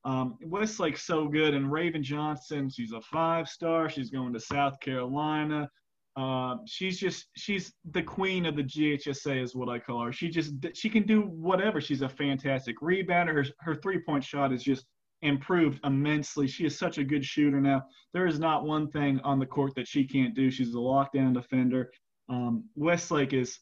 Um, 0.05 0.37
Westlake's 0.43 1.07
so 1.07 1.27
good. 1.27 1.55
And 1.55 1.71
Raven 1.71 2.03
Johnson, 2.03 2.69
she's 2.69 2.93
a 2.93 3.01
five 3.01 3.49
star. 3.49 3.89
She's 3.89 4.11
going 4.11 4.33
to 4.33 4.41
South 4.41 4.79
Carolina. 4.81 5.69
Uh, 6.17 6.57
she's 6.67 6.99
just 6.99 7.27
she's 7.37 7.73
the 7.91 8.03
queen 8.03 8.47
of 8.47 8.55
the 8.55 8.63
GHSA 8.63 9.43
is 9.43 9.57
what 9.57 9.69
I 9.69 9.81
call 9.81 10.05
her. 10.05 10.13
She 10.13 10.29
just 10.29 10.55
she 10.75 10.89
can 10.89 11.05
do 11.05 11.23
whatever. 11.23 11.81
She's 11.81 12.03
a 12.03 12.09
fantastic 12.09 12.81
rebounder. 12.81 13.35
Her 13.35 13.45
her 13.61 13.75
three 13.75 13.99
point 13.99 14.23
shot 14.23 14.53
is 14.53 14.63
just 14.63 14.87
improved 15.23 15.81
immensely. 15.85 16.47
She 16.47 16.67
is 16.67 16.79
such 16.79 16.99
a 16.99 17.05
good 17.05 17.25
shooter 17.25 17.61
now. 17.61 17.83
There 18.13 18.27
is 18.27 18.39
not 18.39 18.65
one 18.65 18.91
thing 18.91 19.19
on 19.25 19.41
the 19.41 19.47
court 19.47 19.75
that 19.75 19.89
she 19.89 20.07
can't 20.07 20.35
do. 20.35 20.51
She's 20.51 20.75
a 20.75 20.79
lockdown 20.79 21.35
defender. 21.35 21.91
Um, 22.29 22.65
Westlake 22.77 23.33
is 23.33 23.59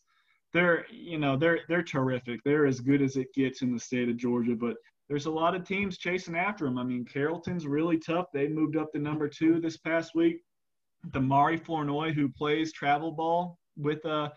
they're 0.52 0.84
you 0.90 1.18
know 1.18 1.38
they're 1.38 1.60
they're 1.68 1.82
terrific. 1.82 2.40
They're 2.44 2.66
as 2.66 2.80
good 2.80 3.00
as 3.00 3.16
it 3.16 3.32
gets 3.34 3.62
in 3.62 3.72
the 3.72 3.80
state 3.80 4.10
of 4.10 4.18
Georgia, 4.18 4.54
but 4.54 4.76
there's 5.08 5.26
a 5.26 5.30
lot 5.30 5.54
of 5.54 5.66
teams 5.66 5.98
chasing 5.98 6.36
after 6.36 6.64
them. 6.64 6.78
I 6.78 6.84
mean, 6.84 7.04
Carrollton's 7.04 7.66
really 7.66 7.98
tough. 7.98 8.26
They 8.32 8.48
moved 8.48 8.76
up 8.76 8.92
to 8.92 8.98
number 8.98 9.28
two 9.28 9.60
this 9.60 9.76
past 9.76 10.14
week. 10.14 10.42
The 11.12 11.20
Damari 11.20 11.62
Flournoy, 11.62 12.12
who 12.12 12.28
plays 12.28 12.72
travel 12.72 13.10
ball 13.10 13.58
with 13.76 14.04
uh, 14.06 14.30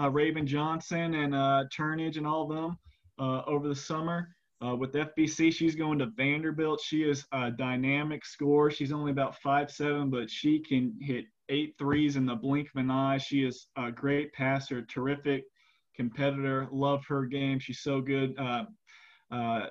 uh, 0.00 0.10
Raven 0.10 0.46
Johnson 0.46 1.14
and 1.14 1.34
uh, 1.34 1.64
Turnage 1.74 2.18
and 2.18 2.26
all 2.26 2.50
of 2.50 2.56
them 2.56 2.78
uh, 3.18 3.42
over 3.46 3.68
the 3.68 3.74
summer. 3.74 4.28
Uh, 4.64 4.76
with 4.76 4.92
FBC, 4.92 5.52
she's 5.52 5.74
going 5.74 5.98
to 5.98 6.06
Vanderbilt. 6.16 6.80
She 6.80 7.02
is 7.02 7.24
a 7.32 7.50
dynamic 7.50 8.24
scorer. 8.24 8.70
She's 8.70 8.92
only 8.92 9.10
about 9.10 9.36
five 9.38 9.70
seven, 9.70 10.08
but 10.08 10.30
she 10.30 10.60
can 10.60 10.94
hit 11.00 11.24
eight 11.48 11.74
threes 11.78 12.14
in 12.14 12.26
the 12.26 12.36
blink 12.36 12.68
of 12.74 12.80
an 12.80 12.90
eye. 12.90 13.18
She 13.18 13.44
is 13.44 13.66
a 13.76 13.90
great 13.90 14.32
passer, 14.32 14.82
terrific 14.82 15.44
competitor. 15.96 16.68
Love 16.70 17.04
her 17.08 17.26
game. 17.26 17.58
She's 17.58 17.80
so 17.80 18.00
good. 18.00 18.38
Uh, 18.38 18.64
uh, 19.32 19.66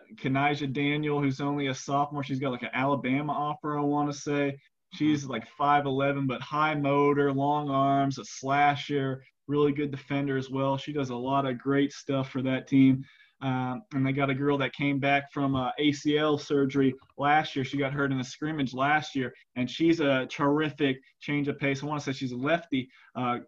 Daniel, 0.71 1.21
who's 1.21 1.39
only 1.39 1.67
a 1.67 1.75
sophomore, 1.75 2.23
she's 2.23 2.39
got 2.39 2.51
like 2.51 2.63
an 2.63 2.69
Alabama 2.73 3.31
offer, 3.31 3.77
I 3.77 3.81
want 3.81 4.11
to 4.11 4.17
say. 4.17 4.57
She's 4.93 5.25
like 5.25 5.47
5'11, 5.59 6.27
but 6.27 6.41
high 6.41 6.75
motor, 6.75 7.31
long 7.31 7.69
arms, 7.69 8.17
a 8.17 8.25
slasher, 8.25 9.23
really 9.47 9.71
good 9.71 9.91
defender 9.91 10.35
as 10.35 10.49
well. 10.49 10.77
She 10.77 10.91
does 10.91 11.11
a 11.11 11.15
lot 11.15 11.45
of 11.45 11.59
great 11.59 11.93
stuff 11.93 12.29
for 12.29 12.41
that 12.41 12.67
team. 12.67 13.05
Um, 13.41 13.83
and 13.93 14.05
they 14.05 14.11
got 14.11 14.29
a 14.29 14.35
girl 14.35 14.57
that 14.57 14.73
came 14.73 14.99
back 14.99 15.31
from 15.31 15.55
uh, 15.55 15.71
ACL 15.79 16.39
surgery 16.39 16.93
last 17.17 17.55
year. 17.55 17.63
She 17.63 17.77
got 17.77 17.93
hurt 17.93 18.11
in 18.11 18.19
a 18.19 18.23
scrimmage 18.23 18.73
last 18.73 19.15
year, 19.15 19.33
and 19.55 19.69
she's 19.69 19.99
a 19.99 20.27
terrific 20.27 20.97
change 21.21 21.47
of 21.47 21.57
pace. 21.57 21.81
I 21.81 21.87
want 21.87 22.01
to 22.01 22.05
say 22.05 22.17
she's 22.17 22.33
a 22.33 22.37
lefty, 22.37 22.87
uh, 23.15 23.39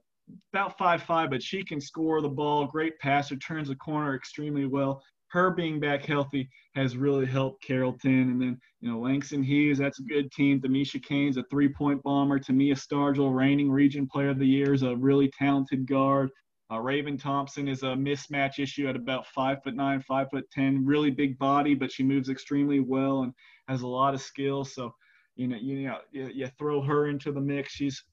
about 0.52 0.78
five 0.78 1.04
five, 1.04 1.30
but 1.30 1.44
she 1.44 1.64
can 1.64 1.80
score 1.80 2.22
the 2.22 2.30
ball. 2.30 2.66
Great 2.66 2.98
passer, 3.00 3.36
turns 3.36 3.68
the 3.68 3.76
corner 3.76 4.16
extremely 4.16 4.66
well 4.66 5.04
her 5.34 5.50
being 5.50 5.80
back 5.80 6.06
healthy 6.06 6.48
has 6.76 6.96
really 6.96 7.26
helped 7.26 7.64
Carrollton. 7.64 8.30
And 8.30 8.40
then, 8.40 8.60
you 8.82 8.92
know, 8.92 9.00
Langston 9.00 9.42
Hughes, 9.42 9.80
that's 9.80 10.00
a 10.00 10.04
good 10.04 10.32
team. 10.32 10.62
Demisha 10.62 11.04
Kane's 11.04 11.38
a 11.38 11.44
three 11.50 11.70
point 11.70 12.04
bomber. 12.04 12.40
Tamia 12.40 12.76
Stargell, 12.76 13.36
reigning 13.36 13.72
region 13.72 14.06
player 14.06 14.30
of 14.30 14.38
the 14.38 14.46
year, 14.46 14.76
is 14.76 14.84
a 14.84 14.96
really 14.96 15.32
talented 15.38 15.88
guard. 15.88 16.30
Uh, 16.72 16.80
Raven 16.80 17.18
Thompson 17.18 17.68
is 17.68 17.82
a 17.82 17.88
mismatch 17.88 18.60
issue 18.60 18.88
at 18.88 18.96
about 18.96 19.26
five 19.26 19.58
foot 19.64 19.76
nine, 19.76 20.02
five 20.02 20.28
foot 20.32 20.46
ten, 20.52 20.86
really 20.86 21.10
big 21.10 21.40
body, 21.40 21.74
but 21.74 21.92
she 21.92 22.04
moves 22.04 22.30
extremely 22.30 22.80
well 22.80 23.24
and 23.24 23.34
has 23.68 23.82
a 23.82 23.88
lot 23.88 24.14
of 24.14 24.22
skill. 24.22 24.64
So, 24.64 24.94
you 25.36 25.48
know, 25.48 25.58
you 25.60 25.88
know, 25.88 25.98
you, 26.12 26.30
you 26.32 26.48
throw 26.60 26.80
her 26.84 27.08
into 27.08 27.32
the 27.32 27.42
mix. 27.42 27.74
She's, 27.74 28.04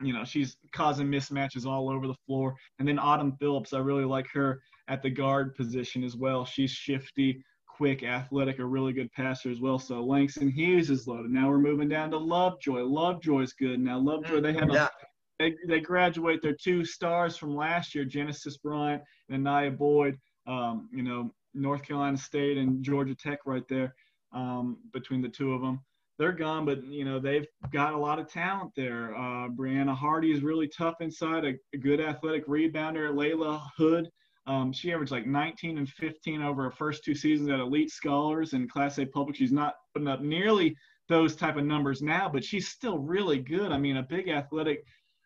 you 0.00 0.14
know, 0.14 0.24
she's 0.24 0.56
causing 0.74 1.08
mismatches 1.08 1.66
all 1.66 1.90
over 1.90 2.06
the 2.06 2.16
floor. 2.26 2.54
And 2.78 2.88
then 2.88 2.98
Autumn 2.98 3.36
Phillips, 3.38 3.74
I 3.74 3.78
really 3.80 4.06
like 4.06 4.26
her 4.32 4.58
at 4.88 5.02
the 5.02 5.10
guard 5.10 5.54
position 5.54 6.04
as 6.04 6.16
well. 6.16 6.44
She's 6.44 6.70
shifty, 6.70 7.42
quick, 7.66 8.02
athletic, 8.02 8.58
a 8.58 8.64
really 8.64 8.92
good 8.92 9.12
passer 9.12 9.50
as 9.50 9.60
well. 9.60 9.78
So 9.78 10.02
Langston 10.02 10.50
Hughes 10.50 10.90
is 10.90 11.06
loaded. 11.06 11.30
Now 11.30 11.48
we're 11.48 11.58
moving 11.58 11.88
down 11.88 12.10
to 12.10 12.18
Lovejoy. 12.18 12.82
Lovejoy's 12.82 13.52
good. 13.52 13.80
Now 13.80 13.98
Lovejoy, 13.98 14.40
they 14.40 14.52
have 14.54 14.70
a, 14.70 14.90
they, 15.38 15.54
they 15.68 15.80
graduate 15.80 16.40
their 16.42 16.54
two 16.54 16.84
stars 16.84 17.36
from 17.36 17.54
last 17.54 17.94
year, 17.94 18.04
Genesis 18.04 18.56
Bryant 18.56 19.02
and 19.28 19.44
Nia 19.44 19.70
Boyd. 19.70 20.18
Um, 20.46 20.88
you 20.92 21.02
know, 21.02 21.32
North 21.54 21.82
Carolina 21.82 22.16
State 22.16 22.58
and 22.58 22.82
Georgia 22.82 23.14
Tech 23.14 23.40
right 23.46 23.66
there 23.68 23.94
um, 24.32 24.78
between 24.92 25.20
the 25.20 25.28
two 25.28 25.52
of 25.52 25.60
them. 25.60 25.80
They're 26.18 26.32
gone, 26.32 26.64
but 26.64 26.82
you 26.84 27.04
know 27.04 27.18
they've 27.18 27.46
got 27.72 27.92
a 27.92 27.98
lot 27.98 28.18
of 28.18 28.30
talent 28.32 28.72
there. 28.74 29.14
Uh, 29.14 29.48
Brianna 29.48 29.94
Hardy 29.94 30.32
is 30.32 30.42
really 30.42 30.66
tough 30.68 30.94
inside, 31.00 31.44
a, 31.44 31.54
a 31.74 31.78
good 31.78 32.00
athletic 32.00 32.46
rebounder. 32.46 33.12
Layla 33.12 33.60
Hood 33.76 34.08
um, 34.46 34.72
she 34.72 34.92
averaged 34.92 35.12
like 35.12 35.26
19 35.26 35.78
and 35.78 35.88
15 35.88 36.42
over 36.42 36.64
her 36.64 36.70
first 36.70 37.04
two 37.04 37.14
seasons 37.14 37.48
at 37.50 37.58
Elite 37.58 37.90
Scholars 37.90 38.52
and 38.52 38.70
Class 38.70 38.98
A 38.98 39.06
Public. 39.06 39.36
She's 39.36 39.52
not 39.52 39.74
putting 39.92 40.08
up 40.08 40.20
nearly 40.20 40.76
those 41.08 41.34
type 41.34 41.56
of 41.56 41.64
numbers 41.64 42.02
now, 42.02 42.28
but 42.28 42.44
she's 42.44 42.68
still 42.68 42.98
really 42.98 43.38
good. 43.38 43.72
I 43.72 43.78
mean, 43.78 43.96
a 43.96 44.02
big 44.02 44.28
athletic 44.28 44.84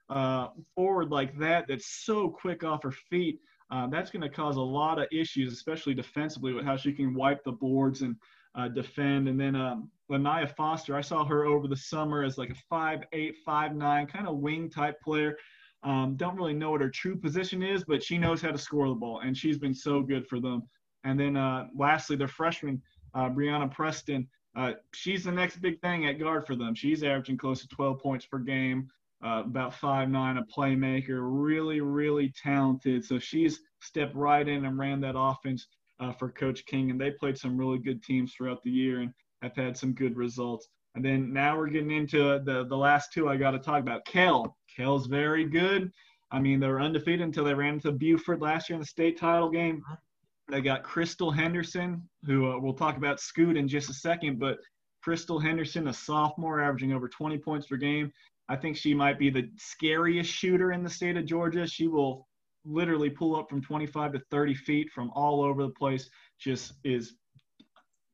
uh, 0.08 0.48
forward 0.74 1.10
like 1.10 1.38
that 1.38 1.66
that's 1.68 2.04
so 2.04 2.28
quick 2.28 2.64
off 2.64 2.82
her 2.82 2.92
feet, 2.92 3.40
uh, 3.70 3.86
that's 3.86 4.10
going 4.10 4.22
to 4.22 4.28
cause 4.28 4.56
a 4.56 4.60
lot 4.60 4.98
of 4.98 5.06
issues, 5.12 5.52
especially 5.52 5.94
defensively, 5.94 6.52
with 6.52 6.64
how 6.64 6.76
she 6.76 6.92
can 6.92 7.14
wipe 7.14 7.44
the 7.44 7.52
boards 7.52 8.02
and 8.02 8.16
uh, 8.54 8.68
defend. 8.68 9.28
And 9.28 9.38
then 9.38 9.54
um, 9.54 9.90
Lanaya 10.10 10.54
Foster, 10.56 10.96
I 10.96 11.00
saw 11.02 11.24
her 11.24 11.44
over 11.44 11.68
the 11.68 11.76
summer 11.76 12.24
as 12.24 12.36
like 12.36 12.50
a 12.50 12.56
five-eight, 12.68 13.36
five-nine 13.44 14.06
kind 14.06 14.26
of 14.26 14.38
wing 14.38 14.68
type 14.68 15.00
player. 15.00 15.36
Um, 15.82 16.14
don't 16.16 16.36
really 16.36 16.52
know 16.52 16.72
what 16.72 16.82
her 16.82 16.90
true 16.90 17.16
position 17.16 17.62
is, 17.62 17.84
but 17.84 18.02
she 18.02 18.18
knows 18.18 18.42
how 18.42 18.50
to 18.50 18.58
score 18.58 18.88
the 18.88 18.94
ball, 18.94 19.20
and 19.20 19.36
she's 19.36 19.58
been 19.58 19.74
so 19.74 20.02
good 20.02 20.26
for 20.26 20.40
them. 20.40 20.62
And 21.04 21.18
then 21.18 21.36
uh, 21.36 21.68
lastly, 21.74 22.16
their 22.16 22.28
freshman, 22.28 22.82
uh, 23.14 23.30
Brianna 23.30 23.70
Preston, 23.72 24.28
uh, 24.56 24.72
she's 24.92 25.24
the 25.24 25.32
next 25.32 25.58
big 25.58 25.80
thing 25.80 26.06
at 26.06 26.18
guard 26.18 26.46
for 26.46 26.56
them. 26.56 26.74
She's 26.74 27.02
averaging 27.02 27.38
close 27.38 27.62
to 27.62 27.68
12 27.68 27.98
points 28.00 28.26
per 28.26 28.38
game, 28.38 28.88
uh, 29.24 29.42
about 29.44 29.74
five 29.74 30.10
nine, 30.10 30.36
a 30.36 30.44
playmaker, 30.44 31.20
really, 31.20 31.80
really 31.80 32.32
talented. 32.42 33.04
So 33.04 33.18
she's 33.18 33.60
stepped 33.80 34.14
right 34.14 34.46
in 34.46 34.64
and 34.64 34.78
ran 34.78 35.00
that 35.00 35.14
offense 35.16 35.66
uh, 36.00 36.12
for 36.12 36.30
Coach 36.30 36.64
King, 36.66 36.90
and 36.90 37.00
they 37.00 37.10
played 37.10 37.38
some 37.38 37.56
really 37.56 37.78
good 37.78 38.02
teams 38.02 38.32
throughout 38.32 38.62
the 38.62 38.70
year 38.70 39.00
and 39.00 39.12
have 39.42 39.56
had 39.56 39.76
some 39.76 39.92
good 39.92 40.16
results. 40.16 40.68
And 40.94 41.04
then 41.04 41.32
now 41.32 41.56
we're 41.56 41.68
getting 41.68 41.90
into 41.90 42.40
the 42.44 42.66
the 42.68 42.76
last 42.76 43.12
two 43.12 43.28
I 43.28 43.36
got 43.36 43.52
to 43.52 43.58
talk 43.58 43.80
about. 43.80 44.04
Kell. 44.04 44.56
Kell's 44.74 45.06
very 45.06 45.44
good. 45.44 45.92
I 46.32 46.40
mean, 46.40 46.60
they 46.60 46.68
were 46.68 46.80
undefeated 46.80 47.22
until 47.22 47.44
they 47.44 47.54
ran 47.54 47.74
into 47.74 47.92
Buford 47.92 48.40
last 48.40 48.68
year 48.68 48.74
in 48.74 48.80
the 48.80 48.86
state 48.86 49.18
title 49.18 49.50
game. 49.50 49.82
They 50.48 50.60
got 50.60 50.82
Crystal 50.82 51.30
Henderson, 51.30 52.08
who 52.24 52.50
uh, 52.50 52.58
we'll 52.58 52.74
talk 52.74 52.96
about 52.96 53.20
Scoot 53.20 53.56
in 53.56 53.68
just 53.68 53.90
a 53.90 53.94
second, 53.94 54.38
but 54.38 54.58
Crystal 55.02 55.38
Henderson, 55.38 55.88
a 55.88 55.92
sophomore, 55.92 56.60
averaging 56.60 56.92
over 56.92 57.08
20 57.08 57.38
points 57.38 57.66
per 57.66 57.76
game. 57.76 58.12
I 58.48 58.56
think 58.56 58.76
she 58.76 58.94
might 58.94 59.18
be 59.18 59.30
the 59.30 59.48
scariest 59.56 60.30
shooter 60.30 60.72
in 60.72 60.82
the 60.82 60.90
state 60.90 61.16
of 61.16 61.24
Georgia. 61.24 61.66
She 61.66 61.86
will 61.86 62.26
literally 62.64 63.10
pull 63.10 63.36
up 63.36 63.48
from 63.48 63.62
25 63.62 64.12
to 64.12 64.22
30 64.30 64.54
feet 64.54 64.90
from 64.90 65.10
all 65.14 65.42
over 65.42 65.62
the 65.62 65.70
place. 65.70 66.10
Just 66.38 66.74
is 66.84 67.14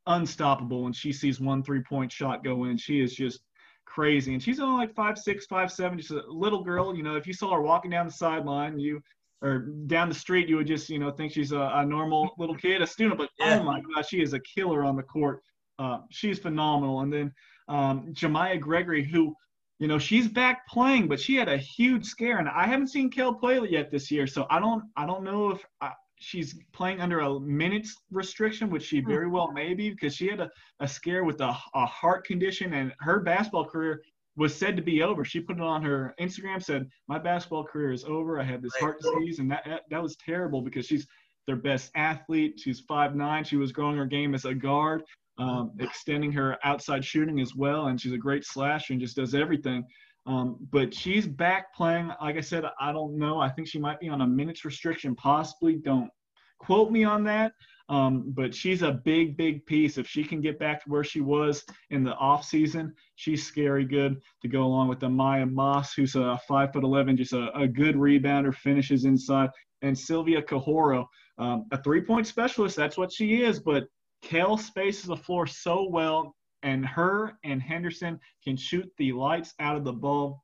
unstoppable 0.06 0.84
when 0.84 0.92
she 0.92 1.12
sees 1.12 1.40
one 1.40 1.62
three 1.62 1.82
point 1.82 2.12
shot 2.12 2.44
go 2.44 2.64
in. 2.64 2.76
She 2.76 3.00
is 3.00 3.14
just 3.14 3.40
crazy. 3.84 4.34
And 4.34 4.42
she's 4.42 4.60
only 4.60 4.86
like 4.86 4.94
five 4.94 5.18
six, 5.18 5.46
five 5.46 5.72
seven, 5.72 5.98
just 5.98 6.10
a 6.10 6.22
little 6.28 6.62
girl. 6.62 6.94
You 6.94 7.02
know, 7.02 7.16
if 7.16 7.26
you 7.26 7.32
saw 7.32 7.54
her 7.54 7.62
walking 7.62 7.90
down 7.90 8.06
the 8.06 8.12
sideline, 8.12 8.78
you 8.78 9.00
or 9.42 9.58
down 9.86 10.08
the 10.08 10.14
street, 10.14 10.48
you 10.48 10.56
would 10.56 10.66
just 10.66 10.88
you 10.88 10.98
know 10.98 11.10
think 11.10 11.32
she's 11.32 11.52
a, 11.52 11.70
a 11.74 11.86
normal 11.86 12.34
little 12.38 12.56
kid, 12.56 12.82
a 12.82 12.86
student. 12.86 13.18
But 13.18 13.30
yeah. 13.38 13.58
oh 13.58 13.62
my 13.62 13.80
gosh, 13.94 14.08
she 14.08 14.20
is 14.20 14.34
a 14.34 14.40
killer 14.40 14.84
on 14.84 14.96
the 14.96 15.02
court. 15.02 15.42
Uh, 15.78 15.98
she's 16.10 16.38
phenomenal. 16.38 17.00
And 17.00 17.12
then 17.12 17.32
um, 17.68 18.12
Jemiah 18.12 18.60
Gregory, 18.60 19.04
who 19.04 19.34
you 19.78 19.88
know 19.88 19.98
she's 19.98 20.28
back 20.28 20.66
playing, 20.68 21.08
but 21.08 21.20
she 21.20 21.36
had 21.36 21.48
a 21.48 21.56
huge 21.56 22.06
scare, 22.06 22.38
and 22.38 22.48
I 22.48 22.66
haven't 22.66 22.88
seen 22.88 23.10
Kell 23.10 23.34
play 23.34 23.60
yet 23.68 23.90
this 23.90 24.10
year, 24.10 24.26
so 24.26 24.46
I 24.50 24.60
don't 24.60 24.84
I 24.96 25.06
don't 25.06 25.24
know 25.24 25.50
if 25.50 25.64
I, 25.80 25.92
she's 26.18 26.58
playing 26.72 27.00
under 27.00 27.20
a 27.20 27.40
minutes 27.40 27.96
restriction, 28.10 28.70
which 28.70 28.84
she 28.84 29.00
very 29.00 29.28
well 29.28 29.52
may 29.52 29.74
be 29.74 29.90
because 29.90 30.14
she 30.14 30.28
had 30.28 30.40
a, 30.40 30.50
a 30.80 30.88
scare 30.88 31.24
with 31.24 31.40
a, 31.40 31.56
a 31.74 31.86
heart 31.86 32.26
condition 32.26 32.72
and 32.74 32.92
her 33.00 33.20
basketball 33.20 33.64
career 33.64 34.02
was 34.36 34.54
said 34.54 34.76
to 34.76 34.82
be 34.82 35.02
over. 35.02 35.24
She 35.24 35.40
put 35.40 35.56
it 35.56 35.62
on 35.62 35.82
her 35.82 36.14
Instagram, 36.20 36.62
said, 36.62 36.88
My 37.08 37.18
basketball 37.18 37.64
career 37.64 37.92
is 37.92 38.04
over. 38.04 38.38
I 38.38 38.44
had 38.44 38.62
this 38.62 38.74
heart 38.76 39.00
disease. 39.00 39.38
And 39.38 39.50
that, 39.50 39.82
that, 39.90 40.02
was 40.02 40.16
terrible 40.16 40.60
because 40.60 40.86
she's 40.86 41.06
their 41.46 41.56
best 41.56 41.90
athlete. 41.94 42.60
She's 42.62 42.80
five 42.80 43.16
nine. 43.16 43.44
She 43.44 43.56
was 43.56 43.72
growing 43.72 43.96
her 43.96 44.06
game 44.06 44.34
as 44.34 44.44
a 44.44 44.54
guard, 44.54 45.02
um, 45.38 45.72
extending 45.78 46.32
her 46.32 46.58
outside 46.64 47.04
shooting 47.04 47.40
as 47.40 47.54
well. 47.54 47.86
And 47.86 48.00
she's 48.00 48.12
a 48.12 48.18
great 48.18 48.44
slasher 48.44 48.92
and 48.92 49.00
just 49.00 49.16
does 49.16 49.34
everything. 49.34 49.84
Um, 50.26 50.56
but 50.72 50.92
she's 50.92 51.26
back 51.26 51.74
playing. 51.74 52.10
Like 52.20 52.36
I 52.36 52.40
said, 52.40 52.64
I 52.80 52.92
don't 52.92 53.16
know. 53.16 53.40
I 53.40 53.48
think 53.48 53.68
she 53.68 53.78
might 53.78 54.00
be 54.00 54.08
on 54.08 54.22
a 54.22 54.26
minutes 54.26 54.64
restriction, 54.64 55.14
possibly. 55.14 55.76
Don't 55.76 56.10
quote 56.58 56.90
me 56.90 57.04
on 57.04 57.22
that. 57.24 57.52
Um, 57.88 58.24
but 58.34 58.52
she's 58.52 58.82
a 58.82 58.90
big, 58.90 59.36
big 59.36 59.64
piece. 59.64 59.96
If 59.96 60.08
she 60.08 60.24
can 60.24 60.40
get 60.40 60.58
back 60.58 60.82
to 60.82 60.90
where 60.90 61.04
she 61.04 61.20
was 61.20 61.64
in 61.90 62.02
the 62.02 62.14
off 62.16 62.44
season, 62.44 62.92
she's 63.14 63.46
scary 63.46 63.84
good 63.84 64.20
to 64.42 64.48
go 64.48 64.64
along 64.64 64.88
with 64.88 64.98
the 64.98 65.08
Maya 65.08 65.46
Moss, 65.46 65.94
who's 65.94 66.16
a 66.16 66.40
five 66.48 66.72
foot 66.72 66.82
eleven, 66.82 67.16
just 67.16 67.32
a, 67.32 67.56
a 67.56 67.68
good 67.68 67.94
rebounder, 67.94 68.52
finishes 68.52 69.04
inside, 69.04 69.50
and 69.82 69.96
Sylvia 69.96 70.42
Cajoro, 70.42 71.06
um, 71.38 71.66
a 71.70 71.80
three 71.80 72.00
point 72.00 72.26
specialist. 72.26 72.74
That's 72.74 72.98
what 72.98 73.12
she 73.12 73.44
is. 73.44 73.60
But 73.60 73.84
Kell 74.20 74.56
spaces 74.56 75.04
the 75.04 75.16
floor 75.16 75.46
so 75.46 75.88
well, 75.88 76.34
and 76.62 76.84
her 76.86 77.38
and 77.44 77.60
Henderson 77.62 78.18
can 78.42 78.56
shoot 78.56 78.90
the 78.98 79.12
lights 79.12 79.54
out 79.60 79.76
of 79.76 79.84
the 79.84 79.92
ball. 79.92 80.42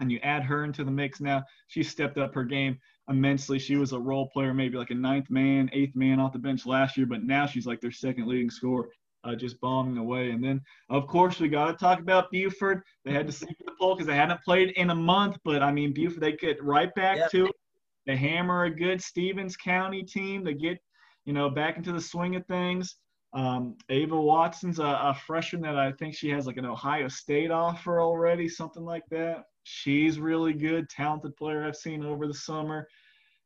And 0.00 0.12
you 0.12 0.18
add 0.22 0.42
her 0.42 0.64
into 0.64 0.84
the 0.84 0.90
mix 0.90 1.20
now. 1.20 1.42
She 1.68 1.82
stepped 1.82 2.18
up 2.18 2.34
her 2.34 2.44
game 2.44 2.78
immensely. 3.08 3.58
She 3.58 3.76
was 3.76 3.92
a 3.92 3.98
role 3.98 4.28
player, 4.28 4.52
maybe 4.52 4.76
like 4.76 4.90
a 4.90 4.94
ninth 4.94 5.30
man, 5.30 5.70
eighth 5.72 5.96
man 5.96 6.20
off 6.20 6.32
the 6.32 6.38
bench 6.38 6.66
last 6.66 6.96
year, 6.96 7.06
but 7.06 7.22
now 7.22 7.46
she's 7.46 7.66
like 7.66 7.80
their 7.80 7.90
second 7.90 8.26
leading 8.26 8.50
scorer, 8.50 8.88
uh, 9.24 9.34
just 9.34 9.60
bombing 9.60 9.96
away. 9.96 10.30
And 10.30 10.44
then, 10.44 10.60
of 10.90 11.06
course, 11.06 11.40
we 11.40 11.48
got 11.48 11.66
to 11.66 11.72
talk 11.74 11.98
about 12.00 12.30
Buford. 12.30 12.82
They 13.04 13.12
had 13.12 13.26
to 13.26 13.32
sink 13.32 13.56
the 13.64 13.72
pole 13.80 13.94
because 13.94 14.06
they 14.06 14.16
hadn't 14.16 14.42
played 14.42 14.70
in 14.76 14.90
a 14.90 14.94
month, 14.94 15.38
but 15.44 15.62
I 15.62 15.72
mean, 15.72 15.94
Buford, 15.94 16.20
they 16.22 16.32
get 16.32 16.62
right 16.62 16.94
back 16.94 17.16
yep. 17.16 17.30
to 17.30 17.46
it. 17.46 17.56
They 18.06 18.16
hammer 18.16 18.64
a 18.64 18.70
good 18.70 19.00
Stephens 19.00 19.56
County 19.56 20.02
team. 20.02 20.44
They 20.44 20.54
get, 20.54 20.78
you 21.24 21.32
know, 21.32 21.48
back 21.48 21.76
into 21.76 21.92
the 21.92 22.00
swing 22.00 22.36
of 22.36 22.46
things. 22.46 22.96
Um, 23.36 23.76
Ava 23.90 24.18
Watson's 24.18 24.78
a, 24.78 24.82
a 24.82 25.14
freshman 25.26 25.60
that 25.60 25.76
I 25.76 25.92
think 25.92 26.14
she 26.14 26.30
has 26.30 26.46
like 26.46 26.56
an 26.56 26.64
Ohio 26.64 27.06
State 27.06 27.50
offer 27.50 28.00
already, 28.00 28.48
something 28.48 28.82
like 28.82 29.04
that. 29.10 29.44
She's 29.62 30.18
really 30.18 30.54
good, 30.54 30.88
talented 30.88 31.36
player 31.36 31.66
I've 31.66 31.76
seen 31.76 32.02
over 32.02 32.26
the 32.26 32.32
summer. 32.32 32.88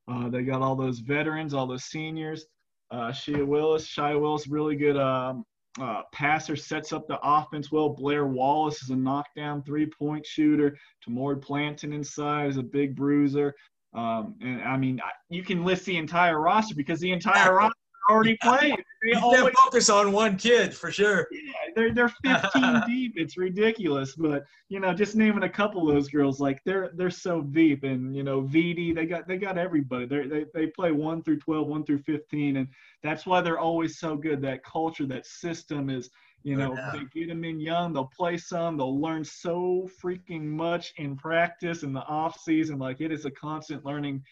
Uh, 0.06 0.28
they 0.28 0.42
got 0.42 0.62
all 0.62 0.76
those 0.76 1.00
veterans, 1.00 1.54
all 1.54 1.66
those 1.66 1.84
seniors. 1.84 2.46
Uh, 2.92 3.08
Shia 3.08 3.44
Willis, 3.44 3.84
Shia 3.84 4.20
Willis, 4.20 4.46
really 4.46 4.76
good 4.76 4.96
um, 4.96 5.44
uh, 5.80 6.02
passer, 6.12 6.54
sets 6.54 6.92
up 6.92 7.08
the 7.08 7.18
offense 7.24 7.72
well. 7.72 7.88
Blair 7.88 8.26
Wallace 8.26 8.82
is 8.84 8.90
a 8.90 8.96
knockdown 8.96 9.60
three-point 9.64 10.24
shooter. 10.24 10.76
Tamord 11.04 11.42
Planton 11.42 11.92
inside 11.92 12.48
is 12.48 12.58
a 12.58 12.62
big 12.62 12.94
bruiser. 12.94 13.56
Um, 13.92 14.36
and 14.40 14.62
I 14.62 14.76
mean, 14.76 15.00
you 15.30 15.42
can 15.42 15.64
list 15.64 15.84
the 15.84 15.96
entire 15.96 16.38
roster 16.40 16.76
because 16.76 17.00
the 17.00 17.10
entire 17.10 17.56
roster 17.56 17.79
already 18.10 18.36
played. 18.42 18.76
They 19.02 19.12
always 19.14 19.54
focus 19.64 19.88
on 19.88 20.12
one 20.12 20.36
kid 20.36 20.74
for 20.74 20.90
sure. 20.90 21.26
Yeah, 21.30 21.52
they're 21.74 21.94
they're 21.94 22.12
15 22.22 22.82
deep. 22.86 23.14
It's 23.16 23.38
ridiculous, 23.38 24.14
but 24.14 24.44
you 24.68 24.80
know, 24.80 24.92
just 24.92 25.16
naming 25.16 25.44
a 25.44 25.48
couple 25.48 25.88
of 25.88 25.94
those 25.94 26.08
girls, 26.08 26.40
like 26.40 26.60
they're 26.64 26.90
they're 26.94 27.10
so 27.10 27.40
deep, 27.40 27.84
and 27.84 28.14
you 28.14 28.22
know, 28.22 28.42
VD, 28.42 28.94
they 28.94 29.06
got 29.06 29.26
they 29.26 29.38
got 29.38 29.56
everybody. 29.56 30.06
They 30.06 30.26
they 30.26 30.46
they 30.52 30.66
play 30.66 30.92
one 30.92 31.22
through 31.22 31.38
12, 31.38 31.66
one 31.66 31.84
through 31.84 32.02
15, 32.02 32.56
and 32.58 32.68
that's 33.02 33.24
why 33.24 33.40
they're 33.40 33.58
always 33.58 33.98
so 33.98 34.16
good. 34.16 34.42
That 34.42 34.64
culture, 34.64 35.06
that 35.06 35.26
system 35.26 35.88
is. 35.88 36.10
You 36.42 36.56
know, 36.56 36.74
they 36.94 37.00
get 37.12 37.28
them 37.28 37.44
in 37.44 37.60
young, 37.60 37.92
they'll 37.92 38.10
play 38.16 38.38
some, 38.38 38.78
they'll 38.78 38.98
learn 38.98 39.22
so 39.22 39.86
freaking 40.02 40.44
much 40.44 40.94
in 40.96 41.14
practice 41.14 41.82
in 41.82 41.92
the 41.92 42.00
off 42.04 42.40
season. 42.40 42.78
Like 42.78 43.02
it 43.02 43.12
is 43.12 43.26
a 43.26 43.30
constant 43.30 43.84
learning 43.84 44.24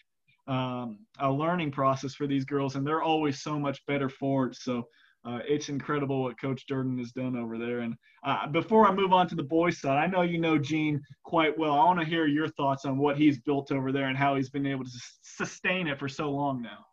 um, 0.49 0.97
a 1.19 1.31
learning 1.31 1.71
process 1.71 2.15
for 2.15 2.25
these 2.25 2.43
girls, 2.43 2.75
and 2.75 2.85
they're 2.85 3.03
always 3.03 3.41
so 3.41 3.59
much 3.59 3.85
better 3.85 4.09
for 4.09 4.47
it. 4.47 4.55
So 4.55 4.87
uh, 5.23 5.39
it's 5.47 5.69
incredible 5.69 6.23
what 6.23 6.41
Coach 6.41 6.65
Durden 6.67 6.97
has 6.97 7.11
done 7.11 7.37
over 7.37 7.59
there. 7.59 7.79
And 7.79 7.95
uh, 8.23 8.47
before 8.47 8.87
I 8.87 8.93
move 8.93 9.13
on 9.13 9.29
to 9.29 9.35
the 9.35 9.43
boys' 9.43 9.79
side, 9.79 9.97
I 9.97 10.07
know 10.07 10.23
you 10.23 10.39
know 10.39 10.57
Gene 10.57 10.99
quite 11.23 11.57
well. 11.57 11.73
I 11.73 11.85
want 11.85 11.99
to 11.99 12.05
hear 12.05 12.25
your 12.25 12.47
thoughts 12.47 12.85
on 12.85 12.97
what 12.97 13.15
he's 13.15 13.37
built 13.37 13.71
over 13.71 13.91
there 13.91 14.07
and 14.07 14.17
how 14.17 14.35
he's 14.35 14.49
been 14.49 14.65
able 14.65 14.85
to 14.85 14.91
sustain 15.21 15.87
it 15.87 15.99
for 15.99 16.09
so 16.09 16.31
long 16.31 16.63
now. 16.63 16.85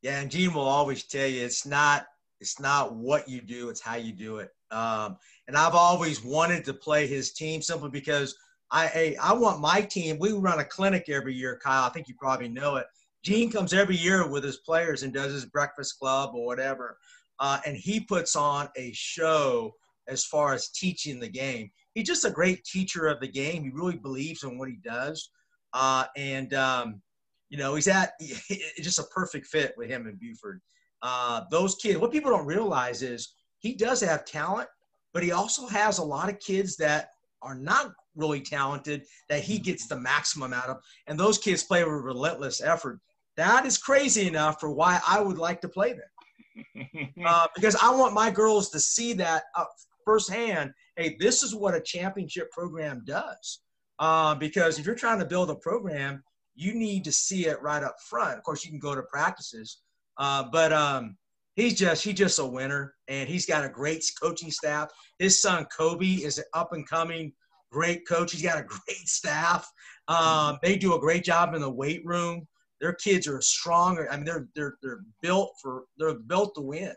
Yeah, 0.00 0.20
and 0.20 0.30
Gene 0.30 0.52
will 0.52 0.62
always 0.62 1.04
tell 1.04 1.28
you 1.28 1.44
it's 1.44 1.64
not 1.64 2.06
it's 2.40 2.58
not 2.58 2.96
what 2.96 3.28
you 3.28 3.40
do, 3.40 3.68
it's 3.68 3.80
how 3.80 3.94
you 3.94 4.12
do 4.12 4.38
it. 4.38 4.50
Um, 4.72 5.16
and 5.46 5.56
I've 5.56 5.76
always 5.76 6.24
wanted 6.24 6.64
to 6.64 6.74
play 6.74 7.06
his 7.06 7.32
team 7.32 7.62
simply 7.62 7.90
because– 7.90 8.34
I, 8.72 9.16
I 9.22 9.34
want 9.34 9.60
my 9.60 9.82
team. 9.82 10.18
We 10.18 10.32
run 10.32 10.60
a 10.60 10.64
clinic 10.64 11.10
every 11.10 11.34
year, 11.34 11.60
Kyle. 11.62 11.84
I 11.84 11.90
think 11.90 12.08
you 12.08 12.14
probably 12.18 12.48
know 12.48 12.76
it. 12.76 12.86
Gene 13.22 13.50
comes 13.50 13.74
every 13.74 13.96
year 13.96 14.26
with 14.26 14.42
his 14.42 14.58
players 14.58 15.02
and 15.02 15.12
does 15.12 15.32
his 15.32 15.44
breakfast 15.44 15.98
club 15.98 16.30
or 16.34 16.46
whatever, 16.46 16.96
uh, 17.38 17.60
and 17.66 17.76
he 17.76 18.00
puts 18.00 18.34
on 18.34 18.68
a 18.76 18.90
show 18.92 19.72
as 20.08 20.24
far 20.24 20.54
as 20.54 20.70
teaching 20.70 21.20
the 21.20 21.28
game. 21.28 21.70
He's 21.94 22.06
just 22.06 22.24
a 22.24 22.30
great 22.30 22.64
teacher 22.64 23.06
of 23.06 23.20
the 23.20 23.28
game. 23.28 23.62
He 23.62 23.70
really 23.70 23.96
believes 23.96 24.42
in 24.42 24.58
what 24.58 24.70
he 24.70 24.78
does, 24.82 25.30
uh, 25.74 26.06
and 26.16 26.52
um, 26.54 27.02
you 27.50 27.58
know 27.58 27.74
he's 27.74 27.88
at 27.88 28.12
just 28.80 28.98
a 28.98 29.04
perfect 29.14 29.46
fit 29.46 29.74
with 29.76 29.90
him 29.90 30.06
and 30.06 30.18
Buford. 30.18 30.60
Uh, 31.02 31.42
those 31.50 31.74
kids, 31.74 31.98
what 31.98 32.10
people 32.10 32.30
don't 32.30 32.46
realize 32.46 33.02
is 33.02 33.34
he 33.58 33.74
does 33.74 34.00
have 34.00 34.24
talent, 34.24 34.68
but 35.12 35.22
he 35.22 35.30
also 35.30 35.66
has 35.68 35.98
a 35.98 36.04
lot 36.04 36.30
of 36.30 36.40
kids 36.40 36.76
that 36.76 37.10
are 37.42 37.54
not 37.54 37.92
really 38.14 38.40
talented 38.40 39.04
that 39.28 39.42
he 39.42 39.58
gets 39.58 39.86
the 39.86 39.98
maximum 39.98 40.52
out 40.52 40.68
of. 40.68 40.78
And 41.06 41.18
those 41.18 41.38
kids 41.38 41.62
play 41.62 41.84
with 41.84 41.92
relentless 41.92 42.60
effort. 42.60 43.00
That 43.36 43.64
is 43.64 43.78
crazy 43.78 44.26
enough 44.26 44.60
for 44.60 44.70
why 44.70 45.00
I 45.06 45.20
would 45.20 45.38
like 45.38 45.60
to 45.62 45.68
play 45.68 45.94
them. 45.94 46.98
uh, 47.26 47.46
because 47.54 47.76
I 47.76 47.90
want 47.90 48.14
my 48.14 48.30
girls 48.30 48.70
to 48.70 48.80
see 48.80 49.14
that 49.14 49.44
uh, 49.56 49.64
firsthand. 50.04 50.72
Hey, 50.96 51.16
this 51.18 51.42
is 51.42 51.54
what 51.54 51.74
a 51.74 51.80
championship 51.80 52.50
program 52.50 53.02
does. 53.06 53.60
Uh, 53.98 54.34
because 54.34 54.78
if 54.78 54.86
you're 54.86 54.94
trying 54.94 55.18
to 55.20 55.24
build 55.24 55.50
a 55.50 55.54
program, 55.54 56.22
you 56.54 56.74
need 56.74 57.04
to 57.04 57.12
see 57.12 57.46
it 57.46 57.62
right 57.62 57.82
up 57.82 57.96
front. 58.08 58.36
Of 58.36 58.44
course, 58.44 58.64
you 58.64 58.70
can 58.70 58.80
go 58.80 58.94
to 58.94 59.02
practices, 59.02 59.78
uh, 60.18 60.44
but 60.52 60.72
um, 60.72 61.16
he's 61.54 61.74
just 61.74 62.04
he's 62.04 62.14
just 62.14 62.38
a 62.38 62.44
winner, 62.44 62.94
and 63.08 63.28
he's 63.28 63.46
got 63.46 63.64
a 63.64 63.68
great 63.68 64.04
coaching 64.20 64.50
staff. 64.50 64.90
His 65.18 65.40
son 65.40 65.66
Kobe 65.66 66.06
is 66.06 66.38
an 66.38 66.44
up 66.52 66.72
and 66.72 66.88
coming 66.88 67.32
great 67.72 68.06
coach. 68.06 68.32
He's 68.32 68.42
got 68.42 68.58
a 68.58 68.62
great 68.64 69.08
staff. 69.08 69.68
Um, 70.08 70.58
they 70.62 70.76
do 70.76 70.94
a 70.94 71.00
great 71.00 71.24
job 71.24 71.54
in 71.54 71.60
the 71.60 71.70
weight 71.70 72.02
room. 72.04 72.46
Their 72.80 72.94
kids 72.94 73.26
are 73.26 73.40
strong. 73.40 73.98
I 74.10 74.16
mean, 74.16 74.24
they're 74.24 74.48
they're 74.54 74.76
they're 74.82 75.00
built 75.22 75.52
for 75.60 75.84
they're 75.98 76.18
built 76.18 76.54
to 76.56 76.60
win. 76.60 76.94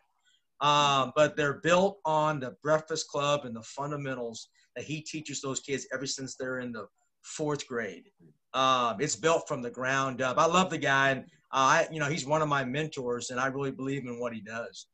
Um, 0.62 1.12
but 1.16 1.36
they're 1.36 1.60
built 1.62 2.00
on 2.06 2.40
the 2.40 2.56
Breakfast 2.64 3.08
Club 3.10 3.46
and 3.46 3.56
the 3.56 3.62
fundamentals 3.62 4.50
that 4.76 4.86
he 4.86 5.02
teaches 5.02 5.42
those 5.42 5.60
kids 5.60 5.86
ever 5.94 6.06
since 6.06 6.36
they're 6.36 6.60
in 6.60 6.72
the 6.72 6.88
fourth 7.24 7.68
grade. 7.68 8.06
Um, 8.54 8.98
it's 9.00 9.18
built 9.18 9.48
from 9.48 9.62
the 9.62 9.70
ground 9.70 10.22
up. 10.22 10.38
I 10.38 10.46
love 10.46 10.70
the 10.70 10.78
guy, 10.78 11.10
and 11.12 11.22
uh, 11.52 11.84
I, 11.84 11.88
you 11.92 12.00
know, 12.00 12.06
he's 12.06 12.26
one 12.26 12.42
of 12.42 12.48
my 12.48 12.64
mentors, 12.64 13.32
and 13.32 13.40
I 13.40 13.48
really 13.48 13.72
believe 13.72 14.06
in 14.06 14.20
what 14.20 14.34
he 14.34 14.40
does. 14.40 14.88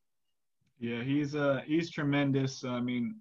Yeah, 0.80 1.04
he's 1.04 1.36
uh, 1.36 1.62
he's 1.66 1.92
tremendous. 1.92 2.64
I 2.66 2.80
mean, 2.80 3.16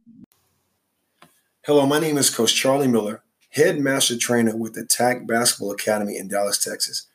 Hello, 1.66 1.84
my 1.84 2.00
name 2.00 2.16
is 2.16 2.34
Coach 2.34 2.54
Charlie 2.54 2.88
Miller, 2.88 3.22
head 3.50 3.78
master 3.78 4.16
trainer 4.16 4.56
with 4.56 4.72
the 4.72 4.86
TAC 4.86 5.26
Basketball 5.26 5.72
Academy 5.72 6.16
in 6.16 6.26
Dallas, 6.26 6.56
Texas. 6.56 7.06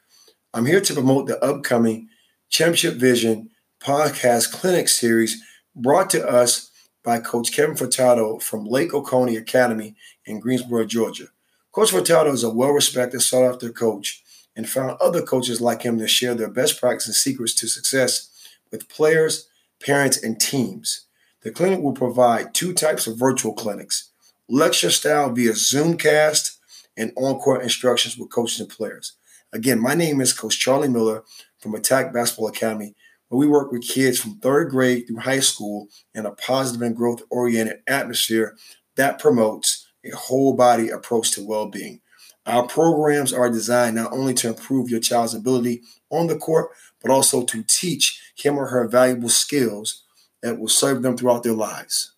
I'm 0.53 0.67
here 0.67 0.81
to 0.81 0.93
promote 0.93 1.25
the 1.25 1.43
upcoming 1.43 2.09
Championship 2.49 2.93
Vision 2.93 3.49
podcast 3.79 4.51
clinic 4.51 4.87
series 4.87 5.41
brought 5.75 6.11
to 6.11 6.23
us 6.29 6.69
by 7.03 7.21
Coach 7.21 7.53
Kevin 7.53 7.75
Furtado 7.75 8.39
from 8.39 8.65
Lake 8.67 8.93
Oconee 8.93 9.35
Academy 9.35 9.95
in 10.27 10.39
Greensboro, 10.39 10.85
Georgia. 10.85 11.29
Coach 11.71 11.89
Furtado 11.89 12.31
is 12.31 12.43
a 12.43 12.51
well 12.51 12.69
respected, 12.69 13.21
sought 13.21 13.51
after 13.51 13.71
coach 13.71 14.21
and 14.55 14.69
found 14.69 14.95
other 15.01 15.23
coaches 15.23 15.59
like 15.59 15.81
him 15.81 15.97
to 15.97 16.07
share 16.07 16.35
their 16.35 16.51
best 16.51 16.79
practices 16.79 17.07
and 17.07 17.15
secrets 17.15 17.55
to 17.55 17.67
success 17.67 18.29
with 18.69 18.89
players, 18.89 19.47
parents, 19.83 20.21
and 20.21 20.39
teams. 20.39 21.07
The 21.41 21.49
clinic 21.49 21.79
will 21.79 21.93
provide 21.93 22.53
two 22.53 22.73
types 22.73 23.07
of 23.07 23.17
virtual 23.17 23.53
clinics 23.53 24.11
lecture 24.47 24.91
style 24.91 25.31
via 25.31 25.51
Zoomcast, 25.51 26.57
and 26.97 27.11
on-court 27.17 27.61
instructions 27.61 28.17
with 28.17 28.29
coaches 28.29 28.59
and 28.59 28.69
players. 28.69 29.13
Again, 29.51 29.79
my 29.79 29.95
name 29.95 30.21
is 30.21 30.33
Coach 30.33 30.57
Charlie 30.57 30.87
Miller 30.87 31.23
from 31.59 31.75
Attack 31.75 32.13
Basketball 32.13 32.47
Academy, 32.47 32.95
where 33.27 33.39
we 33.39 33.47
work 33.47 33.71
with 33.71 33.87
kids 33.87 34.19
from 34.19 34.37
third 34.39 34.69
grade 34.69 35.07
through 35.07 35.17
high 35.17 35.39
school 35.39 35.87
in 36.13 36.25
a 36.25 36.31
positive 36.31 36.81
and 36.81 36.95
growth-oriented 36.95 37.79
atmosphere 37.87 38.55
that 38.95 39.19
promotes 39.19 39.87
a 40.05 40.15
whole 40.15 40.53
body 40.53 40.89
approach 40.89 41.31
to 41.31 41.45
well-being. 41.45 41.99
Our 42.45 42.67
programs 42.67 43.33
are 43.33 43.49
designed 43.49 43.95
not 43.95 44.13
only 44.13 44.35
to 44.35 44.49
improve 44.49 44.89
your 44.89 44.99
child's 44.99 45.33
ability 45.33 45.81
on 46.11 46.27
the 46.27 46.37
court, 46.37 46.69
but 47.01 47.11
also 47.11 47.43
to 47.43 47.63
teach 47.63 48.21
him 48.37 48.57
or 48.57 48.67
her 48.67 48.87
valuable 48.87 49.29
skills 49.29 50.03
that 50.43 50.59
will 50.59 50.69
serve 50.69 51.01
them 51.01 51.17
throughout 51.17 51.43
their 51.43 51.53
lives 51.53 52.14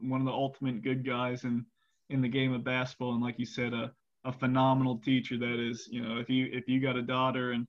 one 0.00 0.20
of 0.20 0.26
the 0.26 0.32
ultimate 0.32 0.82
good 0.82 1.04
guys 1.04 1.44
in 1.44 1.64
in 2.10 2.22
the 2.22 2.28
game 2.28 2.52
of 2.52 2.64
basketball, 2.64 3.12
and 3.14 3.22
like 3.22 3.38
you 3.38 3.46
said, 3.46 3.72
a 3.72 3.92
a 4.24 4.32
phenomenal 4.32 4.98
teacher. 4.98 5.38
That 5.38 5.58
is, 5.58 5.88
you 5.90 6.02
know, 6.02 6.18
if 6.18 6.28
you 6.28 6.48
if 6.52 6.68
you 6.68 6.80
got 6.80 6.96
a 6.96 7.02
daughter 7.02 7.52
and 7.52 7.66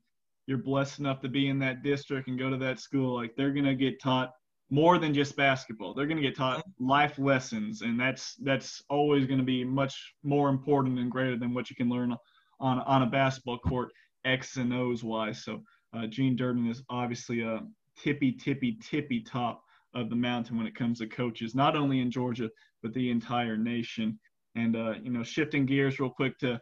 you're 0.47 0.57
blessed 0.57 0.99
enough 0.99 1.21
to 1.21 1.29
be 1.29 1.47
in 1.47 1.59
that 1.59 1.83
district 1.83 2.27
and 2.27 2.39
go 2.39 2.49
to 2.49 2.57
that 2.57 2.79
school, 2.79 3.15
like 3.15 3.35
they're 3.35 3.53
gonna 3.53 3.75
get 3.75 4.01
taught 4.01 4.33
more 4.71 4.97
than 4.97 5.13
just 5.13 5.35
basketball. 5.35 5.93
They're 5.93 6.07
gonna 6.07 6.21
get 6.21 6.35
taught 6.35 6.63
life 6.79 7.19
lessons, 7.19 7.81
and 7.81 7.99
that's 7.99 8.35
that's 8.35 8.83
always 8.89 9.25
gonna 9.25 9.43
be 9.43 9.63
much 9.63 10.15
more 10.23 10.49
important 10.49 10.99
and 10.99 11.11
greater 11.11 11.37
than 11.37 11.53
what 11.53 11.69
you 11.69 11.75
can 11.75 11.89
learn 11.89 12.15
on 12.59 12.79
on 12.79 13.03
a 13.03 13.07
basketball 13.07 13.59
court, 13.59 13.91
X 14.25 14.57
and 14.57 14.73
O's 14.73 15.03
wise. 15.03 15.43
So 15.43 15.63
uh, 15.93 16.07
Gene 16.07 16.35
Durden 16.35 16.67
is 16.67 16.83
obviously 16.89 17.41
a 17.41 17.61
tippy, 17.97 18.31
tippy, 18.31 18.77
tippy 18.81 19.21
top 19.21 19.63
of 19.93 20.09
the 20.09 20.15
mountain 20.15 20.57
when 20.57 20.67
it 20.67 20.75
comes 20.75 20.99
to 20.99 21.07
coaches, 21.07 21.55
not 21.55 21.75
only 21.75 21.99
in 21.99 22.11
Georgia 22.11 22.49
but 22.81 22.93
the 22.93 23.09
entire 23.09 23.57
nation. 23.57 24.19
And 24.55 24.75
uh, 24.75 24.93
you 25.01 25.11
know, 25.11 25.23
shifting 25.23 25.65
gears 25.65 25.99
real 25.99 26.09
quick 26.09 26.37
to 26.39 26.59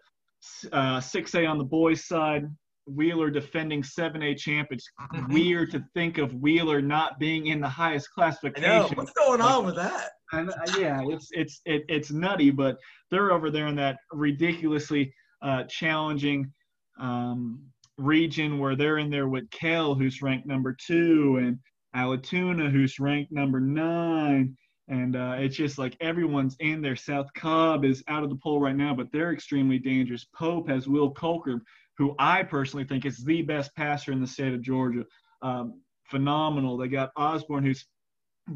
uh, 0.72 1.00
6A 1.00 1.50
on 1.50 1.58
the 1.58 1.64
boys' 1.64 2.08
side, 2.08 2.46
Wheeler 2.86 3.30
defending 3.30 3.82
7A 3.82 4.38
champ. 4.38 4.70
It's 4.72 4.90
weird 5.30 5.72
to 5.72 5.84
think 5.94 6.18
of 6.18 6.34
Wheeler 6.36 6.82
not 6.82 7.20
being 7.20 7.48
in 7.48 7.60
the 7.60 7.70
highest 7.70 8.10
classification. 8.12 8.70
I 8.70 8.80
know. 8.80 8.90
What's 8.94 9.14
going 9.14 9.42
on 9.42 9.66
with 9.66 9.76
that? 9.76 10.12
And 10.34 10.50
uh, 10.50 10.54
yeah, 10.78 11.02
it's 11.06 11.30
it's 11.32 11.62
it, 11.66 11.84
it's 11.88 12.12
nutty, 12.12 12.52
but 12.52 12.78
they're 13.12 13.32
over 13.32 13.50
there 13.50 13.68
in 13.68 13.76
that 13.78 13.98
ridiculously 14.12 15.14
uh, 15.42 15.64
challenging 15.64 16.52
um, 17.00 17.62
region 17.98 18.60
where 18.60 18.76
they're 18.76 18.98
in 18.98 19.10
there 19.10 19.30
with 19.30 19.50
Kell, 19.52 19.96
who's 19.96 20.22
ranked 20.22 20.48
number 20.48 20.76
two, 20.86 21.38
and 21.42 21.60
Allatoona, 21.96 22.72
who's 22.72 23.00
ranked 23.00 23.32
number 23.32 23.60
nine. 23.60 24.56
And 24.90 25.16
uh, 25.16 25.36
it's 25.38 25.56
just 25.56 25.78
like 25.78 25.98
everyone's 26.00 26.56
in 26.60 26.82
there. 26.82 26.96
South 26.96 27.28
Cobb 27.34 27.84
is 27.84 28.04
out 28.08 28.24
of 28.24 28.30
the 28.30 28.38
poll 28.42 28.62
right 28.62 28.76
now, 28.76 28.94
but 28.94 29.12
they're 29.12 29.34
extremely 29.34 29.80
dangerous. 29.80 30.26
Pope 30.34 30.70
has 30.70 30.88
Will 30.88 31.14
Colker, 31.14 31.60
who 31.98 32.16
I 32.20 32.44
personally 32.44 32.86
think 32.86 33.06
is 33.06 33.24
the 33.24 33.42
best 33.42 33.76
passer 33.76 34.12
in 34.12 34.22
the 34.22 34.28
state 34.28 34.54
of 34.54 34.62
Georgia. 34.62 35.04
Um, 35.42 35.82
phenomenal. 36.06 36.78
They 36.78 36.88
got 36.88 37.12
Osborne, 37.18 37.66
who's 37.66 37.86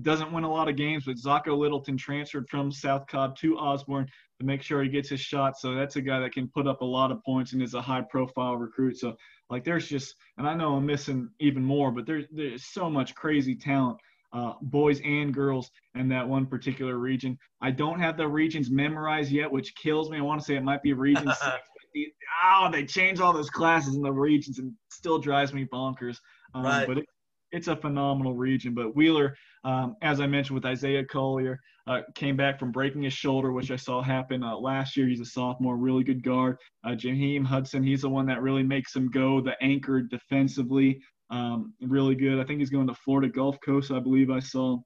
doesn't 0.02 0.32
win 0.32 0.44
a 0.44 0.52
lot 0.52 0.70
of 0.70 0.76
games, 0.76 1.04
but 1.06 1.18
Zacho 1.18 1.58
Littleton 1.58 1.98
transferred 1.98 2.48
from 2.50 2.72
South 2.72 3.06
Cobb 3.08 3.36
to 3.38 3.58
Osborne 3.58 4.08
to 4.40 4.46
make 4.46 4.62
sure 4.62 4.82
he 4.82 4.90
gets 4.90 5.10
his 5.10 5.20
shot. 5.20 5.58
So 5.58 5.76
that's 5.76 5.98
a 5.98 6.02
guy 6.02 6.20
that 6.20 6.34
can 6.34 6.48
put 6.48 6.68
up 6.68 6.82
a 6.82 6.86
lot 6.86 7.12
of 7.12 7.24
points 7.24 7.54
and 7.54 7.62
is 7.62 7.74
a 7.74 7.82
high 7.82 8.02
profile 8.02 8.56
recruit. 8.56 8.98
So 8.98 9.16
like 9.50 9.64
there's 9.64 9.88
just, 9.88 10.16
and 10.38 10.48
I 10.48 10.54
know 10.54 10.76
I'm 10.76 10.86
missing 10.86 11.30
even 11.40 11.64
more, 11.64 11.92
but 11.92 12.06
there's 12.06 12.26
there's 12.32 12.66
so 12.66 12.90
much 12.90 13.14
crazy 13.16 13.56
talent, 13.56 13.98
uh, 14.34 14.54
boys 14.62 15.02
and 15.04 15.34
girls 15.34 15.70
in 15.96 16.08
that 16.10 16.28
one 16.28 16.46
particular 16.46 16.98
region. 16.98 17.38
I 17.62 17.72
don't 17.72 18.00
have 18.00 18.18
the 18.18 18.28
regions 18.28 18.72
memorized 18.72 19.32
yet, 19.32 19.52
which 19.52 19.76
kills 19.76 20.10
me. 20.10 20.18
I 20.18 20.22
want 20.22 20.40
to 20.40 20.46
say 20.46 20.56
it 20.56 20.64
might 20.64 20.82
be 20.82 20.94
region 20.94 21.28
six. 21.42 21.60
oh, 22.46 22.70
they 22.72 22.86
change 22.86 23.20
all 23.20 23.34
those 23.34 23.50
classes 23.50 23.96
in 23.96 24.02
the 24.02 24.12
regions 24.12 24.60
and 24.60 24.74
still 24.90 25.20
drives 25.20 25.54
me 25.54 25.66
bonkers. 25.66 26.18
Um, 26.54 26.64
right. 26.64 26.88
But 26.88 27.00
it, 27.00 27.06
it's 27.52 27.68
a 27.68 27.76
phenomenal 27.76 28.34
region. 28.34 28.74
But 28.74 28.96
Wheeler, 28.96 29.36
um, 29.64 29.96
as 30.02 30.20
I 30.20 30.28
mentioned 30.28 30.56
with 30.56 30.66
Isaiah 30.66 31.06
Collier, 31.06 31.60
uh, 31.88 32.02
came 32.16 32.38
back 32.38 32.60
from 32.60 32.72
breaking 32.72 33.04
his 33.04 33.14
shoulder, 33.14 33.52
which 33.52 33.72
I 33.72 33.76
saw 33.76 34.02
happen 34.02 34.44
uh, 34.44 34.56
last 34.58 34.96
year. 34.96 35.08
He's 35.08 35.20
a 35.20 35.26
sophomore, 35.26 35.78
really 35.78 36.04
good 36.04 36.24
guard. 36.24 36.58
Uh, 36.84 36.92
Jaheim 36.92 37.46
Hudson, 37.46 37.84
he's 37.84 38.02
the 38.02 38.10
one 38.10 38.26
that 38.28 38.42
really 38.42 38.64
makes 38.64 38.96
him 38.96 39.10
go, 39.10 39.42
the 39.42 39.56
anchor 39.62 40.02
defensively. 40.02 41.02
Um, 41.30 41.74
really 41.82 42.16
good. 42.16 42.40
I 42.40 42.44
think 42.44 42.60
he's 42.60 42.70
going 42.70 42.88
to 42.88 42.94
Florida 42.94 43.30
Gulf 43.30 43.58
Coast, 43.66 43.92
I 43.92 44.00
believe 44.00 44.30
I 44.30 44.40
saw. 44.40 44.78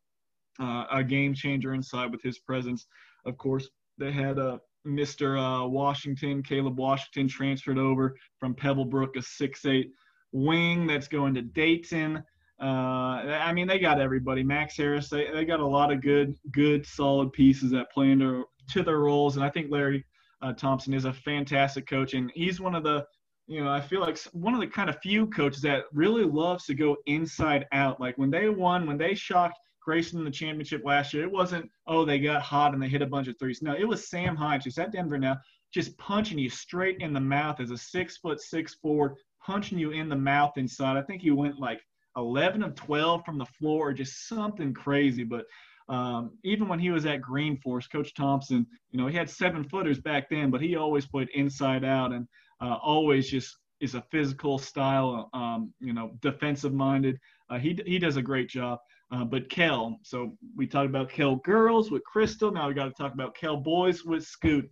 Uh, 0.58 0.86
a 0.90 1.04
game 1.04 1.34
changer 1.34 1.74
inside 1.74 2.10
with 2.10 2.22
his 2.24 2.40
presence. 2.40 2.88
Of 3.26 3.38
course, 3.38 3.68
they 3.98 4.14
had 4.14 4.40
uh, 4.40 4.58
Mr. 4.88 5.38
Uh, 5.38 5.68
Washington, 5.68 6.42
Caleb 6.44 6.78
Washington, 6.78 7.28
transferred 7.28 7.78
over 7.78 8.16
from 8.40 8.56
Pebblebrook, 8.56 9.18
a 9.18 9.22
six-eight 9.22 9.92
wing 10.32 10.88
that's 10.88 11.10
going 11.10 11.34
to 11.34 11.42
Dayton. 11.42 12.24
Uh, 12.62 12.66
I 12.66 13.52
mean, 13.52 13.68
they 13.68 13.80
got 13.80 14.00
everybody. 14.00 14.44
Max 14.44 14.78
Harris, 14.78 15.10
they, 15.10 15.30
they 15.32 15.44
got 15.44 15.60
a 15.60 15.66
lot 15.66 15.92
of 15.92 16.02
good, 16.02 16.36
good, 16.52 16.86
solid 16.86 17.34
pieces 17.34 17.72
that 17.72 17.92
play 17.92 18.12
into 18.12 18.46
to 18.72 18.82
their 18.82 19.00
roles. 19.00 19.36
And 19.36 19.46
I 19.46 19.50
think 19.50 19.70
Larry 19.70 20.06
uh, 20.42 20.54
Thompson 20.54 20.94
is 20.94 21.06
a 21.06 21.14
fantastic 21.14 21.88
coach, 21.88 22.14
and 22.14 22.32
he's 22.34 22.62
one 22.62 22.76
of 22.76 22.84
the, 22.84 23.06
you 23.48 23.64
know, 23.64 23.70
I 23.70 23.82
feel 23.82 24.00
like 24.00 24.18
one 24.32 24.54
of 24.54 24.60
the 24.60 24.68
kind 24.68 24.90
of 24.90 24.98
few 25.02 25.28
coaches 25.28 25.62
that 25.64 25.84
really 25.92 26.24
loves 26.24 26.66
to 26.66 26.74
go 26.74 26.98
inside 27.06 27.66
out. 27.74 28.00
Like 28.00 28.18
when 28.18 28.32
they 28.32 28.50
won, 28.50 28.88
when 28.88 28.98
they 28.98 29.14
shocked 29.14 29.60
Grayson 29.84 30.20
in 30.20 30.26
the 30.26 30.32
championship 30.32 30.82
last 30.84 31.14
year, 31.14 31.24
it 31.24 31.32
wasn't 31.32 31.70
oh 31.88 32.06
they 32.06 32.20
got 32.20 32.42
hot 32.42 32.74
and 32.74 32.82
they 32.82 32.88
hit 32.88 33.02
a 33.02 33.08
bunch 33.08 33.28
of 33.28 33.38
threes. 33.38 33.62
No, 33.62 33.76
it 33.76 33.88
was 33.88 34.10
Sam 34.10 34.36
Hines 34.36 34.64
who's 34.64 34.78
at 34.80 34.92
Denver 34.92 35.20
now, 35.20 35.38
just 35.74 35.98
punching 35.98 36.40
you 36.40 36.50
straight 36.50 37.02
in 37.02 37.14
the 37.14 37.20
mouth 37.20 37.60
as 37.60 37.72
a 37.72 37.78
six 37.78 38.18
foot 38.18 38.42
six 38.42 38.76
forward, 38.76 39.16
punching 39.46 39.78
you 39.78 39.92
in 39.92 40.10
the 40.10 40.16
mouth 40.16 40.54
inside. 40.58 40.98
I 40.98 41.04
think 41.04 41.22
he 41.22 41.32
went 41.32 41.60
like 41.60 41.82
11 42.18 42.64
of 42.64 42.76
12 42.76 43.26
from 43.26 43.38
the 43.38 43.46
floor, 43.46 43.90
or 43.90 43.94
just 43.94 44.28
something 44.28 44.74
crazy. 44.74 45.24
But 45.24 45.46
um, 45.88 46.32
even 46.44 46.68
when 46.68 46.80
he 46.80 46.90
was 46.90 47.06
at 47.06 47.22
Greenforest, 47.22 47.92
Coach 47.92 48.14
Thompson, 48.14 48.66
you 48.92 49.00
know, 49.00 49.08
he 49.08 49.16
had 49.16 49.30
seven 49.30 49.64
footers 49.64 50.00
back 50.00 50.30
then, 50.30 50.50
but 50.50 50.62
he 50.62 50.76
always 50.76 51.06
played 51.06 51.30
inside 51.34 51.84
out 51.84 52.12
and 52.12 52.28
uh, 52.62 52.78
always 52.82 53.30
just 53.30 53.56
is 53.82 53.96
a 53.96 54.04
physical 54.10 54.58
style, 54.58 55.30
um, 55.34 55.74
you 55.80 55.94
know, 55.94 56.12
defensive 56.22 56.74
minded. 56.74 57.20
Uh, 57.50 57.60
he, 57.60 57.78
he 57.86 58.00
does 58.00 58.18
a 58.18 58.22
great 58.22 58.50
job. 58.50 58.80
Uh, 59.12 59.24
but 59.24 59.50
Kell, 59.50 60.00
so 60.02 60.36
we 60.56 60.66
talked 60.66 60.90
about 60.90 61.10
Kell 61.10 61.36
girls 61.38 61.92
with 61.92 62.04
Crystal. 62.04 62.52
Now 62.52 62.68
we 62.68 62.74
got 62.74 62.86
to 62.86 62.94
talk 62.94 63.14
about 63.14 63.36
Kell 63.36 63.58
boys 63.58 64.04
with 64.04 64.24
Scoot. 64.24 64.70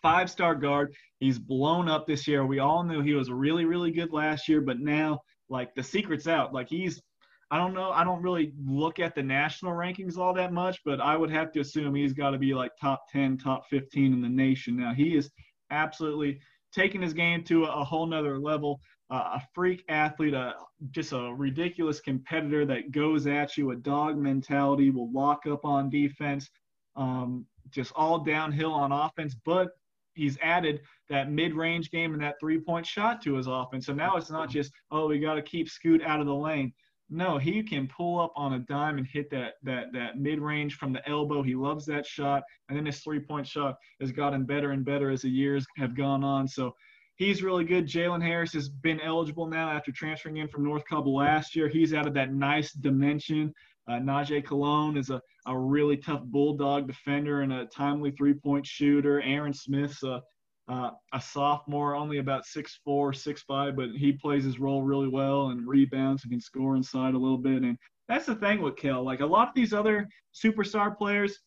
Five 0.00 0.30
star 0.30 0.54
guard. 0.54 0.94
He's 1.20 1.38
blown 1.38 1.88
up 1.88 2.06
this 2.06 2.26
year. 2.26 2.44
We 2.46 2.58
all 2.58 2.82
knew 2.82 3.02
he 3.02 3.14
was 3.14 3.30
really, 3.30 3.64
really 3.64 3.92
good 3.92 4.12
last 4.12 4.48
year, 4.48 4.60
but 4.60 4.80
now 4.80 5.20
like 5.52 5.74
the 5.74 5.82
secret's 5.82 6.26
out. 6.26 6.52
Like 6.52 6.68
he's, 6.68 7.00
I 7.50 7.58
don't 7.58 7.74
know, 7.74 7.90
I 7.90 8.02
don't 8.02 8.22
really 8.22 8.54
look 8.64 8.98
at 8.98 9.14
the 9.14 9.22
national 9.22 9.74
rankings 9.74 10.16
all 10.16 10.32
that 10.34 10.52
much, 10.52 10.80
but 10.84 11.00
I 11.00 11.16
would 11.16 11.30
have 11.30 11.52
to 11.52 11.60
assume 11.60 11.94
he's 11.94 12.14
got 12.14 12.30
to 12.30 12.38
be 12.38 12.54
like 12.54 12.72
top 12.80 13.04
10, 13.12 13.36
top 13.36 13.68
15 13.68 14.14
in 14.14 14.22
the 14.22 14.28
nation. 14.28 14.76
Now 14.76 14.94
he 14.94 15.14
is 15.14 15.30
absolutely 15.70 16.40
taking 16.72 17.02
his 17.02 17.12
game 17.12 17.44
to 17.44 17.64
a, 17.64 17.84
whole 17.84 18.06
nother 18.06 18.38
level. 18.38 18.80
Uh, 19.10 19.32
a 19.34 19.42
freak 19.54 19.84
athlete, 19.90 20.32
a, 20.32 20.54
just 20.90 21.12
a 21.12 21.34
ridiculous 21.36 22.00
competitor 22.00 22.64
that 22.64 22.90
goes 22.90 23.26
at 23.26 23.58
you, 23.58 23.72
a 23.72 23.76
dog 23.76 24.16
mentality, 24.16 24.88
will 24.88 25.12
lock 25.12 25.46
up 25.46 25.66
on 25.66 25.90
defense, 25.90 26.48
um, 26.96 27.44
just 27.70 27.92
all 27.94 28.20
downhill 28.20 28.72
on 28.72 28.90
offense. 28.90 29.36
But 29.44 29.68
he's 30.14 30.38
added 30.42 30.80
that 31.08 31.30
mid-range 31.30 31.90
game 31.90 32.14
and 32.14 32.22
that 32.22 32.36
three-point 32.40 32.86
shot 32.86 33.22
to 33.22 33.34
his 33.34 33.46
offense. 33.46 33.86
So 33.86 33.92
now 33.92 34.16
it's 34.16 34.30
not 34.30 34.50
just 34.50 34.72
oh 34.90 35.08
we 35.08 35.18
got 35.18 35.34
to 35.34 35.42
keep 35.42 35.68
Scoot 35.68 36.02
out 36.02 36.20
of 36.20 36.26
the 36.26 36.34
lane. 36.34 36.72
No, 37.10 37.36
he 37.36 37.62
can 37.62 37.88
pull 37.88 38.20
up 38.20 38.32
on 38.36 38.54
a 38.54 38.60
dime 38.60 38.96
and 38.96 39.06
hit 39.06 39.28
that 39.30 39.54
that 39.62 39.92
that 39.92 40.18
mid-range 40.18 40.76
from 40.76 40.92
the 40.92 41.06
elbow. 41.08 41.42
He 41.42 41.54
loves 41.54 41.84
that 41.86 42.06
shot, 42.06 42.42
and 42.68 42.78
then 42.78 42.86
his 42.86 43.00
three-point 43.00 43.46
shot 43.46 43.76
has 44.00 44.12
gotten 44.12 44.44
better 44.44 44.70
and 44.70 44.84
better 44.84 45.10
as 45.10 45.22
the 45.22 45.28
years 45.28 45.66
have 45.76 45.94
gone 45.94 46.24
on. 46.24 46.48
So 46.48 46.74
he's 47.16 47.42
really 47.42 47.64
good. 47.64 47.86
Jalen 47.86 48.22
Harris 48.22 48.54
has 48.54 48.70
been 48.70 49.00
eligible 49.00 49.46
now 49.46 49.70
after 49.70 49.92
transferring 49.92 50.38
in 50.38 50.48
from 50.48 50.64
North 50.64 50.84
Cobb 50.88 51.06
last 51.06 51.54
year. 51.54 51.68
He's 51.68 51.92
added 51.92 52.14
that 52.14 52.32
nice 52.32 52.72
dimension. 52.72 53.52
Uh, 53.88 53.94
Najee 53.94 54.44
Cologne 54.44 54.96
is 54.96 55.10
a, 55.10 55.20
a 55.46 55.58
really 55.58 55.96
tough 55.96 56.22
bulldog 56.24 56.86
defender 56.86 57.42
and 57.42 57.52
a 57.52 57.66
timely 57.66 58.12
three 58.12 58.34
point 58.34 58.66
shooter. 58.66 59.20
Aaron 59.22 59.52
Smith's 59.52 60.02
a, 60.02 60.22
uh, 60.68 60.90
a 61.12 61.20
sophomore, 61.20 61.94
only 61.96 62.18
about 62.18 62.44
6'4, 62.44 62.76
6'5, 62.86 63.76
but 63.76 63.90
he 63.90 64.12
plays 64.12 64.44
his 64.44 64.60
role 64.60 64.82
really 64.82 65.08
well 65.08 65.48
and 65.48 65.66
rebounds 65.66 66.22
and 66.22 66.32
can 66.32 66.40
score 66.40 66.76
inside 66.76 67.14
a 67.14 67.18
little 67.18 67.38
bit. 67.38 67.62
And 67.62 67.76
that's 68.08 68.26
the 68.26 68.36
thing 68.36 68.62
with 68.62 68.76
Kell. 68.76 69.02
Like 69.02 69.20
a 69.20 69.26
lot 69.26 69.48
of 69.48 69.54
these 69.54 69.72
other 69.72 70.08
superstar 70.34 70.96
players, 70.96 71.38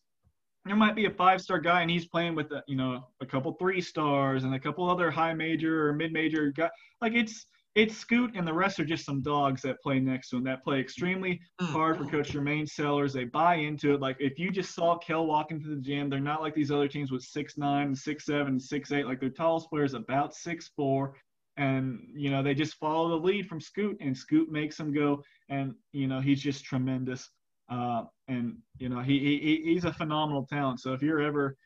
there 0.66 0.76
might 0.76 0.96
be 0.96 1.06
a 1.06 1.10
five 1.10 1.40
star 1.40 1.58
guy 1.58 1.80
and 1.82 1.90
he's 1.90 2.06
playing 2.06 2.34
with, 2.34 2.52
a, 2.52 2.62
you 2.66 2.76
know, 2.76 3.06
a 3.22 3.26
couple 3.26 3.52
three 3.52 3.80
stars 3.80 4.44
and 4.44 4.54
a 4.54 4.60
couple 4.60 4.88
other 4.88 5.10
high 5.10 5.32
major 5.32 5.88
or 5.88 5.92
mid 5.94 6.12
major 6.12 6.52
guys. 6.52 6.70
Like 7.00 7.14
it's, 7.14 7.46
it's 7.76 7.94
Scoot 7.94 8.32
and 8.34 8.48
the 8.48 8.52
rest 8.52 8.80
are 8.80 8.86
just 8.86 9.04
some 9.04 9.20
dogs 9.20 9.60
that 9.60 9.80
play 9.82 10.00
next 10.00 10.30
to 10.30 10.38
him 10.38 10.44
that 10.44 10.64
play 10.64 10.80
extremely 10.80 11.38
mm. 11.60 11.66
hard 11.66 11.98
for 11.98 12.06
Coach 12.06 12.32
Jermaine 12.32 12.66
Sellers. 12.66 13.12
They 13.12 13.24
buy 13.24 13.56
into 13.56 13.92
it. 13.92 14.00
Like 14.00 14.16
if 14.18 14.38
you 14.38 14.50
just 14.50 14.74
saw 14.74 14.96
Kell 14.96 15.26
walk 15.26 15.50
into 15.50 15.68
the 15.68 15.76
gym, 15.76 16.08
they're 16.08 16.18
not 16.18 16.40
like 16.40 16.54
these 16.54 16.70
other 16.70 16.88
teams 16.88 17.12
with 17.12 17.22
six 17.22 17.58
nine, 17.58 17.94
six 17.94 18.24
seven, 18.24 18.58
six 18.58 18.92
eight. 18.92 19.06
Like 19.06 19.20
their 19.20 19.28
tallest 19.28 19.68
player 19.68 19.84
is 19.84 19.92
about 19.92 20.34
six 20.34 20.70
four, 20.74 21.16
and 21.58 22.00
you 22.14 22.30
know 22.30 22.42
they 22.42 22.54
just 22.54 22.76
follow 22.76 23.10
the 23.10 23.26
lead 23.26 23.46
from 23.46 23.60
Scoot, 23.60 23.98
and 24.00 24.16
Scoot 24.16 24.50
makes 24.50 24.78
them 24.78 24.90
go. 24.90 25.22
And 25.50 25.74
you 25.92 26.08
know 26.08 26.20
he's 26.20 26.40
just 26.40 26.64
tremendous. 26.64 27.28
Uh, 27.70 28.04
and 28.28 28.56
you 28.78 28.88
know 28.88 29.00
he, 29.00 29.18
he 29.18 29.62
he's 29.74 29.84
a 29.84 29.92
phenomenal 29.92 30.46
talent. 30.46 30.80
So 30.80 30.94
if 30.94 31.02
you're 31.02 31.20
ever 31.20 31.58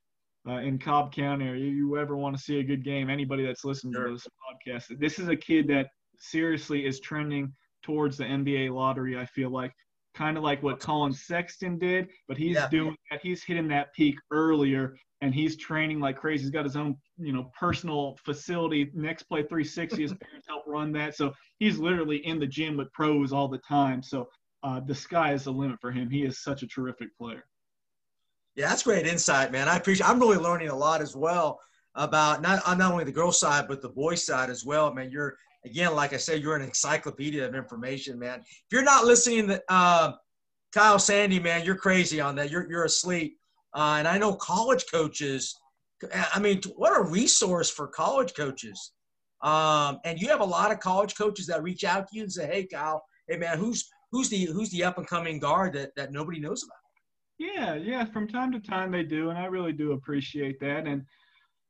uh, 0.48 0.58
in 0.58 0.76
Cobb 0.76 1.14
County 1.14 1.48
or 1.48 1.54
you 1.54 1.96
ever 1.98 2.16
want 2.16 2.36
to 2.36 2.42
see 2.42 2.58
a 2.58 2.64
good 2.64 2.84
game, 2.84 3.10
anybody 3.10 3.46
that's 3.46 3.64
listening 3.64 3.94
sure. 3.94 4.08
to 4.08 4.14
this 4.14 4.26
podcast, 4.26 4.98
this 4.98 5.20
is 5.20 5.28
a 5.28 5.36
kid 5.36 5.68
that 5.68 5.86
seriously 6.20 6.86
is 6.86 7.00
trending 7.00 7.52
towards 7.82 8.16
the 8.16 8.24
NBA 8.24 8.72
lottery. 8.74 9.18
I 9.18 9.26
feel 9.26 9.50
like 9.50 9.72
kind 10.14 10.36
of 10.36 10.42
like 10.42 10.62
what 10.62 10.80
Collin 10.80 11.12
Sexton 11.12 11.78
did, 11.78 12.08
but 12.28 12.36
he's 12.36 12.56
yeah. 12.56 12.68
doing 12.68 12.96
that. 13.10 13.20
He's 13.22 13.42
hitting 13.42 13.68
that 13.68 13.92
peak 13.94 14.16
earlier, 14.30 14.96
and 15.20 15.34
he's 15.34 15.56
training 15.56 16.00
like 16.00 16.16
crazy. 16.16 16.42
He's 16.42 16.50
got 16.50 16.64
his 16.64 16.76
own, 16.76 16.96
you 17.18 17.32
know, 17.32 17.50
personal 17.58 18.16
facility. 18.24 18.90
Next 18.94 19.24
Play 19.24 19.42
360, 19.42 20.02
his 20.02 20.14
parents 20.20 20.46
help 20.48 20.64
run 20.66 20.92
that, 20.92 21.16
so 21.16 21.32
he's 21.58 21.78
literally 21.78 22.24
in 22.26 22.38
the 22.38 22.46
gym 22.46 22.76
with 22.76 22.92
pros 22.92 23.32
all 23.32 23.48
the 23.48 23.58
time. 23.58 24.02
So 24.02 24.28
uh, 24.62 24.80
the 24.80 24.94
sky 24.94 25.32
is 25.32 25.44
the 25.44 25.52
limit 25.52 25.80
for 25.80 25.90
him. 25.90 26.10
He 26.10 26.24
is 26.24 26.42
such 26.42 26.62
a 26.62 26.66
terrific 26.66 27.16
player. 27.16 27.44
Yeah, 28.56 28.68
that's 28.68 28.82
great 28.82 29.06
insight, 29.06 29.52
man. 29.52 29.68
I 29.68 29.76
appreciate. 29.76 30.08
I'm 30.08 30.18
really 30.18 30.36
learning 30.36 30.68
a 30.68 30.76
lot 30.76 31.00
as 31.00 31.16
well 31.16 31.60
about 31.94 32.42
not 32.42 32.62
not 32.78 32.92
only 32.92 33.04
the 33.04 33.10
girl 33.10 33.32
side 33.32 33.66
but 33.66 33.82
the 33.82 33.88
boy 33.88 34.14
side 34.14 34.50
as 34.50 34.64
well. 34.64 34.92
Man, 34.92 35.10
you're 35.10 35.36
again, 35.64 35.94
like 35.94 36.12
I 36.12 36.16
said, 36.16 36.42
you're 36.42 36.56
an 36.56 36.62
encyclopedia 36.62 37.46
of 37.46 37.54
information, 37.54 38.18
man. 38.18 38.40
If 38.40 38.66
you're 38.72 38.82
not 38.82 39.04
listening 39.04 39.48
to 39.48 39.62
uh, 39.68 40.12
Kyle 40.72 40.98
Sandy, 40.98 41.40
man, 41.40 41.64
you're 41.64 41.76
crazy 41.76 42.20
on 42.20 42.36
that. 42.36 42.50
You're 42.50 42.68
you're 42.70 42.84
asleep. 42.84 43.38
Uh, 43.74 43.96
and 43.98 44.08
I 44.08 44.18
know 44.18 44.34
college 44.34 44.84
coaches. 44.92 45.54
I 46.34 46.38
mean, 46.40 46.60
what 46.76 46.98
a 46.98 47.02
resource 47.02 47.70
for 47.70 47.86
college 47.86 48.34
coaches. 48.34 48.92
Um, 49.42 50.00
and 50.04 50.20
you 50.20 50.28
have 50.28 50.40
a 50.40 50.44
lot 50.44 50.72
of 50.72 50.80
college 50.80 51.14
coaches 51.16 51.46
that 51.46 51.62
reach 51.62 51.84
out 51.84 52.08
to 52.08 52.16
you 52.16 52.22
and 52.22 52.32
say, 52.32 52.46
"Hey, 52.46 52.66
Kyle, 52.66 53.02
hey 53.28 53.36
man, 53.36 53.58
who's 53.58 53.88
who's 54.12 54.28
the 54.28 54.46
who's 54.46 54.70
the 54.70 54.84
up 54.84 54.98
and 54.98 55.06
coming 55.06 55.38
guard 55.38 55.72
that 55.74 55.94
that 55.96 56.12
nobody 56.12 56.40
knows 56.40 56.62
about?" 56.62 56.76
Yeah, 57.38 57.74
yeah. 57.74 58.04
From 58.04 58.28
time 58.28 58.52
to 58.52 58.60
time 58.60 58.90
they 58.90 59.02
do, 59.02 59.30
and 59.30 59.38
I 59.38 59.46
really 59.46 59.72
do 59.72 59.92
appreciate 59.92 60.60
that. 60.60 60.86
And 60.86 61.04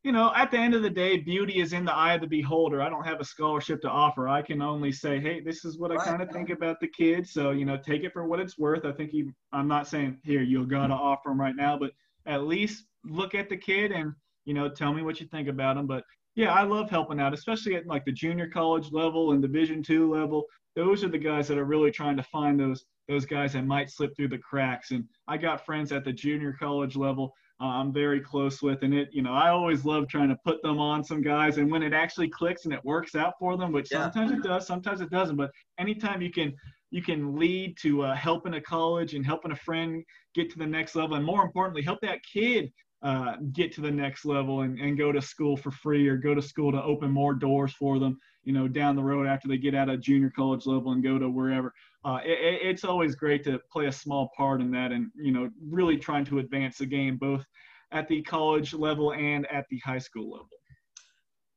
you 0.02 0.12
know, 0.12 0.32
at 0.34 0.50
the 0.50 0.56
end 0.56 0.74
of 0.74 0.82
the 0.82 0.90
day, 0.90 1.18
beauty 1.18 1.60
is 1.60 1.74
in 1.74 1.84
the 1.84 1.94
eye 1.94 2.14
of 2.14 2.22
the 2.22 2.26
beholder. 2.26 2.80
I 2.80 2.88
don't 2.88 3.04
have 3.04 3.20
a 3.20 3.24
scholarship 3.24 3.82
to 3.82 3.90
offer. 3.90 4.28
I 4.28 4.40
can 4.40 4.62
only 4.62 4.92
say, 4.92 5.20
hey, 5.20 5.40
this 5.40 5.64
is 5.64 5.78
what 5.78 5.92
I 5.92 5.96
kind 5.96 6.22
of 6.22 6.30
think 6.30 6.48
about 6.48 6.80
the 6.80 6.88
kid. 6.88 7.28
So, 7.28 7.50
you 7.50 7.66
know, 7.66 7.76
take 7.76 8.02
it 8.02 8.12
for 8.12 8.26
what 8.26 8.40
it's 8.40 8.58
worth. 8.58 8.86
I 8.86 8.92
think 8.92 9.10
he, 9.10 9.30
I'm 9.52 9.68
not 9.68 9.86
saying 9.86 10.18
here, 10.24 10.40
you 10.40 10.66
got 10.66 10.86
to 10.86 10.94
offer 10.94 11.30
him 11.30 11.40
right 11.40 11.54
now, 11.54 11.78
but 11.78 11.90
at 12.26 12.46
least 12.46 12.86
look 13.04 13.34
at 13.34 13.50
the 13.50 13.56
kid 13.56 13.92
and, 13.92 14.14
you 14.46 14.54
know, 14.54 14.70
tell 14.70 14.94
me 14.94 15.02
what 15.02 15.20
you 15.20 15.26
think 15.26 15.48
about 15.48 15.76
him. 15.76 15.86
But 15.86 16.04
yeah, 16.34 16.54
I 16.54 16.62
love 16.62 16.88
helping 16.88 17.20
out, 17.20 17.34
especially 17.34 17.74
at 17.74 17.86
like 17.86 18.06
the 18.06 18.12
junior 18.12 18.48
college 18.48 18.92
level 18.92 19.32
and 19.32 19.42
division 19.42 19.82
two 19.82 20.10
level. 20.10 20.44
Those 20.76 21.04
are 21.04 21.08
the 21.08 21.18
guys 21.18 21.46
that 21.48 21.58
are 21.58 21.64
really 21.64 21.90
trying 21.90 22.16
to 22.16 22.22
find 22.22 22.58
those, 22.58 22.86
those 23.06 23.26
guys 23.26 23.52
that 23.52 23.66
might 23.66 23.90
slip 23.90 24.16
through 24.16 24.28
the 24.28 24.38
cracks. 24.38 24.92
And 24.92 25.04
I 25.28 25.36
got 25.36 25.66
friends 25.66 25.92
at 25.92 26.04
the 26.04 26.12
junior 26.12 26.56
college 26.58 26.96
level 26.96 27.34
I'm 27.66 27.92
very 27.92 28.20
close 28.20 28.62
with. 28.62 28.82
And 28.82 28.94
it, 28.94 29.10
you 29.12 29.22
know, 29.22 29.32
I 29.32 29.50
always 29.50 29.84
love 29.84 30.08
trying 30.08 30.30
to 30.30 30.36
put 30.44 30.62
them 30.62 30.78
on 30.78 31.04
some 31.04 31.22
guys. 31.22 31.58
And 31.58 31.70
when 31.70 31.82
it 31.82 31.92
actually 31.92 32.28
clicks 32.28 32.64
and 32.64 32.72
it 32.72 32.84
works 32.84 33.14
out 33.14 33.34
for 33.38 33.56
them, 33.56 33.72
which 33.72 33.92
yeah. 33.92 34.02
sometimes 34.04 34.32
it 34.32 34.42
does, 34.42 34.66
sometimes 34.66 35.00
it 35.00 35.10
doesn't. 35.10 35.36
But 35.36 35.50
anytime 35.78 36.22
you 36.22 36.30
can, 36.30 36.54
you 36.90 37.02
can 37.02 37.36
lead 37.36 37.76
to 37.82 38.02
uh, 38.02 38.14
helping 38.14 38.54
a 38.54 38.60
college 38.60 39.14
and 39.14 39.24
helping 39.24 39.52
a 39.52 39.56
friend 39.56 40.02
get 40.34 40.50
to 40.52 40.58
the 40.58 40.66
next 40.66 40.96
level, 40.96 41.16
and 41.16 41.24
more 41.24 41.44
importantly, 41.44 41.82
help 41.82 42.00
that 42.00 42.20
kid 42.24 42.72
uh, 43.02 43.36
get 43.52 43.72
to 43.72 43.80
the 43.80 43.90
next 43.90 44.24
level 44.24 44.62
and, 44.62 44.78
and 44.78 44.98
go 44.98 45.12
to 45.12 45.22
school 45.22 45.56
for 45.56 45.70
free 45.70 46.08
or 46.08 46.16
go 46.16 46.34
to 46.34 46.42
school 46.42 46.70
to 46.72 46.82
open 46.82 47.10
more 47.10 47.34
doors 47.34 47.72
for 47.72 47.98
them, 47.98 48.18
you 48.44 48.52
know, 48.52 48.68
down 48.68 48.96
the 48.96 49.02
road 49.02 49.26
after 49.26 49.48
they 49.48 49.56
get 49.56 49.74
out 49.74 49.88
of 49.88 50.00
junior 50.00 50.30
college 50.34 50.66
level 50.66 50.92
and 50.92 51.02
go 51.02 51.18
to 51.18 51.28
wherever. 51.28 51.72
Uh, 52.04 52.18
it, 52.24 52.60
it's 52.62 52.84
always 52.84 53.14
great 53.14 53.44
to 53.44 53.60
play 53.70 53.86
a 53.86 53.92
small 53.92 54.30
part 54.36 54.60
in 54.60 54.70
that 54.70 54.90
and, 54.92 55.10
you 55.14 55.32
know, 55.32 55.50
really 55.62 55.96
trying 55.96 56.24
to 56.24 56.38
advance 56.38 56.78
the 56.78 56.86
game 56.86 57.16
both 57.16 57.44
at 57.92 58.08
the 58.08 58.22
college 58.22 58.72
level 58.72 59.12
and 59.12 59.46
at 59.52 59.66
the 59.70 59.78
high 59.84 59.98
school 59.98 60.30
level. 60.30 60.48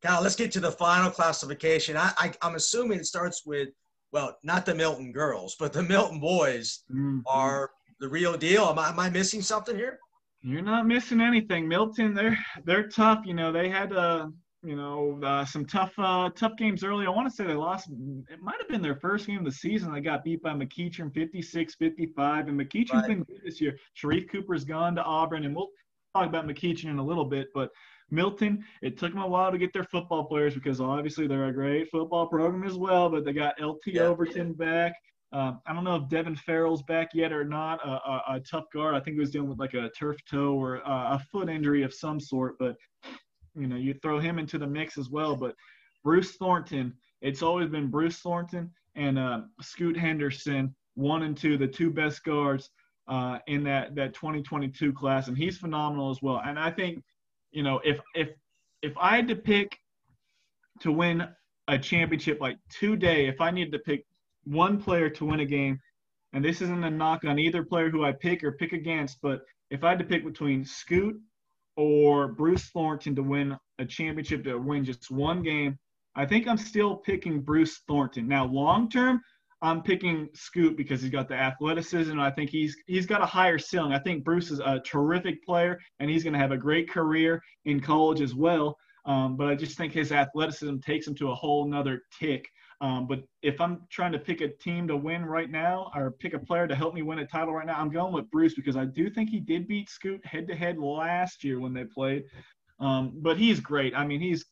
Now, 0.04 0.22
let's 0.22 0.36
get 0.36 0.52
to 0.52 0.60
the 0.60 0.72
final 0.72 1.10
classification. 1.10 1.96
I, 1.96 2.12
I, 2.18 2.34
I'm 2.42 2.56
assuming 2.56 3.00
it 3.00 3.06
starts 3.06 3.44
with, 3.46 3.70
well, 4.12 4.38
not 4.44 4.66
the 4.66 4.76
Milton 4.76 5.14
girls, 5.14 5.56
but 5.58 5.72
the 5.72 5.82
Milton 5.84 6.20
boys 6.20 6.84
mm-hmm. 6.92 7.20
are 7.26 7.72
the 8.02 8.10
real 8.10 8.36
deal. 8.36 8.66
Am 8.66 8.80
I, 8.80 8.90
am 8.90 9.00
I 9.00 9.10
missing 9.10 9.42
something 9.42 9.78
here? 9.78 9.98
You're 10.42 10.62
not 10.62 10.86
missing 10.86 11.22
anything. 11.22 11.70
Milton, 11.70 12.14
they're 12.14 12.38
they're 12.66 12.90
tough. 12.90 13.22
You 13.24 13.34
know, 13.34 13.54
they 13.54 13.70
had 13.70 13.94
uh, 13.94 14.28
you 14.64 14.76
know 14.76 15.20
uh, 15.24 15.46
some 15.46 15.66
tough 15.66 15.94
uh, 15.98 16.30
tough 16.36 16.54
games 16.58 16.84
early. 16.84 17.06
I 17.06 17.10
want 17.10 17.30
to 17.30 17.36
say 17.36 17.46
they 17.46 17.54
lost. 17.54 17.90
It 17.90 18.42
might 18.42 18.58
have 18.60 18.70
been 18.70 18.82
their 18.82 18.96
first 18.96 19.28
game 19.28 19.40
of 19.40 19.46
the 19.46 19.52
season. 19.52 19.94
They 19.94 20.02
got 20.02 20.24
beat 20.24 20.42
by 20.42 20.52
McEachern 20.52 21.14
56-55, 21.14 22.48
and 22.48 22.60
McEachern's 22.60 22.94
right. 22.94 23.08
been 23.08 23.24
good 23.24 23.42
this 23.44 23.60
year. 23.60 23.78
Sharife 24.02 24.30
Cooper's 24.30 24.64
gone 24.64 24.96
to 24.96 25.04
Auburn, 25.04 25.46
and 25.46 25.56
we'll 25.56 25.70
talk 26.16 26.28
about 26.28 26.48
McEachern 26.48 26.86
in 26.92 27.00
a 27.00 27.06
little 27.06 27.26
bit. 27.26 27.48
But 27.54 27.72
Milton, 28.10 28.64
it 28.82 28.98
took 28.98 29.12
them 29.12 29.22
a 29.22 29.28
while 29.28 29.52
to 29.52 29.58
get 29.58 29.74
their 29.74 29.84
football 29.84 30.24
players 30.24 30.54
because 30.54 30.80
obviously 30.80 31.28
they're 31.28 31.48
a 31.48 31.54
great 31.54 31.90
football 31.90 32.28
program 32.28 32.64
as 32.64 32.76
well. 32.76 33.10
But 33.10 33.26
they 33.26 33.34
got 33.34 33.62
LT 33.62 33.82
yeah, 33.88 34.02
Overton 34.04 34.56
yeah. 34.60 34.66
back. 34.66 34.94
Um, 35.34 35.62
I 35.66 35.74
don't 35.74 35.84
know 35.84 35.96
if 35.96 36.10
Devin 36.10 36.36
Farrell's 36.36 36.84
back 36.84 37.10
yet 37.16 37.34
or 37.34 37.44
not. 37.44 37.84
A, 37.84 37.90
a, 37.90 38.24
a, 38.36 38.40
tough 38.40 38.66
guard. 38.72 38.94
I 38.94 39.00
think 39.00 39.16
he 39.16 39.20
was 39.20 39.32
dealing 39.32 39.50
with 39.50 39.58
like 39.58 39.74
a 39.74 39.90
turf 39.98 40.18
toe 40.30 40.54
or 40.54 40.76
a, 40.76 40.82
a 40.86 41.22
foot 41.32 41.50
injury 41.50 41.82
of 41.82 41.92
some 41.92 42.20
sort. 42.20 42.56
But 42.60 42.76
you 43.56 43.68
know, 43.68 43.76
you 43.76 43.94
throw 43.96 44.20
him 44.20 44.40
into 44.40 44.58
the 44.58 44.68
mix 44.68 44.98
as 44.98 45.10
well. 45.10 45.36
But 45.36 45.56
Bruce 46.04 46.36
Thornton, 46.36 46.94
it's 47.22 47.42
always 47.42 47.70
been 47.70 47.90
Bruce 47.90 48.18
Thornton 48.18 48.72
and 48.96 49.18
uh, 49.18 49.42
Scoot 49.62 49.98
Henderson, 49.98 50.76
one 50.96 51.24
and 51.24 51.36
two, 51.36 51.58
the 51.58 51.68
two 51.68 51.90
best 51.90 52.24
guards 52.24 52.70
uh, 53.08 53.40
in 53.48 53.64
that 53.64 53.96
that 53.96 54.14
2022 54.14 54.94
class, 54.94 55.28
and 55.28 55.38
he's 55.38 55.58
phenomenal 55.58 56.10
as 56.10 56.22
well. 56.22 56.42
And 56.46 56.58
I 56.58 56.72
think, 56.72 57.04
you 57.52 57.64
know, 57.64 57.82
if 57.84 58.00
if 58.16 58.30
if 58.82 58.94
I 58.98 59.16
had 59.16 59.28
to 59.30 59.36
pick 59.36 59.78
to 60.82 60.92
win 60.92 61.28
a 61.68 61.78
championship 61.78 62.40
like 62.42 62.58
today, 62.70 63.28
if 63.28 63.40
I 63.40 63.52
needed 63.52 63.72
to 63.74 63.80
pick 63.80 64.06
one 64.46 64.82
player 64.82 65.10
to 65.10 65.26
win 65.26 65.40
a 65.40 65.46
game, 65.46 65.80
and 66.34 66.44
this 66.44 66.62
isn't 66.62 66.84
a 66.84 66.90
knock 66.90 67.24
on 67.26 67.40
either 67.40 67.64
player 67.64 67.90
who 67.90 68.04
I 68.04 68.12
pick 68.12 68.44
or 68.44 68.54
pick 68.54 68.74
against, 68.74 69.22
but 69.22 69.42
if 69.70 69.84
I 69.84 69.90
had 69.90 70.00
to 70.00 70.06
pick 70.06 70.26
between 70.26 70.66
Scoot 70.66 71.20
or 71.76 72.28
Bruce 72.28 72.70
Thornton 72.70 73.16
to 73.16 73.24
win 73.24 73.58
a 73.80 73.86
championship 73.86 74.44
to 74.44 74.58
win 74.58 74.86
just 74.86 75.10
one 75.10 75.42
game, 75.42 75.78
I 76.16 76.26
think 76.26 76.48
I'm 76.48 76.58
still 76.58 76.98
picking 76.98 77.42
Bruce 77.42 77.82
Thornton. 77.88 78.28
Now, 78.28 78.46
long 78.46 78.90
term, 78.90 79.22
I'm 79.64 79.82
picking 79.82 80.28
Scoot 80.34 80.76
because 80.76 81.02
he's 81.02 81.10
got 81.10 81.30
the 81.30 81.36
athleticism. 81.36 82.20
I 82.20 82.30
think 82.30 82.50
he's 82.50 82.76
he's 82.86 83.06
got 83.06 83.22
a 83.22 83.26
higher 83.26 83.58
ceiling. 83.58 83.94
I 83.94 84.00
think 84.00 84.24
Bruce 84.24 84.52
is 84.52 84.60
a 84.60 84.82
terrific 84.82 85.44
player, 85.44 85.80
and 86.00 86.10
he's 86.10 86.24
going 86.24 86.34
to 86.34 86.40
have 86.40 86.52
a 86.52 86.58
great 86.58 86.90
career 86.90 87.42
in 87.66 87.80
college 87.80 88.22
as 88.22 88.36
well. 88.36 88.78
Um, 89.06 89.36
but 89.36 89.48
I 89.48 89.56
just 89.56 89.78
think 89.78 89.94
his 89.94 90.12
athleticism 90.12 90.78
takes 90.80 91.08
him 91.08 91.16
to 91.16 91.32
a 91.32 91.36
whole 91.36 91.68
nother 91.68 92.02
tick. 92.20 92.48
Um, 92.84 93.08
but 93.08 93.24
if 93.42 93.62
I'm 93.62 93.84
trying 93.90 94.12
to 94.12 94.20
pick 94.20 94.42
a 94.42 94.50
team 94.50 94.90
to 94.90 94.98
win 94.98 95.26
right 95.26 95.50
now 95.50 95.90
or 95.96 96.12
pick 96.12 96.34
a 96.34 96.40
player 96.40 96.68
to 96.68 96.76
help 96.76 96.94
me 96.94 97.02
win 97.02 97.20
a 97.20 97.26
title 97.26 97.54
right 97.54 97.66
now, 97.66 97.80
I'm 97.80 97.90
going 97.90 98.14
with 98.14 98.30
Bruce 98.30 98.56
because 98.56 98.76
I 98.76 98.84
do 98.84 99.10
think 99.10 99.30
he 99.30 99.40
did 99.40 99.70
beat 99.70 99.90
Scoot 99.90 100.24
head 100.26 100.50
to 100.50 100.56
head 100.56 100.78
last 100.78 101.46
year 101.46 101.62
when 101.62 101.74
they 101.74 101.86
played. 101.86 102.26
Um, 102.82 103.14
but 103.22 103.38
he's 103.38 103.62
great. 103.62 103.96
I 103.96 104.06
mean, 104.06 104.20
he's 104.20 104.44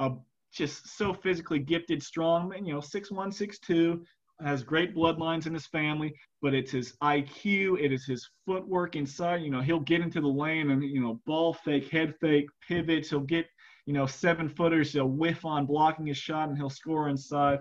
uh, 0.00 0.10
just 0.52 0.98
so 0.98 1.14
physically 1.14 1.60
gifted, 1.60 2.02
strong, 2.02 2.52
you 2.66 2.74
know, 2.74 2.80
six 2.80 3.12
one, 3.12 3.30
six 3.30 3.60
two, 3.60 4.04
has 4.44 4.64
great 4.64 4.92
bloodlines 4.92 5.46
in 5.46 5.54
his 5.54 5.68
family, 5.68 6.12
but 6.42 6.54
it's 6.54 6.72
his 6.72 6.96
IQ, 7.04 7.80
it 7.80 7.92
is 7.92 8.04
his 8.04 8.28
footwork 8.46 8.96
inside. 8.96 9.42
You 9.42 9.50
know, 9.50 9.60
he'll 9.60 9.78
get 9.78 10.00
into 10.00 10.20
the 10.20 10.26
lane 10.26 10.72
and, 10.72 10.82
you 10.82 11.00
know, 11.00 11.20
ball 11.24 11.54
fake, 11.54 11.88
head 11.90 12.14
fake, 12.20 12.48
pivots. 12.66 13.10
He'll 13.10 13.20
get 13.20 13.46
you 13.86 13.92
know, 13.92 14.06
seven 14.06 14.48
footers. 14.48 14.92
He'll 14.92 15.06
whiff 15.06 15.44
on 15.44 15.64
blocking 15.64 16.06
his 16.06 16.18
shot 16.18 16.48
and 16.48 16.58
he'll 16.58 16.70
score 16.70 17.08
inside. 17.08 17.60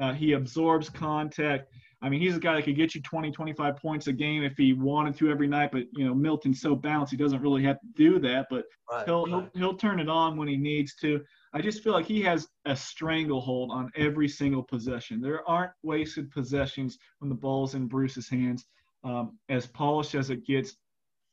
Uh, 0.00 0.12
he 0.12 0.32
absorbs 0.32 0.90
contact. 0.90 1.72
I 2.02 2.10
mean, 2.10 2.20
he's 2.20 2.36
a 2.36 2.40
guy 2.40 2.54
that 2.54 2.64
could 2.64 2.76
get 2.76 2.94
you 2.94 3.00
20, 3.00 3.30
25 3.30 3.76
points 3.76 4.06
a 4.06 4.12
game 4.12 4.42
if 4.42 4.56
he 4.56 4.74
wanted 4.74 5.16
to 5.16 5.30
every 5.30 5.48
night. 5.48 5.70
But 5.72 5.84
you 5.92 6.06
know, 6.06 6.14
Milton's 6.14 6.60
so 6.60 6.74
balanced, 6.74 7.10
he 7.10 7.16
doesn't 7.16 7.40
really 7.40 7.62
have 7.62 7.80
to 7.80 7.86
do 7.94 8.18
that. 8.18 8.46
But 8.50 8.64
right, 8.90 9.06
he'll, 9.06 9.24
right. 9.24 9.48
he'll 9.54 9.70
he'll 9.70 9.76
turn 9.76 10.00
it 10.00 10.08
on 10.08 10.36
when 10.36 10.48
he 10.48 10.56
needs 10.56 10.94
to. 10.96 11.22
I 11.54 11.62
just 11.62 11.82
feel 11.82 11.94
like 11.94 12.04
he 12.04 12.20
has 12.22 12.48
a 12.66 12.76
stranglehold 12.76 13.70
on 13.72 13.90
every 13.96 14.28
single 14.28 14.62
possession. 14.62 15.22
There 15.22 15.48
aren't 15.48 15.72
wasted 15.82 16.30
possessions 16.30 16.98
when 17.20 17.30
the 17.30 17.34
ball's 17.34 17.74
in 17.74 17.86
Bruce's 17.86 18.28
hands. 18.28 18.66
Um, 19.04 19.38
as 19.48 19.66
polished 19.66 20.14
as 20.14 20.30
it 20.30 20.44
gets 20.44 20.76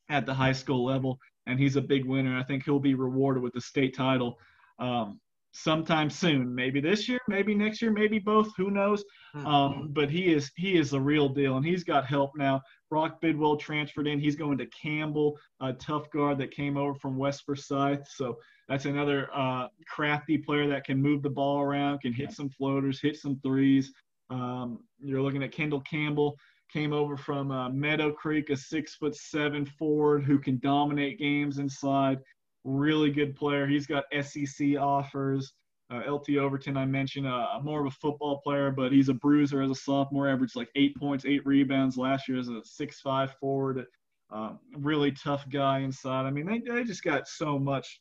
at 0.08 0.26
the 0.26 0.34
high 0.34 0.52
school 0.52 0.84
level, 0.84 1.18
and 1.46 1.58
he's 1.58 1.76
a 1.76 1.80
big 1.80 2.04
winner. 2.04 2.38
I 2.38 2.42
think 2.42 2.64
he'll 2.64 2.78
be 2.80 2.94
rewarded 2.94 3.42
with 3.42 3.52
the 3.52 3.60
state 3.60 3.94
title 3.96 4.38
um, 4.78 5.20
sometime 5.52 6.10
soon. 6.10 6.54
Maybe 6.54 6.80
this 6.80 7.08
year, 7.08 7.20
maybe 7.28 7.54
next 7.54 7.80
year, 7.80 7.92
maybe 7.92 8.18
both. 8.18 8.48
Who 8.56 8.70
knows? 8.70 9.04
Hmm. 9.32 9.46
Um, 9.46 9.88
but 9.92 10.10
he 10.10 10.32
is 10.32 10.50
he 10.56 10.76
is 10.76 10.90
the 10.90 11.00
real 11.00 11.28
deal, 11.28 11.56
and 11.56 11.64
he's 11.64 11.84
got 11.84 12.06
help 12.06 12.32
now. 12.36 12.60
Brock 12.90 13.20
Bidwell 13.20 13.56
transferred 13.56 14.06
in. 14.06 14.20
He's 14.20 14.36
going 14.36 14.58
to 14.58 14.66
Campbell, 14.66 15.38
a 15.60 15.72
tough 15.72 16.10
guard 16.10 16.38
that 16.38 16.50
came 16.50 16.76
over 16.76 16.94
from 16.94 17.16
West 17.16 17.44
Forsyth. 17.44 18.06
So 18.08 18.38
that's 18.68 18.84
another 18.84 19.28
uh, 19.34 19.68
crafty 19.88 20.38
player 20.38 20.68
that 20.68 20.84
can 20.84 21.00
move 21.00 21.22
the 21.22 21.30
ball 21.30 21.60
around, 21.60 22.00
can 22.00 22.12
hit 22.12 22.32
some 22.32 22.48
floaters, 22.48 23.00
hit 23.00 23.16
some 23.16 23.40
threes. 23.42 23.92
Um, 24.30 24.80
you're 25.00 25.22
looking 25.22 25.42
at 25.42 25.52
Kendall 25.52 25.80
Campbell 25.82 26.38
came 26.74 26.92
over 26.92 27.16
from 27.16 27.52
uh, 27.52 27.68
Meadow 27.70 28.10
Creek, 28.12 28.50
a 28.50 28.56
six 28.56 28.96
foot 28.96 29.14
seven 29.14 29.64
forward 29.64 30.24
who 30.24 30.40
can 30.40 30.58
dominate 30.58 31.20
games 31.20 31.58
inside. 31.58 32.18
Really 32.64 33.12
good 33.12 33.36
player. 33.36 33.66
He's 33.66 33.86
got 33.86 34.04
SEC 34.22 34.76
offers. 34.76 35.52
Uh, 35.92 36.00
LT 36.10 36.30
Overton, 36.30 36.76
I 36.76 36.84
mentioned, 36.84 37.28
uh, 37.28 37.60
more 37.62 37.80
of 37.80 37.86
a 37.86 37.90
football 37.90 38.40
player, 38.42 38.72
but 38.72 38.90
he's 38.90 39.08
a 39.08 39.14
bruiser 39.14 39.62
as 39.62 39.70
a 39.70 39.74
sophomore, 39.74 40.28
averaged 40.28 40.56
like 40.56 40.70
eight 40.74 40.96
points, 40.96 41.24
eight 41.24 41.46
rebounds 41.46 41.96
last 41.96 42.26
year 42.28 42.38
as 42.38 42.48
a 42.48 42.60
six-five 42.64 43.34
forward. 43.38 43.86
Uh, 44.34 44.54
really 44.76 45.12
tough 45.12 45.48
guy 45.50 45.80
inside. 45.80 46.26
I 46.26 46.30
mean, 46.30 46.46
they, 46.46 46.58
they 46.58 46.82
just 46.82 47.04
got 47.04 47.28
so 47.28 47.56
much 47.56 48.00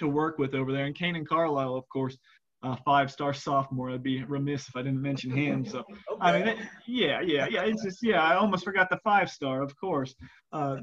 to 0.00 0.08
work 0.08 0.36
with 0.36 0.54
over 0.54 0.72
there. 0.72 0.84
And 0.84 0.94
Kanaan 0.94 1.26
Carlyle, 1.26 1.76
of 1.76 1.88
course, 1.88 2.18
uh, 2.66 2.76
five-star 2.84 3.32
sophomore. 3.32 3.90
I'd 3.90 4.02
be 4.02 4.24
remiss 4.24 4.68
if 4.68 4.76
I 4.76 4.82
didn't 4.82 5.02
mention 5.02 5.30
him. 5.30 5.64
So, 5.64 5.78
okay. 6.12 6.20
I 6.20 6.38
mean, 6.38 6.48
it, 6.48 6.58
yeah, 6.86 7.20
yeah, 7.20 7.46
yeah. 7.48 7.62
It's 7.62 7.82
just, 7.82 7.98
yeah. 8.02 8.22
I 8.22 8.36
almost 8.36 8.64
forgot 8.64 8.90
the 8.90 8.98
five-star, 9.04 9.62
of 9.62 9.78
course. 9.78 10.14
Uh, 10.52 10.78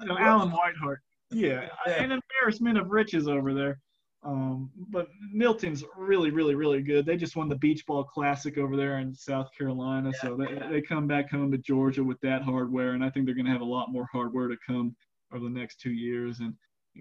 you 0.00 0.06
know, 0.06 0.18
Alan 0.18 0.50
Whitehart. 0.50 1.00
Yeah, 1.30 1.68
an 1.86 2.12
embarrassment 2.12 2.78
of 2.78 2.90
riches 2.90 3.26
over 3.26 3.52
there. 3.52 3.78
Um, 4.22 4.70
but 4.90 5.08
Milton's 5.32 5.84
really, 5.98 6.30
really, 6.30 6.54
really 6.54 6.80
good. 6.80 7.04
They 7.04 7.16
just 7.16 7.36
won 7.36 7.48
the 7.48 7.56
Beach 7.56 7.84
Ball 7.84 8.04
Classic 8.04 8.56
over 8.56 8.74
there 8.74 8.98
in 8.98 9.14
South 9.14 9.48
Carolina, 9.56 10.12
yeah. 10.14 10.20
so 10.22 10.36
they, 10.36 10.58
they 10.70 10.80
come 10.80 11.06
back 11.06 11.30
home 11.30 11.50
to 11.52 11.58
Georgia 11.58 12.02
with 12.02 12.18
that 12.22 12.42
hardware, 12.42 12.92
and 12.92 13.04
I 13.04 13.10
think 13.10 13.26
they're 13.26 13.34
going 13.34 13.44
to 13.46 13.52
have 13.52 13.60
a 13.60 13.66
lot 13.66 13.92
more 13.92 14.08
hardware 14.10 14.48
to 14.48 14.56
come 14.66 14.96
over 15.34 15.44
the 15.44 15.50
next 15.50 15.80
two 15.80 15.92
years. 15.92 16.40
And 16.40 16.54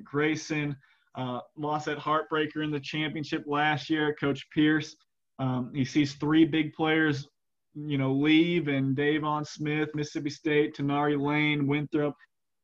Grayson 0.04 0.76
uh, 1.16 1.40
lost 1.58 1.86
that 1.86 1.98
heartbreaker 1.98 2.64
in 2.64 2.72
the 2.72 2.80
championship 2.80 3.44
last 3.46 3.90
year. 3.90 4.16
Coach 4.20 4.46
Pierce, 4.54 4.96
um, 5.40 5.72
he 5.74 5.86
sees 5.86 6.14
three 6.14 6.46
big 6.46 6.74
players, 6.74 7.28
you 7.76 7.98
know, 7.98 8.14
leave, 8.14 8.68
and 8.68 8.96
Davon 8.96 9.46
Smith, 9.46 9.90
Mississippi 9.94 10.30
State, 10.30 10.76
Tenari 10.76 11.20
Lane, 11.20 11.68
Winthrop, 11.68 12.16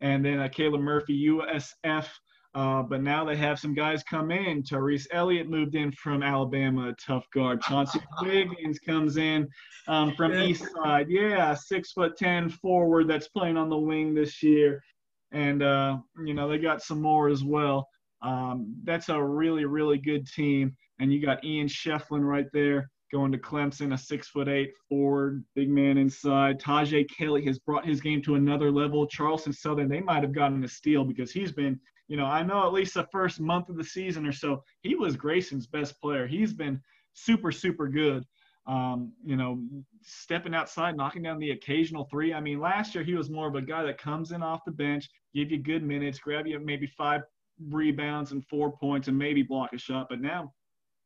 and 0.02 0.24
then 0.24 0.40
uh, 0.40 0.48
Caleb 0.48 0.82
Murphy, 0.82 1.28
USF. 1.28 2.08
Uh, 2.56 2.82
but 2.82 3.04
now 3.04 3.24
they 3.24 3.36
have 3.36 3.60
some 3.60 3.76
guys 3.76 4.02
come 4.10 4.32
in. 4.32 4.64
Tyrese 4.64 5.06
Elliott 5.12 5.48
moved 5.48 5.76
in 5.76 5.92
from 5.92 6.24
Alabama, 6.24 6.96
tough 7.06 7.26
guard. 7.32 7.62
Chauncey 7.62 8.00
Wiggins 8.24 8.80
comes 8.80 9.18
in 9.18 9.48
um, 9.88 10.16
from 10.16 10.34
East 10.34 10.66
Side. 10.76 11.08
Yeah, 11.10 11.54
six 11.54 11.92
foot 11.92 12.18
ten 12.18 12.50
forward 12.50 13.08
that's 13.08 13.28
playing 13.28 13.56
on 13.56 13.70
the 13.70 13.78
wing 13.78 14.16
this 14.16 14.42
year. 14.42 14.82
And 15.32 15.62
uh, 15.62 15.98
you 16.26 16.34
know, 16.34 16.50
they 16.50 16.58
got 16.58 16.82
some 16.82 17.02
more 17.02 17.30
as 17.30 17.44
well. 17.44 17.88
Um, 18.22 18.76
that's 18.84 19.10
a 19.10 19.22
really, 19.22 19.66
really 19.66 19.98
good 19.98 20.28
team. 20.28 20.76
And 21.00 21.12
you 21.14 21.22
got 21.22 21.44
Ian 21.44 21.68
Schieffelin 21.68 22.22
right 22.22 22.48
there 22.54 22.90
going 23.12 23.32
to 23.32 23.38
Clemson, 23.38 23.94
a 23.94 23.98
six 23.98 24.28
foot 24.28 24.48
eight 24.48 24.72
forward, 24.88 25.44
big 25.56 25.70
man 25.70 25.98
inside. 25.98 26.60
Tajay 26.60 27.08
Kelly 27.10 27.44
has 27.46 27.58
brought 27.58 27.86
his 27.86 28.02
game 28.02 28.22
to 28.22 28.36
another 28.36 28.72
level. 28.72 29.08
Charleston 29.08 29.54
Southern, 29.54 29.90
they 29.90 30.02
might 30.02 30.22
have 30.22 30.34
gotten 30.34 30.64
a 30.64 30.68
steal 30.68 31.04
because 31.04 31.32
he's 31.32 31.52
been 31.52 31.80
you 32.10 32.18
know, 32.18 32.26
I 32.26 32.42
know 32.44 32.66
at 32.66 32.74
least 32.74 32.96
the 32.96 33.08
first 33.12 33.40
month 33.40 33.70
of 33.70 33.78
the 33.78 33.84
season 33.84 34.26
or 34.26 34.32
so, 34.32 34.64
he 34.82 34.96
was 34.96 35.16
Grayson's 35.16 35.68
best 35.68 36.02
player. 36.02 36.26
He's 36.26 36.54
been 36.54 36.82
super, 37.14 37.52
super 37.52 37.88
good. 37.88 38.26
Um, 38.66 39.14
you 39.24 39.36
know, 39.36 39.64
stepping 40.02 40.56
outside, 40.56 40.98
knocking 40.98 41.22
down 41.22 41.40
the 41.40 41.52
occasional 41.52 42.06
three. 42.06 42.34
I 42.34 42.42
mean, 42.42 42.60
last 42.60 42.94
year 42.94 43.04
he 43.04 43.14
was 43.14 43.30
more 43.30 43.48
of 43.48 43.56
a 43.56 43.62
guy 43.62 43.84
that 43.84 44.00
comes 44.00 44.32
in 44.32 44.42
off 44.42 44.66
the 44.66 44.72
bench, 44.72 45.08
give 45.34 45.52
you 45.52 45.60
good 45.60 45.84
minutes, 45.84 46.20
grab 46.20 46.48
you 46.48 46.60
maybe 46.60 46.88
five 46.88 47.22
rebounds 47.68 48.32
and 48.32 48.46
four 48.48 48.72
points, 48.72 49.08
and 49.08 49.18
maybe 49.18 49.44
block 49.44 49.74
a 49.74 49.78
shot. 49.78 50.08
But 50.10 50.22
now 50.22 50.54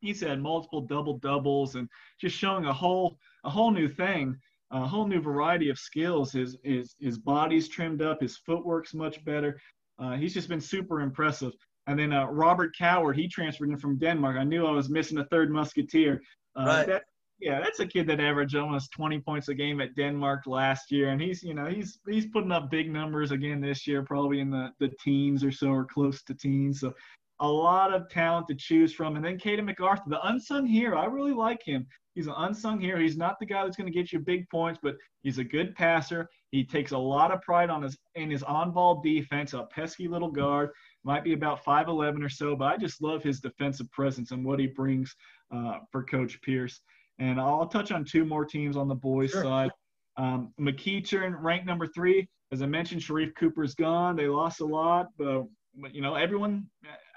he's 0.00 0.20
had 0.20 0.40
multiple 0.40 0.82
double 0.82 1.18
doubles 1.18 1.74
and 1.74 1.88
just 2.20 2.36
showing 2.36 2.66
a 2.66 2.72
whole 2.72 3.16
a 3.44 3.50
whole 3.50 3.70
new 3.70 3.88
thing, 3.88 4.36
a 4.70 4.86
whole 4.86 5.06
new 5.06 5.20
variety 5.20 5.70
of 5.70 5.78
skills. 5.78 6.32
His 6.32 6.56
his 6.62 6.94
his 7.00 7.18
body's 7.18 7.68
trimmed 7.68 8.02
up, 8.02 8.20
his 8.20 8.36
footwork's 8.38 8.94
much 8.94 9.24
better. 9.24 9.60
Uh, 9.98 10.16
he's 10.16 10.34
just 10.34 10.48
been 10.48 10.60
super 10.60 11.00
impressive. 11.00 11.52
And 11.86 11.98
then 11.98 12.12
uh, 12.12 12.26
Robert 12.26 12.74
Coward, 12.76 13.16
he 13.16 13.28
transferred 13.28 13.68
in 13.68 13.76
from 13.76 13.98
Denmark. 13.98 14.36
I 14.38 14.44
knew 14.44 14.66
I 14.66 14.72
was 14.72 14.88
missing 14.88 15.18
a 15.18 15.24
third 15.26 15.50
musketeer. 15.50 16.20
Uh, 16.56 16.64
right. 16.66 16.86
That, 16.86 17.02
yeah, 17.40 17.60
that's 17.60 17.80
a 17.80 17.86
kid 17.86 18.06
that 18.06 18.20
averaged 18.20 18.56
almost 18.56 18.92
20 18.92 19.20
points 19.20 19.48
a 19.48 19.54
game 19.54 19.80
at 19.80 19.96
Denmark 19.96 20.46
last 20.46 20.90
year, 20.90 21.10
and 21.10 21.20
he's 21.20 21.42
you 21.42 21.54
know 21.54 21.66
he's 21.66 21.98
he's 22.08 22.26
putting 22.26 22.52
up 22.52 22.70
big 22.70 22.90
numbers 22.90 23.32
again 23.32 23.60
this 23.60 23.86
year, 23.86 24.02
probably 24.02 24.40
in 24.40 24.50
the 24.50 24.70
the 24.80 24.90
teens 25.02 25.42
or 25.44 25.52
so, 25.52 25.68
or 25.68 25.84
close 25.84 26.22
to 26.22 26.34
teens. 26.34 26.80
So 26.80 26.94
a 27.40 27.48
lot 27.48 27.92
of 27.92 28.08
talent 28.08 28.46
to 28.48 28.54
choose 28.54 28.92
from. 28.92 29.16
And 29.16 29.24
then 29.24 29.38
Caden 29.38 29.64
MacArthur, 29.64 30.04
the 30.06 30.26
unsung 30.26 30.66
hero. 30.66 30.98
I 30.98 31.06
really 31.06 31.32
like 31.32 31.62
him. 31.64 31.86
He's 32.14 32.28
an 32.28 32.34
unsung 32.36 32.80
hero. 32.80 33.00
He's 33.00 33.16
not 33.16 33.40
the 33.40 33.46
guy 33.46 33.64
that's 33.64 33.76
going 33.76 33.92
to 33.92 33.98
get 33.98 34.12
you 34.12 34.20
big 34.20 34.48
points, 34.48 34.78
but 34.80 34.94
he's 35.22 35.38
a 35.38 35.44
good 35.44 35.74
passer. 35.74 36.28
He 36.52 36.64
takes 36.64 36.92
a 36.92 36.98
lot 36.98 37.32
of 37.32 37.42
pride 37.42 37.70
on 37.70 37.82
his 37.82 37.98
in 38.14 38.30
his 38.30 38.44
on-ball 38.44 39.02
defense. 39.02 39.52
A 39.52 39.64
pesky 39.64 40.06
little 40.06 40.30
guard, 40.30 40.70
might 41.02 41.24
be 41.24 41.32
about 41.32 41.64
5'11 41.64 42.24
or 42.24 42.28
so, 42.28 42.54
but 42.54 42.66
I 42.66 42.76
just 42.76 43.02
love 43.02 43.22
his 43.22 43.40
defensive 43.40 43.90
presence 43.90 44.30
and 44.30 44.44
what 44.44 44.60
he 44.60 44.68
brings 44.68 45.14
uh, 45.54 45.78
for 45.90 46.04
Coach 46.04 46.40
Pierce. 46.42 46.80
And 47.18 47.40
I'll 47.40 47.66
touch 47.66 47.92
on 47.92 48.04
two 48.04 48.24
more 48.24 48.44
teams 48.44 48.76
on 48.76 48.88
the 48.88 48.94
boys' 48.94 49.30
sure. 49.30 49.42
side. 49.42 49.70
Um, 50.16 50.52
McEachern, 50.60 51.40
ranked 51.40 51.66
number 51.66 51.86
three. 51.86 52.28
As 52.52 52.62
I 52.62 52.66
mentioned, 52.66 53.00
Sharife 53.00 53.34
Cooper's 53.34 53.74
gone. 53.74 54.16
They 54.16 54.28
lost 54.28 54.60
a 54.60 54.64
lot, 54.64 55.08
but 55.18 55.44
you 55.92 56.00
know 56.00 56.14
everyone 56.14 56.66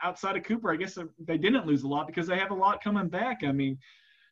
outside 0.04 0.36
of 0.36 0.44
Cooper, 0.44 0.72
I 0.72 0.76
guess 0.76 0.98
they 1.20 1.38
didn't 1.38 1.66
lose 1.66 1.84
a 1.84 1.88
lot 1.88 2.08
because 2.08 2.28
they 2.28 2.38
have 2.38 2.52
a 2.52 2.56
lot 2.56 2.84
coming 2.84 3.08
back. 3.08 3.44
I 3.44 3.52
mean, 3.52 3.78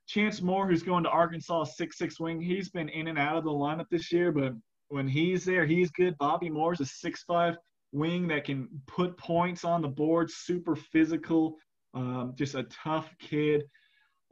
Chance 0.08 0.42
Moore, 0.42 0.68
who's 0.68 0.84
going 0.84 1.04
to 1.04 1.10
Arkansas, 1.10 1.66
six 1.66 1.98
six 1.98 2.20
wing. 2.20 2.42
He's 2.42 2.70
been 2.70 2.90
in 2.90 3.08
and 3.08 3.20
out 3.20 3.38
of 3.38 3.44
the 3.44 3.52
lineup 3.52 3.86
this 3.90 4.12
year, 4.12 4.32
but 4.32 4.54
when 4.90 5.08
he's 5.08 5.46
there, 5.46 5.66
he's 5.66 5.92
good. 5.92 6.18
Bobby 6.18 6.50
Moore's 6.50 6.82
a 6.82 6.86
six 6.86 7.24
five 7.24 7.58
wing 7.92 8.28
that 8.28 8.46
can 8.46 8.68
put 8.88 9.18
points 9.18 9.64
on 9.64 9.82
the 9.82 9.88
board. 9.88 10.30
Super 10.30 10.76
physical, 10.76 11.56
um, 11.94 12.34
just 12.36 12.56
a 12.56 12.64
tough 12.64 13.10
kid. 13.20 13.64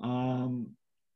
Um, 0.02 0.68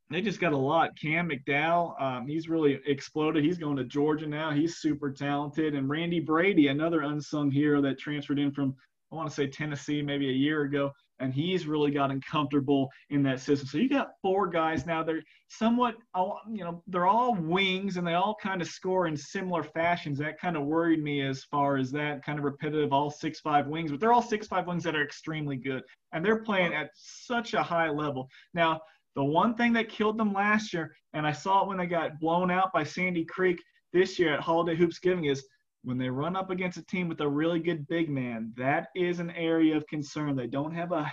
they 0.10 0.22
just 0.22 0.40
got 0.40 0.54
a 0.54 0.58
lot. 0.58 0.98
Cam 1.00 1.30
McDowell, 1.30 2.02
um, 2.02 2.28
he's 2.28 2.48
really 2.48 2.80
exploded. 2.86 3.44
He's 3.44 3.58
going 3.58 3.78
to 3.78 3.84
Georgia 3.84 4.28
now. 4.28 4.52
He's 4.52 4.78
super 4.78 5.12
talented. 5.12 5.76
And 5.76 5.90
Randy 5.90 6.20
Brady, 6.20 6.68
another 6.68 7.02
unsung 7.02 7.52
hero 7.52 7.82
that 7.82 8.00
transferred 8.00 8.40
in 8.40 8.52
from 8.52 8.76
I 9.12 9.16
want 9.16 9.30
to 9.30 9.36
say 9.36 9.48
Tennessee 9.48 10.02
maybe 10.02 10.28
a 10.30 10.34
year 10.34 10.64
ago 10.64 10.92
and 11.20 11.34
he's 11.34 11.68
really 11.68 11.92
gotten 11.92 12.22
comfortable 12.22 12.90
in 13.10 13.24
that 13.24 13.40
system. 13.40 13.68
So 13.68 13.78
you 13.78 13.90
got 13.90 14.12
four 14.22 14.48
guys 14.48 14.86
now. 14.86 15.04
They're 15.04 15.24
somewhat, 15.48 15.96
you 16.16 16.64
know, 16.64 16.84
they're 16.88 17.08
all 17.08 17.36
wings 17.36 17.98
and 17.98 18.06
they 18.06 18.14
all 18.14 18.36
kind 18.42 18.62
of 18.62 18.68
score 18.68 19.08
in 19.08 19.18
similar 19.18 19.64
fashions. 19.64 20.20
That 20.20 20.40
kind 20.40 20.58
of 20.58 20.66
worried 20.66 21.02
me 21.02 21.22
as 21.22 21.44
far 21.46 21.78
as 21.78 21.92
that 21.92 22.24
kind 22.24 22.38
of 22.38 22.46
repetitive, 22.46 22.94
all 22.94 23.10
six 23.10 23.40
five 23.40 23.68
wings. 23.68 23.92
But 23.92 24.00
they're 24.00 24.14
all 24.14 24.22
six 24.22 24.48
five 24.48 24.68
wings 24.68 24.84
that 24.84 24.96
are 24.96 25.04
extremely 25.04 25.58
good, 25.58 25.84
and 26.12 26.24
they're 26.24 26.44
playing 26.44 26.74
at 26.74 26.92
such 26.96 27.54
a 27.54 27.64
high 27.64 27.90
level 27.90 28.30
now. 28.54 28.82
The 29.18 29.24
one 29.24 29.56
thing 29.56 29.74
that 29.74 29.90
killed 29.90 30.20
them 30.20 30.32
last 30.32 30.72
year, 30.72 30.96
and 31.14 31.26
I 31.26 31.32
saw 31.32 31.64
it 31.64 31.68
when 31.68 31.78
they 31.78 31.88
got 31.88 32.20
blown 32.20 32.52
out 32.52 32.72
by 32.72 32.84
Sandy 32.84 33.26
Creek 33.26 33.60
this 33.92 34.20
year 34.20 34.36
at 34.36 34.42
Holiday 34.42 34.76
Hoops 34.76 35.00
Giving, 35.00 35.26
is 35.26 35.44
when 35.84 35.98
they 35.98 36.08
run 36.08 36.36
up 36.36 36.52
against 36.52 36.78
a 36.78 36.86
team 36.86 37.10
with 37.10 37.20
a 37.22 37.28
really 37.28 37.60
good 37.60 37.88
big 37.88 38.12
man, 38.12 38.54
that 38.58 38.90
is 38.96 39.20
an 39.20 39.32
area 39.32 39.76
of 39.76 39.88
concern. 39.88 40.36
They 40.36 40.46
don't 40.46 40.72
have 40.72 40.92
a 40.92 41.12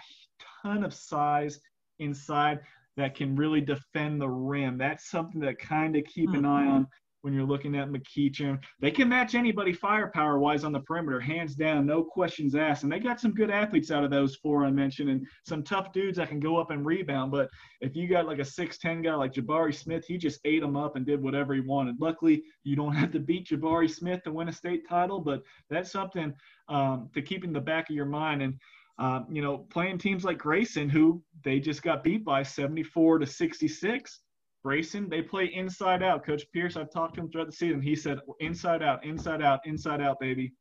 ton 0.63 0.85
of 0.85 0.93
size 0.93 1.59
inside 1.99 2.61
that 2.99 3.15
can 3.15 3.37
really 3.37 3.63
defend 3.63 4.21
the 4.21 4.29
rim. 4.29 4.77
That's 4.77 5.11
something 5.11 5.41
to 5.41 5.55
kind 5.55 5.97
of 5.97 6.05
keep 6.05 6.29
an 6.35 6.45
eye 6.45 6.65
mm-hmm. 6.65 6.73
on 6.73 6.89
when 7.25 7.33
you're 7.33 7.43
looking 7.43 7.75
at 7.75 7.89
McEachern. 7.89 8.63
They 8.81 8.91
can 8.91 9.09
match 9.09 9.35
anybody 9.35 9.73
firepower 9.73 10.39
wise 10.39 10.63
on 10.63 10.73
the 10.73 10.81
perimeter, 10.81 11.19
hands 11.19 11.55
down, 11.55 11.87
no 11.87 12.05
questions 12.05 12.55
asked. 12.55 12.83
And 12.83 12.93
they 12.93 12.99
got 12.99 13.19
some 13.19 13.33
good 13.33 13.51
athletes 13.51 13.91
out 13.91 14.05
of 14.05 14.11
those 14.11 14.37
four 14.37 14.67
I 14.67 14.71
mentioned 14.71 15.09
and 15.09 15.27
some 15.49 15.63
tough 15.63 15.91
dudes 15.95 16.19
that 16.19 16.29
can 16.29 16.39
go 16.39 16.59
up 16.59 16.71
and 16.71 16.85
rebound. 16.85 17.33
But 17.33 17.49
if 17.81 17.97
you 17.97 18.09
got 18.09 18.27
like 18.27 18.41
a 18.41 18.43
6'10 18.43 19.03
guy 19.03 19.15
like 19.15 19.33
Jabari 19.33 19.75
Smith, 19.75 20.05
he 20.07 20.19
just 20.19 20.39
ate 20.45 20.61
them 20.61 20.77
up 20.77 20.97
and 20.97 21.07
did 21.07 21.23
whatever 21.23 21.55
he 21.55 21.61
wanted. 21.61 21.97
Luckily, 21.99 22.43
you 22.63 22.77
don't 22.77 22.95
have 22.95 23.11
to 23.13 23.21
beat 23.21 23.49
Jabari 23.49 23.91
Smith 23.91 24.23
to 24.25 24.33
win 24.33 24.51
a 24.51 24.53
state 24.53 24.87
title, 24.87 25.19
but 25.19 25.43
that's 25.71 25.91
something 25.91 26.35
um, 26.69 27.09
to 27.15 27.23
keep 27.23 27.43
in 27.43 27.55
the 27.55 27.61
back 27.61 27.89
of 27.89 27.97
your 27.97 28.05
mind. 28.05 28.43
And 28.43 28.55
um, 28.99 29.27
you 29.31 29.41
know, 29.41 29.67
playing 29.71 29.97
teams 29.97 30.25
like 30.25 30.39
Grayson, 30.39 30.91
who 30.91 31.23
they 31.43 31.59
just 31.59 31.83
got 31.83 32.05
beat 32.05 32.23
by 32.23 32.43
74 32.43 33.21
to 33.21 33.27
66 33.27 34.21
Grayson, 34.65 35.11
they 35.11 35.21
play 35.21 35.47
inside 35.55 36.03
out. 36.03 36.25
Coach 36.25 36.45
Pierce, 36.53 36.77
I've 36.77 36.91
talked 36.91 37.17
to 37.17 37.21
him 37.21 37.31
throughout 37.31 37.49
the 37.49 37.53
season. 37.53 37.83
He 37.83 37.95
said 37.95 38.19
inside 38.41 38.83
out, 38.83 39.05
inside 39.05 39.43
out, 39.43 39.61
inside 39.67 40.01
out, 40.01 40.19
baby. 40.21 40.53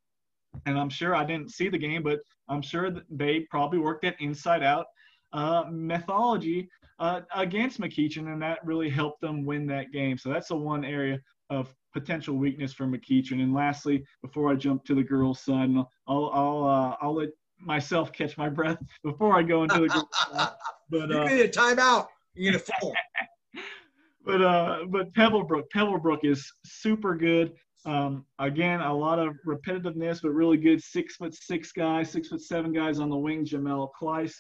And 0.65 0.77
I'm 0.77 0.89
sure 0.89 1.15
I 1.15 1.23
didn't 1.23 1.51
see 1.51 1.69
the 1.69 1.77
game, 1.77 2.03
but 2.03 2.19
I'm 2.49 2.61
sure 2.61 2.91
that 2.91 3.03
they 3.09 3.41
probably 3.49 3.80
worked 3.80 4.03
that 4.03 4.15
inside 4.19 4.61
out 4.61 4.88
uh, 5.31 5.63
methodology 5.71 6.69
uh, 6.99 7.21
against 7.34 7.80
McEachern, 7.80 8.31
and 8.31 8.41
that 8.41 8.63
really 8.65 8.89
helped 8.89 9.21
them 9.21 9.45
win 9.45 9.65
that 9.67 9.91
game. 9.91 10.17
So 10.17 10.30
that's 10.30 10.49
the 10.49 10.57
one 10.57 10.84
area 10.84 11.19
of 11.49 11.73
potential 11.93 12.35
weakness 12.35 12.73
for 12.73 12.85
McEachern. 12.85 13.41
And 13.41 13.53
lastly, 13.53 14.03
before 14.21 14.51
I 14.51 14.55
jump 14.55 14.84
to 14.85 14.95
the 14.95 15.03
girls' 15.03 15.39
side, 15.41 15.69
and 15.69 15.80
I'll 16.07 16.30
I'll 16.34 16.63
uh, 16.65 16.95
I'll 17.01 17.15
let 17.15 17.30
myself 17.57 18.11
catch 18.11 18.38
my 18.38 18.49
breath 18.49 18.77
before 19.03 19.38
I 19.38 19.43
go 19.43 19.63
into 19.63 19.80
the 19.80 19.88
girls' 19.88 20.05
side. 20.31 20.49
But 20.89 21.09
you 21.09 21.17
uh, 21.17 21.25
need 21.25 21.41
a 21.41 21.49
timeout. 21.49 22.07
You 22.35 22.51
need 22.51 22.57
a 22.57 22.59
full 22.59 22.93
but 24.23 24.41
uh, 24.41 24.79
but 24.89 25.13
Pebblebrook, 25.13 25.63
Pebblebrook 25.75 26.19
is 26.23 26.51
super 26.65 27.15
good. 27.15 27.53
Um, 27.85 28.25
again, 28.39 28.79
a 28.79 28.93
lot 28.93 29.19
of 29.19 29.35
repetitiveness, 29.45 30.21
but 30.21 30.29
really 30.29 30.57
good 30.57 30.81
six 30.81 31.17
foot 31.17 31.35
six 31.35 31.71
guys, 31.71 32.09
six 32.09 32.29
foot 32.29 32.41
seven 32.41 32.71
guys 32.71 32.99
on 32.99 33.09
the 33.09 33.17
wing. 33.17 33.45
Jamel 33.45 33.89
Kleiss, 33.99 34.33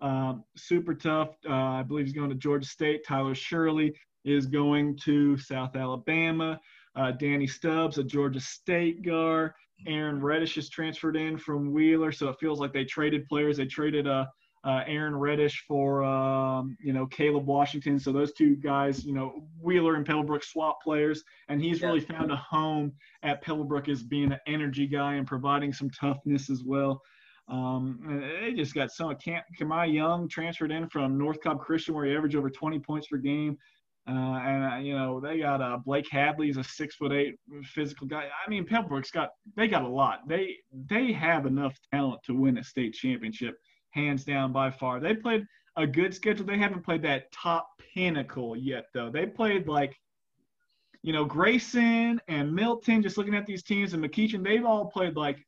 um, 0.00 0.44
super 0.56 0.94
tough. 0.94 1.30
Uh, 1.48 1.52
I 1.52 1.82
believe 1.82 2.06
he's 2.06 2.14
going 2.14 2.30
to 2.30 2.36
Georgia 2.36 2.66
State. 2.66 3.04
Tyler 3.06 3.34
Shirley 3.34 3.94
is 4.24 4.46
going 4.46 4.96
to 5.04 5.36
South 5.38 5.74
Alabama. 5.76 6.60
Uh, 6.96 7.10
Danny 7.10 7.48
Stubbs, 7.48 7.98
a 7.98 8.04
Georgia 8.04 8.40
State 8.40 9.02
guard. 9.02 9.52
Aaron 9.88 10.20
Reddish 10.20 10.56
is 10.56 10.68
transferred 10.68 11.16
in 11.16 11.36
from 11.36 11.72
Wheeler, 11.72 12.12
so 12.12 12.28
it 12.28 12.36
feels 12.38 12.60
like 12.60 12.72
they 12.72 12.84
traded 12.84 13.26
players. 13.26 13.56
They 13.56 13.66
traded 13.66 14.06
uh, 14.06 14.26
uh, 14.64 14.82
Aaron 14.86 15.14
Reddish 15.14 15.64
for 15.68 16.02
um, 16.02 16.76
you 16.80 16.92
know 16.92 17.06
Caleb 17.06 17.46
Washington. 17.46 17.98
So 17.98 18.12
those 18.12 18.32
two 18.32 18.56
guys, 18.56 19.04
you 19.04 19.14
know 19.14 19.46
Wheeler 19.60 19.94
and 19.94 20.06
Pebblebrook 20.06 20.42
swap 20.42 20.78
players, 20.82 21.22
and 21.48 21.62
he's 21.62 21.80
yeah. 21.80 21.88
really 21.88 22.00
found 22.00 22.32
a 22.32 22.36
home 22.36 22.92
at 23.22 23.44
Pebblebrook 23.44 23.88
as 23.88 24.02
being 24.02 24.32
an 24.32 24.38
energy 24.46 24.86
guy 24.86 25.14
and 25.14 25.26
providing 25.26 25.72
some 25.72 25.90
toughness 25.90 26.50
as 26.50 26.62
well. 26.64 27.00
Um, 27.48 28.22
they 28.40 28.54
just 28.54 28.74
got 28.74 28.90
some. 28.90 29.14
Kamai 29.60 29.92
Young 29.92 30.28
transferred 30.28 30.72
in 30.72 30.88
from 30.88 31.18
North 31.18 31.40
Cobb 31.42 31.60
Christian, 31.60 31.94
where 31.94 32.06
he 32.06 32.16
averaged 32.16 32.36
over 32.36 32.48
20 32.48 32.78
points 32.78 33.08
per 33.08 33.18
game. 33.18 33.58
Uh, 34.06 34.12
and 34.12 34.72
uh, 34.72 34.76
you 34.76 34.94
know 34.94 35.18
they 35.18 35.38
got 35.38 35.62
uh, 35.62 35.78
Blake 35.82 36.06
Hadley 36.10 36.50
is 36.50 36.58
a 36.58 36.64
six 36.64 36.94
foot 36.94 37.10
eight 37.12 37.36
physical 37.64 38.06
guy. 38.06 38.28
I 38.46 38.50
mean 38.50 38.66
Pebblebrook's 38.66 39.10
got 39.10 39.30
they 39.56 39.66
got 39.66 39.82
a 39.82 39.88
lot. 39.88 40.28
They 40.28 40.56
they 40.90 41.10
have 41.12 41.46
enough 41.46 41.74
talent 41.90 42.20
to 42.26 42.34
win 42.34 42.58
a 42.58 42.64
state 42.64 42.92
championship, 42.92 43.54
hands 43.94 44.24
down 44.24 44.52
by 44.52 44.70
far. 44.70 45.00
They 45.00 45.14
played 45.14 45.46
a 45.76 45.86
good 45.86 46.14
schedule. 46.14 46.44
They 46.44 46.58
haven't 46.58 46.84
played 46.84 47.02
that 47.02 47.32
top 47.32 47.82
pinnacle 47.94 48.56
yet 48.56 48.86
though. 48.92 49.10
They 49.10 49.26
played 49.26 49.68
like 49.68 49.98
you 51.04 51.12
know, 51.12 51.26
Grayson 51.26 52.18
and 52.28 52.50
Milton, 52.50 53.02
just 53.02 53.18
looking 53.18 53.34
at 53.34 53.44
these 53.44 53.62
teams 53.62 53.92
and 53.92 54.02
McEachern, 54.02 54.42
they've 54.42 54.64
all 54.64 54.86
played 54.86 55.16
like 55.16 55.46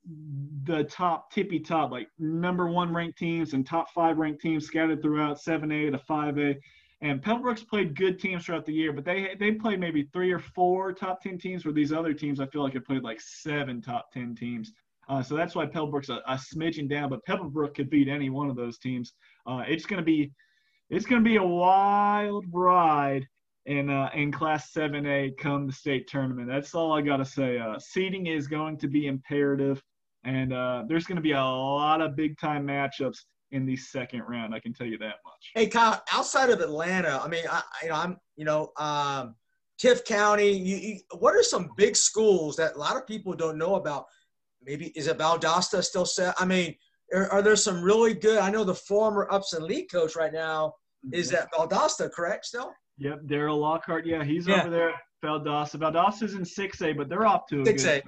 the 0.64 0.84
top 0.84 1.32
tippy 1.32 1.58
top, 1.58 1.90
like 1.90 2.08
number 2.18 2.66
one 2.68 2.92
ranked 2.92 3.16
teams 3.16 3.54
and 3.54 3.66
top 3.66 3.90
five 3.94 4.18
ranked 4.18 4.42
teams 4.42 4.66
scattered 4.66 5.00
throughout 5.00 5.38
7A 5.38 5.92
to 5.92 5.98
5A. 5.98 6.58
And 7.00 7.22
Pebblebrook's 7.22 7.64
played 7.64 7.96
good 7.96 8.20
teams 8.20 8.44
throughout 8.44 8.66
the 8.66 8.74
year, 8.74 8.92
but 8.92 9.06
they 9.06 9.34
they 9.40 9.52
played 9.52 9.80
maybe 9.80 10.10
three 10.12 10.30
or 10.30 10.40
four 10.40 10.92
top 10.92 11.22
10 11.22 11.38
teams, 11.38 11.64
where 11.64 11.72
these 11.72 11.92
other 11.92 12.12
teams 12.12 12.38
I 12.38 12.46
feel 12.48 12.62
like 12.62 12.74
have 12.74 12.84
played 12.84 13.02
like 13.02 13.22
seven 13.22 13.80
top 13.80 14.12
10 14.12 14.34
teams. 14.34 14.72
Uh, 15.08 15.22
so 15.22 15.36
that's 15.36 15.54
why 15.54 15.66
Pebblebrook's 15.66 16.08
a, 16.08 16.20
a 16.26 16.34
smidgen 16.34 16.88
down, 16.88 17.08
but 17.08 17.24
Pebblebrook 17.26 17.74
could 17.74 17.90
beat 17.90 18.08
any 18.08 18.30
one 18.30 18.50
of 18.50 18.56
those 18.56 18.78
teams. 18.78 19.12
Uh, 19.46 19.62
it's 19.66 19.86
going 19.86 19.98
to 19.98 20.04
be 20.04 20.32
it's 20.90 21.06
going 21.06 21.22
to 21.22 21.28
be 21.28 21.36
a 21.36 21.42
wild 21.42 22.44
ride 22.52 23.26
in 23.66 23.90
uh, 23.90 24.10
in 24.14 24.32
Class 24.32 24.72
7A 24.72 25.36
come 25.36 25.66
the 25.66 25.72
state 25.72 26.08
tournament. 26.08 26.48
That's 26.48 26.74
all 26.74 26.92
I 26.92 27.02
got 27.02 27.18
to 27.18 27.24
say. 27.24 27.58
Uh, 27.58 27.78
seeding 27.78 28.26
is 28.26 28.46
going 28.46 28.78
to 28.78 28.88
be 28.88 29.06
imperative, 29.06 29.82
and 30.24 30.52
uh, 30.52 30.84
there's 30.88 31.06
going 31.06 31.16
to 31.16 31.22
be 31.22 31.32
a 31.32 31.42
lot 31.42 32.00
of 32.00 32.16
big 32.16 32.38
time 32.38 32.66
matchups 32.66 33.18
in 33.52 33.66
the 33.66 33.76
second 33.76 34.22
round. 34.28 34.54
I 34.54 34.60
can 34.60 34.72
tell 34.72 34.86
you 34.86 34.98
that 34.98 35.16
much. 35.24 35.50
Hey, 35.54 35.66
Kyle, 35.66 36.02
outside 36.12 36.50
of 36.50 36.60
Atlanta, 36.60 37.20
I 37.22 37.28
mean, 37.28 37.44
I, 37.50 37.62
you 37.82 37.88
know, 37.88 37.94
I'm, 37.94 38.16
you 38.36 38.44
know, 38.44 38.72
um, 38.76 39.34
Tift 39.80 40.04
County. 40.04 40.50
You, 40.50 40.76
you, 40.76 40.98
what 41.18 41.34
are 41.34 41.42
some 41.42 41.70
big 41.76 41.96
schools 41.96 42.56
that 42.56 42.74
a 42.74 42.78
lot 42.78 42.96
of 42.96 43.06
people 43.06 43.34
don't 43.34 43.58
know 43.58 43.76
about? 43.76 44.06
Maybe 44.66 44.86
is 44.96 45.06
it 45.06 45.18
Valdosta 45.18 45.82
still 45.82 46.04
set? 46.04 46.34
I 46.38 46.44
mean, 46.44 46.74
are, 47.14 47.30
are 47.30 47.42
there 47.42 47.56
some 47.56 47.82
really 47.82 48.14
good? 48.14 48.38
I 48.38 48.50
know 48.50 48.64
the 48.64 48.74
former 48.74 49.28
Upson-Lee 49.30 49.86
coach 49.86 50.16
right 50.16 50.32
now 50.32 50.74
is 51.12 51.32
mm-hmm. 51.32 51.42
at 51.42 51.52
Valdosta, 51.52 52.10
correct? 52.10 52.46
Still. 52.46 52.72
Yep, 52.98 53.22
Daryl 53.26 53.58
Lockhart. 53.58 54.06
Yeah, 54.06 54.24
he's 54.24 54.46
yeah. 54.46 54.60
over 54.60 54.70
there. 54.70 54.90
At 54.90 54.96
Valdosta. 55.24 55.76
Valdosta's 55.76 56.34
in 56.34 56.44
six 56.44 56.82
A, 56.82 56.92
but 56.92 57.08
they're 57.08 57.26
off 57.26 57.46
to 57.48 57.60
a 57.60 57.64
6A. 57.64 58.02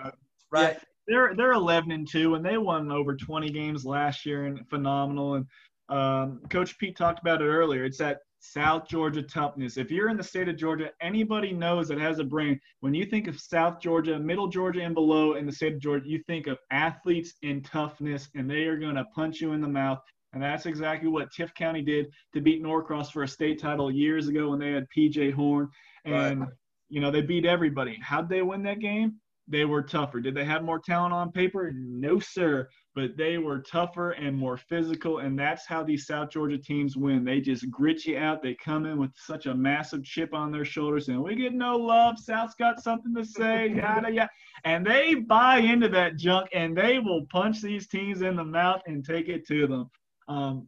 Right. 0.51 0.75
Yeah, 0.75 0.79
they're 1.07 1.35
they're 1.37 1.53
eleven 1.53 1.91
and 1.91 2.09
two, 2.09 2.35
and 2.35 2.45
they 2.45 2.59
won 2.59 2.91
over 2.93 3.17
twenty 3.17 3.51
games 3.51 3.85
last 3.85 4.27
year, 4.27 4.45
and 4.45 4.69
phenomenal. 4.69 5.35
And 5.35 5.47
um, 5.89 6.41
Coach 6.51 6.79
Pete 6.79 6.97
talked 6.97 7.21
about 7.21 7.41
it 7.41 7.47
earlier. 7.47 7.85
It's 7.85 7.99
that 7.99 8.19
South 8.41 8.89
Georgia 8.89 9.23
toughness. 9.23 9.77
If 9.77 9.91
you're 9.91 10.09
in 10.09 10.17
the 10.17 10.23
state 10.23 10.49
of 10.49 10.57
Georgia, 10.57 10.91
anybody 11.01 11.53
knows 11.53 11.89
that 11.89 11.99
has 11.99 12.19
a 12.19 12.25
brain. 12.25 12.59
When 12.81 12.95
you 12.95 13.05
think 13.05 13.27
of 13.27 13.41
South 13.41 13.81
Georgia, 13.81 14.19
Middle 14.19 14.49
Georgia, 14.49 14.83
and 14.83 14.95
below 14.95 15.35
in 15.35 15.47
the 15.47 15.53
state 15.53 15.75
of 15.75 15.81
Georgia, 15.81 16.09
you 16.09 16.23
think 16.27 16.47
of 16.47 16.59
athletes 16.71 17.35
and 17.43 17.65
toughness, 17.65 18.29
and 18.35 18.49
they 18.49 18.65
are 18.65 18.79
going 18.79 18.95
to 18.95 19.05
punch 19.15 19.41
you 19.41 19.53
in 19.53 19.61
the 19.61 19.69
mouth. 19.69 19.99
And 20.33 20.43
that's 20.43 20.67
exactly 20.67 21.09
what 21.09 21.33
Tift 21.33 21.55
County 21.55 21.83
did 21.83 22.07
to 22.35 22.41
beat 22.41 22.63
Norcross 22.63 23.11
for 23.11 23.23
a 23.23 23.29
state 23.29 23.61
title 23.61 23.91
years 23.91 24.29
ago 24.29 24.51
when 24.51 24.59
they 24.59 24.73
had 24.73 24.87
PJ 24.97 25.33
Horn. 25.33 25.69
And, 26.05 26.41
right. 26.41 26.49
you 26.89 27.01
know, 27.01 27.11
they 27.11 27.23
beat 27.23 27.47
everybody. 27.47 27.99
How'd 28.03 28.29
they 28.29 28.43
win 28.43 28.63
that 28.65 28.79
game? 28.79 29.15
They 29.49 29.65
were 29.65 29.83
tougher. 29.83 30.21
Did 30.21 30.35
they 30.35 30.45
have 30.45 30.63
more 30.63 30.79
talent 30.79 31.15
on 31.15 31.33
paper? 31.33 31.73
No, 31.75 32.19
sir. 32.19 32.69
But 32.99 33.17
they 33.17 33.39
were 33.39 33.61
tougher 33.61 34.11
and 34.11 34.37
more 34.37 34.57
physical. 34.57 35.19
And 35.19 35.39
that's 35.39 35.65
how 35.65 35.85
these 35.85 36.05
South 36.05 36.31
Georgia 36.31 36.59
teams 36.59 36.97
win. 36.97 37.25
They 37.25 37.41
just 37.41 37.71
grit 37.71 38.05
you 38.05 38.19
out. 38.19 38.43
They 38.43 38.55
come 38.55 38.87
in 38.87 38.99
with 38.99 39.13
such 39.15 39.47
a 39.47 39.55
massive 39.55 40.03
chip 40.03 40.35
on 40.35 40.51
their 40.51 40.65
shoulders 40.65 41.07
and 41.07 41.23
we 41.23 41.37
get 41.37 41.55
no 41.55 41.77
love. 41.77 42.19
South's 42.19 42.57
got 42.57 42.83
something 42.83 43.15
to 43.15 43.25
say. 43.25 43.69
Yada, 43.77 44.13
yada. 44.13 44.29
And 44.65 44.85
they 44.85 45.15
buy 45.15 45.59
into 45.59 45.89
that 45.91 46.17
junk 46.17 46.49
and 46.53 46.77
they 46.77 46.99
will 46.99 47.25
punch 47.31 47.63
these 47.63 47.87
teams 47.87 48.23
in 48.23 48.35
the 48.35 48.43
mouth 48.43 48.81
and 48.89 49.05
take 49.05 49.29
it 49.29 49.47
to 49.47 49.69
them. 49.69 49.91
Um, 50.27 50.67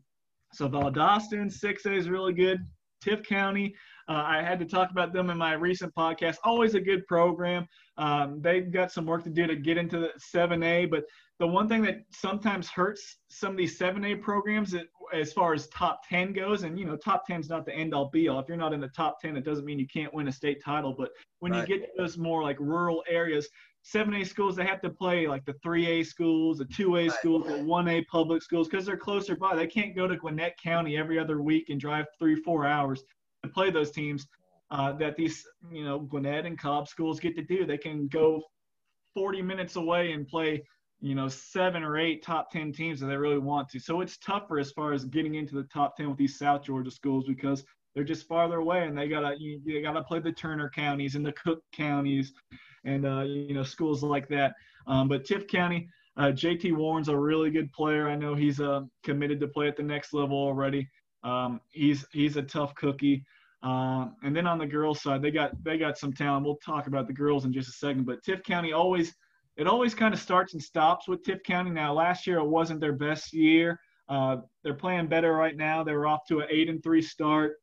so 0.52 0.68
Valdosta 0.68 1.32
in 1.32 1.48
6A 1.48 1.96
is 1.96 2.08
really 2.08 2.32
good. 2.32 2.60
Tift 3.04 3.26
County, 3.26 3.74
uh, 4.08 4.22
I 4.24 4.40
had 4.40 4.60
to 4.60 4.66
talk 4.66 4.92
about 4.92 5.12
them 5.12 5.30
in 5.30 5.38
my 5.38 5.54
recent 5.54 5.92
podcast. 5.96 6.36
Always 6.44 6.76
a 6.76 6.80
good 6.80 7.04
program. 7.08 7.66
Um, 7.96 8.40
they've 8.40 8.70
got 8.70 8.92
some 8.92 9.06
work 9.06 9.24
to 9.24 9.30
do 9.30 9.48
to 9.48 9.56
get 9.56 9.78
into 9.78 9.98
the 9.98 10.10
7A, 10.32 10.90
but 10.90 11.02
the 11.40 11.46
one 11.46 11.68
thing 11.68 11.82
that 11.82 12.04
sometimes 12.10 12.68
hurts 12.68 13.16
some 13.28 13.52
of 13.52 13.56
these 13.56 13.78
7A 13.78 14.20
programs 14.20 14.74
as 15.12 15.32
far 15.32 15.54
as 15.54 15.66
top 15.68 16.06
10 16.06 16.34
goes, 16.34 16.62
and 16.62 16.78
you 16.78 16.84
know, 16.84 16.96
top 16.96 17.26
10 17.26 17.40
is 17.40 17.48
not 17.48 17.64
the 17.64 17.74
end 17.74 17.94
all 17.94 18.10
be 18.10 18.28
all. 18.28 18.38
If 18.38 18.46
you're 18.46 18.58
not 18.58 18.74
in 18.74 18.80
the 18.80 18.88
top 18.88 19.20
10, 19.20 19.36
it 19.36 19.44
doesn't 19.44 19.64
mean 19.64 19.78
you 19.78 19.88
can't 19.88 20.12
win 20.12 20.28
a 20.28 20.32
state 20.32 20.62
title. 20.62 20.94
But 20.96 21.10
when 21.38 21.52
right. 21.52 21.66
you 21.66 21.78
get 21.78 21.86
to 21.86 21.90
those 21.96 22.18
more 22.18 22.42
like 22.42 22.60
rural 22.60 23.02
areas, 23.08 23.48
7A 23.90 24.26
schools, 24.26 24.54
they 24.54 24.66
have 24.66 24.82
to 24.82 24.90
play 24.90 25.26
like 25.26 25.44
the 25.46 25.54
3A 25.64 26.04
schools, 26.04 26.58
the 26.58 26.66
2A 26.66 27.10
schools, 27.12 27.46
the 27.46 27.54
1A 27.54 28.06
public 28.06 28.42
schools 28.42 28.68
because 28.68 28.84
they're 28.84 28.98
closer 28.98 29.34
by. 29.34 29.56
They 29.56 29.66
can't 29.66 29.96
go 29.96 30.06
to 30.06 30.16
Gwinnett 30.16 30.58
County 30.62 30.98
every 30.98 31.18
other 31.18 31.40
week 31.40 31.70
and 31.70 31.80
drive 31.80 32.04
three, 32.18 32.36
four 32.36 32.66
hours 32.66 33.02
to 33.42 33.48
play 33.48 33.70
those 33.70 33.90
teams 33.90 34.26
uh, 34.70 34.92
that 34.92 35.16
these, 35.16 35.46
you 35.72 35.84
know, 35.84 36.00
Gwinnett 36.00 36.44
and 36.44 36.58
Cobb 36.58 36.86
schools 36.86 37.18
get 37.18 37.34
to 37.36 37.42
do. 37.42 37.64
They 37.64 37.78
can 37.78 38.08
go 38.08 38.42
40 39.14 39.42
minutes 39.42 39.76
away 39.76 40.12
and 40.12 40.28
play, 40.28 40.62
you 41.00 41.14
know, 41.14 41.28
seven 41.28 41.82
or 41.82 41.98
eight 41.98 42.22
top 42.22 42.50
10 42.50 42.72
teams 42.72 43.00
that 43.00 43.06
they 43.06 43.16
really 43.16 43.38
want 43.38 43.68
to. 43.70 43.80
So 43.80 44.00
it's 44.00 44.18
tougher 44.18 44.58
as 44.58 44.70
far 44.70 44.92
as 44.92 45.04
getting 45.04 45.34
into 45.34 45.54
the 45.54 45.64
top 45.64 45.96
10 45.96 46.08
with 46.08 46.18
these 46.18 46.38
South 46.38 46.62
Georgia 46.62 46.90
schools 46.90 47.24
because 47.26 47.64
they're 47.94 48.04
just 48.04 48.28
farther 48.28 48.58
away 48.58 48.86
and 48.86 48.96
they 48.96 49.08
gotta 49.08 49.34
you, 49.38 49.60
you 49.64 49.82
gotta 49.82 50.02
play 50.02 50.20
the 50.20 50.32
Turner 50.32 50.70
counties 50.74 51.14
and 51.16 51.24
the 51.24 51.32
Cook 51.32 51.60
counties 51.72 52.32
and 52.84 53.04
uh, 53.06 53.22
you 53.22 53.54
know 53.54 53.62
schools 53.62 54.02
like 54.02 54.28
that. 54.28 54.54
Um, 54.86 55.08
but 55.08 55.24
Tift 55.24 55.48
County, 55.48 55.88
uh, 56.16 56.32
JT 56.32 56.76
Warren's 56.76 57.08
a 57.08 57.16
really 57.16 57.50
good 57.50 57.72
player. 57.72 58.08
I 58.08 58.14
know 58.14 58.34
he's 58.34 58.60
uh, 58.60 58.82
committed 59.02 59.40
to 59.40 59.48
play 59.48 59.68
at 59.68 59.76
the 59.76 59.82
next 59.82 60.12
level 60.12 60.36
already. 60.36 60.88
Um, 61.24 61.60
he's 61.70 62.04
he's 62.12 62.36
a 62.36 62.42
tough 62.42 62.74
cookie. 62.74 63.24
Um, 63.62 64.16
and 64.22 64.34
then 64.34 64.46
on 64.46 64.58
the 64.58 64.66
girls' 64.66 65.02
side, 65.02 65.20
they 65.20 65.30
got 65.30 65.52
they 65.62 65.76
got 65.76 65.98
some 65.98 66.12
talent. 66.12 66.46
We'll 66.46 66.56
talk 66.56 66.86
about 66.86 67.06
the 67.06 67.12
girls 67.12 67.44
in 67.44 67.52
just 67.52 67.68
a 67.68 67.72
second. 67.72 68.06
But 68.06 68.22
Tift 68.24 68.44
County 68.44 68.72
always 68.72 69.14
it 69.60 69.66
always 69.66 69.94
kind 69.94 70.12
of 70.12 70.20
starts 70.20 70.54
and 70.54 70.62
stops 70.62 71.06
with 71.06 71.22
Tift 71.22 71.44
County. 71.44 71.70
Now 71.70 71.92
last 71.92 72.26
year 72.26 72.38
it 72.38 72.48
wasn't 72.48 72.80
their 72.80 72.94
best 72.94 73.32
year. 73.32 73.78
Uh, 74.08 74.38
they're 74.64 74.74
playing 74.74 75.06
better 75.06 75.34
right 75.34 75.56
now. 75.56 75.84
They 75.84 75.92
were 75.92 76.06
off 76.06 76.26
to 76.28 76.40
an 76.40 76.48
eight 76.50 76.68
and 76.68 76.82
three 76.82 77.02
start 77.02 77.56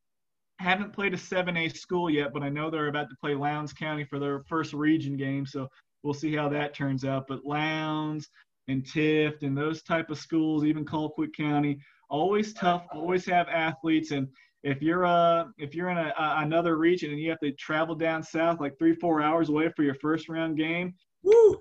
haven't 0.59 0.93
played 0.93 1.13
a 1.13 1.17
7A 1.17 1.75
school 1.77 2.09
yet, 2.09 2.33
but 2.33 2.43
I 2.43 2.49
know 2.49 2.69
they're 2.69 2.87
about 2.87 3.09
to 3.09 3.15
play 3.21 3.35
Lowndes 3.35 3.73
County 3.73 4.03
for 4.03 4.19
their 4.19 4.43
first 4.47 4.73
region 4.73 5.15
game. 5.15 5.45
So 5.45 5.67
we'll 6.03 6.13
see 6.13 6.35
how 6.35 6.49
that 6.49 6.73
turns 6.73 7.05
out. 7.05 7.25
But 7.27 7.45
Lowndes 7.45 8.27
and 8.67 8.83
Tift 8.83 9.43
and 9.43 9.57
those 9.57 9.83
type 9.83 10.09
of 10.09 10.17
schools, 10.17 10.63
even 10.63 10.85
Colquitt 10.85 11.35
County, 11.35 11.79
always 12.09 12.53
tough, 12.53 12.85
always 12.91 13.25
have 13.27 13.47
athletes. 13.49 14.11
And 14.11 14.27
if 14.63 14.81
you're 14.81 15.05
uh 15.05 15.45
if 15.57 15.75
you're 15.75 15.89
in 15.89 15.97
a, 15.97 16.13
a, 16.17 16.41
another 16.41 16.77
region 16.77 17.11
and 17.11 17.19
you 17.19 17.29
have 17.29 17.39
to 17.41 17.51
travel 17.53 17.93
down 17.93 18.23
south 18.23 18.59
like 18.59 18.73
three 18.79 18.95
four 18.95 19.21
hours 19.21 19.49
away 19.49 19.69
for 19.75 19.83
your 19.83 19.95
first 19.95 20.27
round 20.27 20.57
game, 20.57 20.95
woo, 21.21 21.59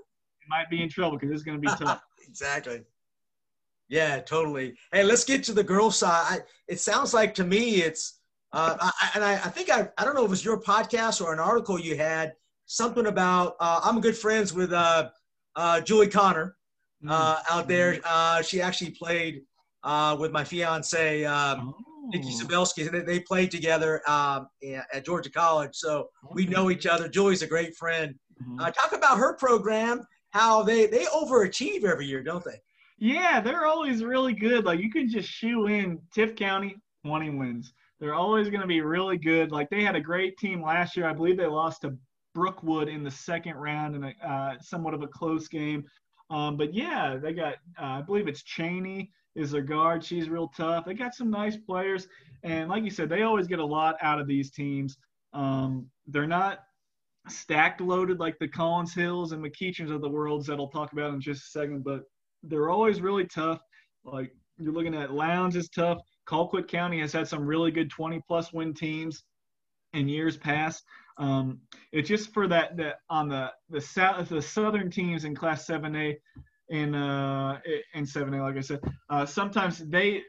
might 0.49 0.71
be 0.71 0.83
in 0.83 0.89
trouble 0.89 1.19
because 1.19 1.33
it's 1.33 1.43
going 1.43 1.61
to 1.61 1.69
be 1.69 1.85
tough. 1.85 2.03
exactly. 2.29 2.83
Yeah, 3.89 4.21
totally. 4.21 4.75
Hey, 4.93 5.05
let's 5.05 5.25
get 5.25 5.45
to 5.45 5.53
the 5.53 5.63
girl 5.63 5.91
side. 5.91 6.25
I, 6.27 6.39
it 6.69 6.81
sounds 6.81 7.15
like 7.15 7.35
to 7.37 7.45
me 7.45 7.83
it's 7.83 8.21
uh, 8.53 8.77
I, 8.81 9.11
and 9.15 9.25
I, 9.25 9.35
I, 9.35 9.49
think 9.49 9.71
I, 9.71 9.89
I 9.99 10.05
don't 10.05 10.15
know 10.15 10.23
if 10.23 10.29
it 10.29 10.31
was 10.31 10.45
your 10.45 10.61
podcast 10.61 11.21
or 11.21 11.33
an 11.33 11.39
article 11.39 11.79
you 11.79 11.97
had 11.97 12.33
something 12.67 13.07
about 13.07 13.57
uh, 13.61 13.81
I'm 13.83 14.01
good 14.01 14.17
friends 14.17 14.53
with 14.53 14.73
uh, 14.73 15.11
uh 15.57 15.81
Julie 15.81 16.09
Connor 16.09 16.57
mm-hmm. 17.03 17.11
uh, 17.11 17.39
out 17.51 17.69
there. 17.69 17.95
Mm-hmm. 17.95 18.03
Uh, 18.05 18.43
she 18.43 18.61
actually 18.61 18.91
played 18.91 19.43
with 20.19 20.33
my 20.33 20.43
fiance 20.43 21.25
um, 21.25 21.75
oh. 21.79 22.09
Nikki 22.09 22.31
Sabelski. 22.31 22.91
They, 22.91 23.01
they 23.01 23.21
played 23.21 23.51
together 23.51 24.01
um, 24.09 24.49
at 24.93 25.05
Georgia 25.05 25.31
College, 25.31 25.75
so 25.75 26.09
we 26.33 26.47
know 26.47 26.71
each 26.71 26.87
other. 26.87 27.09
Julie's 27.09 27.43
a 27.43 27.47
great 27.47 27.77
friend. 27.77 28.15
Mm-hmm. 28.43 28.59
talk 28.59 28.93
about 28.93 29.17
her 29.17 29.35
program, 29.37 30.03
how 30.37 30.63
they 30.63 30.87
they 30.87 31.05
overachieve 31.07 31.85
every 31.85 32.07
year, 32.07 32.23
don't 32.23 32.45
they? 32.45 32.61
Yeah, 32.99 33.41
they're 33.41 33.67
always 33.67 34.05
really 34.05 34.35
good. 34.35 34.65
Like 34.65 34.81
you 34.81 34.91
can 34.91 35.09
just 35.09 35.29
shoe 35.29 35.67
in 35.67 35.99
Tift 36.15 36.37
County 36.37 36.77
20 37.05 37.31
wins. 37.31 37.73
They're 38.01 38.15
always 38.15 38.49
going 38.49 38.61
to 38.61 38.67
be 38.67 38.83
really 38.83 39.17
good. 39.17 39.51
Like 39.51 39.71
they 39.71 39.83
had 39.83 39.97
a 39.97 40.01
great 40.01 40.37
team 40.37 40.63
last 40.63 40.97
year. 40.97 41.07
I 41.07 41.15
believe 41.15 41.39
they 41.39 41.47
lost 41.47 41.83
to 41.83 41.97
Brookwood 42.35 42.89
in 42.89 43.03
the 43.03 43.11
second 43.11 43.57
round 43.57 43.97
in 43.97 44.05
a 44.05 44.27
uh, 44.27 44.55
somewhat 44.61 44.93
of 44.93 45.03
a 45.03 45.07
close 45.07 45.49
game. 45.49 45.85
Um, 46.29 46.57
but 46.57 46.75
yeah, 46.75 47.17
they 47.17 47.33
got 47.33 47.55
uh, 47.81 47.99
I 47.99 48.03
believe 48.03 48.29
it's 48.29 48.43
Cheney 48.43 49.11
is 49.35 49.51
their 49.51 49.63
guard. 49.63 50.05
She's 50.05 50.29
real 50.29 50.49
tough. 50.49 50.85
They 50.85 50.95
got 50.95 51.15
some 51.15 51.31
nice 51.31 51.57
players, 51.57 52.09
and 52.43 52.69
like 52.69 52.85
you 52.85 52.91
said, 52.91 53.09
they 53.09 53.23
always 53.23 53.47
get 53.47 53.59
a 53.59 53.65
lot 53.65 53.97
out 54.03 54.21
of 54.21 54.27
these 54.27 54.51
teams. 54.51 54.99
Um, 55.33 55.89
they're 56.07 56.27
not 56.27 56.61
stacked 57.29 57.81
loaded 57.81 58.21
like 58.21 58.39
the 58.39 58.49
Collins 58.49 58.95
Hills 58.95 59.33
and 59.33 59.45
McEacherns 59.45 59.91
of 59.91 60.01
the 60.01 60.09
worlds 60.09 60.47
that 60.47 60.59
I'll 60.59 60.69
talk 60.69 60.93
about 60.93 61.15
in 61.15 61.21
just 61.21 61.47
a 61.47 61.51
second, 61.59 61.85
but 61.85 62.03
they're 62.43 62.71
always 62.71 63.01
really 63.01 63.27
tough. 63.27 63.61
Like 64.05 64.33
you're 64.59 64.73
looking 64.73 64.95
at 64.95 65.13
Lowndes 65.13 65.57
is 65.57 65.69
tough. 65.69 65.99
Colquitt 66.29 66.69
County 66.69 67.01
has 67.01 67.13
had 67.13 67.29
some 67.29 67.47
really 67.47 67.71
good 67.71 67.91
20 67.91 68.21
plus 68.27 68.53
win 68.53 68.75
teams 68.75 69.25
in 69.93 70.09
years 70.09 70.37
past. 70.37 70.83
Um, 71.19 71.61
it's 71.93 72.09
just 72.09 72.33
for 72.33 72.47
that 72.49 72.77
that 72.77 72.97
on 73.09 73.29
the 73.29 73.51
the 73.71 73.81
south 73.81 74.29
the 74.29 74.43
southern 74.43 74.91
teams 74.91 75.25
in 75.25 75.35
Class 75.35 75.67
7A 75.67 76.17
in 76.69 76.95
uh 76.95 77.59
in 77.95 78.05
7A, 78.05 78.43
like 78.43 78.57
I 78.57 78.61
said, 78.61 78.81
uh, 79.09 79.25
sometimes 79.25 79.79
they 79.79 80.23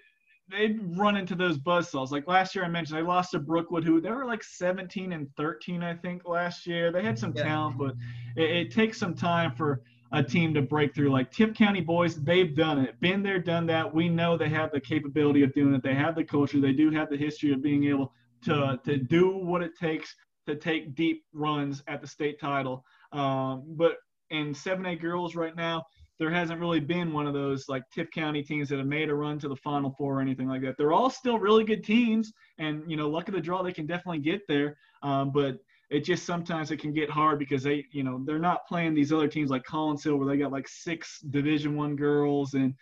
they 0.50 0.78
run 0.96 1.18
into 1.18 1.36
those 1.36 1.58
buzzsaws. 1.58 2.12
Like 2.12 2.28
last 2.28 2.56
year, 2.56 2.64
I 2.64 2.70
mentioned 2.70 2.98
they 2.98 3.04
lost 3.04 3.32
to 3.32 3.40
Brookwood, 3.40 3.84
who 3.84 4.00
they 4.00 4.12
were 4.12 4.26
like 4.26 4.44
17 4.44 5.12
and 5.12 5.28
13, 5.36 5.84
I 5.84 5.94
think, 5.96 6.28
last 6.28 6.66
year. 6.66 6.92
They 6.92 7.04
had 7.04 7.20
some 7.20 7.34
yeah. 7.36 7.44
talent, 7.44 7.78
but 7.78 7.96
it, 8.36 8.50
it 8.50 8.72
takes 8.72 8.98
some 8.98 9.14
time 9.14 9.54
for 9.56 9.82
a 10.14 10.24
team 10.24 10.54
to 10.54 10.62
break 10.62 10.96
through. 10.96 11.10
Like 11.12 11.32
Tift 11.32 11.56
County 11.56 11.82
boys, 11.82 12.16
they've 12.24 12.56
done 12.56 12.80
it, 12.80 13.00
been 13.00 13.22
there, 13.22 13.40
done 13.40 13.66
that. 13.68 13.94
We 13.94 14.08
know 14.08 14.38
they 14.38 14.50
have 14.50 14.72
the 14.72 14.80
capability 14.80 15.44
of 15.44 15.54
doing 15.54 15.74
it. 15.74 15.84
They 15.84 15.96
have 15.96 16.16
the 16.16 16.24
culture. 16.24 16.62
They 16.62 16.74
do 16.74 16.92
have 16.92 17.10
the 17.10 17.18
history 17.18 17.52
of 17.52 17.62
being 17.62 17.86
able 17.86 18.14
to 18.44 18.80
to 18.86 18.98
do 18.98 19.36
what 19.36 19.62
it 19.62 19.78
takes 19.78 20.16
to 20.46 20.56
take 20.56 20.96
deep 20.96 21.26
runs 21.34 21.84
at 21.88 22.02
the 22.02 22.08
state 22.08 22.40
title. 22.40 22.86
Um, 23.12 23.64
but 23.76 23.98
in 24.30 24.54
7A 24.54 25.00
girls 25.00 25.36
right 25.36 25.56
now, 25.56 25.86
there 26.20 26.32
hasn't 26.32 26.60
really 26.60 26.80
been 26.80 27.14
one 27.14 27.28
of 27.28 27.34
those 27.34 27.70
like 27.70 27.84
Tift 27.96 28.12
County 28.12 28.42
teams 28.44 28.70
that 28.70 28.78
have 28.78 28.88
made 28.88 29.10
a 29.10 29.16
run 29.16 29.40
to 29.40 29.48
the 29.48 29.56
Final 29.56 29.94
Four 29.98 30.18
or 30.18 30.22
anything 30.22 30.48
like 30.48 30.62
that. 30.62 30.76
They're 30.78 30.94
all 30.94 31.10
still 31.10 31.40
really 31.40 31.64
good 31.64 31.84
teams, 31.84 32.34
and 32.58 32.84
you 32.90 32.98
know, 32.98 33.10
luck 33.10 33.28
of 33.28 33.36
the 33.36 33.42
draw, 33.42 33.62
they 33.62 33.74
can 33.74 33.86
definitely 33.86 34.20
get 34.20 34.42
there. 34.48 34.78
Um, 35.04 35.32
but 35.32 35.60
it 35.90 36.04
just 36.04 36.26
sometimes 36.26 36.72
it 36.72 36.78
can 36.78 36.92
get 36.92 37.10
hard 37.10 37.40
because 37.40 37.64
they, 37.64 37.86
you 37.92 38.04
know, 38.04 38.22
they're 38.26 38.40
not 38.40 38.68
playing 38.68 38.94
these 38.94 39.14
other 39.14 39.28
teams 39.28 39.50
like 39.50 39.64
Collins 39.64 40.04
Hill 40.04 40.18
where 40.18 40.28
they 40.28 40.38
got 40.38 40.52
like 40.52 40.68
six 40.68 41.20
Division 41.30 41.78
One 41.78 41.96
girls 41.96 42.56
and 42.56 42.74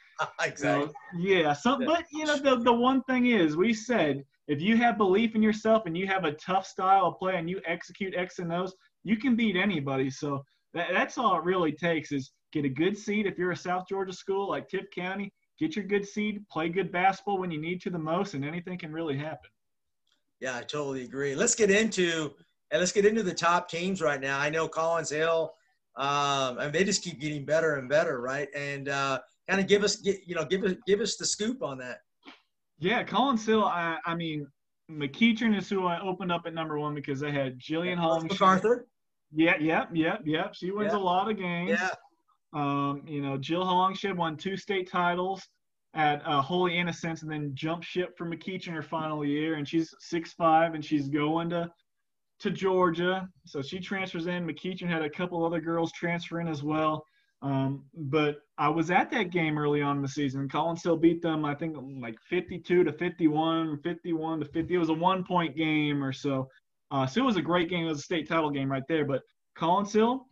exactly. 0.41 0.91
You 1.18 1.36
know, 1.36 1.41
yeah. 1.41 1.53
So, 1.53 1.78
but 1.78 2.06
you 2.12 2.26
know, 2.26 2.38
the 2.38 2.57
the 2.57 2.74
one 2.74 3.03
thing 3.03 3.28
is, 3.28 3.56
we 3.56 3.74
said 3.74 4.24
if 4.48 4.62
you 4.62 4.78
have 4.78 4.98
belief 4.98 5.36
in 5.36 5.44
yourself 5.44 5.86
and 5.86 5.98
you 5.98 6.07
have 6.07 6.26
a 6.26 6.34
tough 6.34 6.66
style 6.66 7.07
of 7.07 7.20
play 7.20 7.36
and 7.36 7.49
you 7.49 7.62
execute 7.66 8.16
X 8.16 8.40
and 8.40 8.52
O's, 8.53 8.74
you 9.03 9.18
can 9.18 9.36
beat 9.36 9.56
anybody. 9.56 10.10
So 10.10 10.44
that, 10.74 10.90
that's 10.91 11.18
all 11.18 11.38
it 11.38 11.44
really 11.44 11.72
takes 11.72 12.12
is 12.12 12.32
get 12.56 12.65
a 12.65 12.69
good 12.69 12.98
seed. 12.98 13.27
If 13.27 13.38
you're 13.38 13.52
a 13.52 13.57
South 13.57 13.86
Georgia 13.88 14.14
school 14.14 14.49
like 14.49 14.69
Tift 14.69 14.90
County, 14.95 15.32
get 15.60 15.76
your 15.76 15.84
good 15.86 16.07
seed, 16.07 16.48
play 16.49 16.69
good 16.69 16.91
basketball 16.91 17.38
when 17.38 17.52
you 17.52 17.60
need 17.60 17.82
to 17.82 17.90
the 17.90 17.99
most, 17.99 18.34
and 18.34 18.45
anything 18.45 18.77
can 18.77 18.94
really 18.94 19.18
happen. 19.18 19.49
Yeah, 20.40 20.56
I 20.57 20.61
totally 20.61 21.03
agree. 21.03 21.36
Let's 21.36 21.53
get 21.53 21.69
into 21.69 22.34
and 22.72 22.80
let's 22.80 22.94
get 22.94 23.06
into 23.06 23.23
the 23.23 23.34
top 23.34 23.69
teams 23.69 24.02
right 24.02 24.19
now. 24.19 24.40
I 24.40 24.49
know 24.49 24.68
Collins 24.68 25.10
Hill, 25.10 25.53
um, 25.98 26.57
and 26.60 26.73
they 26.73 26.84
just 26.84 27.03
keep 27.03 27.19
getting 27.19 27.45
better 27.45 27.76
and 27.76 27.90
better, 27.90 28.22
right? 28.22 28.48
And 28.56 28.90
uh, 28.90 29.19
kind 29.49 29.61
of 29.61 29.68
give 29.68 29.84
us, 29.84 29.98
get, 29.98 30.22
you 30.26 30.34
know, 30.34 30.45
give 30.45 30.64
us 30.64 30.73
give 30.88 31.02
us 31.02 31.18
the 31.18 31.26
scoop 31.26 31.61
on 31.61 31.77
that. 31.80 31.99
Yeah, 32.80 33.03
Collins 33.03 33.45
Hill. 33.45 33.65
I, 33.65 33.98
I 34.06 34.15
mean, 34.15 34.48
McEachern 34.90 35.57
is 35.57 35.69
who 35.69 35.86
I 35.86 36.02
opened 36.02 36.32
up 36.32 36.44
at 36.45 36.53
number 36.53 36.80
one 36.80 36.95
because 36.95 37.19
they 37.19 37.32
had 37.32 37.60
Jillian 37.60 37.98
Holmes. 37.98 38.23
MacArthur. 38.23 38.88
Yeah, 39.34 39.56
yeah, 39.60 39.86
yeah, 39.94 40.18
yeah. 40.23 40.48
She 40.53 40.72
wins 40.72 40.94
yeah. 40.94 40.99
a 40.99 41.02
lot 41.02 41.30
of 41.30 41.38
games. 41.38 41.72
Yeah. 41.72 41.90
Um, 42.56 43.03
you 43.06 43.22
know, 43.22 43.38
Jill 43.38 43.65
Hollingshead 43.65 44.18
won 44.18 44.38
two 44.38 44.57
state 44.57 44.90
titles 44.90 45.45
at 45.94 46.26
uh, 46.26 46.41
Holy 46.41 46.77
Innocents 46.77 47.22
and 47.22 47.32
then 47.32 47.52
jumped 47.53 47.86
ship 47.86 48.18
for 48.18 48.26
in 48.26 48.73
her 48.73 48.82
final 48.82 49.26
year. 49.26 49.56
And 49.56 49.68
she's 49.68 49.94
six 49.99 50.34
five 50.34 50.73
and 50.73 50.84
she's 50.84 51.10
going 51.10 51.49
to 51.52 51.69
to 52.40 52.52
Georgia. 52.52 53.30
So 53.45 53.61
she 53.61 53.80
transfers 53.80 54.27
in. 54.27 54.48
McEachern 54.48 54.90
had 54.90 55.02
a 55.02 55.10
couple 55.10 55.45
other 55.45 55.61
girls 55.61 55.91
transfer 55.91 56.40
in 56.40 56.48
as 56.48 56.64
well. 56.64 57.06
Um, 57.41 57.86
but 57.94 58.38
I 58.57 58.69
was 58.69 58.90
at 58.90 59.11
that 59.11 59.30
game 59.30 59.57
early 59.57 59.82
on 59.82 59.98
in 59.98 60.02
the 60.02 60.07
season. 60.07 60.49
Collins 60.49 60.84
Hill 60.84 60.98
beat 60.98 61.22
them, 61.22 61.45
I 61.45 61.53
think, 61.53 61.77
like 62.02 62.15
52 62.30 62.84
to 62.84 62.91
51, 62.91 63.80
51 63.84 64.40
to 64.40 64.45
50. 64.45 64.73
It 64.73 64.77
was 64.77 64.90
a 64.90 64.94
one 64.94 65.23
point 65.23 65.56
game 65.56 66.03
or 66.03 66.11
so. 66.11 66.49
Uh, 66.91 67.06
so 67.06 67.22
it 67.22 67.26
was 67.26 67.38
a 67.38 67.41
great 67.41 67.69
game. 67.69 67.86
It 67.86 67.90
was 67.90 67.99
a 67.99 68.03
state 68.03 68.27
title 68.27 68.49
game 68.49 68.72
right 68.72 68.84
there. 68.88 69.06
But 69.06 69.22
Collins 69.56 69.94
Hill, 69.94 70.26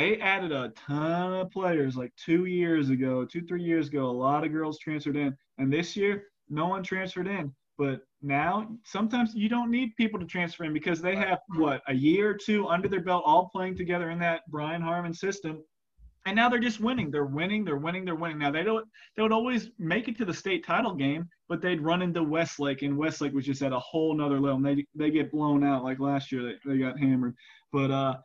they 0.00 0.16
added 0.16 0.50
a 0.50 0.70
ton 0.70 1.34
of 1.34 1.50
players 1.50 1.94
like 1.94 2.10
two 2.16 2.46
years 2.46 2.88
ago, 2.88 3.26
two, 3.26 3.42
three 3.42 3.62
years 3.62 3.88
ago. 3.88 4.06
A 4.06 4.10
lot 4.10 4.44
of 4.44 4.52
girls 4.52 4.78
transferred 4.78 5.16
in. 5.16 5.36
And 5.58 5.70
this 5.70 5.94
year, 5.94 6.24
no 6.48 6.68
one 6.68 6.82
transferred 6.82 7.26
in. 7.26 7.54
But 7.76 8.00
now, 8.22 8.68
sometimes 8.84 9.34
you 9.34 9.50
don't 9.50 9.70
need 9.70 9.94
people 9.96 10.18
to 10.18 10.24
transfer 10.24 10.64
in 10.64 10.72
because 10.72 11.02
they 11.02 11.16
have, 11.16 11.40
what, 11.56 11.82
a 11.86 11.94
year 11.94 12.30
or 12.30 12.34
two 12.34 12.66
under 12.66 12.88
their 12.88 13.02
belt 13.02 13.24
all 13.26 13.50
playing 13.52 13.76
together 13.76 14.08
in 14.10 14.18
that 14.20 14.40
Brian 14.48 14.80
Harmon 14.80 15.12
system. 15.12 15.62
And 16.24 16.34
now 16.36 16.48
they're 16.48 16.60
just 16.60 16.80
winning. 16.80 17.10
They're 17.10 17.24
winning. 17.26 17.64
They're 17.64 17.76
winning. 17.76 18.06
They're 18.06 18.14
winning. 18.14 18.38
Now 18.38 18.50
they 18.50 18.62
don't. 18.62 18.86
They 19.16 19.22
would 19.22 19.32
always 19.32 19.70
make 19.78 20.08
it 20.08 20.16
to 20.18 20.24
the 20.24 20.34
state 20.34 20.64
title 20.64 20.94
game, 20.94 21.28
but 21.48 21.60
they'd 21.60 21.80
run 21.80 22.02
into 22.02 22.22
Westlake, 22.22 22.82
and 22.82 22.96
Westlake 22.96 23.32
was 23.32 23.46
just 23.46 23.62
at 23.62 23.72
a 23.72 23.78
whole 23.78 24.14
nother 24.14 24.38
level. 24.38 24.56
And 24.56 24.66
they 24.66 24.86
they 24.94 25.10
get 25.10 25.32
blown 25.32 25.64
out 25.64 25.82
like 25.82 25.98
last 25.98 26.30
year. 26.30 26.42
They, 26.42 26.72
they 26.72 26.78
got 26.78 26.98
hammered. 26.98 27.34
But 27.72 27.90
uh, 27.90 28.16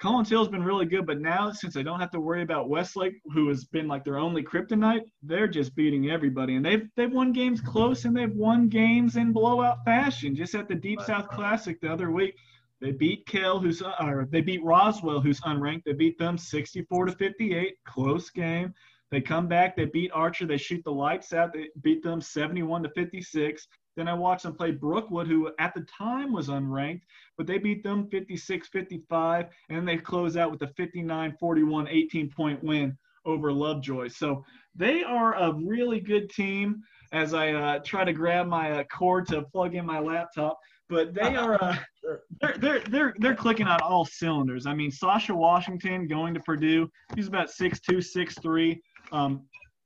Collins 0.00 0.30
Hill's 0.30 0.48
been 0.48 0.64
really 0.64 0.86
good, 0.86 1.04
but 1.06 1.20
now 1.20 1.52
since 1.52 1.74
they 1.74 1.82
don't 1.82 2.00
have 2.00 2.10
to 2.12 2.20
worry 2.20 2.40
about 2.40 2.70
Westlake, 2.70 3.20
who 3.34 3.48
has 3.48 3.66
been 3.66 3.86
like 3.86 4.02
their 4.02 4.16
only 4.16 4.42
kryptonite, 4.42 5.02
they're 5.22 5.46
just 5.46 5.74
beating 5.74 6.10
everybody. 6.10 6.56
And 6.56 6.64
they've 6.64 6.88
they've 6.96 7.12
won 7.12 7.32
games 7.32 7.60
close 7.60 8.06
and 8.06 8.16
they've 8.16 8.34
won 8.34 8.70
games 8.70 9.16
in 9.16 9.32
blowout 9.32 9.84
fashion. 9.84 10.34
Just 10.34 10.54
at 10.54 10.68
the 10.68 10.74
Deep 10.74 11.02
South 11.02 11.28
Classic 11.28 11.78
the 11.82 11.92
other 11.92 12.10
week, 12.10 12.34
they 12.80 12.92
beat 12.92 13.26
Kell, 13.26 13.60
who's 13.60 13.82
uh, 13.82 13.92
or 14.00 14.26
they 14.30 14.40
beat 14.40 14.64
Roswell, 14.64 15.20
who's 15.20 15.40
unranked. 15.42 15.84
They 15.84 15.92
beat 15.92 16.18
them 16.18 16.38
64 16.38 17.06
to 17.06 17.12
58, 17.12 17.74
close 17.84 18.30
game. 18.30 18.72
They 19.10 19.20
come 19.20 19.48
back, 19.48 19.76
they 19.76 19.84
beat 19.86 20.12
Archer, 20.14 20.46
they 20.46 20.56
shoot 20.56 20.82
the 20.84 20.92
lights 20.92 21.32
out, 21.32 21.52
they 21.52 21.68
beat 21.82 22.02
them 22.02 22.20
71 22.20 22.84
to 22.84 22.88
56. 22.90 23.66
Then 23.96 24.08
I 24.08 24.14
watched 24.14 24.44
them 24.44 24.54
play 24.54 24.70
Brookwood, 24.70 25.26
who 25.26 25.50
at 25.58 25.74
the 25.74 25.86
time 25.96 26.32
was 26.32 26.48
unranked, 26.48 27.02
but 27.36 27.46
they 27.46 27.58
beat 27.58 27.82
them 27.82 28.08
56 28.08 28.68
55. 28.68 29.46
And 29.68 29.78
then 29.78 29.84
they 29.84 29.96
close 29.96 30.36
out 30.36 30.50
with 30.50 30.62
a 30.62 30.68
59 30.68 31.36
41 31.38 31.88
18 31.88 32.30
point 32.30 32.62
win 32.62 32.96
over 33.24 33.52
Lovejoy. 33.52 34.08
So 34.08 34.44
they 34.74 35.02
are 35.02 35.34
a 35.34 35.52
really 35.52 36.00
good 36.00 36.30
team 36.30 36.82
as 37.12 37.34
I 37.34 37.52
uh, 37.52 37.78
try 37.80 38.04
to 38.04 38.12
grab 38.12 38.46
my 38.46 38.80
uh, 38.80 38.84
cord 38.84 39.26
to 39.28 39.42
plug 39.42 39.74
in 39.74 39.84
my 39.84 39.98
laptop. 39.98 40.58
But 40.88 41.14
they 41.14 41.36
are 41.36 41.62
uh, 41.62 41.76
they're, 42.40 42.56
they're 42.58 42.80
they're 42.80 43.14
they're 43.18 43.34
clicking 43.34 43.66
on 43.66 43.80
all 43.80 44.04
cylinders. 44.04 44.66
I 44.66 44.74
mean, 44.74 44.90
Sasha 44.90 45.34
Washington 45.34 46.08
going 46.08 46.34
to 46.34 46.40
Purdue. 46.40 46.90
He's 47.14 47.28
about 47.28 47.50
six 47.50 47.80
two, 47.80 48.00
six 48.00 48.34
three. 48.38 48.82
Um, 49.12 49.42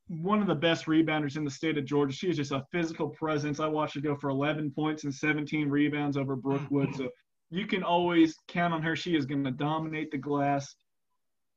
one 0.09 0.41
of 0.41 0.47
the 0.47 0.55
best 0.55 0.87
rebounders 0.87 1.37
in 1.37 1.45
the 1.45 1.51
state 1.51 1.79
of 1.79 1.85
Georgia. 1.85 2.15
She 2.15 2.29
is 2.29 2.37
just 2.37 2.53
a 2.53 2.65
physical 2.71 3.09
presence. 3.09 3.61
I 3.61 3.67
watched 3.67 3.95
her 3.95 4.01
go 4.01 4.15
for 4.15 4.31
11 4.31 4.71
points 4.71 5.05
and 5.05 5.15
17 5.15 5.69
rebounds 5.69 6.17
over 6.17 6.37
Brookwood. 6.37 6.95
So 6.95 7.09
you 7.51 7.67
can 7.67 7.83
always 7.83 8.37
count 8.49 8.75
on 8.75 8.83
her. 8.83 8.97
She 8.97 9.17
is 9.17 9.27
going 9.27 9.45
to 9.45 9.51
dominate 9.51 10.11
the 10.11 10.19
glass. 10.19 10.75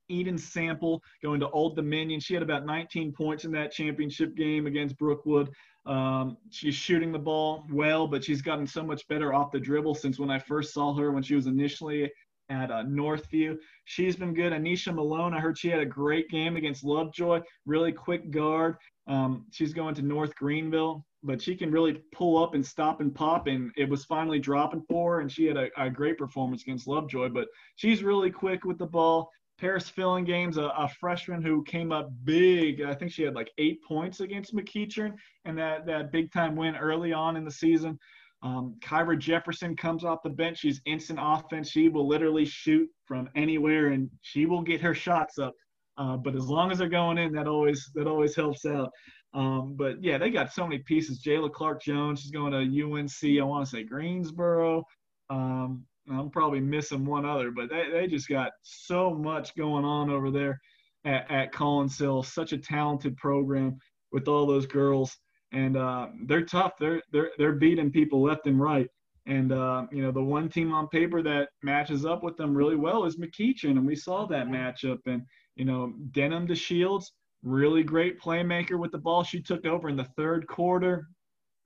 Eden 0.10 0.38
Sample 0.38 1.02
going 1.22 1.42
to 1.42 1.50
Old 1.50 1.76
Dominion. 1.76 2.22
She 2.22 2.34
had 2.34 2.44
about 2.44 2.66
19 2.66 3.12
points 3.12 3.44
in 3.44 3.52
that 3.52 3.72
championship 3.72 4.36
game 4.36 4.66
against 4.66 4.98
Brookwood. 4.98 5.50
Um, 5.86 6.38
she's 6.50 6.76
shooting 6.76 7.12
the 7.12 7.20
ball 7.20 7.66
well, 7.72 8.08
but 8.08 8.24
she's 8.24 8.42
gotten 8.42 8.68
so 8.68 8.84
much 8.84 9.08
better 9.08 9.34
off 9.34 9.52
the 9.52 9.60
dribble 9.60 9.96
since 9.96 10.20
when 10.20 10.30
I 10.30 10.40
first 10.40 10.74
saw 10.74 10.94
her 10.94 11.12
when 11.12 11.24
she 11.24 11.36
was 11.36 11.48
initially 11.48 12.10
at 12.50 12.72
uh, 12.72 12.84
Northview. 12.84 13.58
She's 13.86 14.16
been 14.16 14.34
good. 14.34 14.54
Anisha 14.54 14.94
Malone, 14.94 15.34
I 15.34 15.40
heard 15.40 15.58
she 15.58 15.70
had 15.70 15.80
a 15.80 15.86
great 15.86 16.30
game 16.30 16.56
against 16.56 16.84
Lovejoy, 16.84 17.42
really 17.66 17.92
quick 17.92 18.32
guard. 18.32 18.78
Um, 19.08 19.46
she's 19.52 19.74
going 19.74 19.96
to 19.96 20.02
North 20.02 20.36
Greenville, 20.36 21.06
but 21.24 21.42
she 21.42 21.56
can 21.56 21.72
really 21.72 22.02
pull 22.14 22.42
up 22.42 22.54
and 22.54 22.66
stop 22.66 23.00
and 23.02 23.14
pop. 23.14 23.48
And 23.48 23.72
it 23.78 23.90
was 23.90 24.06
finally 24.06 24.40
dropping 24.40 24.84
for 24.90 25.16
her, 25.16 25.22
and 25.22 25.32
she 25.32 25.46
had 25.46 25.58
a, 25.58 25.70
a 25.78 25.90
great 25.90 26.18
performance 26.18 26.64
against 26.64 26.88
Lovejoy. 26.88 27.30
But 27.30 27.48
she's 27.76 28.04
really 28.04 28.32
quick 28.32 28.66
with 28.66 28.78
the 28.78 28.86
ball. 28.86 29.30
Paris 29.58 29.92
Fillingames, 29.92 30.58
a, 30.58 30.68
a 30.68 30.88
freshman 30.88 31.42
who 31.42 31.64
came 31.64 31.92
up 31.92 32.12
big. 32.24 32.82
I 32.82 32.94
think 32.94 33.12
she 33.12 33.24
had 33.24 33.34
like 33.34 33.52
eight 33.58 33.84
points 33.84 34.20
against 34.20 34.56
McEachern 34.56 35.16
and 35.46 35.58
that, 35.58 35.86
that 35.88 36.12
big 36.12 36.32
time 36.32 36.56
win 36.56 36.76
early 36.76 37.12
on 37.12 37.36
in 37.36 37.44
the 37.44 37.52
season. 37.52 37.98
Um, 38.44 38.76
Kyra 38.82 39.18
Jefferson 39.18 39.76
comes 39.76 40.04
off 40.04 40.20
the 40.24 40.30
bench. 40.30 40.60
She's 40.60 40.82
instant 40.86 41.20
offense. 41.22 41.70
She 41.70 41.90
will 41.90 42.08
literally 42.08 42.46
shoot 42.46 42.88
from 43.06 43.30
anywhere, 43.36 43.88
and 43.88 44.10
she 44.22 44.46
will 44.46 44.62
get 44.62 44.82
her 44.82 44.94
shots 44.94 45.40
up. 45.40 45.54
Uh, 45.98 46.18
but 46.18 46.36
as 46.36 46.48
long 46.48 46.72
as 46.72 46.78
they're 46.78 46.88
going 46.90 47.18
in, 47.18 47.34
that 47.34 47.48
always 47.48 47.90
that 47.96 48.08
always 48.08 48.36
helps 48.36 48.66
out. 48.66 48.92
Um, 49.34 49.76
but 49.76 50.04
yeah, 50.04 50.18
they 50.18 50.30
got 50.30 50.54
so 50.54 50.68
many 50.68 50.80
pieces. 50.80 51.22
Jayla 51.24 51.52
Clark 51.52 51.82
Jones 51.82 52.24
is 52.24 52.32
going 52.32 52.52
to 52.52 52.60
UNC. 52.60 53.40
I 53.40 53.44
want 53.44 53.66
to 53.66 53.70
say 53.70 53.84
Greensboro. 53.84 54.84
Um, 55.30 55.84
I'm 56.10 56.30
probably 56.30 56.60
missing 56.60 57.06
one 57.06 57.26
other, 57.26 57.52
but 57.52 57.70
they, 57.70 57.90
they 57.92 58.08
just 58.08 58.30
got 58.30 58.52
so 58.62 59.14
much 59.14 59.56
going 59.56 59.84
on 59.84 60.10
over 60.10 60.32
there 60.32 60.62
at, 61.04 61.30
at 61.30 61.52
Collins 61.52 61.98
Hill. 61.98 62.24
Such 62.24 62.54
a 62.54 62.58
talented 62.58 63.18
program 63.18 63.78
with 64.12 64.28
all 64.28 64.46
those 64.46 64.66
girls 64.66 65.18
and 65.52 65.78
uh, 65.78 66.08
they're 66.26 66.46
tough. 66.46 66.74
They're 66.80 67.02
they're 67.12 67.32
they're 67.38 67.54
beating 67.54 67.92
people 67.92 68.22
left 68.22 68.48
and 68.48 68.60
right. 68.60 68.88
And 69.26 69.52
uh, 69.52 69.88
you 69.92 70.02
know, 70.02 70.12
the 70.12 70.24
one 70.24 70.50
team 70.50 70.74
on 70.74 70.88
paper 70.88 71.22
that 71.22 71.50
matches 71.62 72.06
up 72.06 72.24
with 72.24 72.38
them 72.38 72.56
really 72.56 72.78
well 72.78 73.06
is 73.06 73.18
McEachern, 73.18 73.72
and 73.72 73.86
we 73.86 73.96
saw 73.96 74.26
that 74.28 74.48
matchup. 74.48 75.00
And 75.06 75.22
you 75.56 75.66
know, 75.66 75.94
Denham 76.12 76.48
to 76.48 76.56
Shields, 76.56 77.12
really 77.44 77.84
great 77.84 78.20
playmaker 78.22 78.80
with 78.80 78.92
the 78.92 78.98
ball. 78.98 79.24
She 79.24 79.42
took 79.42 79.66
over 79.66 79.90
in 79.90 79.98
the 79.98 80.08
third 80.16 80.48
quarter. 80.48 81.08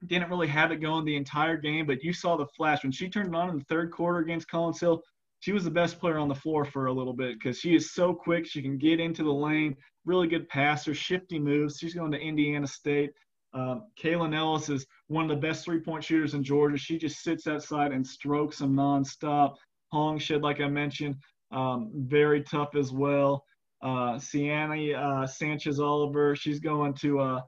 Didn't 0.08 0.32
really 0.32 0.48
have 0.48 0.72
it 0.72 0.78
going 0.78 1.06
the 1.06 1.16
entire 1.16 1.58
game, 1.58 1.86
but 1.86 2.02
you 2.04 2.12
saw 2.12 2.36
the 2.36 2.48
flash 2.58 2.82
when 2.82 2.92
she 2.92 3.08
turned 3.08 3.30
it 3.30 3.36
on 3.36 3.50
in 3.50 3.60
the 3.60 3.66
third 3.66 3.92
quarter 3.92 4.20
against 4.20 4.48
Collins 4.48 4.80
Hill. 4.80 5.04
She 5.42 5.52
was 5.52 5.64
the 5.64 5.72
best 5.72 6.00
player 6.00 6.18
on 6.18 6.28
the 6.28 6.36
floor 6.36 6.66
for 6.66 6.88
a 6.88 6.94
little 6.94 7.14
bit 7.14 7.38
because 7.38 7.60
she 7.60 7.76
is 7.76 7.94
so 7.94 8.14
quick. 8.14 8.48
She 8.48 8.62
can 8.64 8.80
get 8.80 9.00
into 9.00 9.24
the 9.24 9.34
lane, 9.34 9.76
really 10.06 10.28
good 10.28 10.50
passer, 10.50 10.96
shifty 10.96 11.38
moves. 11.38 11.78
She's 11.78 11.94
going 11.94 12.12
to 12.12 12.20
Indiana 12.20 12.66
State. 12.66 13.12
Um, 13.54 13.88
Kaylin 14.02 14.36
Ellis 14.36 14.70
is 14.70 14.86
one 15.08 15.30
of 15.30 15.30
the 15.30 15.48
best 15.48 15.66
three-point 15.66 16.04
shooters 16.04 16.34
in 16.34 16.44
Georgia. 16.44 16.78
She 16.78 16.98
just 16.98 17.22
sits 17.22 17.48
outside 17.48 17.92
and 17.92 18.06
strokes 18.06 18.60
them 18.60 18.76
nonstop. 18.76 19.56
Hollingshead, 19.92 20.42
like 20.42 20.62
I 20.62 20.68
mentioned, 20.68 21.16
um, 21.52 21.92
very 21.94 22.44
tough 22.44 22.76
as 22.76 22.92
well. 22.92 23.44
Uh, 23.84 24.18
uh, 24.18 25.28
Sanchez 25.28 25.80
Oliver, 25.80 26.36
she's 26.36 26.60
going 26.60 26.94
to, 26.94 27.20
uh, 27.20 27.42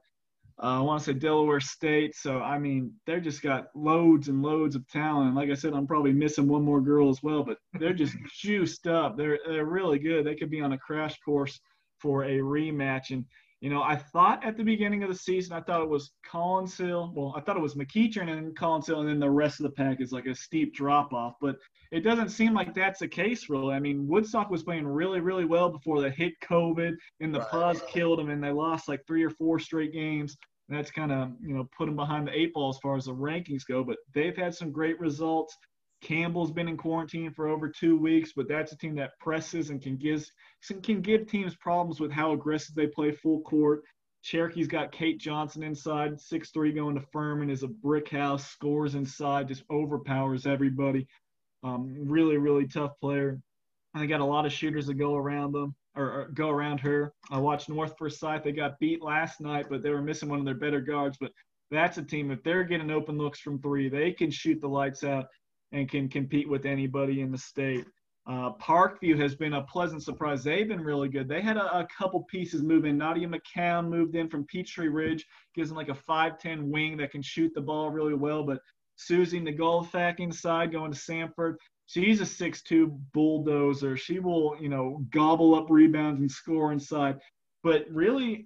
uh 0.62 0.78
I 0.78 0.80
want 0.80 1.00
to 1.00 1.04
say 1.06 1.18
Delaware 1.18 1.60
State. 1.60 2.14
So, 2.14 2.40
I 2.40 2.58
mean, 2.58 2.92
they 3.06 3.20
just 3.20 3.40
got 3.40 3.68
loads 3.74 4.28
and 4.28 4.42
loads 4.42 4.76
of 4.76 4.86
talent. 4.88 5.34
Like 5.34 5.50
I 5.50 5.54
said, 5.54 5.72
I'm 5.72 5.86
probably 5.86 6.12
missing 6.12 6.48
one 6.48 6.62
more 6.62 6.80
girl 6.80 7.08
as 7.08 7.22
well, 7.22 7.44
but 7.44 7.58
they're 7.78 7.94
just 7.94 8.16
juiced 8.40 8.86
up. 8.86 9.16
They're, 9.16 9.38
they're 9.46 9.64
really 9.64 9.98
good. 9.98 10.26
They 10.26 10.34
could 10.34 10.50
be 10.50 10.60
on 10.60 10.72
a 10.72 10.78
crash 10.78 11.18
course 11.20 11.60
for 11.98 12.24
a 12.24 12.38
rematch. 12.38 13.10
And 13.10 13.24
you 13.64 13.70
know, 13.70 13.82
I 13.82 13.96
thought 13.96 14.44
at 14.44 14.58
the 14.58 14.62
beginning 14.62 15.04
of 15.04 15.08
the 15.08 15.14
season, 15.14 15.54
I 15.54 15.60
thought 15.62 15.80
it 15.80 15.88
was 15.88 16.12
Collins 16.22 16.76
Hill. 16.76 17.14
Well, 17.16 17.32
I 17.34 17.40
thought 17.40 17.56
it 17.56 17.62
was 17.62 17.76
McEachern 17.76 18.30
and 18.30 18.54
Collins 18.54 18.88
Hill, 18.88 19.00
and 19.00 19.08
then 19.08 19.18
the 19.18 19.30
rest 19.30 19.58
of 19.58 19.64
the 19.64 19.70
pack 19.70 20.02
is 20.02 20.12
like 20.12 20.26
a 20.26 20.34
steep 20.34 20.74
drop 20.74 21.14
off. 21.14 21.36
But 21.40 21.56
it 21.90 22.00
doesn't 22.00 22.28
seem 22.28 22.52
like 22.52 22.74
that's 22.74 23.00
the 23.00 23.08
case, 23.08 23.48
really. 23.48 23.74
I 23.74 23.80
mean, 23.80 24.06
Woodstock 24.06 24.50
was 24.50 24.64
playing 24.64 24.86
really, 24.86 25.20
really 25.20 25.46
well 25.46 25.70
before 25.70 26.02
they 26.02 26.10
hit 26.10 26.34
COVID, 26.42 26.92
and 27.20 27.34
the 27.34 27.38
right. 27.38 27.48
pause 27.48 27.82
killed 27.88 28.18
them, 28.18 28.28
and 28.28 28.44
they 28.44 28.50
lost 28.50 28.86
like 28.86 29.00
three 29.06 29.24
or 29.24 29.30
four 29.30 29.58
straight 29.58 29.94
games. 29.94 30.36
And 30.68 30.76
that's 30.76 30.90
kind 30.90 31.10
of, 31.10 31.30
you 31.42 31.54
know, 31.54 31.66
put 31.74 31.86
them 31.86 31.96
behind 31.96 32.26
the 32.26 32.38
eight 32.38 32.52
ball 32.52 32.68
as 32.68 32.78
far 32.82 32.98
as 32.98 33.06
the 33.06 33.14
rankings 33.14 33.62
go. 33.66 33.82
But 33.82 33.96
they've 34.12 34.36
had 34.36 34.54
some 34.54 34.72
great 34.72 35.00
results. 35.00 35.56
Campbell's 36.04 36.52
been 36.52 36.68
in 36.68 36.76
quarantine 36.76 37.32
for 37.32 37.48
over 37.48 37.68
two 37.68 37.98
weeks, 37.98 38.32
but 38.36 38.46
that's 38.46 38.72
a 38.72 38.76
team 38.76 38.94
that 38.96 39.18
presses 39.18 39.70
and 39.70 39.82
can 39.82 39.96
give 39.96 40.24
can 40.82 41.00
give 41.00 41.26
teams 41.26 41.56
problems 41.56 41.98
with 41.98 42.12
how 42.12 42.32
aggressive 42.32 42.74
they 42.74 42.86
play 42.86 43.10
full 43.10 43.40
court. 43.40 43.82
Cherokee's 44.22 44.68
got 44.68 44.92
Kate 44.92 45.18
Johnson 45.18 45.62
inside, 45.62 46.20
six 46.20 46.50
three 46.50 46.72
going 46.72 46.94
to 46.94 47.06
Furman 47.12 47.50
is 47.50 47.62
a 47.62 47.68
brick 47.68 48.10
house, 48.10 48.46
scores 48.46 48.94
inside, 48.94 49.48
just 49.48 49.64
overpowers 49.70 50.46
everybody. 50.46 51.06
Um, 51.62 51.94
really, 51.98 52.36
really 52.36 52.66
tough 52.66 52.92
player. 53.00 53.40
And 53.94 54.02
they 54.02 54.06
got 54.06 54.20
a 54.20 54.24
lot 54.24 54.44
of 54.44 54.52
shooters 54.52 54.86
that 54.86 54.94
go 54.94 55.16
around 55.16 55.52
them 55.52 55.74
or, 55.94 56.04
or 56.04 56.30
go 56.34 56.50
around 56.50 56.80
her. 56.80 57.12
I 57.30 57.38
watched 57.38 57.68
North 57.68 57.96
Forsyth. 57.96 58.42
They 58.44 58.52
got 58.52 58.78
beat 58.78 59.02
last 59.02 59.40
night, 59.40 59.66
but 59.70 59.82
they 59.82 59.90
were 59.90 60.02
missing 60.02 60.28
one 60.28 60.38
of 60.38 60.44
their 60.44 60.54
better 60.54 60.80
guards. 60.80 61.16
But 61.18 61.32
that's 61.70 61.96
a 61.96 62.02
team. 62.02 62.30
If 62.30 62.42
they're 62.42 62.64
getting 62.64 62.90
open 62.90 63.16
looks 63.16 63.40
from 63.40 63.60
three, 63.60 63.88
they 63.88 64.12
can 64.12 64.30
shoot 64.30 64.60
the 64.60 64.68
lights 64.68 65.04
out 65.04 65.26
and 65.74 65.90
can 65.90 66.08
compete 66.08 66.48
with 66.48 66.64
anybody 66.64 67.20
in 67.20 67.30
the 67.30 67.38
state. 67.38 67.84
Uh, 68.26 68.52
Parkview 68.54 69.18
has 69.20 69.34
been 69.34 69.52
a 69.52 69.62
pleasant 69.64 70.02
surprise. 70.02 70.42
They've 70.42 70.66
been 70.66 70.80
really 70.80 71.10
good. 71.10 71.28
They 71.28 71.42
had 71.42 71.58
a, 71.58 71.80
a, 71.80 71.86
couple 71.98 72.22
pieces 72.22 72.62
move 72.62 72.86
in. 72.86 72.96
Nadia 72.96 73.28
McCown 73.28 73.88
moved 73.90 74.16
in 74.16 74.30
from 74.30 74.46
Peachtree 74.46 74.88
Ridge, 74.88 75.26
gives 75.54 75.68
them 75.68 75.76
like 75.76 75.90
a 75.90 75.92
5'10 76.10 76.62
wing 76.62 76.96
that 76.96 77.10
can 77.10 77.20
shoot 77.20 77.52
the 77.54 77.60
ball 77.60 77.90
really 77.90 78.14
well. 78.14 78.42
But 78.42 78.60
Susie 78.96 79.40
Nagolfak 79.40 80.20
inside 80.20 80.72
going 80.72 80.90
to 80.90 80.98
Sanford, 80.98 81.58
She's 81.86 82.20
a 82.20 82.24
6'2 82.24 82.98
bulldozer. 83.12 83.96
She 83.96 84.18
will, 84.18 84.56
you 84.60 84.68
know, 84.68 85.04
gobble 85.10 85.54
up 85.54 85.66
rebounds 85.68 86.20
and 86.20 86.30
score 86.30 86.72
inside. 86.72 87.18
But 87.62 87.84
really, 87.90 88.44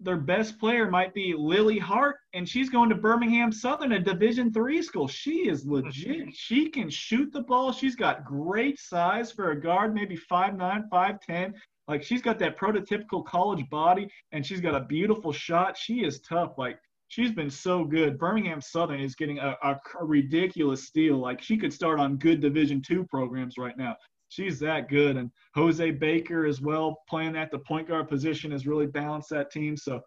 their 0.00 0.16
best 0.16 0.58
player 0.58 0.90
might 0.90 1.12
be 1.12 1.34
Lily 1.36 1.78
Hart, 1.78 2.16
and 2.32 2.48
she's 2.48 2.70
going 2.70 2.88
to 2.88 2.94
Birmingham 2.94 3.52
Southern, 3.52 3.92
a 3.92 3.98
Division 3.98 4.52
three 4.52 4.82
school. 4.82 5.06
She 5.06 5.48
is 5.48 5.66
legit. 5.66 6.20
Mm-hmm. 6.20 6.30
She 6.32 6.70
can 6.70 6.88
shoot 6.88 7.32
the 7.32 7.42
ball. 7.42 7.72
She's 7.72 7.94
got 7.94 8.24
great 8.24 8.78
size 8.78 9.30
for 9.30 9.50
a 9.50 9.60
guard, 9.60 9.94
maybe 9.94 10.16
5'9", 10.16 10.88
5'10". 10.88 11.52
Like 11.86 12.02
she's 12.02 12.22
got 12.22 12.38
that 12.38 12.56
prototypical 12.58 13.24
college 13.24 13.68
body, 13.68 14.08
and 14.32 14.46
she's 14.46 14.60
got 14.60 14.74
a 14.74 14.84
beautiful 14.84 15.32
shot. 15.32 15.76
She 15.76 16.04
is 16.04 16.20
tough. 16.20 16.52
Like 16.56 16.78
she's 17.08 17.32
been 17.32 17.50
so 17.50 17.84
good. 17.84 18.18
Birmingham 18.18 18.60
Southern 18.60 19.00
is 19.00 19.14
getting 19.14 19.38
a, 19.38 19.56
a, 19.62 19.76
a 20.00 20.04
ridiculous 20.04 20.86
steal. 20.86 21.18
Like 21.18 21.42
she 21.42 21.58
could 21.58 21.72
start 21.72 22.00
on 22.00 22.16
good 22.16 22.40
Division 22.40 22.80
two 22.80 23.04
programs 23.10 23.58
right 23.58 23.76
now 23.76 23.96
she's 24.30 24.58
that 24.60 24.88
good. 24.88 25.18
And 25.18 25.30
Jose 25.54 25.90
Baker 25.90 26.46
as 26.46 26.62
well, 26.62 27.02
playing 27.08 27.36
at 27.36 27.50
the 27.50 27.58
point 27.58 27.88
guard 27.88 28.08
position, 28.08 28.52
has 28.52 28.66
really 28.66 28.86
balanced 28.86 29.28
that 29.30 29.50
team. 29.50 29.76
So 29.76 30.00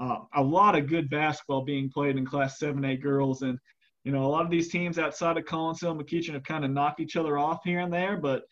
uh, 0.00 0.18
a 0.34 0.42
lot 0.42 0.76
of 0.76 0.88
good 0.88 1.08
basketball 1.08 1.62
being 1.62 1.88
played 1.88 2.16
in 2.16 2.26
Class 2.26 2.58
7A 2.58 3.00
girls. 3.00 3.42
And, 3.42 3.58
you 4.04 4.12
know, 4.12 4.24
a 4.24 4.28
lot 4.28 4.44
of 4.44 4.50
these 4.50 4.68
teams 4.68 4.98
outside 4.98 5.36
of 5.36 5.44
Collins 5.44 5.80
Hill 5.80 5.92
and 5.92 6.00
McEachern 6.00 6.34
have 6.34 6.44
kind 6.44 6.64
of 6.64 6.70
knocked 6.70 7.00
each 7.00 7.16
other 7.16 7.38
off 7.38 7.60
here 7.64 7.80
and 7.80 7.92
there. 7.92 8.16
But, 8.16 8.42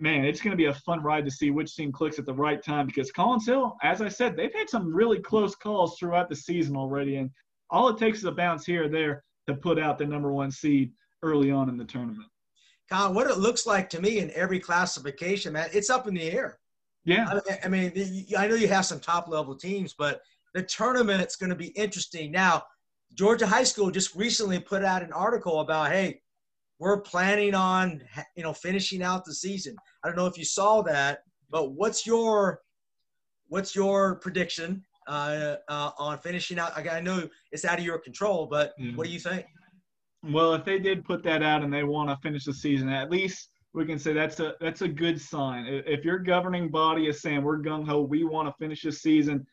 man, 0.00 0.24
it's 0.24 0.40
going 0.40 0.52
to 0.52 0.56
be 0.62 0.66
a 0.66 0.74
fun 0.74 1.02
ride 1.02 1.24
to 1.24 1.30
see 1.30 1.50
which 1.50 1.74
team 1.74 1.92
clicks 1.92 2.18
at 2.18 2.26
the 2.26 2.34
right 2.34 2.62
time 2.62 2.86
because 2.86 3.12
Collins 3.12 3.46
Hill, 3.46 3.76
as 3.82 4.02
I 4.02 4.08
said, 4.08 4.36
they've 4.36 4.54
had 4.54 4.68
some 4.68 4.94
really 4.94 5.20
close 5.20 5.54
calls 5.54 5.96
throughout 5.98 6.28
the 6.28 6.36
season 6.36 6.76
already. 6.76 7.16
And 7.16 7.30
all 7.70 7.88
it 7.88 7.98
takes 7.98 8.18
is 8.18 8.24
a 8.24 8.32
bounce 8.32 8.66
here 8.66 8.84
or 8.84 8.88
there 8.88 9.24
to 9.46 9.54
put 9.54 9.78
out 9.78 9.98
the 9.98 10.06
number 10.06 10.32
one 10.32 10.50
seed 10.50 10.92
early 11.22 11.50
on 11.50 11.68
in 11.68 11.76
the 11.76 11.84
tournament. 11.84 12.28
Con, 12.90 13.14
what 13.14 13.28
it 13.28 13.38
looks 13.38 13.66
like 13.66 13.88
to 13.90 14.00
me 14.00 14.18
in 14.18 14.30
every 14.32 14.60
classification, 14.60 15.52
man, 15.52 15.68
it's 15.72 15.90
up 15.90 16.06
in 16.06 16.14
the 16.14 16.30
air. 16.30 16.58
Yeah. 17.04 17.40
I, 17.62 17.68
mean, 17.68 17.92
I 18.36 18.46
know 18.46 18.54
you 18.54 18.68
have 18.68 18.86
some 18.86 19.00
top 19.00 19.28
level 19.28 19.54
teams, 19.54 19.94
but 19.94 20.22
the 20.54 20.62
tournament's 20.62 21.36
going 21.36 21.50
to 21.50 21.56
be 21.56 21.68
interesting. 21.68 22.30
Now, 22.30 22.64
Georgia 23.14 23.46
High 23.46 23.64
School 23.64 23.90
just 23.90 24.14
recently 24.14 24.58
put 24.58 24.84
out 24.84 25.02
an 25.02 25.12
article 25.12 25.60
about, 25.60 25.90
hey, 25.92 26.20
we're 26.78 27.00
planning 27.00 27.54
on, 27.54 28.02
you 28.36 28.42
know, 28.42 28.52
finishing 28.52 29.02
out 29.02 29.24
the 29.24 29.34
season. 29.34 29.76
I 30.02 30.08
don't 30.08 30.16
know 30.16 30.26
if 30.26 30.38
you 30.38 30.44
saw 30.44 30.82
that, 30.82 31.20
but 31.50 31.72
what's 31.72 32.06
your, 32.06 32.60
what's 33.48 33.76
your 33.76 34.16
prediction 34.16 34.82
uh, 35.06 35.56
uh, 35.68 35.90
on 35.98 36.18
finishing 36.18 36.58
out? 36.58 36.72
I 36.76 37.00
know 37.00 37.28
it's 37.52 37.64
out 37.64 37.78
of 37.78 37.84
your 37.84 37.98
control, 37.98 38.46
but 38.46 38.72
mm-hmm. 38.78 38.96
what 38.96 39.06
do 39.06 39.12
you 39.12 39.20
think? 39.20 39.46
Well, 40.30 40.54
if 40.54 40.64
they 40.64 40.78
did 40.78 41.04
put 41.04 41.22
that 41.24 41.42
out 41.42 41.62
and 41.62 41.72
they 41.72 41.84
want 41.84 42.08
to 42.08 42.16
finish 42.22 42.44
the 42.44 42.54
season, 42.54 42.88
at 42.88 43.10
least 43.10 43.50
we 43.74 43.84
can 43.84 43.98
say 43.98 44.12
that's 44.12 44.40
a 44.40 44.54
that's 44.60 44.82
a 44.82 44.88
good 44.88 45.20
sign. 45.20 45.66
If 45.66 46.04
your 46.04 46.18
governing 46.18 46.70
body 46.70 47.08
is 47.08 47.20
saying 47.20 47.42
we're 47.42 47.58
gung 47.58 47.86
ho, 47.86 48.00
we 48.00 48.24
want 48.24 48.48
to 48.48 48.54
finish 48.58 48.82
this 48.82 49.02
season, 49.02 49.46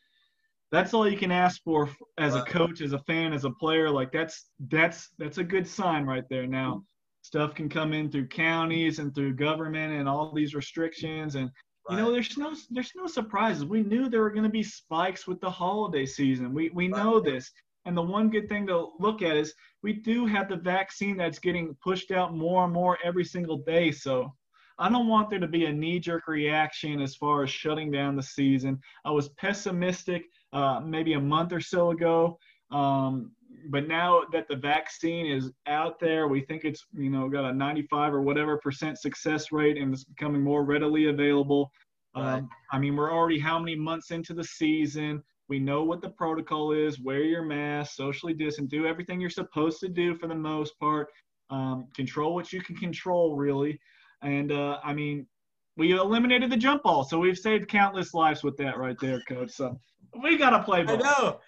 that's 0.71 0.93
all 0.93 1.09
you 1.09 1.17
can 1.17 1.31
ask 1.31 1.61
for 1.63 1.89
as 2.17 2.35
a 2.35 2.43
coach, 2.43 2.81
as 2.81 2.93
a 2.93 2.99
fan, 2.99 3.33
as 3.33 3.43
a 3.43 3.49
player. 3.49 3.89
Like 3.89 4.11
that's 4.11 4.45
that's 4.69 5.09
that's 5.17 5.39
a 5.39 5.43
good 5.43 5.67
sign 5.67 6.05
right 6.05 6.23
there. 6.29 6.47
Now, 6.47 6.75
mm-hmm. 6.75 6.83
stuff 7.23 7.55
can 7.55 7.67
come 7.67 7.91
in 7.91 8.09
through 8.09 8.27
counties 8.27 8.99
and 8.99 9.13
through 9.13 9.35
government 9.35 9.93
and 9.93 10.07
all 10.07 10.31
these 10.33 10.55
restrictions. 10.55 11.35
And 11.35 11.49
you 11.89 11.97
know 11.97 12.11
there's 12.11 12.37
no 12.37 12.55
there's 12.69 12.93
no 12.95 13.07
surprises. 13.07 13.65
We 13.65 13.83
knew 13.83 14.07
there 14.07 14.21
were 14.21 14.31
going 14.31 14.43
to 14.43 14.49
be 14.49 14.63
spikes 14.63 15.27
with 15.27 15.41
the 15.41 15.49
holiday 15.49 16.05
season. 16.05 16.53
We 16.53 16.69
we 16.69 16.87
know 16.87 17.19
this 17.19 17.51
and 17.85 17.97
the 17.97 18.01
one 18.01 18.29
good 18.29 18.47
thing 18.47 18.67
to 18.67 18.89
look 18.99 19.21
at 19.21 19.35
is 19.35 19.53
we 19.81 19.93
do 19.93 20.25
have 20.25 20.49
the 20.49 20.55
vaccine 20.55 21.17
that's 21.17 21.39
getting 21.39 21.75
pushed 21.83 22.11
out 22.11 22.35
more 22.35 22.65
and 22.65 22.73
more 22.73 22.97
every 23.03 23.25
single 23.25 23.57
day. 23.57 23.91
So 23.91 24.31
I 24.77 24.89
don't 24.89 25.07
want 25.07 25.29
there 25.29 25.39
to 25.39 25.47
be 25.47 25.65
a 25.65 25.71
knee 25.71 25.99
jerk 25.99 26.27
reaction 26.27 27.01
as 27.01 27.15
far 27.15 27.43
as 27.43 27.49
shutting 27.49 27.91
down 27.91 28.15
the 28.15 28.23
season. 28.23 28.79
I 29.05 29.11
was 29.11 29.29
pessimistic 29.29 30.23
uh, 30.53 30.79
maybe 30.79 31.13
a 31.13 31.19
month 31.19 31.53
or 31.53 31.61
so 31.61 31.91
ago. 31.91 32.37
Um, 32.71 33.31
but 33.69 33.87
now 33.87 34.21
that 34.31 34.47
the 34.47 34.55
vaccine 34.55 35.25
is 35.25 35.51
out 35.67 35.99
there, 35.99 36.27
we 36.27 36.41
think 36.41 36.63
it's 36.63 36.85
you 36.93 37.09
know 37.09 37.29
got 37.29 37.49
a 37.49 37.53
95 37.53 38.13
or 38.13 38.21
whatever 38.21 38.57
percent 38.57 38.97
success 38.97 39.51
rate, 39.51 39.77
and 39.77 39.93
it's 39.93 40.05
becoming 40.05 40.41
more 40.41 40.63
readily 40.63 41.09
available. 41.09 41.71
Right. 42.15 42.37
Um, 42.37 42.49
I 42.71 42.79
mean, 42.79 42.95
we're 42.95 43.11
already 43.11 43.39
how 43.39 43.59
many 43.59 43.75
months 43.75 44.11
into 44.11 44.33
the 44.33 44.43
season? 44.43 45.21
We 45.51 45.59
know 45.59 45.83
what 45.83 46.01
the 46.01 46.09
protocol 46.09 46.71
is. 46.71 47.01
Wear 47.01 47.23
your 47.23 47.41
mask, 47.41 47.97
socially 47.97 48.33
distance, 48.33 48.71
do 48.71 48.85
everything 48.85 49.19
you're 49.19 49.29
supposed 49.29 49.81
to 49.81 49.89
do 49.89 50.15
for 50.15 50.27
the 50.27 50.33
most 50.33 50.79
part. 50.79 51.09
Um, 51.49 51.89
control 51.93 52.33
what 52.33 52.53
you 52.53 52.61
can 52.61 52.77
control, 52.77 53.35
really. 53.35 53.77
And 54.21 54.53
uh, 54.53 54.79
I 54.81 54.93
mean, 54.93 55.27
we 55.75 55.91
eliminated 55.91 56.51
the 56.51 56.55
jump 56.55 56.83
ball, 56.83 57.03
so 57.03 57.19
we've 57.19 57.37
saved 57.37 57.67
countless 57.67 58.13
lives 58.13 58.43
with 58.43 58.55
that 58.59 58.77
right 58.77 58.95
there, 59.01 59.21
coach. 59.27 59.51
So 59.51 59.77
we 60.23 60.37
got 60.37 60.51
to 60.51 60.63
play 60.63 60.83
ball. 60.83 60.95
I 60.95 61.19
know. 61.19 61.39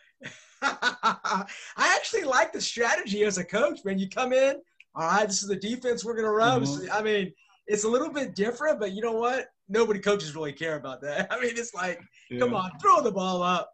I 0.64 1.46
actually 1.96 2.26
like 2.26 2.52
the 2.52 2.60
strategy 2.60 3.24
as 3.24 3.38
a 3.38 3.46
coach, 3.46 3.86
man. 3.86 4.00
You 4.00 4.10
come 4.10 4.34
in, 4.34 4.58
all 4.96 5.08
right, 5.08 5.26
this 5.26 5.42
is 5.42 5.48
the 5.48 5.56
defense 5.56 6.04
we're 6.04 6.16
going 6.16 6.26
to 6.26 6.32
run. 6.32 6.64
Mm-hmm. 6.64 6.92
I 6.92 7.02
mean, 7.02 7.32
it's 7.68 7.86
a 7.86 7.90
little 7.90 8.12
bit 8.12 8.36
different, 8.36 8.82
but 8.82 8.92
you 8.92 9.02
know 9.02 9.14
what? 9.14 9.46
Nobody 9.70 10.02
coaches 10.02 10.36
really 10.36 10.52
care 10.52 10.76
about 10.76 11.00
that. 11.04 11.32
I 11.32 11.40
mean, 11.40 11.54
it's 11.56 11.74
like, 11.74 12.02
yeah. 12.30 12.40
come 12.40 12.54
on, 12.54 12.70
throw 12.82 13.02
the 13.02 13.10
ball 13.10 13.42
up. 13.42 13.70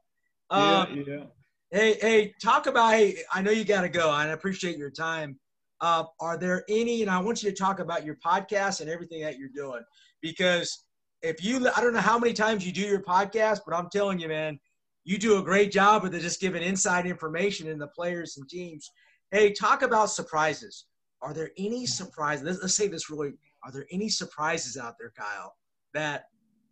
Um, 0.49 0.61
yeah, 0.61 1.03
yeah. 1.07 1.23
Hey, 1.71 1.97
hey, 2.01 2.33
talk 2.41 2.67
about. 2.67 2.93
Hey, 2.93 3.17
I 3.31 3.41
know 3.41 3.51
you 3.51 3.63
got 3.63 3.81
to 3.81 3.89
go, 3.89 4.09
I 4.09 4.27
appreciate 4.27 4.77
your 4.77 4.89
time. 4.89 5.39
Uh, 5.81 6.03
are 6.19 6.37
there 6.37 6.63
any? 6.67 7.01
And 7.01 7.11
I 7.11 7.19
want 7.19 7.41
you 7.43 7.49
to 7.49 7.55
talk 7.55 7.79
about 7.79 8.05
your 8.05 8.15
podcast 8.15 8.81
and 8.81 8.89
everything 8.89 9.21
that 9.21 9.37
you're 9.37 9.49
doing 9.55 9.83
because 10.21 10.85
if 11.21 11.43
you, 11.43 11.69
I 11.75 11.81
don't 11.81 11.93
know 11.93 11.99
how 11.99 12.17
many 12.17 12.33
times 12.33 12.65
you 12.65 12.71
do 12.71 12.81
your 12.81 13.01
podcast, 13.01 13.59
but 13.65 13.75
I'm 13.75 13.89
telling 13.91 14.19
you, 14.19 14.27
man, 14.27 14.59
you 15.03 15.17
do 15.17 15.37
a 15.37 15.43
great 15.43 15.71
job 15.71 16.05
of 16.05 16.11
just 16.11 16.41
giving 16.41 16.63
inside 16.63 17.05
information 17.05 17.67
in 17.67 17.79
the 17.79 17.87
players 17.87 18.37
and 18.37 18.47
teams. 18.47 18.89
Hey, 19.31 19.51
talk 19.51 19.81
about 19.81 20.09
surprises. 20.09 20.85
Are 21.21 21.33
there 21.33 21.51
any 21.57 21.85
surprises? 21.85 22.45
Let's, 22.45 22.61
let's 22.61 22.75
say 22.75 22.87
this 22.87 23.09
really. 23.09 23.33
Are 23.63 23.71
there 23.71 23.85
any 23.91 24.07
surprises 24.07 24.77
out 24.77 24.95
there, 24.99 25.11
Kyle, 25.17 25.53
that 25.93 26.25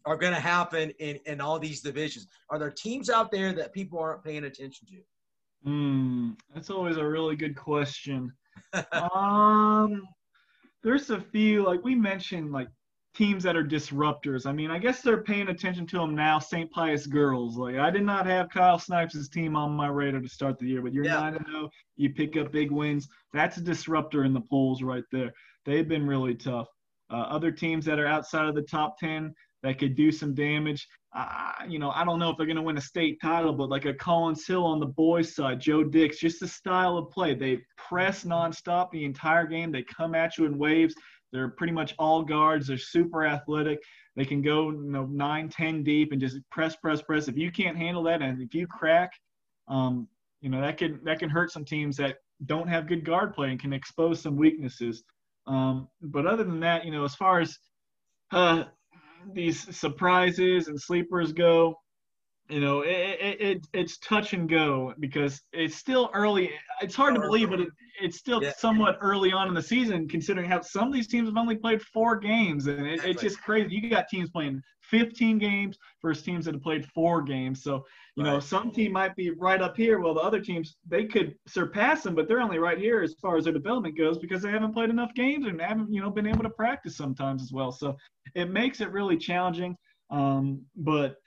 are 0.08 0.16
going 0.16 0.34
to 0.34 0.40
happen 0.40 0.92
in, 1.00 1.20
in 1.26 1.42
all 1.42 1.60
these 1.60 1.82
divisions? 1.82 2.28
Are 2.50 2.58
there 2.58 2.72
teams 2.72 3.10
out 3.10 3.30
there 3.30 3.52
that 3.54 3.74
people 3.74 4.00
aren't 4.00 4.24
paying 4.24 4.46
attention 4.46 4.88
to? 4.88 5.70
Hmm, 5.70 6.30
that's 6.54 6.70
always 6.70 6.96
a 6.96 7.06
really 7.06 7.36
good 7.36 7.58
question. 7.58 8.32
um, 8.94 10.08
there's 10.82 11.10
a 11.10 11.20
few 11.20 11.66
like 11.66 11.84
we 11.84 11.94
mentioned, 11.94 12.54
like 12.54 12.70
teams 13.14 13.44
that 13.44 13.58
are 13.58 13.64
disruptors. 13.64 14.46
I 14.46 14.54
mean, 14.54 14.72
I 14.72 14.78
guess 14.78 15.02
they're 15.02 15.24
paying 15.24 15.50
attention 15.50 15.86
to 15.88 15.98
them 15.98 16.16
now. 16.16 16.40
St. 16.40 16.72
Pius 16.72 17.06
girls. 17.06 17.58
Like 17.58 17.76
I 17.76 17.90
did 17.90 18.04
not 18.04 18.26
have 18.28 18.50
Kyle 18.50 18.80
Snipes' 18.80 19.28
team 19.28 19.58
on 19.58 19.72
my 19.72 19.88
radar 19.88 20.22
to 20.22 20.30
start 20.30 20.58
the 20.58 20.68
year, 20.68 20.82
but 20.82 20.94
you're 20.94 21.04
yeah. 21.04 21.20
nine 21.20 21.46
zero. 21.50 21.70
You 21.98 22.14
pick 22.14 22.38
up 22.38 22.54
big 22.54 22.72
wins. 22.72 23.10
That's 23.34 23.58
a 23.58 23.62
disruptor 23.62 24.24
in 24.24 24.34
the 24.34 24.42
polls 24.42 24.82
right 24.84 25.04
there. 25.12 25.34
They've 25.66 25.88
been 25.88 26.08
really 26.08 26.36
tough. 26.36 26.68
Uh, 27.10 27.26
other 27.30 27.52
teams 27.52 27.84
that 27.86 28.00
are 28.00 28.08
outside 28.08 28.48
of 28.48 28.56
the 28.56 28.62
top 28.62 28.98
ten 28.98 29.34
that 29.68 29.80
could 29.80 29.95
do 29.95 30.14
some 30.14 30.34
damage. 30.34 30.88
You 31.68 31.77
know, 31.77 31.91
I 31.91 32.06
don't 32.06 32.19
know 32.19 32.30
if 32.30 32.38
they're 32.38 32.45
going 32.45 32.56
to 32.56 32.61
win 32.61 32.77
a 32.77 32.81
state 32.81 33.19
title, 33.22 33.52
but 33.52 33.69
like 33.69 33.84
a 33.84 33.94
Collins 33.94 34.48
Hill 34.48 34.64
on 34.64 34.80
the 34.80 34.85
boys' 34.85 35.35
side, 35.35 35.60
Joe 35.60 35.84
Dix, 35.84 36.19
just 36.19 36.39
the 36.39 36.48
style 36.48 36.98
of 36.98 37.11
play. 37.11 37.35
They 37.35 37.60
press 37.76 38.23
nonstop 38.23 38.91
the 38.91 39.03
entire 39.03 39.45
game. 39.45 39.72
They 39.72 39.84
come 39.84 40.15
at 40.15 40.38
you 40.38 40.45
in 40.45 40.57
waves. 40.57 40.95
They're 41.34 41.49
pretty 41.49 41.73
much 41.73 41.94
all 41.99 42.23
guards. 42.23 42.68
They're 42.68 42.77
super 42.77 43.26
athletic. 43.26 43.80
They 44.15 44.23
can 44.23 44.41
go, 44.41 44.72
you 44.72 44.89
know, 44.89 45.06
nine, 45.07 45.49
ten 45.49 45.84
deep 45.84 46.14
and 46.14 46.22
just 46.22 46.38
press, 46.49 46.77
press, 46.77 47.02
press. 47.02 47.27
If 47.27 47.35
you 47.35 47.52
can't 47.52 47.76
handle 47.76 48.03
that, 48.03 48.22
and 48.22 48.41
if 48.41 48.53
you 48.53 48.68
crack, 48.68 49.11
um, 49.68 50.07
you 50.39 50.49
know 50.49 50.61
that 50.61 50.77
can 50.77 51.02
that 51.03 51.19
can 51.19 51.30
hurt 51.30 51.52
some 51.52 51.65
teams 51.65 51.98
that 51.98 52.19
don't 52.45 52.69
have 52.69 52.88
good 52.88 53.03
guard 53.03 53.34
play 53.34 53.49
and 53.49 53.60
can 53.60 53.73
expose 53.73 54.22
some 54.22 54.38
weaknesses. 54.38 55.03
Um, 55.45 55.89
but 56.02 56.26
other 56.26 56.45
than 56.45 56.61
that, 56.61 56.85
you 56.85 56.91
know, 56.91 57.03
as 57.03 57.15
far 57.15 57.41
as 57.41 57.57
uh, 58.31 58.65
these 59.34 59.76
surprises 59.76 60.68
and 60.68 60.80
sleepers 60.80 61.34
go, 61.34 61.76
you 62.49 62.61
know, 62.61 62.82
it, 62.82 63.19
it, 63.19 63.41
it, 63.41 63.68
it's 63.74 63.98
touch 63.98 64.34
and 64.34 64.48
go 64.48 64.94
because 64.99 65.41
it's 65.52 65.76
still 65.76 66.10
early. 66.14 66.52
It's 66.82 66.95
hard 66.95 67.15
to 67.15 67.22
believe, 67.22 67.49
but 67.49 67.60
it, 67.60 67.69
it's 68.02 68.18
still 68.18 68.41
yeah. 68.41 68.53
somewhat 68.57 68.98
early 69.02 69.34
on 69.34 69.48
in 69.48 69.53
the 69.53 69.61
season, 69.61 70.07
considering 70.07 70.49
how 70.49 70.61
some 70.61 70.88
of 70.88 70.94
these 70.94 71.07
teams 71.07 71.28
have 71.28 71.38
only 71.38 71.56
played 71.56 71.82
four 71.82 72.15
games, 72.15 72.68
and 72.68 72.88
it, 72.88 73.03
it's 73.03 73.22
just 73.22 73.41
crazy. 73.41 73.76
You 73.76 73.90
got 73.90 74.07
teams 74.07 74.30
playing 74.30 74.61
15 74.84 75.38
games 75.40 75.78
versus 76.02 76.24
teams 76.24 76.45
that 76.45 76.53
have 76.53 76.64
played 76.64 76.86
four 76.86 77.22
games. 77.22 77.64
So, 77.64 77.86
you 78.15 78.24
right. 78.24 78.32
know, 78.32 78.40
some 78.40 78.72
team 78.72 78.94
might 78.94 79.15
be 79.15 79.32
right 79.32 79.61
up 79.61 79.76
here, 79.76 79.99
while 79.99 80.14
the 80.14 80.22
other 80.22 80.40
teams 80.40 80.78
they 80.88 81.06
could 81.06 81.36
surpass 81.48 82.03
them, 82.03 82.15
but 82.15 82.30
they're 82.30 82.41
only 82.41 82.60
right 82.60 82.78
here 82.78 83.02
as 83.02 83.15
far 83.22 83.38
as 83.38 83.44
their 83.44 83.53
development 83.53 83.98
goes 83.98 84.18
because 84.18 84.41
they 84.41 84.52
haven't 84.52 84.74
played 84.74 84.90
enough 84.90 85.14
games 85.15 85.45
and 85.45 85.60
haven't, 85.61 85.91
you 85.91 86.02
know, 86.02 86.10
been 86.10 86.28
able 86.28 86.44
to 86.44 86.49
practice 86.49 86.95
sometimes 86.95 87.41
as 87.41 87.52
well. 87.52 87.72
So, 87.72 87.98
it 88.36 88.49
makes 88.49 88.80
it 88.80 88.91
really 88.91 89.18
challenging. 89.18 89.76
Um, 90.10 90.61
but 90.78 91.18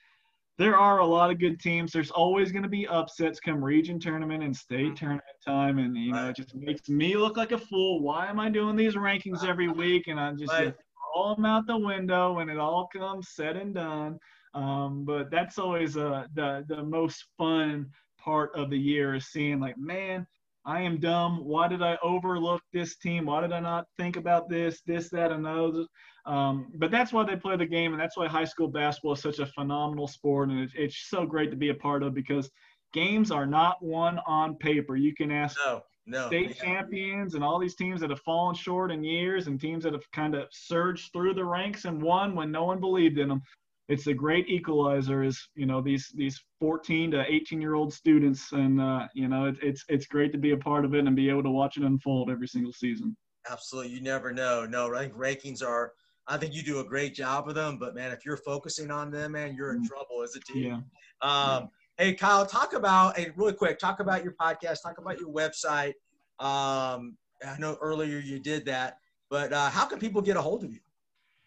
there 0.60 0.76
are 0.76 0.98
a 0.98 1.06
lot 1.06 1.30
of 1.30 1.38
good 1.38 1.58
teams. 1.58 1.90
There's 1.90 2.10
always 2.10 2.52
going 2.52 2.64
to 2.64 2.68
be 2.68 2.86
upsets 2.86 3.40
come 3.40 3.64
region 3.64 3.98
tournament 3.98 4.42
and 4.42 4.54
state 4.54 4.88
mm-hmm. 4.88 4.94
tournament 4.94 5.24
time, 5.42 5.78
and 5.78 5.96
you 5.96 6.12
know 6.12 6.28
it 6.28 6.36
just 6.36 6.54
makes 6.54 6.86
me 6.90 7.16
look 7.16 7.38
like 7.38 7.52
a 7.52 7.58
fool. 7.58 8.02
Why 8.02 8.26
am 8.26 8.38
I 8.38 8.50
doing 8.50 8.76
these 8.76 8.94
rankings 8.94 9.42
every 9.42 9.68
week? 9.82 10.08
And 10.08 10.20
I'm 10.20 10.36
just 10.36 10.52
right. 10.52 10.74
all 11.16 11.34
them 11.34 11.46
out 11.46 11.66
the 11.66 11.78
window 11.78 12.34
when 12.34 12.50
it 12.50 12.58
all 12.58 12.90
comes 12.94 13.30
said 13.30 13.56
and 13.56 13.74
done. 13.74 14.18
Um, 14.52 15.06
but 15.06 15.30
that's 15.30 15.58
always 15.58 15.96
uh, 15.96 16.26
the 16.34 16.62
the 16.68 16.82
most 16.82 17.24
fun 17.38 17.86
part 18.18 18.54
of 18.54 18.68
the 18.68 18.78
year 18.78 19.14
is 19.14 19.28
seeing 19.28 19.60
like, 19.60 19.78
man, 19.78 20.26
I 20.64 20.82
am 20.82 21.00
dumb. 21.00 21.44
Why 21.44 21.68
did 21.68 21.82
I 21.82 21.96
overlook 22.02 22.62
this 22.72 22.96
team? 22.96 23.26
Why 23.26 23.40
did 23.40 23.52
I 23.52 23.60
not 23.60 23.86
think 23.98 24.16
about 24.16 24.48
this, 24.48 24.82
this, 24.86 25.08
that, 25.10 25.32
and 25.32 25.44
those? 25.44 25.86
Um, 26.26 26.70
but 26.74 26.90
that's 26.90 27.12
why 27.12 27.24
they 27.24 27.36
play 27.36 27.56
the 27.56 27.66
game, 27.66 27.92
and 27.92 28.00
that's 28.00 28.16
why 28.16 28.28
high 28.28 28.44
school 28.44 28.68
basketball 28.68 29.14
is 29.14 29.22
such 29.22 29.38
a 29.38 29.46
phenomenal 29.46 30.06
sport, 30.06 30.50
and 30.50 30.60
it's, 30.60 30.72
it's 30.76 31.08
so 31.08 31.24
great 31.24 31.50
to 31.50 31.56
be 31.56 31.70
a 31.70 31.74
part 31.74 32.02
of 32.02 32.14
because 32.14 32.50
games 32.92 33.30
are 33.30 33.46
not 33.46 33.82
won 33.82 34.20
on 34.26 34.56
paper. 34.56 34.96
You 34.96 35.14
can 35.14 35.30
ask 35.30 35.56
no, 35.64 35.80
no, 36.06 36.26
state 36.26 36.56
yeah. 36.56 36.64
champions 36.64 37.34
and 37.34 37.42
all 37.42 37.58
these 37.58 37.76
teams 37.76 38.00
that 38.02 38.10
have 38.10 38.20
fallen 38.20 38.54
short 38.54 38.90
in 38.90 39.02
years, 39.02 39.46
and 39.46 39.58
teams 39.58 39.84
that 39.84 39.94
have 39.94 40.10
kind 40.12 40.34
of 40.34 40.46
surged 40.50 41.10
through 41.12 41.34
the 41.34 41.44
ranks 41.44 41.86
and 41.86 42.02
won 42.02 42.34
when 42.34 42.50
no 42.50 42.64
one 42.64 42.80
believed 42.80 43.18
in 43.18 43.28
them. 43.28 43.42
It's 43.90 44.06
a 44.06 44.14
great 44.14 44.48
equalizer, 44.48 45.24
is 45.24 45.48
you 45.56 45.66
know 45.66 45.82
these 45.82 46.12
these 46.14 46.40
14 46.60 47.10
to 47.10 47.24
18 47.28 47.60
year 47.60 47.74
old 47.74 47.92
students, 47.92 48.52
and 48.52 48.80
uh, 48.80 49.08
you 49.14 49.26
know 49.26 49.46
it, 49.46 49.56
it's 49.60 49.84
it's 49.88 50.06
great 50.06 50.30
to 50.30 50.38
be 50.38 50.52
a 50.52 50.56
part 50.56 50.84
of 50.84 50.94
it 50.94 51.04
and 51.04 51.16
be 51.16 51.28
able 51.28 51.42
to 51.42 51.50
watch 51.50 51.76
it 51.76 51.82
unfold 51.82 52.30
every 52.30 52.46
single 52.46 52.72
season. 52.72 53.16
Absolutely, 53.50 53.92
you 53.92 54.00
never 54.00 54.32
know. 54.32 54.64
No, 54.64 54.94
I 54.94 55.00
think 55.00 55.14
rankings 55.14 55.60
are 55.60 55.92
I 56.28 56.36
think 56.36 56.54
you 56.54 56.62
do 56.62 56.78
a 56.78 56.84
great 56.84 57.14
job 57.14 57.46
with 57.46 57.56
them. 57.56 57.78
But 57.78 57.96
man, 57.96 58.12
if 58.12 58.24
you're 58.24 58.36
focusing 58.36 58.92
on 58.92 59.10
them, 59.10 59.32
man, 59.32 59.54
you're 59.56 59.72
in 59.72 59.82
mm. 59.82 59.88
trouble 59.88 60.22
as 60.22 60.36
a 60.36 60.40
team. 60.40 60.64
Yeah. 60.64 61.28
Um, 61.28 61.68
yeah. 61.98 62.04
Hey, 62.04 62.14
Kyle, 62.14 62.46
talk 62.46 62.72
about 62.72 63.18
hey, 63.18 63.32
really 63.34 63.52
quick. 63.52 63.78
Talk 63.80 63.98
about 63.98 64.22
your 64.22 64.34
podcast. 64.40 64.82
Talk 64.82 64.98
about 64.98 65.18
your 65.18 65.30
website. 65.30 65.94
Um, 66.38 67.16
I 67.44 67.58
know 67.58 67.76
earlier 67.80 68.18
you 68.18 68.38
did 68.38 68.64
that, 68.66 68.98
but 69.28 69.52
uh, 69.52 69.68
how 69.68 69.84
can 69.84 69.98
people 69.98 70.22
get 70.22 70.36
a 70.36 70.40
hold 70.40 70.62
of 70.62 70.72
you? 70.72 70.80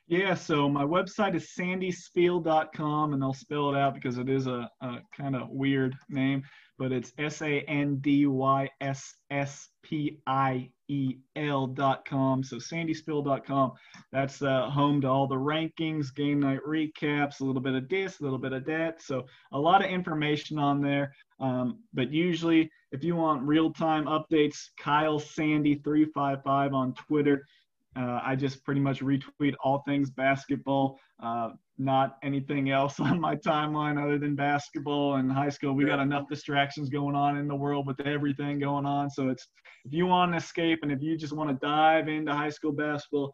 Yeah, 0.07 0.33
so 0.33 0.67
my 0.67 0.83
website 0.83 1.33
is 1.33 1.53
sandyspiel.com, 1.57 3.13
and 3.13 3.23
I'll 3.23 3.33
spell 3.33 3.73
it 3.73 3.77
out 3.77 3.93
because 3.93 4.17
it 4.17 4.29
is 4.29 4.47
a, 4.47 4.69
a 4.81 4.97
kind 5.15 5.35
of 5.35 5.49
weird 5.49 5.95
name, 6.09 6.43
but 6.77 6.91
it's 6.91 7.13
S 7.17 7.41
A 7.41 7.61
N 7.61 7.97
D 8.01 8.27
Y 8.27 8.69
S 8.81 9.15
S 9.31 9.69
P 9.81 10.19
I 10.27 10.69
E-L.com. 10.89 12.43
So 12.43 12.57
sandyspiel.com. 12.57 13.71
That's 14.11 14.41
uh, 14.41 14.69
home 14.69 15.01
to 15.01 15.07
all 15.07 15.27
the 15.27 15.35
rankings, 15.35 16.13
game 16.13 16.41
night 16.41 16.59
recaps, 16.67 17.39
a 17.39 17.45
little 17.45 17.61
bit 17.61 17.73
of 17.73 17.87
this, 17.89 18.19
a 18.19 18.23
little 18.23 18.37
bit 18.37 18.53
of 18.53 18.65
that. 18.65 19.01
So 19.01 19.25
a 19.53 19.59
lot 19.59 19.83
of 19.83 19.89
information 19.89 20.59
on 20.59 20.81
there. 20.81 21.13
Um, 21.39 21.79
but 21.93 22.11
usually, 22.11 22.69
if 22.91 23.03
you 23.03 23.15
want 23.15 23.41
real-time 23.43 24.05
updates, 24.05 24.67
Kyle 24.77 25.19
Sandy 25.19 25.75
355 25.75 26.73
on 26.73 26.93
Twitter. 26.93 27.45
Uh, 27.95 28.19
I 28.23 28.35
just 28.35 28.63
pretty 28.63 28.81
much 28.81 29.01
retweet 29.01 29.53
all 29.63 29.83
things 29.87 30.09
basketball, 30.09 30.99
uh, 31.21 31.49
not 31.77 32.17
anything 32.23 32.71
else 32.71 32.99
on 32.99 33.19
my 33.19 33.35
timeline 33.35 34.03
other 34.03 34.17
than 34.17 34.35
basketball 34.35 35.15
and 35.15 35.31
high 35.31 35.49
school. 35.49 35.73
We 35.73 35.85
got 35.85 35.99
enough 35.99 36.27
distractions 36.29 36.89
going 36.89 37.15
on 37.15 37.37
in 37.37 37.47
the 37.47 37.55
world 37.55 37.85
with 37.85 37.99
everything 38.01 38.59
going 38.59 38.85
on. 38.85 39.09
So 39.09 39.29
it's 39.29 39.47
if 39.85 39.93
you 39.93 40.05
want 40.05 40.31
to 40.31 40.37
escape 40.37 40.79
and 40.81 40.91
if 40.91 41.01
you 41.01 41.17
just 41.17 41.33
want 41.33 41.49
to 41.49 41.65
dive 41.65 42.07
into 42.07 42.33
high 42.33 42.49
school 42.49 42.71
basketball, 42.71 43.33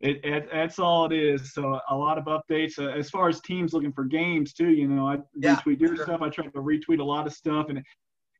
it, 0.00 0.24
it, 0.24 0.48
that's 0.52 0.78
all 0.78 1.06
it 1.06 1.12
is. 1.12 1.52
So 1.52 1.80
a 1.90 1.96
lot 1.96 2.18
of 2.18 2.24
updates 2.26 2.78
uh, 2.78 2.96
as 2.96 3.10
far 3.10 3.28
as 3.28 3.40
teams 3.40 3.72
looking 3.72 3.92
for 3.92 4.04
games 4.04 4.52
too. 4.52 4.70
You 4.70 4.86
know, 4.86 5.08
I 5.08 5.18
yeah, 5.36 5.56
retweet 5.56 5.80
your 5.80 5.96
sure. 5.96 6.04
stuff. 6.04 6.22
I 6.22 6.28
try 6.28 6.44
to 6.44 6.50
retweet 6.50 7.00
a 7.00 7.04
lot 7.04 7.26
of 7.26 7.32
stuff, 7.32 7.66
and 7.68 7.82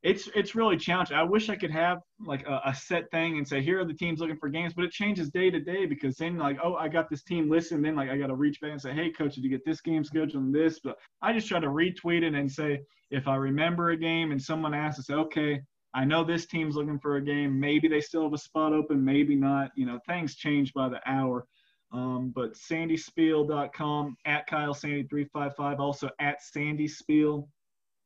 it's 0.01 0.29
it's 0.33 0.55
really 0.55 0.77
challenging. 0.77 1.17
I 1.17 1.23
wish 1.23 1.49
I 1.49 1.55
could 1.55 1.71
have 1.71 1.99
like 2.25 2.45
a, 2.47 2.61
a, 2.65 2.73
set 2.73 3.11
thing 3.11 3.37
and 3.37 3.45
say 3.45 3.61
here 3.61 3.81
are 3.81 3.85
the 3.85 3.93
teams 3.93 4.19
looking 4.19 4.37
for 4.37 4.47
games, 4.47 4.73
but 4.73 4.85
it 4.85 4.91
changes 4.91 5.29
day 5.29 5.49
to 5.49 5.59
day 5.59 5.85
because 5.85 6.15
then 6.15 6.37
like 6.37 6.57
oh 6.63 6.75
I 6.75 6.87
got 6.87 7.09
this 7.09 7.23
team 7.23 7.49
listed, 7.49 7.77
and 7.77 7.85
then 7.85 7.95
like 7.95 8.09
I 8.09 8.17
got 8.17 8.27
to 8.27 8.35
reach 8.35 8.61
back 8.61 8.71
and 8.71 8.81
say 8.81 8.93
hey 8.93 9.11
coach 9.11 9.35
did 9.35 9.43
you 9.43 9.49
get 9.49 9.65
this 9.65 9.81
game 9.81 10.03
scheduled 10.03 10.43
and 10.43 10.55
this? 10.55 10.79
But 10.79 10.97
I 11.21 11.33
just 11.33 11.47
try 11.47 11.59
to 11.59 11.67
retweet 11.67 12.23
it 12.23 12.33
and 12.33 12.49
say 12.49 12.79
if 13.11 13.27
I 13.27 13.35
remember 13.35 13.89
a 13.89 13.97
game 13.97 14.31
and 14.31 14.41
someone 14.41 14.73
asks, 14.73 14.99
I 15.09 15.13
say 15.13 15.19
okay 15.19 15.61
I 15.93 16.05
know 16.05 16.23
this 16.23 16.45
team's 16.45 16.75
looking 16.75 16.99
for 16.99 17.15
a 17.15 17.21
game. 17.21 17.59
Maybe 17.59 17.87
they 17.87 18.01
still 18.01 18.23
have 18.23 18.33
a 18.33 18.37
spot 18.37 18.73
open, 18.73 19.03
maybe 19.03 19.35
not. 19.35 19.71
You 19.75 19.85
know 19.85 19.99
things 20.07 20.35
change 20.35 20.73
by 20.73 20.89
the 20.89 21.01
hour. 21.05 21.45
Um, 21.91 22.31
but 22.35 22.53
sandyspiel.com 22.53 24.15
at 24.25 24.45
Kyle 24.45 24.75
Sandy 24.75 25.07
355 25.09 25.79
also 25.79 26.09
at 26.19 26.41
Sandy 26.43 26.87
Spiel 26.87 27.49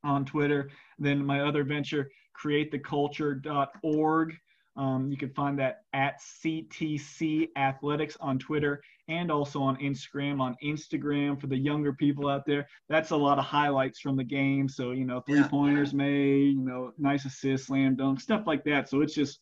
on 0.06 0.24
Twitter. 0.24 0.70
Then 1.03 1.25
my 1.25 1.41
other 1.41 1.63
venture, 1.63 2.09
createtheculture.org. 2.41 4.38
Um, 4.75 5.11
you 5.11 5.17
can 5.17 5.30
find 5.30 5.59
that 5.59 5.81
at 5.93 6.19
CTC 6.19 7.49
Athletics 7.55 8.17
on 8.19 8.39
Twitter 8.39 8.81
and 9.07 9.31
also 9.31 9.61
on 9.61 9.77
Instagram. 9.77 10.41
On 10.41 10.55
Instagram, 10.63 11.39
for 11.39 11.47
the 11.47 11.57
younger 11.57 11.93
people 11.93 12.27
out 12.27 12.45
there, 12.45 12.67
that's 12.89 13.11
a 13.11 13.15
lot 13.15 13.38
of 13.38 13.45
highlights 13.45 13.99
from 13.99 14.15
the 14.15 14.23
game. 14.23 14.67
So, 14.67 14.91
you 14.91 15.05
know, 15.05 15.21
three 15.21 15.43
pointers 15.43 15.91
yeah. 15.91 15.97
made, 15.97 16.55
you 16.55 16.65
know, 16.65 16.91
nice 16.97 17.25
assist, 17.25 17.67
slam 17.67 17.95
dunk, 17.95 18.19
stuff 18.19 18.47
like 18.47 18.63
that. 18.63 18.89
So 18.89 19.01
it's 19.01 19.13
just 19.13 19.39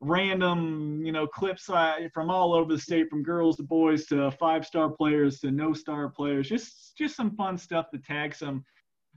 random, 0.00 1.02
you 1.04 1.12
know, 1.12 1.26
clips 1.26 1.68
from 2.14 2.30
all 2.30 2.54
over 2.54 2.72
the 2.72 2.80
state, 2.80 3.10
from 3.10 3.22
girls 3.22 3.56
to 3.56 3.62
boys 3.64 4.06
to 4.06 4.30
five 4.32 4.64
star 4.64 4.88
players 4.90 5.38
to 5.40 5.50
no 5.50 5.74
star 5.74 6.08
players. 6.08 6.48
Just, 6.48 6.96
just 6.96 7.14
some 7.14 7.36
fun 7.36 7.58
stuff 7.58 7.90
to 7.92 7.98
tag 7.98 8.34
some 8.34 8.64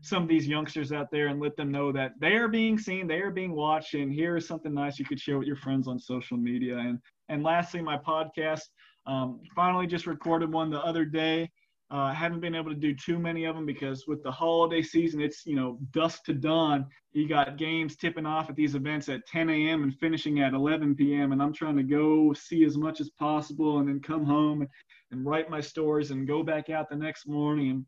some 0.01 0.23
of 0.23 0.29
these 0.29 0.47
youngsters 0.47 0.91
out 0.91 1.09
there 1.11 1.27
and 1.27 1.39
let 1.39 1.55
them 1.55 1.71
know 1.71 1.91
that 1.91 2.11
they 2.19 2.35
are 2.35 2.47
being 2.47 2.77
seen, 2.77 3.07
they 3.07 3.21
are 3.21 3.31
being 3.31 3.55
watched, 3.55 3.93
and 3.93 4.11
here 4.11 4.37
is 4.37 4.47
something 4.47 4.73
nice 4.73 4.99
you 4.99 5.05
could 5.05 5.19
share 5.19 5.37
with 5.37 5.47
your 5.47 5.55
friends 5.55 5.87
on 5.87 5.99
social 5.99 6.37
media. 6.37 6.77
And 6.77 6.99
and 7.29 7.43
lastly, 7.43 7.81
my 7.81 7.97
podcast. 7.97 8.61
Um, 9.07 9.41
finally, 9.55 9.87
just 9.87 10.07
recorded 10.07 10.51
one 10.51 10.69
the 10.69 10.79
other 10.79 11.05
day. 11.05 11.51
Uh, 11.91 12.11
haven't 12.11 12.39
been 12.39 12.55
able 12.55 12.71
to 12.71 12.75
do 12.75 12.95
too 12.95 13.19
many 13.19 13.45
of 13.45 13.55
them 13.55 13.65
because 13.65 14.07
with 14.07 14.23
the 14.23 14.31
holiday 14.31 14.81
season, 14.81 15.21
it's 15.21 15.45
you 15.45 15.55
know 15.55 15.77
dusk 15.91 16.23
to 16.25 16.33
dawn. 16.33 16.85
You 17.13 17.27
got 17.29 17.57
games 17.57 17.95
tipping 17.95 18.25
off 18.25 18.49
at 18.49 18.55
these 18.55 18.75
events 18.75 19.07
at 19.07 19.25
10 19.27 19.49
a.m. 19.49 19.83
and 19.83 19.95
finishing 19.99 20.41
at 20.41 20.53
11 20.53 20.95
p.m. 20.95 21.31
And 21.31 21.41
I'm 21.41 21.53
trying 21.53 21.77
to 21.77 21.83
go 21.83 22.33
see 22.33 22.65
as 22.65 22.75
much 22.75 22.99
as 22.99 23.09
possible 23.11 23.77
and 23.77 23.87
then 23.87 24.01
come 24.01 24.25
home 24.25 24.61
and, 24.61 24.69
and 25.11 25.25
write 25.25 25.49
my 25.49 25.61
stories 25.61 26.11
and 26.11 26.27
go 26.27 26.43
back 26.43 26.69
out 26.69 26.89
the 26.89 26.95
next 26.95 27.27
morning. 27.27 27.69
And 27.69 27.85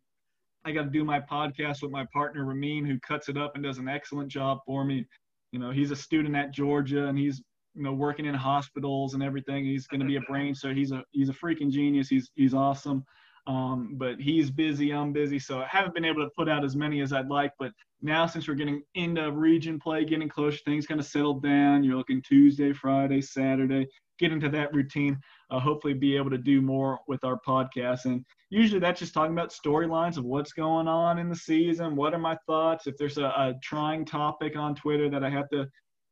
I 0.67 0.73
got 0.73 0.83
to 0.83 0.89
do 0.89 1.05
my 1.05 1.21
podcast 1.21 1.81
with 1.81 1.91
my 1.91 2.05
partner 2.11 2.43
Ramin, 2.43 2.85
who 2.85 2.99
cuts 2.99 3.29
it 3.29 3.37
up 3.37 3.55
and 3.55 3.63
does 3.63 3.77
an 3.77 3.87
excellent 3.87 4.29
job 4.29 4.59
for 4.65 4.83
me. 4.83 5.05
You 5.53 5.59
know, 5.59 5.71
he's 5.71 5.91
a 5.91 5.95
student 5.95 6.35
at 6.35 6.51
Georgia 6.51 7.07
and 7.07 7.17
he's 7.17 7.41
you 7.73 7.83
know 7.83 7.93
working 7.93 8.25
in 8.25 8.35
hospitals 8.35 9.13
and 9.13 9.23
everything. 9.23 9.63
He's 9.63 9.87
going 9.87 10.01
to 10.01 10.05
be 10.05 10.17
a 10.17 10.21
brain, 10.29 10.53
so 10.53 10.73
he's 10.73 10.91
a 10.91 11.03
he's 11.11 11.29
a 11.29 11.33
freaking 11.33 11.71
genius. 11.71 12.09
He's 12.09 12.29
he's 12.35 12.53
awesome. 12.53 13.05
Um, 13.47 13.93
but 13.95 14.19
he's 14.19 14.51
busy, 14.51 14.91
I'm 14.91 15.13
busy, 15.13 15.39
so 15.39 15.59
I 15.59 15.67
haven't 15.67 15.95
been 15.95 16.03
able 16.03 16.21
to 16.21 16.29
put 16.35 16.49
out 16.49 16.65
as 16.65 16.75
many 16.75 16.99
as 16.99 17.13
I'd 17.13 17.29
like. 17.29 17.53
But 17.57 17.71
now, 18.01 18.25
since 18.25 18.45
we're 18.45 18.55
getting 18.55 18.83
into 18.95 19.31
region 19.31 19.79
play, 19.79 20.03
getting 20.03 20.27
closer, 20.27 20.57
things 20.65 20.85
kind 20.85 20.99
of 20.99 21.05
settled 21.05 21.43
down. 21.43 21.81
You're 21.81 21.95
looking 21.95 22.21
Tuesday, 22.21 22.73
Friday, 22.73 23.21
Saturday, 23.21 23.87
get 24.19 24.33
into 24.33 24.49
that 24.49 24.73
routine. 24.73 25.17
Uh, 25.49 25.59
hopefully, 25.59 25.93
be 25.93 26.17
able 26.17 26.29
to 26.29 26.37
do 26.37 26.61
more 26.61 26.99
with 27.07 27.23
our 27.23 27.39
podcast. 27.47 28.05
And 28.05 28.25
usually, 28.49 28.79
that's 28.79 28.99
just 28.99 29.13
talking 29.13 29.33
about 29.33 29.51
storylines 29.51 30.17
of 30.17 30.25
what's 30.25 30.53
going 30.53 30.87
on 30.87 31.19
in 31.19 31.29
the 31.29 31.35
season. 31.35 31.95
What 31.95 32.13
are 32.13 32.19
my 32.19 32.37
thoughts? 32.45 32.87
If 32.87 32.97
there's 32.97 33.17
a, 33.17 33.25
a 33.25 33.53
trying 33.63 34.05
topic 34.05 34.55
on 34.55 34.75
Twitter 34.75 35.09
that 35.09 35.23
I 35.23 35.29
have 35.29 35.49
to 35.49 35.67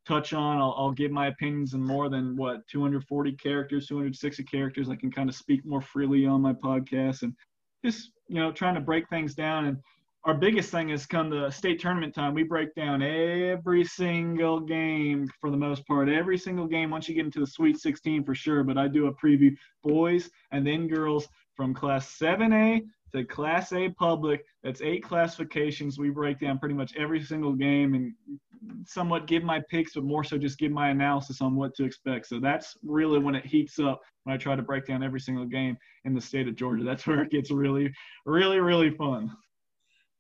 touch 0.06 0.34
on. 0.34 0.58
I'll, 0.58 0.76
I'll 0.78 0.92
give 0.92 1.12
my 1.12 1.28
opinions 1.28 1.74
in 1.74 1.84
more 1.84 2.10
than 2.10 2.36
what 2.36 2.68
240 2.68 3.34
characters, 3.34 3.88
260 3.88 4.44
characters. 4.44 4.90
I 4.90 4.96
can 4.96 5.12
kind 5.12 5.30
of 5.30 5.36
speak 5.36 5.66
more 5.66 5.82
freely 5.82 6.26
on 6.26 6.42
my 6.42 6.54
podcast 6.54 7.24
and 7.24 7.34
just 7.84 8.12
you 8.28 8.36
know 8.36 8.52
trying 8.52 8.76
to 8.76 8.82
break 8.82 9.10
things 9.10 9.34
down. 9.34 9.66
And 9.66 9.78
our 10.26 10.34
biggest 10.34 10.72
thing 10.72 10.90
is 10.90 11.06
come 11.06 11.30
the 11.30 11.52
state 11.52 11.80
tournament 11.80 12.16
time, 12.16 12.34
we 12.34 12.42
break 12.42 12.74
down 12.74 13.04
every 13.04 13.84
single 13.84 14.60
game 14.60 15.30
for 15.40 15.52
the 15.52 15.58
most 15.58 15.86
part. 15.86 16.10
Every 16.10 16.38
single 16.38 16.66
game 16.66 16.90
once 16.90 17.08
you 17.08 17.14
get 17.14 17.26
into 17.26 17.40
the 17.40 17.48
Sweet 17.48 17.78
16 17.78 18.24
for 18.24 18.34
sure. 18.34 18.64
But 18.64 18.78
I 18.78 18.88
do 18.88 19.06
a 19.06 19.14
preview 19.14 19.56
boys 19.84 20.32
and 20.52 20.66
then 20.66 20.88
girls 20.88 21.28
from 21.56 21.76
Class 21.76 22.18
7A 22.18 22.82
to 23.14 23.24
Class 23.24 23.72
A 23.74 23.90
public. 23.90 24.44
That's 24.64 24.82
eight 24.82 25.04
classifications. 25.04 26.00
We 26.00 26.10
break 26.10 26.40
down 26.40 26.58
pretty 26.58 26.76
much 26.76 26.96
every 26.98 27.22
single 27.22 27.54
game 27.54 27.94
and 27.94 28.12
somewhat 28.88 29.28
give 29.28 29.44
my 29.44 29.62
picks, 29.70 29.94
but 29.94 30.06
more 30.06 30.24
so 30.24 30.40
just 30.40 30.58
give 30.58 30.72
my 30.72 30.90
analysis 30.90 31.40
on 31.40 31.56
what 31.56 31.76
to 31.76 31.84
expect. 31.84 32.26
So 32.26 32.40
that's 32.40 32.76
really 32.84 33.20
when 33.20 33.36
it 33.36 33.46
heats 33.46 33.78
up 33.78 34.02
when 34.24 34.34
I 34.34 34.38
try 34.38 34.56
to 34.56 34.64
break 34.64 34.88
down 34.88 35.04
every 35.04 35.20
single 35.20 35.46
game 35.46 35.78
in 36.04 36.16
the 36.16 36.22
state 36.22 36.48
of 36.48 36.56
Georgia. 36.56 36.84
That's 36.84 37.06
where 37.06 37.22
it 37.22 37.30
gets 37.30 37.52
really, 37.52 37.94
really, 38.26 38.60
really 38.60 38.90
fun. 38.90 39.32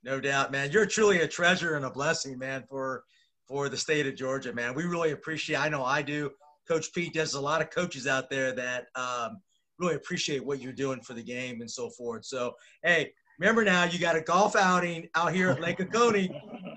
No 0.06 0.20
doubt, 0.20 0.52
man. 0.52 0.72
You're 0.72 0.86
truly 0.86 1.22
a 1.22 1.28
treasure 1.28 1.76
and 1.76 1.84
a 1.84 1.90
blessing, 1.90 2.38
man, 2.38 2.64
for 2.70 3.04
for 3.48 3.70
the 3.70 3.78
state 3.78 4.06
of 4.06 4.16
Georgia, 4.16 4.54
man. 4.54 4.76
We 4.76 4.84
really 4.84 5.12
appreciate. 5.12 5.58
I 5.58 5.68
know 5.68 5.84
I 5.84 6.04
do. 6.04 6.30
Coach 6.68 6.94
Pete, 6.94 7.14
there's 7.14 7.34
a 7.34 7.42
lot 7.42 7.62
of 7.62 7.72
coaches 7.72 8.06
out 8.06 8.30
there 8.30 8.52
that 8.54 8.86
um, 8.96 9.42
really 9.80 9.96
appreciate 9.96 10.46
what 10.46 10.62
you're 10.62 10.74
doing 10.74 11.02
for 11.02 11.14
the 11.14 11.24
game 11.24 11.62
and 11.62 11.70
so 11.70 11.90
forth. 11.90 12.26
So, 12.26 12.54
hey, 12.84 13.12
remember 13.40 13.64
now, 13.64 13.84
you 13.84 14.00
got 14.00 14.16
a 14.16 14.22
golf 14.22 14.56
outing 14.56 15.08
out 15.16 15.34
here 15.34 15.50
at 15.50 15.60
Lake 15.60 15.80
Oconee. 15.82 16.30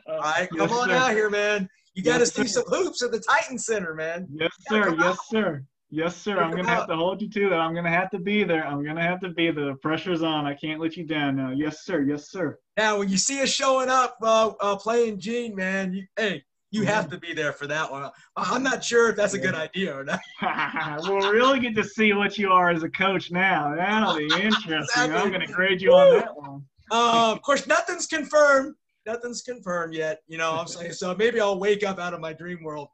All 0.09 0.19
right, 0.21 0.49
come 0.57 0.69
yes, 0.69 0.73
on 0.73 0.89
sir. 0.89 0.95
out 0.95 1.13
here, 1.13 1.31
man. 1.31 1.69
You 1.95 2.03
got 2.03 2.19
to 2.19 2.27
see 2.27 2.47
some 2.47 2.65
hoops 2.67 3.03
at 3.03 3.13
the 3.13 3.21
Titan 3.21 3.59
Center, 3.59 3.95
man. 3.95 4.27
Yes, 4.33 4.51
sir. 4.69 4.95
Yes, 4.99 5.03
out. 5.03 5.19
sir. 5.31 5.65
Yes, 5.90 6.16
sir. 6.16 6.39
I'm 6.39 6.51
gonna 6.51 6.69
have 6.69 6.86
to 6.89 6.97
hold 6.97 7.23
you 7.23 7.31
to 7.31 7.48
that. 7.51 7.60
I'm 7.60 7.74
gonna 7.74 7.90
have 7.90 8.10
to 8.10 8.19
be 8.19 8.44
there. 8.44 8.66
I'm 8.66 8.85
gonna 8.85 9.02
have 9.02 9.20
to 9.20 9.31
be 9.31 9.51
there. 9.51 9.66
The 9.66 9.74
pressure's 9.77 10.23
on. 10.23 10.47
I 10.47 10.55
can't 10.55 10.81
let 10.81 10.97
you 10.97 11.05
down 11.05 11.36
now. 11.36 11.51
Yes, 11.51 11.85
sir. 11.85 12.02
Yes, 12.02 12.31
sir. 12.31 12.59
Now, 12.77 12.98
when 12.98 13.09
you 13.09 13.16
see 13.16 13.40
us 13.43 13.48
showing 13.48 13.89
up, 13.89 14.19
uh, 14.23 14.52
uh, 14.60 14.77
playing 14.77 15.19
Gene, 15.19 15.56
man, 15.56 15.94
you, 15.94 16.05
hey, 16.16 16.44
you 16.70 16.85
have 16.85 17.06
mm-hmm. 17.06 17.15
to 17.15 17.20
be 17.20 17.32
there 17.32 17.52
for 17.55 17.66
that 17.66 17.90
one. 17.90 18.10
I'm 18.36 18.62
not 18.62 18.85
sure 18.85 19.10
if 19.10 19.16
that's 19.16 19.32
a 19.32 19.39
good 19.39 19.55
idea 19.55 19.97
or 19.97 20.05
not. 20.05 20.20
we'll 21.05 21.32
really 21.32 21.60
get 21.60 21.74
to 21.77 21.85
see 21.85 22.12
what 22.12 22.36
you 22.36 22.51
are 22.51 22.69
as 22.69 22.82
a 22.82 22.90
coach 22.90 23.31
now. 23.31 23.74
That'll 23.74 24.16
be 24.16 24.24
interesting. 24.35 24.74
exactly. 24.74 25.16
I'm 25.16 25.31
going 25.31 25.47
to 25.47 25.52
grade 25.52 25.81
you 25.81 25.90
Woo! 25.90 25.97
on 25.97 26.19
that 26.19 26.36
one. 26.36 26.65
Uh, 26.90 27.32
of 27.32 27.40
course, 27.43 27.66
nothing's 27.66 28.06
confirmed 28.06 28.74
nothing's 29.09 29.43
confirmed 29.43 29.94
yet. 29.94 30.20
You 30.28 30.39
know, 30.39 30.52
I'm 30.52 30.66
saying 30.69 30.93
so. 30.93 31.15
Maybe 31.15 31.40
I'll 31.40 31.59
wake 31.59 31.82
up 31.82 31.98
out 31.98 32.15
of 32.15 32.20
my 32.20 32.32
dream 32.32 32.62
world. 32.62 32.89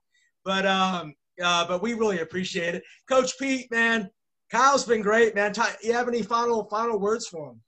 But 0.45 0.65
um, 0.65 1.15
uh, 1.43 1.67
but 1.67 1.83
we 1.83 1.95
really 1.95 2.21
appreciate 2.21 2.75
it, 2.75 2.83
Coach 3.09 3.39
Pete. 3.39 3.71
Man, 3.71 4.11
Kyle's 4.51 4.85
been 4.85 5.03
great, 5.03 5.35
man. 5.35 5.53
You 5.83 5.93
have 5.93 6.09
any 6.09 6.23
final 6.23 6.65
final 6.65 6.99
words 6.99 7.27
for 7.27 7.51
him? 7.51 7.61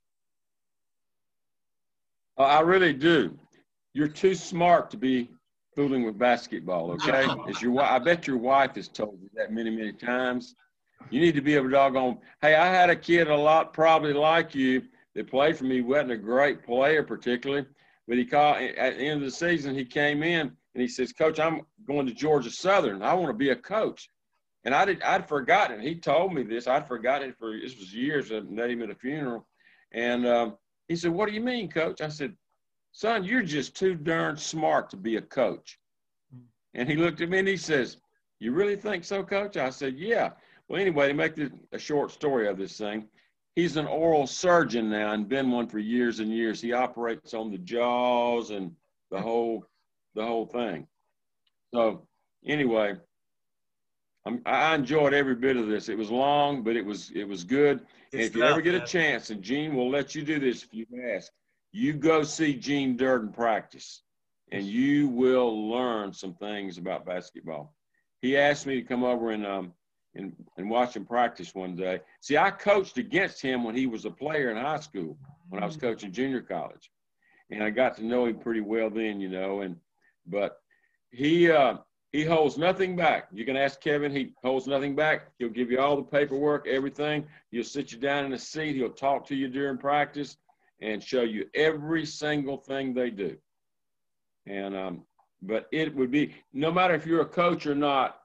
Uh, 2.39 2.43
I 2.43 2.61
really 2.61 2.93
do. 2.93 3.39
You're 3.95 4.09
too 4.09 4.35
smart 4.35 4.91
to 4.91 4.97
be 4.97 5.31
fooling 5.75 6.05
with 6.05 6.19
basketball. 6.19 6.93
Okay, 6.93 7.27
Is 7.49 7.63
your 7.63 7.81
I 7.81 7.99
bet 7.99 8.27
your 8.27 8.39
wife 8.39 8.75
has 8.77 8.89
told 8.89 9.19
you 9.23 9.31
that 9.35 9.53
many 9.53 9.71
many 9.71 9.93
times. 9.93 10.55
You 11.11 11.21
need 11.21 11.35
to 11.35 11.41
be 11.41 11.55
able 11.55 11.67
to 11.67 11.71
doggone. 11.71 12.19
Hey, 12.41 12.55
I 12.55 12.67
had 12.67 12.91
a 12.91 12.97
kid 12.97 13.29
a 13.29 13.37
lot 13.37 13.73
probably 13.73 14.13
like 14.13 14.55
you 14.55 14.83
that 15.15 15.31
played 15.31 15.57
for 15.57 15.65
me. 15.65 15.81
wasn't 15.81 16.13
a 16.13 16.17
great 16.17 16.65
player 16.65 17.03
particularly, 17.03 17.67
but 18.09 18.17
he 18.17 18.25
called 18.25 18.57
at 18.57 18.97
the 18.97 19.05
end 19.05 19.23
of 19.23 19.27
the 19.27 19.31
season. 19.31 19.75
He 19.75 19.85
came 19.85 20.23
in 20.23 20.53
and 20.77 20.83
he 20.83 20.89
says, 20.89 21.11
"Coach, 21.11 21.41
I'm 21.41 21.63
going 21.87 22.05
to 22.05 22.13
Georgia 22.13 22.51
Southern. 22.51 23.01
I 23.03 23.15
want 23.15 23.31
to 23.31 23.33
be 23.33 23.49
a 23.49 23.57
coach." 23.57 24.11
And 24.63 24.75
I 24.75 24.85
did. 24.85 25.01
I'd 25.03 25.27
forgotten. 25.27 25.81
He 25.81 25.95
told 25.95 26.35
me 26.35 26.43
this. 26.43 26.67
I'd 26.67 26.87
forgotten 26.87 27.31
it 27.31 27.39
for 27.39 27.59
this 27.59 27.79
was 27.79 27.95
years. 27.95 28.31
I 28.31 28.41
met 28.41 28.69
him 28.69 28.83
at 28.83 28.91
a 28.91 28.95
funeral, 28.95 29.47
and 29.93 30.27
um, 30.27 30.59
he 30.87 30.95
said, 30.95 31.13
"What 31.13 31.31
do 31.31 31.35
you 31.35 31.41
mean, 31.41 31.71
Coach?" 31.71 32.03
I 32.03 32.09
said, 32.09 32.37
"Son, 32.93 33.25
you're 33.25 33.43
just 33.43 33.75
too 33.75 33.95
darn 33.95 34.37
smart 34.37 34.91
to 34.91 34.99
be 34.99 35.17
a 35.17 35.23
coach." 35.23 35.79
And 36.75 36.87
he 36.91 36.97
looked 36.97 37.23
at 37.23 37.31
me 37.31 37.39
and 37.39 37.49
he 37.49 37.57
says, 37.57 37.97
"You 38.39 38.53
really 38.53 38.77
think 38.77 39.05
so, 39.05 39.25
Coach?" 39.25 39.57
I 39.57 39.71
said, 39.71 39.97
"Yeah." 39.97 40.33
Well, 40.69 40.79
anyway, 40.79 41.09
to 41.09 41.15
make 41.15 41.39
a 41.73 41.79
short 41.79 42.11
story 42.11 42.49
of 42.49 42.59
this 42.59 42.77
thing, 42.77 43.09
he's 43.55 43.79
an 43.79 43.87
oral 43.87 44.27
surgeon 44.27 44.91
now 44.91 45.15
and 45.15 45.27
been 45.27 45.51
one 45.51 45.69
for 45.69 45.79
years 45.79 46.21
and 46.21 46.31
years. 46.31 46.61
He 46.61 46.75
operates 46.75 47.33
on 47.33 47.51
the 47.51 47.59
jaws 47.59 48.51
and 48.51 48.77
the 49.11 49.23
whole 49.23 49.65
the 50.17 50.25
whole 50.25 50.47
thing. 50.47 50.89
So 51.73 52.09
anyway, 52.45 52.95
I'm, 54.25 54.43
i 54.45 54.75
enjoyed 54.75 55.15
every 55.15 55.37
bit 55.37 55.57
of 55.57 55.69
this. 55.69 55.89
It 55.89 55.97
was 55.97 56.11
long, 56.11 56.65
but 56.65 56.75
it 56.75 56.85
was 56.85 57.13
it 57.15 57.25
was 57.29 57.45
good. 57.45 57.87
And 58.13 58.23
if 58.23 58.35
you 58.35 58.43
ever 58.43 58.61
get 58.61 58.75
a 58.75 58.81
chance, 58.81 59.31
and 59.31 59.43
Gene 59.43 59.75
will 59.77 59.91
let 59.91 60.17
you 60.17 60.23
do 60.23 60.41
this 60.41 60.65
if 60.65 60.75
you 60.75 60.87
ask, 61.15 61.31
you 61.71 61.93
go 61.93 62.25
see 62.25 62.55
Gene 62.55 62.97
Durden 62.97 63.33
practice, 63.33 64.03
and 64.51 64.65
you 64.65 65.09
will 65.09 65.71
learn 65.71 66.13
some 66.13 66.35
things 66.35 66.79
about 66.79 67.07
basketball. 67.07 67.75
He 68.21 68.37
asked 68.37 68.67
me 68.67 68.77
to 68.77 68.83
come 68.83 69.05
over 69.05 69.31
and 69.31 69.47
um, 69.47 69.73
and, 70.17 70.33
and 70.57 70.71
watch 70.71 70.97
him 70.97 71.05
practice 71.05 71.55
one 71.55 71.77
day. 71.77 72.01
See, 72.21 72.39
I 72.39 72.51
coached 72.51 72.97
against 72.99 73.43
him 73.43 73.63
when 73.63 73.77
he 73.77 73.87
was 73.87 74.07
a 74.07 74.11
player 74.11 74.51
in 74.51 74.57
high 74.57 74.81
school, 74.81 75.19
when 75.51 75.63
I 75.63 75.67
was 75.67 75.77
coaching 75.77 76.11
junior 76.11 76.41
college. 76.41 76.91
And 77.51 77.63
I 77.63 77.71
got 77.71 77.97
to 77.97 78.05
know 78.05 78.25
him 78.25 78.39
pretty 78.39 78.63
well 78.63 78.91
then, 78.91 79.21
you 79.21 79.29
know, 79.29 79.61
and 79.61 79.77
but 80.27 80.59
he 81.11 81.51
uh, 81.51 81.77
he 82.13 82.25
holds 82.25 82.57
nothing 82.57 82.97
back. 82.97 83.29
You 83.33 83.45
can 83.45 83.57
ask 83.57 83.81
Kevin, 83.81 84.13
he 84.13 84.33
holds 84.43 84.67
nothing 84.67 84.95
back. 84.95 85.29
He'll 85.39 85.49
give 85.49 85.71
you 85.71 85.81
all 85.81 85.97
the 85.97 86.03
paperwork, 86.03 86.67
everything. 86.67 87.27
He'll 87.51 87.65
sit 87.65 87.93
you 87.93 87.99
down 87.99 88.25
in 88.25 88.33
a 88.33 88.39
seat, 88.39 88.77
he'll 88.77 88.91
talk 88.91 89.27
to 89.29 89.35
you 89.35 89.49
during 89.49 89.79
practice 89.79 90.37
and 90.81 91.03
show 91.03 91.23
you 91.23 91.47
every 91.55 92.05
single 92.05 92.59
thing 92.59 92.95
they 92.95 93.11
do. 93.11 93.37
And 94.47 94.77
um, 94.77 95.03
but 95.43 95.67
it 95.73 95.95
would 95.95 96.11
be 96.11 96.35
no 96.53 96.71
matter 96.71 96.95
if 96.95 97.07
you're 97.07 97.23
a 97.23 97.27
coach 97.27 97.67
or 97.67 97.75
not, 97.75 98.21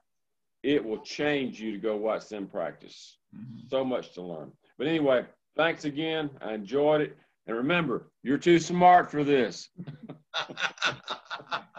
it 0.62 0.84
will 0.84 1.00
change 1.00 1.60
you 1.60 1.72
to 1.72 1.78
go 1.78 1.96
watch 1.96 2.28
them 2.28 2.46
practice. 2.46 3.18
Mm-hmm. 3.36 3.68
So 3.68 3.84
much 3.84 4.12
to 4.14 4.22
learn. 4.22 4.52
But 4.78 4.86
anyway, 4.86 5.26
thanks 5.56 5.84
again. 5.84 6.30
I 6.40 6.54
enjoyed 6.54 7.00
it. 7.00 7.16
And 7.46 7.56
remember, 7.56 8.10
you're 8.22 8.38
too 8.38 8.58
smart 8.58 9.10
for 9.10 9.24
this. 9.24 9.68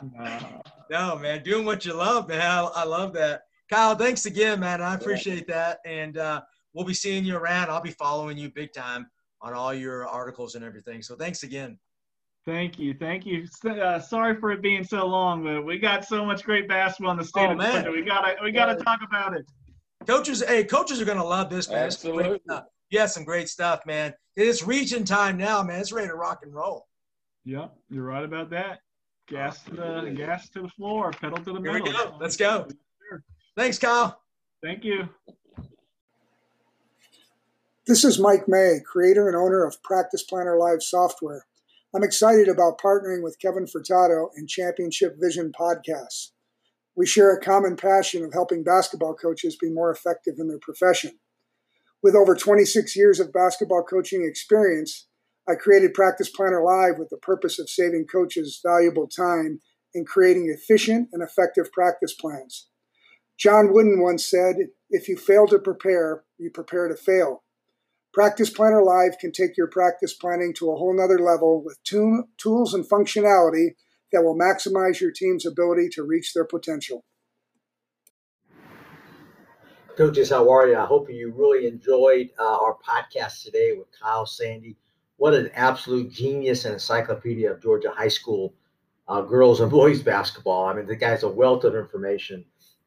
no, 0.90 1.18
man, 1.18 1.44
doing 1.44 1.66
what 1.66 1.86
you 1.86 1.94
love, 1.94 2.28
man. 2.28 2.42
I, 2.42 2.64
I, 2.76 2.84
love 2.84 3.14
that. 3.14 3.44
Kyle, 3.70 3.96
thanks 3.96 4.26
again, 4.26 4.60
man. 4.60 4.82
I 4.82 4.96
appreciate 4.96 5.48
that. 5.48 5.80
And 5.86 6.18
uh, 6.18 6.42
we'll 6.74 6.86
be 6.86 6.94
seeing 6.94 7.24
you 7.24 7.38
around. 7.38 7.70
I'll 7.70 7.82
be 7.82 7.92
following 7.92 8.38
you 8.38 8.52
big 8.52 8.74
time 8.74 9.08
on 9.42 9.54
all 9.54 9.74
your 9.74 10.08
articles 10.08 10.56
and 10.56 10.66
everything. 10.66 11.02
So 11.02 11.16
thanks 11.16 11.44
again. 11.44 11.80
Thank 12.46 12.78
you, 12.78 12.94
thank 12.94 13.26
you. 13.26 13.48
Uh, 13.66 14.00
sorry 14.00 14.36
for 14.36 14.52
it 14.52 14.62
being 14.62 14.84
so 14.84 15.06
long, 15.08 15.46
but 15.46 15.66
we 15.66 15.80
got 15.80 16.04
so 16.04 16.26
much 16.26 16.44
great 16.44 16.68
basketball 16.68 17.14
in 17.14 17.18
the 17.18 17.24
state 17.24 17.48
oh, 17.48 17.54
of 17.54 17.60
Georgia. 17.60 17.90
We 17.90 18.02
gotta 18.02 18.36
we 18.44 18.52
gotta 18.52 18.76
talk 18.76 19.00
about 19.02 19.34
it. 19.34 19.46
Coaches, 20.06 20.44
hey, 20.46 20.66
coaches 20.66 21.00
are 21.00 21.06
gonna 21.06 21.24
love 21.24 21.50
this, 21.50 21.70
man. 21.70 21.86
Absolutely. 21.86 22.42
Yeah, 22.94 23.08
some 23.08 23.24
great 23.24 23.50
stuff, 23.50 23.88
man. 23.88 24.14
It's 24.36 24.62
region 24.62 25.04
time 25.04 25.36
now, 25.36 25.64
man. 25.64 25.80
It's 25.80 25.92
ready 25.92 26.10
to 26.10 26.14
rock 26.14 26.42
and 26.44 26.54
roll. 26.54 26.86
Yep, 27.44 27.74
you're 27.90 28.04
right 28.04 28.24
about 28.24 28.52
that. 28.52 28.82
Gas 29.28 29.64
to 29.64 29.72
the 29.72 30.14
gas 30.16 30.48
to 30.50 30.62
the 30.62 30.68
floor, 30.68 31.10
pedal 31.10 31.40
to 31.40 31.54
the 31.54 31.60
Here 31.60 31.74
metal. 31.74 31.88
We 31.88 31.92
go. 31.92 32.18
Let's 32.22 32.38
go. 32.38 32.68
Thanks, 33.58 33.80
Kyle. 33.80 34.22
Thank 34.62 34.84
you. 34.84 35.10
This 37.88 38.04
is 38.04 38.20
Mike 38.20 38.48
May, 38.48 38.78
creator 38.86 39.28
and 39.28 39.36
owner 39.36 39.66
of 39.66 39.82
Practice 39.82 40.22
Planner 40.22 40.60
Live 40.60 40.84
software. 40.84 41.48
I'm 41.96 42.04
excited 42.04 42.48
about 42.48 42.78
partnering 42.80 43.24
with 43.24 43.40
Kevin 43.40 43.66
Furtado 43.66 44.28
and 44.36 44.48
Championship 44.48 45.16
Vision 45.20 45.52
podcasts. 45.60 46.30
We 46.96 47.08
share 47.08 47.34
a 47.34 47.42
common 47.42 47.76
passion 47.76 48.24
of 48.24 48.34
helping 48.34 48.64
basketball 48.64 49.16
coaches 49.16 49.58
be 49.60 49.72
more 49.72 49.90
effective 49.90 50.36
in 50.38 50.48
their 50.48 50.60
profession. 50.60 51.14
With 52.04 52.16
over 52.16 52.36
26 52.36 52.98
years 52.98 53.22
of 53.22 53.32
basketball 53.32 53.84
coaching 53.84 54.26
experience, 54.26 55.08
I 55.48 55.56
created 55.56 55.94
Practice 55.94 56.30
Planner 56.30 56.62
Live 56.62 57.00
with 57.00 57.10
the 57.10 57.18
purpose 57.18 57.60
of 57.60 57.70
saving 57.70 58.08
coaches 58.12 58.60
valuable 58.62 59.08
time 59.08 59.62
in 59.94 60.04
creating 60.04 60.54
efficient 60.54 61.08
and 61.14 61.24
effective 61.24 61.72
practice 61.72 62.14
plans. 62.14 62.68
John 63.40 63.72
Wooden 63.72 64.02
once 64.02 64.26
said, 64.26 64.56
If 64.90 65.08
you 65.08 65.16
fail 65.16 65.48
to 65.48 65.60
prepare, 65.60 66.26
you 66.38 66.50
prepare 66.50 66.90
to 66.90 66.96
fail. 66.96 67.44
Practice 68.14 68.50
Planner 68.50 68.84
Live 68.84 69.18
can 69.18 69.32
take 69.32 69.56
your 69.58 69.68
practice 69.68 70.14
planning 70.14 70.54
to 70.56 70.72
a 70.72 70.76
whole 70.76 70.96
nother 70.96 71.20
level 71.20 71.64
with 71.64 71.82
tools 71.84 72.74
and 72.74 72.88
functionality 72.88 73.76
that 74.12 74.24
will 74.24 74.38
maximize 74.38 75.00
your 75.00 75.12
team's 75.12 75.46
ability 75.46 75.88
to 75.94 76.04
reach 76.04 76.34
their 76.34 76.46
potential. 76.46 77.06
Coaches, 79.98 80.32
how 80.32 80.50
are 80.50 80.68
you? 80.68 80.76
I 80.78 80.86
hope 80.86 81.10
you 81.10 81.32
really 81.36 81.68
enjoyed 81.68 82.32
uh, 82.40 82.58
our 82.58 82.78
podcast 82.88 83.44
today 83.44 83.74
with 83.78 83.88
Kyle 83.92 84.26
Sandy. 84.26 84.76
What 85.18 85.36
an 85.36 85.52
absolute 85.54 86.12
genius 86.12 86.66
and 86.66 86.74
encyclopedia 86.74 87.52
of 87.52 87.62
Georgia 87.62 87.92
high 87.96 88.08
school 88.08 88.56
uh, 89.08 89.22
girls 89.22 89.62
and 89.62 89.70
boys 89.70 90.02
basketball. 90.02 90.66
I 90.66 90.74
mean, 90.74 90.88
the 90.88 90.96
guy's 90.96 91.22
a 91.22 91.30
wealth 91.30 91.64
of 91.64 91.76
information. 91.76 92.44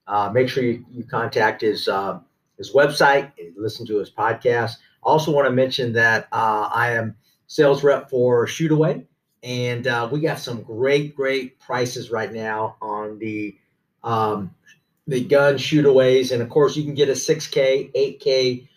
Uh, 0.09 0.31
make 0.33 0.49
sure 0.49 0.65
you, 0.65 0.85
you 0.91 1.05
contact 1.05 1.61
his 1.61 1.87
uh, 1.87 2.19
his 2.59 2.73
website, 2.73 3.31
listen 3.57 3.87
to 3.87 3.99
his 3.99 4.11
podcast. 4.11 4.73
Also, 5.05 5.31
want 5.31 5.47
to 5.47 5.53
mention 5.53 5.93
that 5.93 6.27
uh, 6.33 6.69
I 6.73 6.93
am 6.93 7.17
sales 7.47 7.85
rep 7.85 8.11
for 8.11 8.47
Shootaway, 8.47 9.05
and 9.45 9.87
uh, 9.87 10.09
we 10.11 10.21
got 10.21 10.41
some 10.41 10.63
great, 10.63 11.15
great 11.15 11.61
prices 11.61 12.11
right 12.11 12.33
now 12.33 12.77
on 12.83 13.19
the 13.21 13.57
um, 14.03 14.56
the 15.07 15.25
gun 15.25 15.55
shootaways, 15.55 16.33
and 16.33 16.43
of 16.43 16.49
course, 16.49 16.77
you 16.77 16.85
can 16.85 16.95
get 16.95 17.09
a 17.09 17.13
6K, 17.13 17.93
8K, 17.93 18.69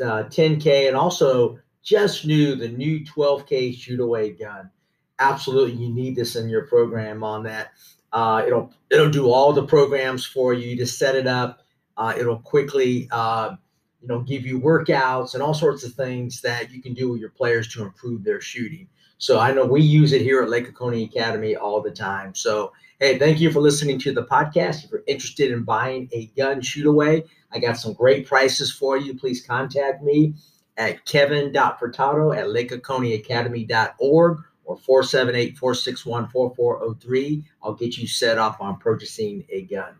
uh, 0.00 0.24
10K, 0.28 0.88
and 0.88 0.96
also 0.96 1.58
just 1.82 2.24
new 2.24 2.54
the 2.54 2.68
new 2.68 3.00
12K 3.00 3.76
shootaway 3.76 4.38
gun. 4.38 4.70
Absolutely, 5.18 5.74
you 5.74 5.92
need 5.92 6.16
this 6.16 6.36
in 6.36 6.48
your 6.48 6.66
program. 6.66 7.24
On 7.24 7.42
that, 7.44 7.72
uh, 8.12 8.44
it'll 8.46 8.72
it'll 8.90 9.10
do 9.10 9.30
all 9.30 9.52
the 9.52 9.66
programs 9.66 10.24
for 10.24 10.54
you. 10.54 10.70
You 10.70 10.76
just 10.76 10.98
set 10.98 11.16
it 11.16 11.26
up. 11.26 11.62
Uh, 11.96 12.14
it'll 12.16 12.38
quickly 12.38 13.08
uh, 13.10 13.56
you 14.02 14.08
know, 14.08 14.20
give 14.20 14.44
you 14.44 14.60
workouts 14.60 15.34
and 15.34 15.42
all 15.42 15.54
sorts 15.54 15.84
of 15.84 15.94
things 15.94 16.40
that 16.40 16.72
you 16.72 16.82
can 16.82 16.92
do 16.92 17.08
with 17.10 17.20
your 17.20 17.30
players 17.30 17.68
to 17.68 17.82
improve 17.82 18.24
their 18.24 18.40
shooting. 18.40 18.88
So 19.18 19.38
I 19.38 19.52
know 19.52 19.64
we 19.64 19.80
use 19.80 20.12
it 20.12 20.22
here 20.22 20.42
at 20.42 20.50
Lake 20.50 20.68
Oconee 20.68 21.04
Academy 21.04 21.54
all 21.54 21.80
the 21.80 21.92
time. 21.92 22.34
So 22.34 22.72
hey, 23.02 23.18
thank 23.18 23.38
you 23.40 23.50
for 23.50 23.60
listening 23.60 23.98
to 23.98 24.12
the 24.12 24.22
podcast. 24.22 24.84
If 24.84 24.92
you're 24.92 25.02
interested 25.08 25.50
in 25.50 25.64
buying 25.64 26.08
a 26.12 26.26
gun 26.36 26.60
shoot 26.60 26.86
away, 26.86 27.24
I 27.50 27.58
got 27.58 27.76
some 27.76 27.94
great 27.94 28.28
prices 28.28 28.70
for 28.70 28.96
you. 28.96 29.18
Please 29.18 29.44
contact 29.44 30.04
me 30.04 30.34
at 30.76 31.04
kevin.furtado 31.04 32.36
at 32.36 32.46
lakeoconeeacademy.org 32.46 34.38
or 34.64 34.78
478-461-4403. 34.78 37.44
I'll 37.64 37.74
get 37.74 37.98
you 37.98 38.06
set 38.06 38.38
up 38.38 38.60
on 38.60 38.76
purchasing 38.76 39.44
a 39.50 39.62
gun. 39.62 39.96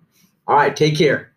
All 0.47 0.55
right, 0.55 0.77
take 0.77 0.97
care. 0.97 1.32